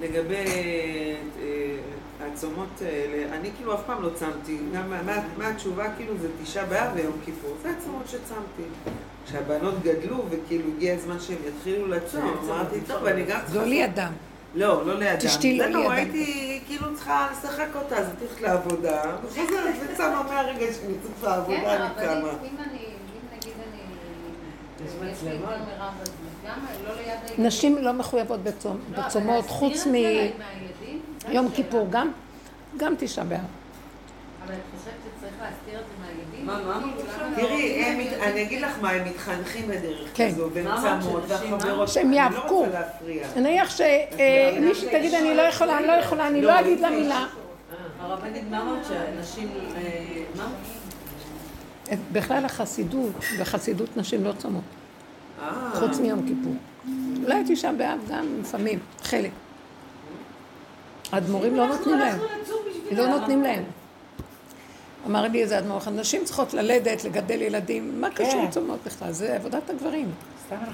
לגבי 0.00 0.34
אה, 0.34 1.76
הצומות 2.20 2.68
האלה, 2.80 3.36
אני 3.36 3.50
כאילו 3.56 3.74
אף 3.74 3.80
פעם 3.86 4.02
לא 4.02 4.10
צמתי, 4.14 4.58
גם 4.74 4.92
מהתשובה 5.38 5.94
כאילו 5.96 6.14
זה 6.20 6.28
תשעה 6.42 6.64
באב 6.64 6.90
ויום 6.94 7.12
כיפור, 7.24 7.56
זה 7.62 7.70
הצומות 7.78 8.08
שצמתי. 8.08 8.62
כשהבנות 9.26 9.74
גדלו 9.82 10.24
וכאילו 10.30 10.68
הגיע 10.76 10.94
הזמן 10.94 11.20
שהם 11.20 11.38
יתחילו 11.48 11.86
לצום, 11.86 12.38
אמרתי, 12.44 12.80
טוב, 12.86 13.04
אני 13.04 13.24
גם 13.24 13.40
צריכה... 13.44 13.60
לא 13.60 13.66
לידם. 13.66 14.12
לא, 14.54 14.86
לא 14.86 14.98
לידם. 14.98 15.16
תשתי 15.18 15.58
לא 15.58 15.66
לידם. 15.66 15.90
הייתי 15.90 16.60
כאילו 16.66 16.94
צריכה 16.94 17.28
לשחק 17.32 17.68
אותה, 17.74 17.96
אז 17.96 18.06
הייתי 18.08 18.24
הולכת 18.24 18.40
לעבודה, 18.40 19.02
וחוזרת 19.24 19.74
וצמה 19.90 20.22
מהרגע 20.22 20.66
שאני 20.72 20.94
צריכה 21.02 21.36
לעבודה, 21.36 21.76
אני 21.76 21.94
צמה. 21.94 22.02
כן, 22.02 22.08
אבל 22.08 22.28
אם 22.30 22.36
נגיד 22.36 22.60
אני... 22.70 22.78
יש 25.12 25.22
לי 25.22 25.30
יותר 25.30 25.46
מרב 25.46 25.92
לא 26.84 27.46
נשים 27.46 27.78
לא 27.78 27.92
מחויבות 27.92 28.40
לא, 28.44 28.72
בצומות, 28.90 29.46
חוץ 29.46 29.86
מיום 31.28 31.50
כיפור 31.50 31.86
גם, 31.90 32.10
גם 32.76 32.94
תשעה 32.98 33.24
באב. 33.24 33.40
אבל 34.44 34.54
את 34.54 34.58
חושבת 34.78 34.94
שצריך 35.04 35.34
להסתיר 35.42 35.80
את 35.80 35.84
זה 35.84 36.06
מהילדים? 36.06 36.46
מה, 36.46 36.60
מה? 36.66 36.82
כאילו, 37.34 37.48
תראי, 37.48 37.84
אני 38.22 38.42
אגיד 38.42 38.62
לך 38.62 38.78
מה, 38.80 38.90
הם 38.90 39.04
מתחנכים 39.08 39.68
בדרך 39.68 40.08
כן. 40.14 40.30
כזו, 40.30 40.48
והם 40.52 40.66
צמות, 41.00 41.22
והחברות, 41.28 41.88
שהם 41.88 42.12
יאבקו. 42.12 42.66
נניח 43.36 43.70
שמישהי 43.70 44.88
תגיד, 44.98 45.14
אני 45.14 45.34
לא 45.36 45.42
יכולה, 45.42 45.78
אני 45.78 45.86
לא 45.86 45.92
יכולה, 45.92 46.26
אני 46.26 46.42
לא 46.42 46.60
אגיד 46.60 46.80
לה 46.80 46.90
מילה. 46.90 47.26
הרבנית, 48.00 48.42
מה 48.50 48.62
אמרת 48.62 48.84
שאנשים... 48.88 49.48
אה, 49.76 50.22
מה? 50.36 50.48
בכלל 52.12 52.44
החסידות, 52.44 53.12
בחסידות 53.40 53.96
נשים 53.96 54.24
לא 54.24 54.32
צומות. 54.32 54.62
חוץ 55.72 55.98
מיום 55.98 56.26
כיפור. 56.26 56.54
אולי 57.24 57.44
תשעה 57.48 57.72
באב 57.72 57.98
גם 58.10 58.26
לפעמים, 58.40 58.78
חלק. 59.02 59.30
האדמו"רים 61.14 61.56
לא 61.56 61.66
נותנים 61.66 61.98
להם. 61.98 62.18
לא 62.90 63.06
נותנים 63.06 63.42
להם. 63.42 63.62
אמר 65.06 65.22
לי 65.22 65.42
איזה 65.42 65.58
אדמו"ר, 65.58 65.90
נשים 65.90 66.24
צריכות 66.24 66.54
ללדת, 66.54 67.04
לגדל 67.04 67.42
ילדים, 67.42 68.00
מה 68.00 68.10
קשור 68.10 68.44
כן. 68.44 68.50
צומות 68.50 68.78
בכלל? 68.86 69.12
זה 69.12 69.34
עבודת 69.34 69.70
הגברים. 69.70 70.10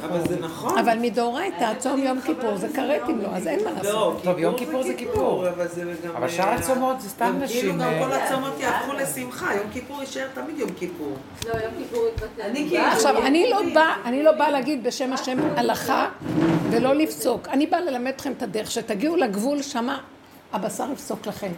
אבל 0.04 0.28
זה 0.28 0.36
נכון. 0.40 0.78
אבל 0.78 0.98
מדאורייתא, 0.98 1.72
צום 1.78 2.00
יום 2.00 2.20
כיפור 2.20 2.56
זה 2.56 2.68
כרת 2.74 3.08
אם 3.08 3.20
לא, 3.20 3.28
אז 3.28 3.46
אין 3.46 3.64
מה 3.64 3.70
לעשות. 3.70 3.84
לא, 3.84 4.16
טוב, 4.24 4.38
יום 4.38 4.56
כיפור 4.58 4.82
זה 4.82 4.94
כיפור. 4.94 5.44
אבל 6.16 6.28
שאר 6.28 6.48
הצומות 6.48 7.00
זה 7.00 7.08
סתם 7.08 7.38
נשים. 7.40 7.60
כאילו 7.60 7.74
גם 7.78 7.92
כל 7.98 8.12
הצומות 8.12 8.60
יהפכו 8.60 8.92
לשמחה, 8.92 9.54
יום 9.54 9.66
כיפור 9.72 10.00
יישאר 10.00 10.26
תמיד 10.34 10.58
יום 10.58 10.70
כיפור. 10.78 11.16
לא, 11.46 11.60
יום 11.60 11.72
כיפור 11.78 12.06
יתבטל. 12.08 12.76
עכשיו, 12.76 13.16
אני 14.04 14.22
לא 14.22 14.32
באה 14.32 14.50
להגיד 14.50 14.84
בשם 14.84 15.12
השם 15.12 15.38
הלכה 15.56 16.08
ולא 16.70 16.94
לפסוק. 16.94 17.48
אני 17.48 17.66
באה 17.66 17.80
ללמד 17.80 18.12
אתכם 18.16 18.32
את 18.32 18.42
הדרך, 18.42 18.70
שתגיעו 18.70 19.16
לגבול 19.16 19.62
שמה, 19.62 19.98
הבשר 20.52 20.84
יפסוק 20.92 21.26
לכם. 21.26 21.52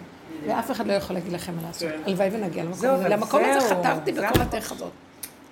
ואף 0.47 0.71
אחד 0.71 0.87
לא 0.87 0.93
יכול 0.93 1.17
להגיד 1.17 1.33
לכם 1.33 1.57
מה 1.57 1.63
לעשות. 1.63 1.89
הלוואי 2.07 2.29
ונגיע 2.33 2.65
למקום 2.65 2.91
הזה. 2.91 3.09
למקום 3.09 3.45
הזה 3.45 3.69
חתרתי 3.69 4.13
בכל 4.13 4.41
הדרך 4.41 4.73
הזאת. 4.73 4.91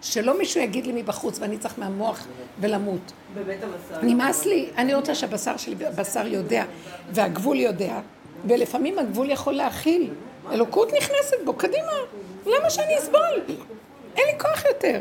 שלא 0.03 0.39
מישהו 0.39 0.61
יגיד 0.61 0.87
לי 0.87 1.03
מבחוץ 1.03 1.39
ואני 1.39 1.59
צריך 1.59 1.75
מהמוח 1.79 2.27
ולמות. 2.61 3.13
בבית 3.35 3.61
המסע. 3.63 4.03
נמאס 4.03 4.47
לי, 4.47 4.71
אני 4.77 4.95
רוצה 4.95 5.15
שהבשר 5.15 5.57
שלי, 5.57 5.87
הבשר 5.87 6.27
יודע, 6.27 6.65
והגבול 7.11 7.57
יודע, 7.57 8.01
ולפעמים 8.45 8.99
הגבול 8.99 9.31
יכול 9.31 9.55
להכיל. 9.55 10.11
אלוקות 10.53 10.93
נכנסת 10.93 11.37
בו, 11.45 11.55
קדימה, 11.55 11.93
למה 12.47 12.71
שאני 12.71 12.99
אסבול? 12.99 13.21
אין 14.17 14.27
לי 14.27 14.39
כוח 14.39 14.65
יותר. 14.65 15.01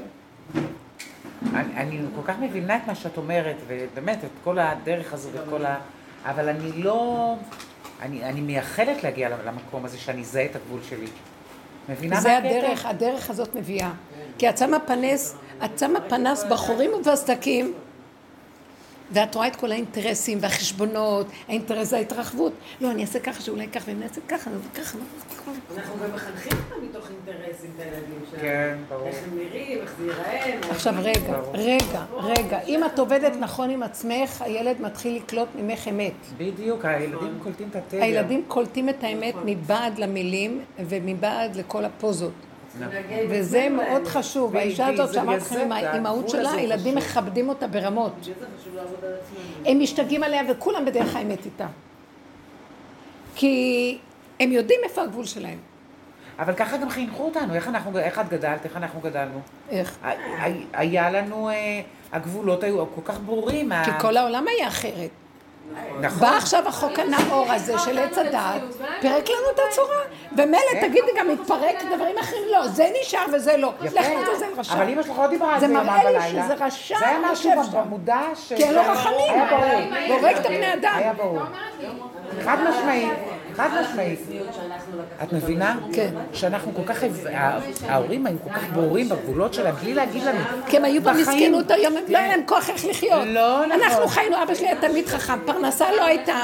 אני, 1.54 1.74
אני 1.76 2.00
כל 2.16 2.22
כך 2.28 2.40
מבינה 2.40 2.78
את 2.78 2.82
מה 2.88 2.96
שאת 2.96 3.18
אומרת, 3.18 3.56
ובאמת, 3.68 4.24
את 4.24 4.30
כל 4.44 4.60
הדרך 4.60 5.14
הזו 5.14 5.30
ואת 5.34 5.44
כל 5.50 5.66
ה... 5.66 5.80
אבל 6.26 6.50
אני 6.50 6.72
לא... 6.72 7.36
אני, 8.02 8.24
אני 8.24 8.42
מייחלת 8.42 9.04
להגיע 9.04 9.30
למקום 9.46 9.86
הזה 9.86 9.98
שאני 9.98 10.22
אזהה 10.22 10.46
את 10.46 10.56
הגבול 10.56 10.80
שלי. 10.90 11.08
מבינה 11.90 12.16
מה 12.16 12.22
זה 12.22 12.38
הקטע? 12.38 12.50
הדרך, 12.50 12.86
הדרך 12.86 13.30
הזאת 13.30 13.56
מביאה. 13.56 13.92
כי 14.38 14.50
את 14.50 14.58
שמה 14.58 14.80
פנס, 14.80 15.36
את 15.66 15.80
שמה 15.80 16.02
פנס 16.02 16.44
בחורים 16.44 16.92
ובסדקים, 16.94 17.74
ואת 19.12 19.36
רואה 19.36 19.48
את 19.48 19.56
כל 19.56 19.72
האינטרסים 19.72 20.38
והחשבונות, 20.42 21.28
האינטרס 21.48 21.90
זה 21.90 21.98
ההתרחבות. 21.98 22.54
לא, 22.82 22.92
אני 22.92 23.02
אעשה 23.02 23.20
ככה, 23.20 23.42
שאולי 23.42 23.68
ככה, 23.68 23.92
ואני 23.92 24.04
אעשה 24.04 24.22
ככה, 24.28 24.50
וככה. 24.72 24.98
אנחנו 25.78 25.94
גם 26.04 26.16
מחנכים 26.16 26.52
אותם 26.52 26.86
מתוך 26.90 27.08
אינטרסים 27.10 27.72
את 27.76 27.82
הילדים 27.82 28.20
שלנו. 28.32 28.42
כן, 28.42 28.78
ברור. 28.90 29.08
איך 29.08 29.18
הם 29.24 29.38
נראים, 29.38 29.78
איך 29.82 29.94
זה 29.98 30.06
ייראה. 30.06 30.70
עכשיו. 30.70 30.94
רגע, 30.98 31.40
רגע, 31.54 32.04
רגע, 32.18 32.60
אם 32.62 32.84
את 32.86 33.00
עובדת 33.00 33.34
נכון 33.40 33.70
עם 33.70 33.84
עצמך, 33.84 34.42
הילד 34.42 34.82
מתחיל 34.82 35.16
לקלוט 35.16 35.48
ממך 35.56 35.88
אמת. 35.88 36.14
בדיוק, 36.38 36.86
הילדים 36.86 37.40
קולטים 37.44 37.68
את 37.72 37.76
התדר. 37.76 38.04
הילדים 38.04 38.44
קולטים 38.48 38.90
את 38.90 39.04
האמת 39.04 39.36
מבעד 39.46 40.00
למילים 40.00 40.62
ומבעד 40.80 41.56
לכל 41.56 41.86
הפוזות. 41.86 42.32
נגן 42.88 43.26
וזה 43.30 43.70
מאוד. 43.70 44.08
חשוב, 44.08 44.56
האישה 44.56 44.88
הזאת 44.88 45.14
שאמרת 45.14 45.42
לכם 45.42 45.60
עם 45.60 45.72
האימהות 45.72 46.30
שלה, 46.30 46.52
הילדים. 46.52 46.96
מכבדים 46.96 47.50
אותה 47.50 47.68
ברמות. 47.68 48.14
הם 49.66 49.80
משתגעים 49.80 50.24
עליה 50.24 50.42
וכולם 50.50 50.86
בדרך 50.86 51.16
האמת 51.16 51.46
איתה. 51.46 51.68
כי 53.36 53.98
הם 54.40 54.52
יודעים 54.52 54.80
איפה 54.84 55.02
הגבול 55.02 55.26
שלהם. 55.26 55.58
אבל 56.40 56.54
ככה 56.54 56.78
גם 56.78 56.90
חינכו 56.90 57.24
אותנו, 57.24 57.54
איך 57.54 57.68
אנחנו, 57.68 58.00
איך 58.00 58.20
את 58.20 58.30
גדלת, 58.30 58.66
איך 58.66 58.78
אנחנו 58.78 59.00
גדלנו. 59.00 59.40
איך? 59.70 59.98
היה 60.74 61.12
לנו, 61.12 61.50
אה, 61.50 61.82
הגבולות 62.12 62.64
היו 62.64 62.86
כל 62.96 63.02
כך 63.06 63.20
ברורים. 63.20 63.72
כי 63.86 63.92
כל 64.02 64.18
העולם 64.18 64.46
היה 64.48 64.68
אחרת. 64.68 65.10
נכון. 66.02 66.20
בא 66.20 66.38
עכשיו 66.38 66.68
החוק 66.68 67.00
הנאור 67.00 67.52
הזה 67.52 67.80
של 67.80 68.00
עץ 68.00 68.18
הדעת, 68.18 68.62
פירק 69.02 69.30
לנו 69.30 69.50
את 69.56 69.60
הצורה. 69.70 69.98
ומילא 70.32 70.82
תגידי 70.82 71.12
גם 71.18 71.28
מתפרק 71.28 71.84
דברים 71.96 72.18
אחרים, 72.18 72.44
לא, 72.52 72.68
זה 72.68 72.90
נשאר 73.02 73.26
וזה 73.34 73.58
לא. 73.58 73.74
לך 73.82 73.94
לעזאזל 73.94 74.46
רשע. 74.58 74.74
אבל 74.74 74.90
אמא 74.90 75.04
שלך 75.04 75.18
לא 75.20 75.28
דיברה 75.28 75.54
על 75.54 75.60
זה 75.60 75.68
זה 75.68 75.74
יומם 75.74 75.88
מראה 75.88 76.12
לי. 76.12 76.30
שזה 76.30 76.54
רשע 76.60 77.00
זה 77.00 77.08
היה 77.08 77.20
משהו 77.32 77.50
יושב 77.50 77.72
שם. 77.72 77.78
במודע 77.82 78.22
ש... 78.36 78.54
כי 78.54 78.64
אין 78.64 78.74
לו 78.74 78.82
רחמים. 78.82 79.34
היה 79.34 79.46
ברור. 79.50 80.20
הורג 80.20 80.36
את 80.36 80.46
הבני 80.46 80.74
אדם. 80.74 80.94
היה 80.98 81.14
ברור. 81.14 81.40
חד 82.44 82.58
משמעית, 82.70 83.14
חד 83.60 83.70
משמעית. 83.82 84.20
את 85.24 85.34
מבינה? 85.34 85.76
כן. 85.94 86.14
שאנחנו 86.34 86.72
כל 86.76 86.84
כך, 86.86 87.04
ההורים 87.88 88.26
היו 88.26 88.38
כל 88.44 88.50
כך 88.54 88.64
ברורים 88.74 89.10
בגבולות 89.10 89.54
שלהם, 89.54 89.76
בלי 89.76 89.94
להגיד 89.94 90.24
לנו. 90.24 90.40
כי 90.68 90.78
הם 90.78 90.86
היו. 90.86 91.02
במסכנות 91.02 91.72
היום, 91.72 91.94
לא 92.08 92.18
היה 92.18 92.28
להם 92.28 92.42
כוח 92.46 92.70
איך 92.70 92.86
לחיות. 92.86 93.24
לא 93.26 93.66
נכון. 93.66 93.82
אנחנו 93.82 94.08
חיינו, 94.08 94.44
אבא 94.44 94.54
שלי 94.54 94.68
היה 94.68 94.82
תלמיד 94.82 95.08
חכם, 95.08 95.40
פרנסה 95.46 95.92
לא 95.92 96.06
הייתה. 96.06 96.40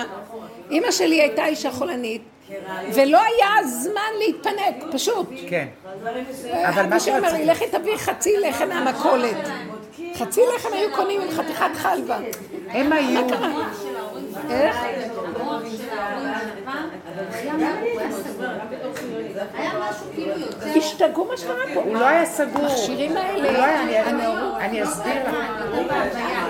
אימא 0.72 0.92
שלי 0.92 1.22
הייתה 1.22 1.46
אישה 1.46 1.72
חולנית, 1.72 2.22
ולא 2.94 3.20
היה 3.22 3.68
זמן 3.68 4.12
להתפנק, 4.20 4.94
פשוט. 4.94 5.30
כן. 5.50 5.68
אבל 6.66 6.86
מה 6.86 6.96
מישהו 6.96 7.10
אומר 7.16 7.22
לי, 7.22 7.30
שרציתי... 7.30 7.46
לכי 7.46 7.66
תביאי 7.68 7.98
חצי 7.98 8.38
לחם 8.38 8.70
מהמכולת. 8.70 9.38
חצי 10.16 10.42
לחם 10.56 10.70
היו 10.74 10.90
קונים 10.96 11.22
עם 11.22 11.32
חתיכת 11.32 11.76
חלבה. 11.76 12.18
הם 12.70 12.94
היו... 12.94 13.22
איך? 14.50 14.76
השתגעו 20.76 21.26
מה 21.26 21.38
שקרה 21.38 21.56
פה. 21.74 21.82
הוא 21.82 21.94
לא 21.94 22.08
היה 22.08 22.26
סגור. 22.26 22.66
המכשירים 22.66 23.18
האלה, 23.18 23.52
לא 23.52 24.58
אני 24.60 24.84
אסביר 24.84 25.30
לך. 25.30 25.36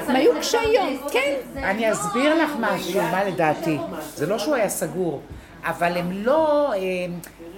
הם 0.08 0.16
היו 0.16 0.32
קשי 0.40 0.58
יום, 0.76 0.98
כן. 1.12 1.34
אני 1.58 1.92
אסביר 1.92 2.44
לך 2.44 2.52
משהו, 2.60 3.02
מה 3.02 3.24
לדעתי. 3.24 3.78
זה 4.16 4.26
לא 4.26 4.40
שהוא 4.40 4.56
היה 4.56 4.70
סגור, 4.70 5.22
אבל 5.64 5.98
הם 5.98 6.12
לא, 6.12 6.74
אה, 6.74 6.80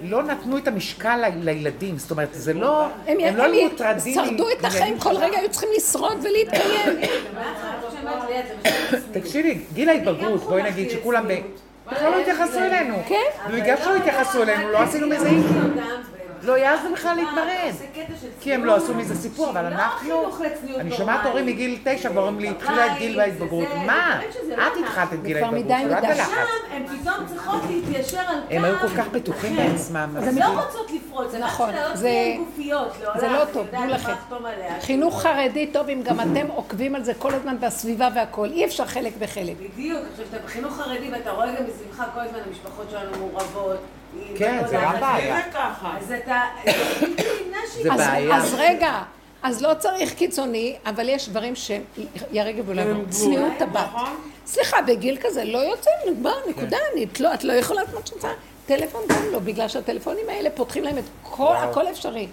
לא 0.02 0.22
נתנו 0.22 0.58
את 0.58 0.68
המשקל 0.68 1.20
לילדים. 1.42 1.98
זאת 1.98 2.10
אומרת, 2.10 2.28
זה 2.32 2.54
לא, 2.54 2.86
הם 3.06 3.16
הם 3.20 3.36
לא 3.36 3.42
היו 3.42 3.68
מוטרדים. 3.68 4.14
שרדו 4.14 4.50
את 4.50 4.64
החיים, 4.64 4.98
כל 4.98 5.16
רגע 5.16 5.38
היו 5.38 5.50
צריכים 5.50 5.68
לשרוד 5.76 6.18
ולהתקיים. 6.22 7.10
תקשיבי, 9.12 9.58
גיל 9.74 9.88
ההתבגרות, 9.88 10.42
בואי 10.42 10.62
נגיד 10.62 10.90
שכולם 10.90 11.28
ב... 11.28 11.34
בכלל 11.92 12.10
לא 12.10 12.20
התייחסו 12.20 12.58
אלינו. 12.58 12.94
כן. 13.08 13.50
ובגלל 13.50 13.76
שלא 13.76 13.96
התייחסו 13.96 14.42
אלינו, 14.42 14.68
לא 14.72 14.78
עשינו 14.78 15.06
מזה 15.06 15.28
אישו. 15.28 15.48
לא 16.42 16.56
העזנו 16.56 16.92
בכלל 16.92 17.16
להתמרד. 17.16 17.72
כי 18.40 18.54
הם 18.54 18.64
לא 18.64 18.76
עשו 18.76 18.94
מזה 18.94 19.14
סיפור, 19.14 19.50
אבל 19.50 19.64
אנחנו... 19.66 20.30
אני 20.76 20.96
שומעת 20.96 21.26
הורים 21.26 21.46
מגיל 21.46 21.78
תשע 21.84 22.10
ואומרים 22.14 22.38
לי, 22.40 22.48
התחילה 22.48 22.86
את 22.86 22.98
גיל 22.98 23.20
ההתבגרות. 23.20 23.68
מה? 23.86 24.20
את 24.52 24.72
התחלת 24.84 25.12
את 25.12 25.22
גיל 25.22 25.36
ההתבגרות, 25.36 25.64
מדי 25.64 25.84
לא 25.88 25.98
את. 25.98 26.02
בלחץ. 26.02 26.28
שם 26.28 26.74
הן 26.74 26.86
פתאום 26.86 27.26
צריכות 27.26 27.60
להתיישר 27.70 28.20
על 28.20 28.38
הם 28.50 28.64
היו 28.64 28.78
כל 28.80 28.88
כך 28.88 29.08
בטוחים 29.08 29.56
בעצמם. 29.56 30.16
הן 30.16 30.38
לא 30.38 30.62
רוצות 30.62 30.90
לפרוץ, 30.92 31.30
זה 31.30 31.38
נכון, 31.38 31.70
זה- 31.94 32.34
שלא 32.36 32.44
גופיות, 32.44 32.92
לעולם. 33.02 33.20
זה 33.20 33.28
לא 33.28 33.44
טוב, 33.52 33.66
תנו 33.70 33.86
לכם. 33.86 34.12
חינוך 34.80 35.22
חרדי 35.22 35.66
טוב 35.66 35.88
אם 35.88 36.02
גם 36.04 36.20
אתם 36.20 36.46
עוקבים 36.54 36.94
על 36.94 37.04
זה 37.04 37.14
כל 37.14 37.34
הזמן 37.34 37.56
והסביבה 37.60 38.08
והכל. 38.14 38.48
אי 38.50 38.64
אפשר 38.64 38.86
חלק 38.86 39.12
וחלק. 39.18 39.54
בדיוק, 39.72 40.00
עכשיו 40.10 40.26
שאתה 40.30 40.46
בחינוך 40.46 40.76
חרדי 40.76 41.10
ואתה 41.12 41.30
רואה 41.30 41.46
גם 41.46 41.62
מסביבך 41.68 42.04
כל 42.14 42.20
הזמן 42.20 42.38
המשפחות 42.46 42.86
שלנו 42.90 43.10
מעורבות. 43.18 43.78
כן, 44.36 44.62
זה 44.68 44.78
רק 44.88 45.00
בעיה. 45.00 45.36
זה. 45.52 45.58
אז 45.98 46.12
אתה, 46.24 46.42
זה 47.74 47.82
זה 47.82 47.90
בעיה. 47.90 48.36
אז 48.36 48.54
רגע, 48.58 49.02
אז 49.42 49.62
לא 49.62 49.74
צריך 49.78 50.14
קיצוני, 50.14 50.76
אבל 50.86 51.08
יש 51.08 51.28
דברים 51.28 51.54
שירגב 51.56 52.68
אולי 52.68 52.82
הם 52.82 53.04
צניעות 53.10 53.60
הבת. 53.60 53.76
נכון. 53.94 54.16
סליחה, 54.46 54.82
בגיל 54.82 55.18
כזה 55.20 55.44
לא 55.44 55.58
יוצא, 55.58 55.90
נגמר, 56.10 56.34
נקודה, 56.48 56.76
אני- 56.92 57.04
את 57.04 57.20
לא- 57.20 57.34
את 57.34 57.44
לא 57.44 57.52
יכולה 57.52 57.80
לעשות 57.82 57.94
מה 57.94 58.06
שאת 58.06 58.14
רוצה. 58.14 58.28
טלפון 58.66 59.00
גם 59.08 59.22
לא, 59.32 59.38
בגלל 59.38 59.68
שהטלפונים 59.68 60.28
האלה 60.28 60.50
פותחים 60.50 60.84
להם 60.84 60.98
את 60.98 61.04
כל. 61.22 61.54
הכל 61.56 61.88
אפשרי. 61.90 62.26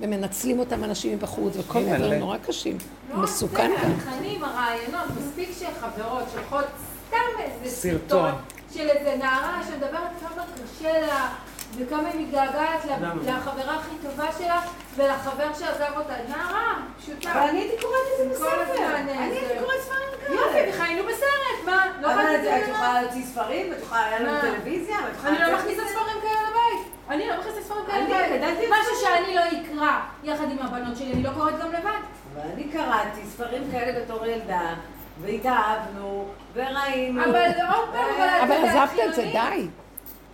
ומנצלים 0.00 0.58
אותם 0.58 0.84
אנשים 0.84 1.12
מבחוץ, 1.16 1.52
וכל 1.56 1.78
מיני. 1.80 1.98
דברים 1.98 2.18
נורא 2.20 2.36
קשים. 2.38 2.78
לא, 3.14 3.18
מסוכן 3.18 3.70
זה 3.70 3.84
גם. 3.84 3.92
התכנים, 3.92 4.44
הרעיונות, 4.44 5.02
מספיק 5.20 5.48
שחברות 5.58 6.22
שולחות 6.34 6.64
סתם 7.08 7.16
איזה 7.64 7.76
סרטון. 7.76 8.30
של 8.74 8.88
איזה 8.88 9.16
נערה 9.16 9.60
שמדברת 9.68 10.10
כמה 10.20 10.44
קשה 10.54 11.00
לה 11.00 11.28
וכמה 11.76 12.08
היא 12.08 12.26
מתגעגעת? 12.26 12.84
לחברה 13.26 13.74
הכי 13.74 13.94
טובה 14.02 14.26
שלה 14.38 14.60
ולחבר 14.96 15.54
שעזב 15.58 15.92
אותה. 15.96 16.14
נערה, 16.28 16.74
פשוטה. 16.98 17.32
אבל 17.32 17.40
אני 17.40 17.58
הייתי 17.58 17.82
קוראת 17.82 18.00
את 18.12 18.18
זה 18.18 18.34
בספר. 18.34 18.60
הזמן, 18.60 18.94
אני 18.94 19.18
הייתי 19.18 19.54
קוראת 19.60 19.80
ספרים 19.80 20.08
כאלה. 20.26 20.40
יופי, 20.40 20.58
וחיינו 20.70 21.02
בסרט, 21.04 21.64
מה? 21.66 21.86
לא 22.00 22.14
אבל 22.14 22.22
יכולת 22.22 22.62
את 22.62 22.68
יכולה 22.68 23.02
להוציא 23.02 23.24
ספרים, 23.26 23.72
את 23.72 23.82
יכולה, 23.82 24.04
היה 24.04 24.20
לנו? 24.20 24.40
טלוויזיה, 24.40 24.96
ואת. 25.04 25.24
אני 25.26 25.38
לא 25.38 25.58
מכניסה 25.58 25.82
ספרים 25.88 26.20
כאלה 26.22 26.40
לבית. 26.50 26.92
אני 27.10 27.28
לא 27.28 27.38
מכניסה 27.40 27.60
ספרים 27.62 27.84
כאלה 27.86 28.36
לבית. 28.36 28.68
משהו 28.70 28.94
שאני 29.00 29.34
לא 29.34 29.40
אקרא 29.40 30.00
יחד 30.24 30.44
עם 30.50 30.58
הבנות 30.58 30.96
שלי, 30.96 31.12
אני 31.12 31.22
לא 31.22 31.30
קוראת 31.30 31.58
גם 31.58 31.68
לבד. 31.72 32.00
אבל 32.34 32.50
אני 32.54 32.64
קראתי 32.72 33.20
ספרים 33.24 33.70
כאלה 33.72 34.00
בתור 34.00 34.26
ילדה, 34.26 34.74
והתאהבנו, 35.20 36.28
וראינו. 36.54 37.24
אבל 37.24 37.34
עוד 37.34 37.88
פעם, 37.92 38.04
אבל... 38.44 38.54
יודעת, 38.54 38.88
עזבת 38.88 38.98
את 39.08 39.14
זה. 39.14 39.22
די. 39.22 39.66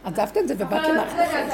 עזבת 0.04 0.36
את 0.36 0.48
זה 0.48 0.54
ובאת 0.58 0.88
למערכת 0.88 1.14
את. 1.18 1.52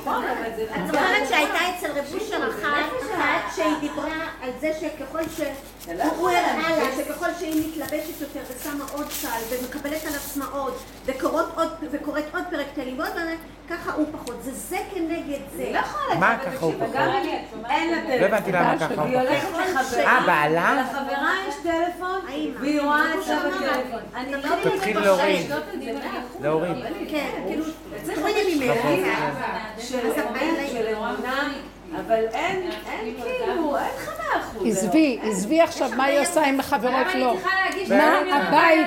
נכון, 0.00 0.24
אבל 0.24 0.56
זה... 0.56 0.62
את 0.62 0.86
זוכרת 0.86 1.28
שהייתה 1.28 1.58
אצל 1.76 1.90
רב 1.90 2.04
אושר 2.14 2.48
אחת, 2.50 3.54
שהיא 3.56 3.76
דיברה 3.80 4.26
על 4.42 4.50
זה 4.60 4.70
שככל 4.80 5.22
ש... 5.36 5.40
לא 5.88 6.04
הוא 6.04 6.28
הראה 6.28 6.70
לה 6.70 6.76
להמשיך. 6.76 7.06
שככל 7.06 7.26
שהיא 7.38 7.68
מתלבשת 7.68 8.20
יותר 8.20 8.40
ושמה 8.48 8.84
עוד 8.92 9.10
סל 9.10 9.28
ומקבלת 9.50 10.04
על 10.06 10.14
עצמה 10.14 10.44
עוד 10.52 10.74
וקוראת 11.06 11.46
עוד 11.54 11.68
וקוראת 11.90 12.24
עוד 12.34 12.42
פרק 12.50 12.66
תהילים 12.74 12.98
ועוד 12.98 13.12
פרק, 13.12 13.38
ככה 13.70 13.92
הוא 13.92 14.06
פחות. 14.12 14.42
זה 14.42 14.52
זה 14.52 14.78
כנגד 14.94 15.38
זה. 15.56 15.72
לא 15.72 15.80
מה 16.18 16.38
ככה 16.38 16.64
הוא 16.64 16.74
פחות? 16.80 16.96
אני, 16.96 17.38
אין 17.70 17.90
לה 17.90 18.00
טלפון. 18.00 18.20
לא 18.20 18.26
הבנתי 18.26 18.52
למה 18.52 18.78
ככה 18.78 18.94
הוא 18.94 19.02
היא 19.02 19.18
פחות. 19.18 19.28
הולכת 19.28 19.80
לחברה, 19.80 20.04
אה, 20.04 20.26
בעלה? 20.26 20.82
לחברה 20.82 21.34
יש 21.48 21.54
טלפון. 21.62 22.20
והיא 22.60 22.80
רואה 22.80 23.12
שאמר 23.26 23.60
לה, 23.60 23.78
בטלפון. 23.78 24.00
אני 24.14 24.32
לא 24.32 24.70
תתחיל 24.76 25.00
להוריד. 25.00 25.50
להוריד. 26.40 26.76
כן, 27.10 27.42
כאילו, 27.46 27.64
צריך. 28.02 28.18
ילדים 28.18 28.72
אז 29.76 29.88
של 29.88 29.98
אמת, 30.30 30.68
של 30.72 30.94
אמונה, 30.96 31.48
אבל 32.06 32.24
אין, 32.32 32.70
אין 32.90 33.14
כאילו, 33.22 33.76
אין 33.78 33.86
לך 33.96 34.08
מאה 34.18 34.40
אחוז. 34.40 34.66
עזבי, 34.66 35.18
עזבי 35.22 35.60
עכשיו 35.60 35.90
מה 35.96 36.04
היא 36.04 36.20
עושה 36.20 36.46
עם 36.46 36.60
החברות 36.60 36.92
למה 36.92 37.14
לא. 37.14 37.30
אני 37.32 37.38
צריכה 37.40 37.56
להגיש 37.64 37.90
מה 37.90 38.18
הבית- 38.36 38.86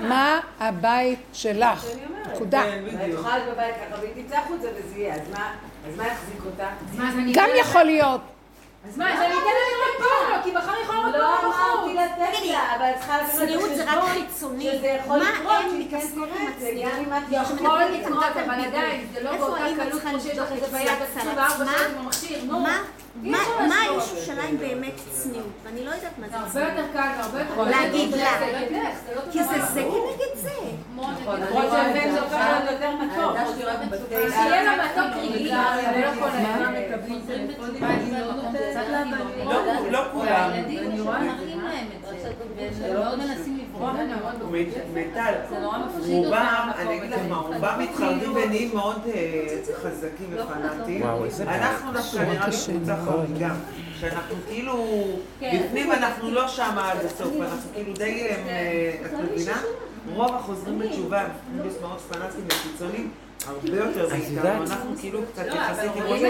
לא? 0.00 0.08
מה 0.08 0.40
הבית 0.60 1.18
שלך? 1.32 1.86
נקודה. 2.34 2.62
כן, 2.62 2.84
בדיוק. 2.84 3.18
יכולה 3.20 3.38
להיות 3.38 3.54
בבית 3.56 3.74
ככה, 3.90 4.00
והיא 4.02 4.24
תצא 4.26 4.36
החוצה 4.38 4.68
וזה 4.76 4.98
יהיה, 4.98 5.14
אז 5.14 5.20
מה 5.32 5.50
אז 5.88 5.96
מה 5.96 6.06
יחזיק 6.06 6.40
אותה? 6.46 6.68
גם 7.34 7.48
אקרא- 7.50 7.60
יכול 7.60 7.82
להיות. 7.82 8.20
אז 8.88 8.98
מה, 8.98 9.14
אז 9.14 9.18
אני 9.18 9.34
אתן 9.34 9.44
לה 9.44 9.64
לראות 9.72 9.96
פורנו, 9.98 10.42
כי 10.44 10.50
מחר 10.50 10.80
יכולה 10.82 10.98
לראות 10.98 11.14
לא 11.14 11.36
פורנו 11.40 11.48
אמרתי 11.48 11.94
בחוץ. 11.94 12.10
לתת 12.12 12.46
לה, 12.46 12.76
אבל 12.76 12.90
את 12.90 12.96
צריכה 12.98 13.18
לקחת 13.22 13.36
צניעות 13.36 13.70
זה 13.76 13.84
רק 13.92 14.04
חיצוני. 14.12 14.70
שזה 14.72 14.86
יכול 14.86 15.18
לקרות, 15.18 15.54
שהיא 15.70 15.90
כן 15.90 16.00
תראה 16.14 16.38
עם 16.40 16.48
את 16.48 16.60
זה? 16.60 16.70
גם 16.82 16.98
אם 16.98 17.12
את 17.12 17.22
יכול 17.32 17.82
לקרות, 17.82 18.36
אבל 18.46 18.64
עדיין, 18.66 19.06
זה 19.12 19.22
לא 19.22 19.36
באותה 19.36 19.64
קלות 19.76 20.02
כמו 20.02 20.20
שיש 20.20 20.38
לך 20.38 20.52
את 20.52 20.60
זה 20.60 20.66
לבדוק 20.66 20.70
ביד 20.70 20.88
אצלה 20.88 21.22
24 21.22 21.54
עצמה? 21.54 21.72
שעות 21.78 21.90
עם 21.92 21.98
המכשיר, 21.98 22.44
נו. 22.44 22.66
מה, 23.22 23.38
לעשות. 23.60 23.84
ירושלים 23.86 24.58
באמת 24.58 24.92
צניעות? 25.10 25.46
ואני 25.64 25.84
לא 25.84 25.90
יודעת 25.90 26.18
מה 26.18 26.26
זה 26.26 26.32
זה 26.32 26.38
הרבה 26.38 26.50
צניעות. 26.50 26.72
יותר 26.76 26.92
קל 26.92 27.08
והרבה 27.18 27.38
יותר 27.40 27.62
להגיד 27.62 28.10
זה 28.10 28.16
לה. 28.16 28.40
לא 29.14 29.20
אותו 29.20 29.30
כי 29.32 29.44
זה. 29.44 29.60
זה 29.72 29.82
כנגד 29.82 30.34
זה. 30.42 30.50
נכון, 30.96 31.14
אני 31.42 31.50
רואה 31.50 31.88
את 31.88 32.12
זה 32.12 32.20
יותר 32.72 32.96
מתוק. 32.96 33.36
שיהיה 34.30 34.62
לה 34.64 34.84
מתוק 34.86 35.16
רגעי, 35.16 35.50
לא 39.44 39.66
לא- 39.66 39.90
לא 39.90 40.00
כולם. 40.12 40.50
אני 40.54 41.00
רואה 41.00 41.18
מראים 41.18 41.60
להם 41.60 41.86
את 41.96 42.20
זה, 42.22 42.30
והם 42.56 42.94
מאוד 42.94 43.18
מנסים. 43.18 43.71
מיטל, 44.94 45.34
רובם, 46.06 46.70
אני 46.78 46.98
אגיד 46.98 47.10
לך 47.10 47.20
מה, 47.28 47.36
רובם 47.36 47.78
מתחרדים 47.78 48.34
ונהיים 48.34 48.70
מאוד 48.74 49.00
אה, 49.14 49.46
חזקים 49.82 50.26
ופנאטים. 50.30 51.02
איזה 51.24 51.44
בעיה. 51.44 51.70
אנחנו 51.70 51.92
דווקא 51.92 52.16
נראה 52.18 52.48
לי 52.48 52.56
קבוצה 52.66 52.96
חריגה. 52.96 53.54
שאנחנו 54.00 54.36
כאילו, 54.48 54.84
בפנים 55.40 55.92
אנחנו 55.92 56.30
לא 56.30 56.48
שם 56.48 56.74
עד 56.78 57.04
הסוף, 57.04 57.32
אנחנו 57.40 57.70
כאילו 57.74 57.92
די, 57.94 58.26
אה, 58.28 58.94
את 59.06 59.12
מבינה? 59.12 59.62
רוב 60.14 60.34
החוזרים 60.34 60.78
בתשובה, 60.78 61.24
פינדוס 61.50 61.74
מאוד 61.80 61.98
פנאטים 61.98 62.44
וקיצוניים, 62.46 63.10
הרבה 63.46 63.76
יותר 63.76 64.08
מאיתנו. 64.08 64.62
אנחנו 64.62 64.94
כאילו 65.00 65.20
קצת 65.32 65.46
לא, 65.46 65.54
יחסית 65.54 65.90
עם 65.96 66.02
ראש 66.02 66.20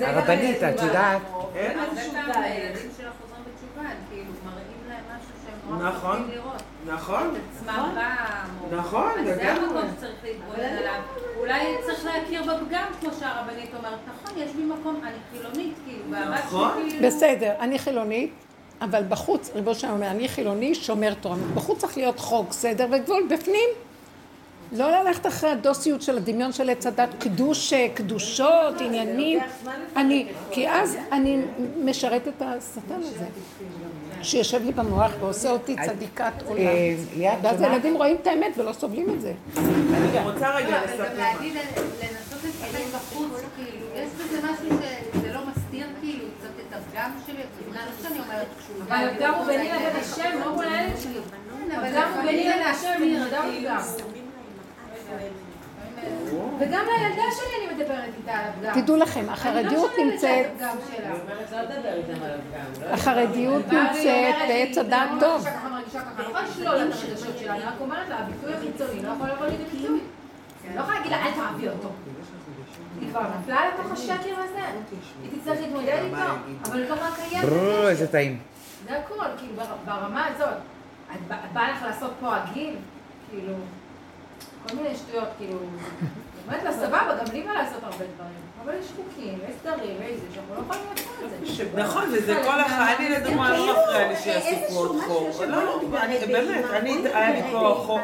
הרבנית, 0.00 0.62
את 0.62 0.82
יודעת, 0.82 1.22
אין 1.54 1.80
איזשהו 1.80 2.12
פעמים 2.12 2.32
די. 2.32 2.38
הילדים 2.38 2.90
של 2.96 3.04
החוזרים 3.08 3.44
בתשובה, 3.46 3.88
הם 3.90 3.96
כאילו 4.10 4.32
מראים 4.44 4.82
להם 4.88 5.04
משהו 5.08 5.32
שהם 5.44 5.44
נורא 5.44 5.52
נכון. 5.70 6.30
נכון? 6.86 7.34
נכון, 8.70 9.10
אז 9.18 9.24
זה. 9.24 9.52
המקום 9.52 9.82
שצריך 9.96 10.14
להתבונן 10.24 10.60
עליו. 10.60 11.00
אולי 11.38 11.76
צריך 11.86 12.04
להכיר 12.04 12.42
בפגם, 12.42 12.84
כמו 13.00 13.10
שהרבנית 13.20 13.70
אומרת. 13.78 13.98
נכון, 14.08 14.38
יש 14.38 14.50
בי 14.50 14.62
מקום, 14.62 15.00
אני 15.02 15.16
חילונית, 15.32 15.74
כאילו, 15.84 16.20
נכון. 16.34 16.70
כאילו... 16.88 17.06
בסדר, 17.06 17.52
אני 17.60 17.78
חילונית, 17.78 18.32
אבל 18.80 19.02
בחוץ, 19.08 19.50
ריבו 19.54 19.74
שם 19.74 19.90
אומר, 19.90 20.10
אני 20.10 20.28
חילוני, 20.28 20.74
שומר 20.74 21.14
תורה. 21.14 21.36
בחוץ 21.54 21.78
צריך 21.78 21.96
להיות 21.96 22.18
חוק, 22.18 22.52
סדר 22.52 22.86
וגבול, 22.90 23.26
בפנים. 23.30 23.68
לא 24.72 24.90
ללכת 24.90 25.26
אחרי 25.26 25.50
הדוסיות 25.50 26.02
של 26.02 26.16
הדמיון 26.16 26.52
של 26.52 26.70
עץ 26.70 26.86
הדת, 26.86 27.08
קדוש, 27.18 27.72
קדושות, 27.94 28.80
עניינים. 28.80 29.38
אני, 29.96 30.28
כי 30.50 30.70
אז 30.70 30.96
אני 31.12 31.42
משרת 31.84 32.28
את 32.28 32.42
השטן 32.42 33.00
הזה, 33.02 33.24
שיושב 34.24 34.64
לי 34.64 34.72
במוח 34.72 35.10
ועושה 35.20 35.50
אותי 35.50 35.76
צדיקת 35.86 36.32
עולם. 36.46 36.60
אה, 36.60 36.94
ליאת, 37.16 37.38
ואז? 37.42 37.62
הילדים 37.62 37.96
רואים 37.96 38.16
את 38.22 38.26
האמת 38.26 38.58
ולא 38.58 38.72
סובלים 38.72 39.14
את 39.14 39.20
זה. 39.20 39.32
אני 39.56 40.18
רוצה 40.24 40.50
לא, 40.50 40.56
רגע 40.56 40.78
אבל 40.78 40.84
לספר 40.84 41.08
גם 41.08 41.16
להגיד, 41.16 41.54
לנסות 41.54 42.44
להסתכל 42.44 42.96
בחוץ, 42.96 43.42
כאילו, 43.56 43.86
יש 43.94 44.10
בזה 44.12 44.38
משהו 44.42 44.76
שזה 45.14 45.32
לא 45.32 45.40
מסתיר, 45.46 45.86
כאילו, 46.00 46.24
קצת 46.38 46.48
את 46.68 46.76
הפגם 46.76 47.10
שלי, 47.26 47.36
לא 47.72 47.80
שאני 48.02 48.20
אומרת 48.20 48.46
כשהוא... 48.58 48.82
אבל 48.88 49.08
הפגם 49.08 49.34
הוא 49.34 49.46
ביני 49.46 49.68
לבין 49.68 49.96
השם, 50.00 50.38
לא 50.44 50.54
מול 50.54 50.64
הילד 50.64 50.96
שלי. 51.02 51.18
הפגם 51.76 52.12
הוא 52.14 52.22
ביני 52.22 52.48
לבין 52.48 52.66
השם, 52.66 52.92
אני 52.96 53.06
יודע 53.06 53.42
פגם. 53.60 53.80
וגם 56.58 56.84
לילדה 56.98 57.22
שלי 57.36 57.66
אני 57.66 57.82
מדברת 57.82 58.04
איתה 58.18 58.32
על 58.32 58.44
הפגם. 58.48 58.80
תדעו 58.82 58.96
לכם, 58.96 59.26
לא 59.26 59.30
החרדיות 59.32 59.90
נמצאת. 60.04 60.46
לא. 60.60 60.66
לא 62.88 62.92
החרדיות 62.94 63.64
נמצאת 63.66 64.04
בעץ 64.48 64.78
"אני 64.78 65.20
טוב. 65.20 65.44
מרגישה 65.44 65.50
ככה, 65.50 65.68
מרגישה 65.68 66.00
ככה." 66.00 66.10
אני 66.16 66.32
לא 66.32 66.38
יכולה 66.38 66.42
לשלול 66.48 66.76
את 66.76 66.94
הרגשות 67.08 67.38
שלה, 67.38 67.54
אני 67.54 67.64
רק 67.64 67.74
אומרת 67.80 68.08
לה, 68.08 68.18
הביטוי 68.18 68.52
החיצוני 68.54 69.02
לא 69.02 69.08
יכול 69.08 69.28
לבוא 69.28 69.46
לידי 69.46 69.64
ביטוי. 69.64 70.00
אני 70.68 70.76
לא 70.76 70.80
יכולה 70.80 70.96
להגיד 70.96 71.12
לה, 71.12 71.26
אל 71.26 71.30
תאהבי 71.32 71.68
אותו. 71.68 71.88
היא 73.00 73.08
כבר 73.10 73.20
נפלה 73.40 73.60
לתוך 73.68 73.92
השקר 73.92 74.14
הזה. 74.38 74.60
היא 75.22 75.40
תצטרך 75.40 75.60
להתמודד 75.60 75.88
איתו, 76.04 76.16
אבל 76.64 76.80
היא 76.82 76.88
לא 76.90 76.94
רק 76.94 77.12
קיימת. 77.28 77.44
ברור, 77.44 77.88
איזה 77.88 78.06
טעים. 78.08 78.38
זה 78.88 78.98
הכל, 78.98 79.14
כאילו, 79.38 79.52
בר- 79.56 79.64
ברמה 79.94 80.26
הזאת. 80.26 80.48
את 81.14 81.28
בא- 81.28 81.36
בא 81.52 81.62
לך 81.62 81.82
לעשות 81.82 82.10
פה 82.20 82.36
עגיל? 82.36 82.74
כאילו, 83.30 83.52
כל 84.68 84.76
מיני 84.76 84.96
שטויות, 84.96 85.28
כאילו, 85.38 85.58
אומרת 86.46 86.64
לה, 86.64 86.72
סבבה, 86.72 87.16
גם 87.20 87.32
לי 87.32 87.42
בא 87.42 87.52
לעשות 87.52 87.82
הרבה 87.82 88.04
דברים, 88.14 88.44
אבל 88.64 88.72
יש 88.80 88.86
חוקים, 88.96 89.38
יש 89.48 89.54
סדרים, 89.62 89.96
ויש 90.00 90.16
זה, 90.16 90.26
שאנחנו 90.34 90.54
לא 90.54 90.60
יכולים 90.60 90.82
לעשות 90.90 91.68
את 91.68 91.72
זה. 91.72 91.82
נכון, 91.82 92.04
וזה 92.12 92.34
כל 92.44 92.60
אחד, 92.60 92.94
אני 92.98 93.08
לדוגמה 93.08 93.58
לא 93.58 93.72
מפריע 93.72 94.08
לי 94.08 94.14
איזשהו 94.14 94.78
עוד 94.78 94.96
חור. 95.06 95.30
לא, 95.48 95.64
לא 95.64 95.80
באמת, 95.90 96.22
אני, 96.70 97.08
היה 97.14 97.32
לי 97.32 97.42
פה. 97.52 97.82
חור, 97.86 98.00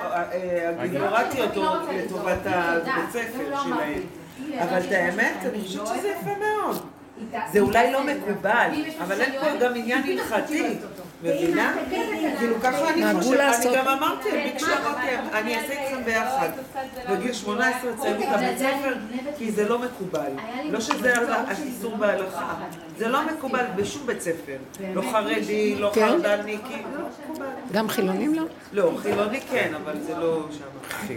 הגיבורתי 0.78 1.42
אותו 1.42 1.74
לטובת 1.92 2.38
הבית 2.44 3.10
ספר 3.10 3.56
שלהם. 3.64 4.02
אבל 4.58 4.78
את 4.78 4.92
האמת, 4.92 5.36
אני 5.42 5.62
חושבת 5.62 5.86
שזה 5.86 6.08
יפה 6.08 6.30
מאוד. 6.38 6.82
זה 7.52 7.60
אולי 7.60 7.92
לא 7.92 8.04
מקובל, 8.04 8.70
אבל 9.02 9.20
אין 9.20 9.32
פה 9.40 9.46
גם 9.60 9.72
עניין 9.76 10.02
הלכתי, 10.08 10.76
מבינה? 11.22 11.74
כאילו 12.38 12.56
ככה 12.62 12.90
אני 12.90 13.20
חושבת. 13.20 13.40
אני 13.66 13.76
גם 13.76 13.88
אמרתי, 13.88 14.28
ביקשו 14.44 14.66
אמרתי, 14.66 15.08
אני 15.32 15.56
אעשה 15.56 15.72
איתכם 15.72 16.04
ביחד. 16.04 16.48
בגיל 17.10 17.32
18 17.32 17.92
תסיימו 17.96 18.22
את 18.22 18.28
הבית 18.34 18.58
ספר, 18.58 18.94
כי 19.38 19.52
זה 19.52 19.68
לא 19.68 19.78
מקובל. 19.78 20.30
לא 20.70 20.80
שזה 20.80 21.14
האיסור 21.46 21.96
בהלכה, 21.96 22.54
זה 22.98 23.08
לא 23.08 23.18
מקובל 23.26 23.64
בשום 23.76 24.06
בית 24.06 24.20
ספר. 24.20 24.56
לא 24.94 25.02
חרדי, 25.12 25.74
לא 25.78 25.90
כן. 25.94 26.08
חרד"לניקי, 26.08 26.74
לא 26.98 27.04
מקובל. 27.24 27.46
גם 27.72 27.88
חילונים 27.88 28.34
לא? 28.34 28.42
לא, 28.72 28.92
חילוני 29.02 29.40
כן, 29.40 29.72
אבל 29.84 30.00
זה 30.00 30.14
לא 30.18 30.46
שם. 30.58 30.64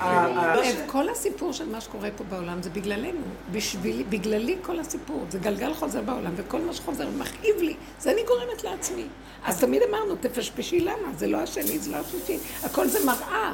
ה- 0.02 0.06
ה- 0.06 0.70
את 0.70 0.76
כל 0.88 1.10
הסיפור 1.10 1.54
של 1.54 1.70
מה 1.70 1.82
שקורה 1.82 2.10
פה 2.18 2.24
בעולם 2.30 2.62
זה 2.62 2.70
בגללנו. 2.70 3.20
בשבילי, 3.52 4.04
בגללי 4.04 4.58
כל 4.62 4.80
הסיפור. 4.80 5.26
זה 5.30 5.40
גלגל 5.40 5.74
חוזר 5.74 6.02
בעולם, 6.02 6.32
וכל 6.36 6.60
מה 6.62 6.74
שחוזר 6.74 7.08
מכאיב 7.18 7.56
לי. 7.62 7.76
זה 8.00 8.12
אני 8.12 8.22
גורמת 8.28 8.64
לעצמי. 8.64 9.04
אז 9.46 9.60
תמיד 9.60 9.82
אמרנו, 9.94 10.16
תפשפשי 10.16 10.80
למה, 10.80 11.14
זה 11.18 11.28
לא 11.28 11.38
השני, 11.38 11.80
זה 11.80 11.92
לא 11.92 11.98
השלישי. 11.98 12.38
הכל 12.64 12.88
זה 12.88 13.06
מראה. 13.06 13.52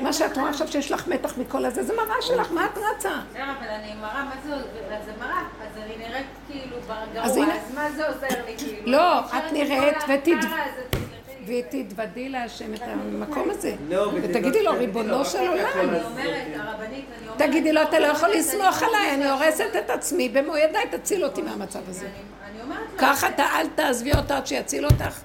מה 0.00 0.12
שאת 0.12 0.38
רואה 0.38 0.50
עכשיו 0.50 0.68
שיש 0.68 0.92
לך 0.92 1.08
מתח 1.08 1.38
מכל 1.38 1.64
הזה, 1.64 1.82
זה 1.82 1.92
מראה 1.96 2.22
שלך, 2.22 2.52
מה 2.52 2.66
את 2.66 2.78
רצה? 2.78 3.10
בסדר, 3.30 3.42
אבל 3.58 3.68
אני 3.68 3.94
מראה, 4.00 4.24
מה 4.24 4.34
זה, 4.44 4.56
זה 5.06 5.12
מראה, 5.20 5.42
אז 5.62 5.78
אני 5.82 5.96
נראית 5.96 6.26
כאילו 6.50 6.76
גרוע, 7.14 7.24
אז 7.24 7.38
מה 7.74 7.90
זה 7.96 8.08
עוזר 8.08 8.26
לי, 8.46 8.58
כאילו? 8.58 8.92
לא, 8.92 9.20
את 9.20 9.52
נראית. 9.52 9.96
ותתוודי 11.46 12.28
להשם 12.28 12.74
את 12.74 12.82
המקום 12.82 13.50
הזה. 13.50 13.74
לא, 13.88 14.12
ותגידי 14.22 14.62
לו, 14.62 14.72
ריבונו 14.72 15.24
של 15.24 15.38
עולם. 15.38 15.66
אני 15.74 16.04
אומרת, 16.04 16.46
הרבנית, 16.56 17.04
אני 17.18 17.28
אומרת... 17.28 17.38
תגידי 17.38 17.72
לו, 17.72 17.82
אתה 17.82 17.98
לא 17.98 18.06
יכול 18.06 18.28
לסמוך 18.28 18.82
עליי, 18.82 19.14
אני 19.14 19.30
הורסת 19.30 19.76
את 19.84 19.90
עצמי, 19.90 20.28
במו 20.28 20.56
ידיי 20.56 20.88
תציל 20.90 21.24
אותי 21.24 21.42
מהמצב 21.42 21.80
הזה. 21.88 22.06
לו, 22.68 22.74
ככה 22.98 23.28
אתה 23.28 23.44
אל 23.54 23.66
תעזבי 23.74 24.12
אותה 24.12 24.36
עד 24.36 24.46
שיציל 24.46 24.84
אותך, 24.84 25.20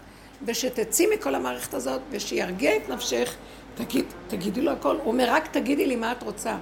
ושתצאי 0.45 1.05
מכל 1.15 1.35
המערכת 1.35 1.73
הזאת, 1.73 2.01
ושירגיע 2.11 2.75
את 2.75 2.89
נפשך, 2.89 3.35
תגיד, 3.75 4.05
תגידי 4.27 4.61
לו 4.61 4.71
הכל. 4.71 4.95
הוא 4.95 5.11
אומר, 5.11 5.25
רק 5.27 5.47
תגידי 5.47 5.85
לי 5.85 5.95
מה 5.95 6.11
את 6.11 6.23
רוצה. 6.23 6.55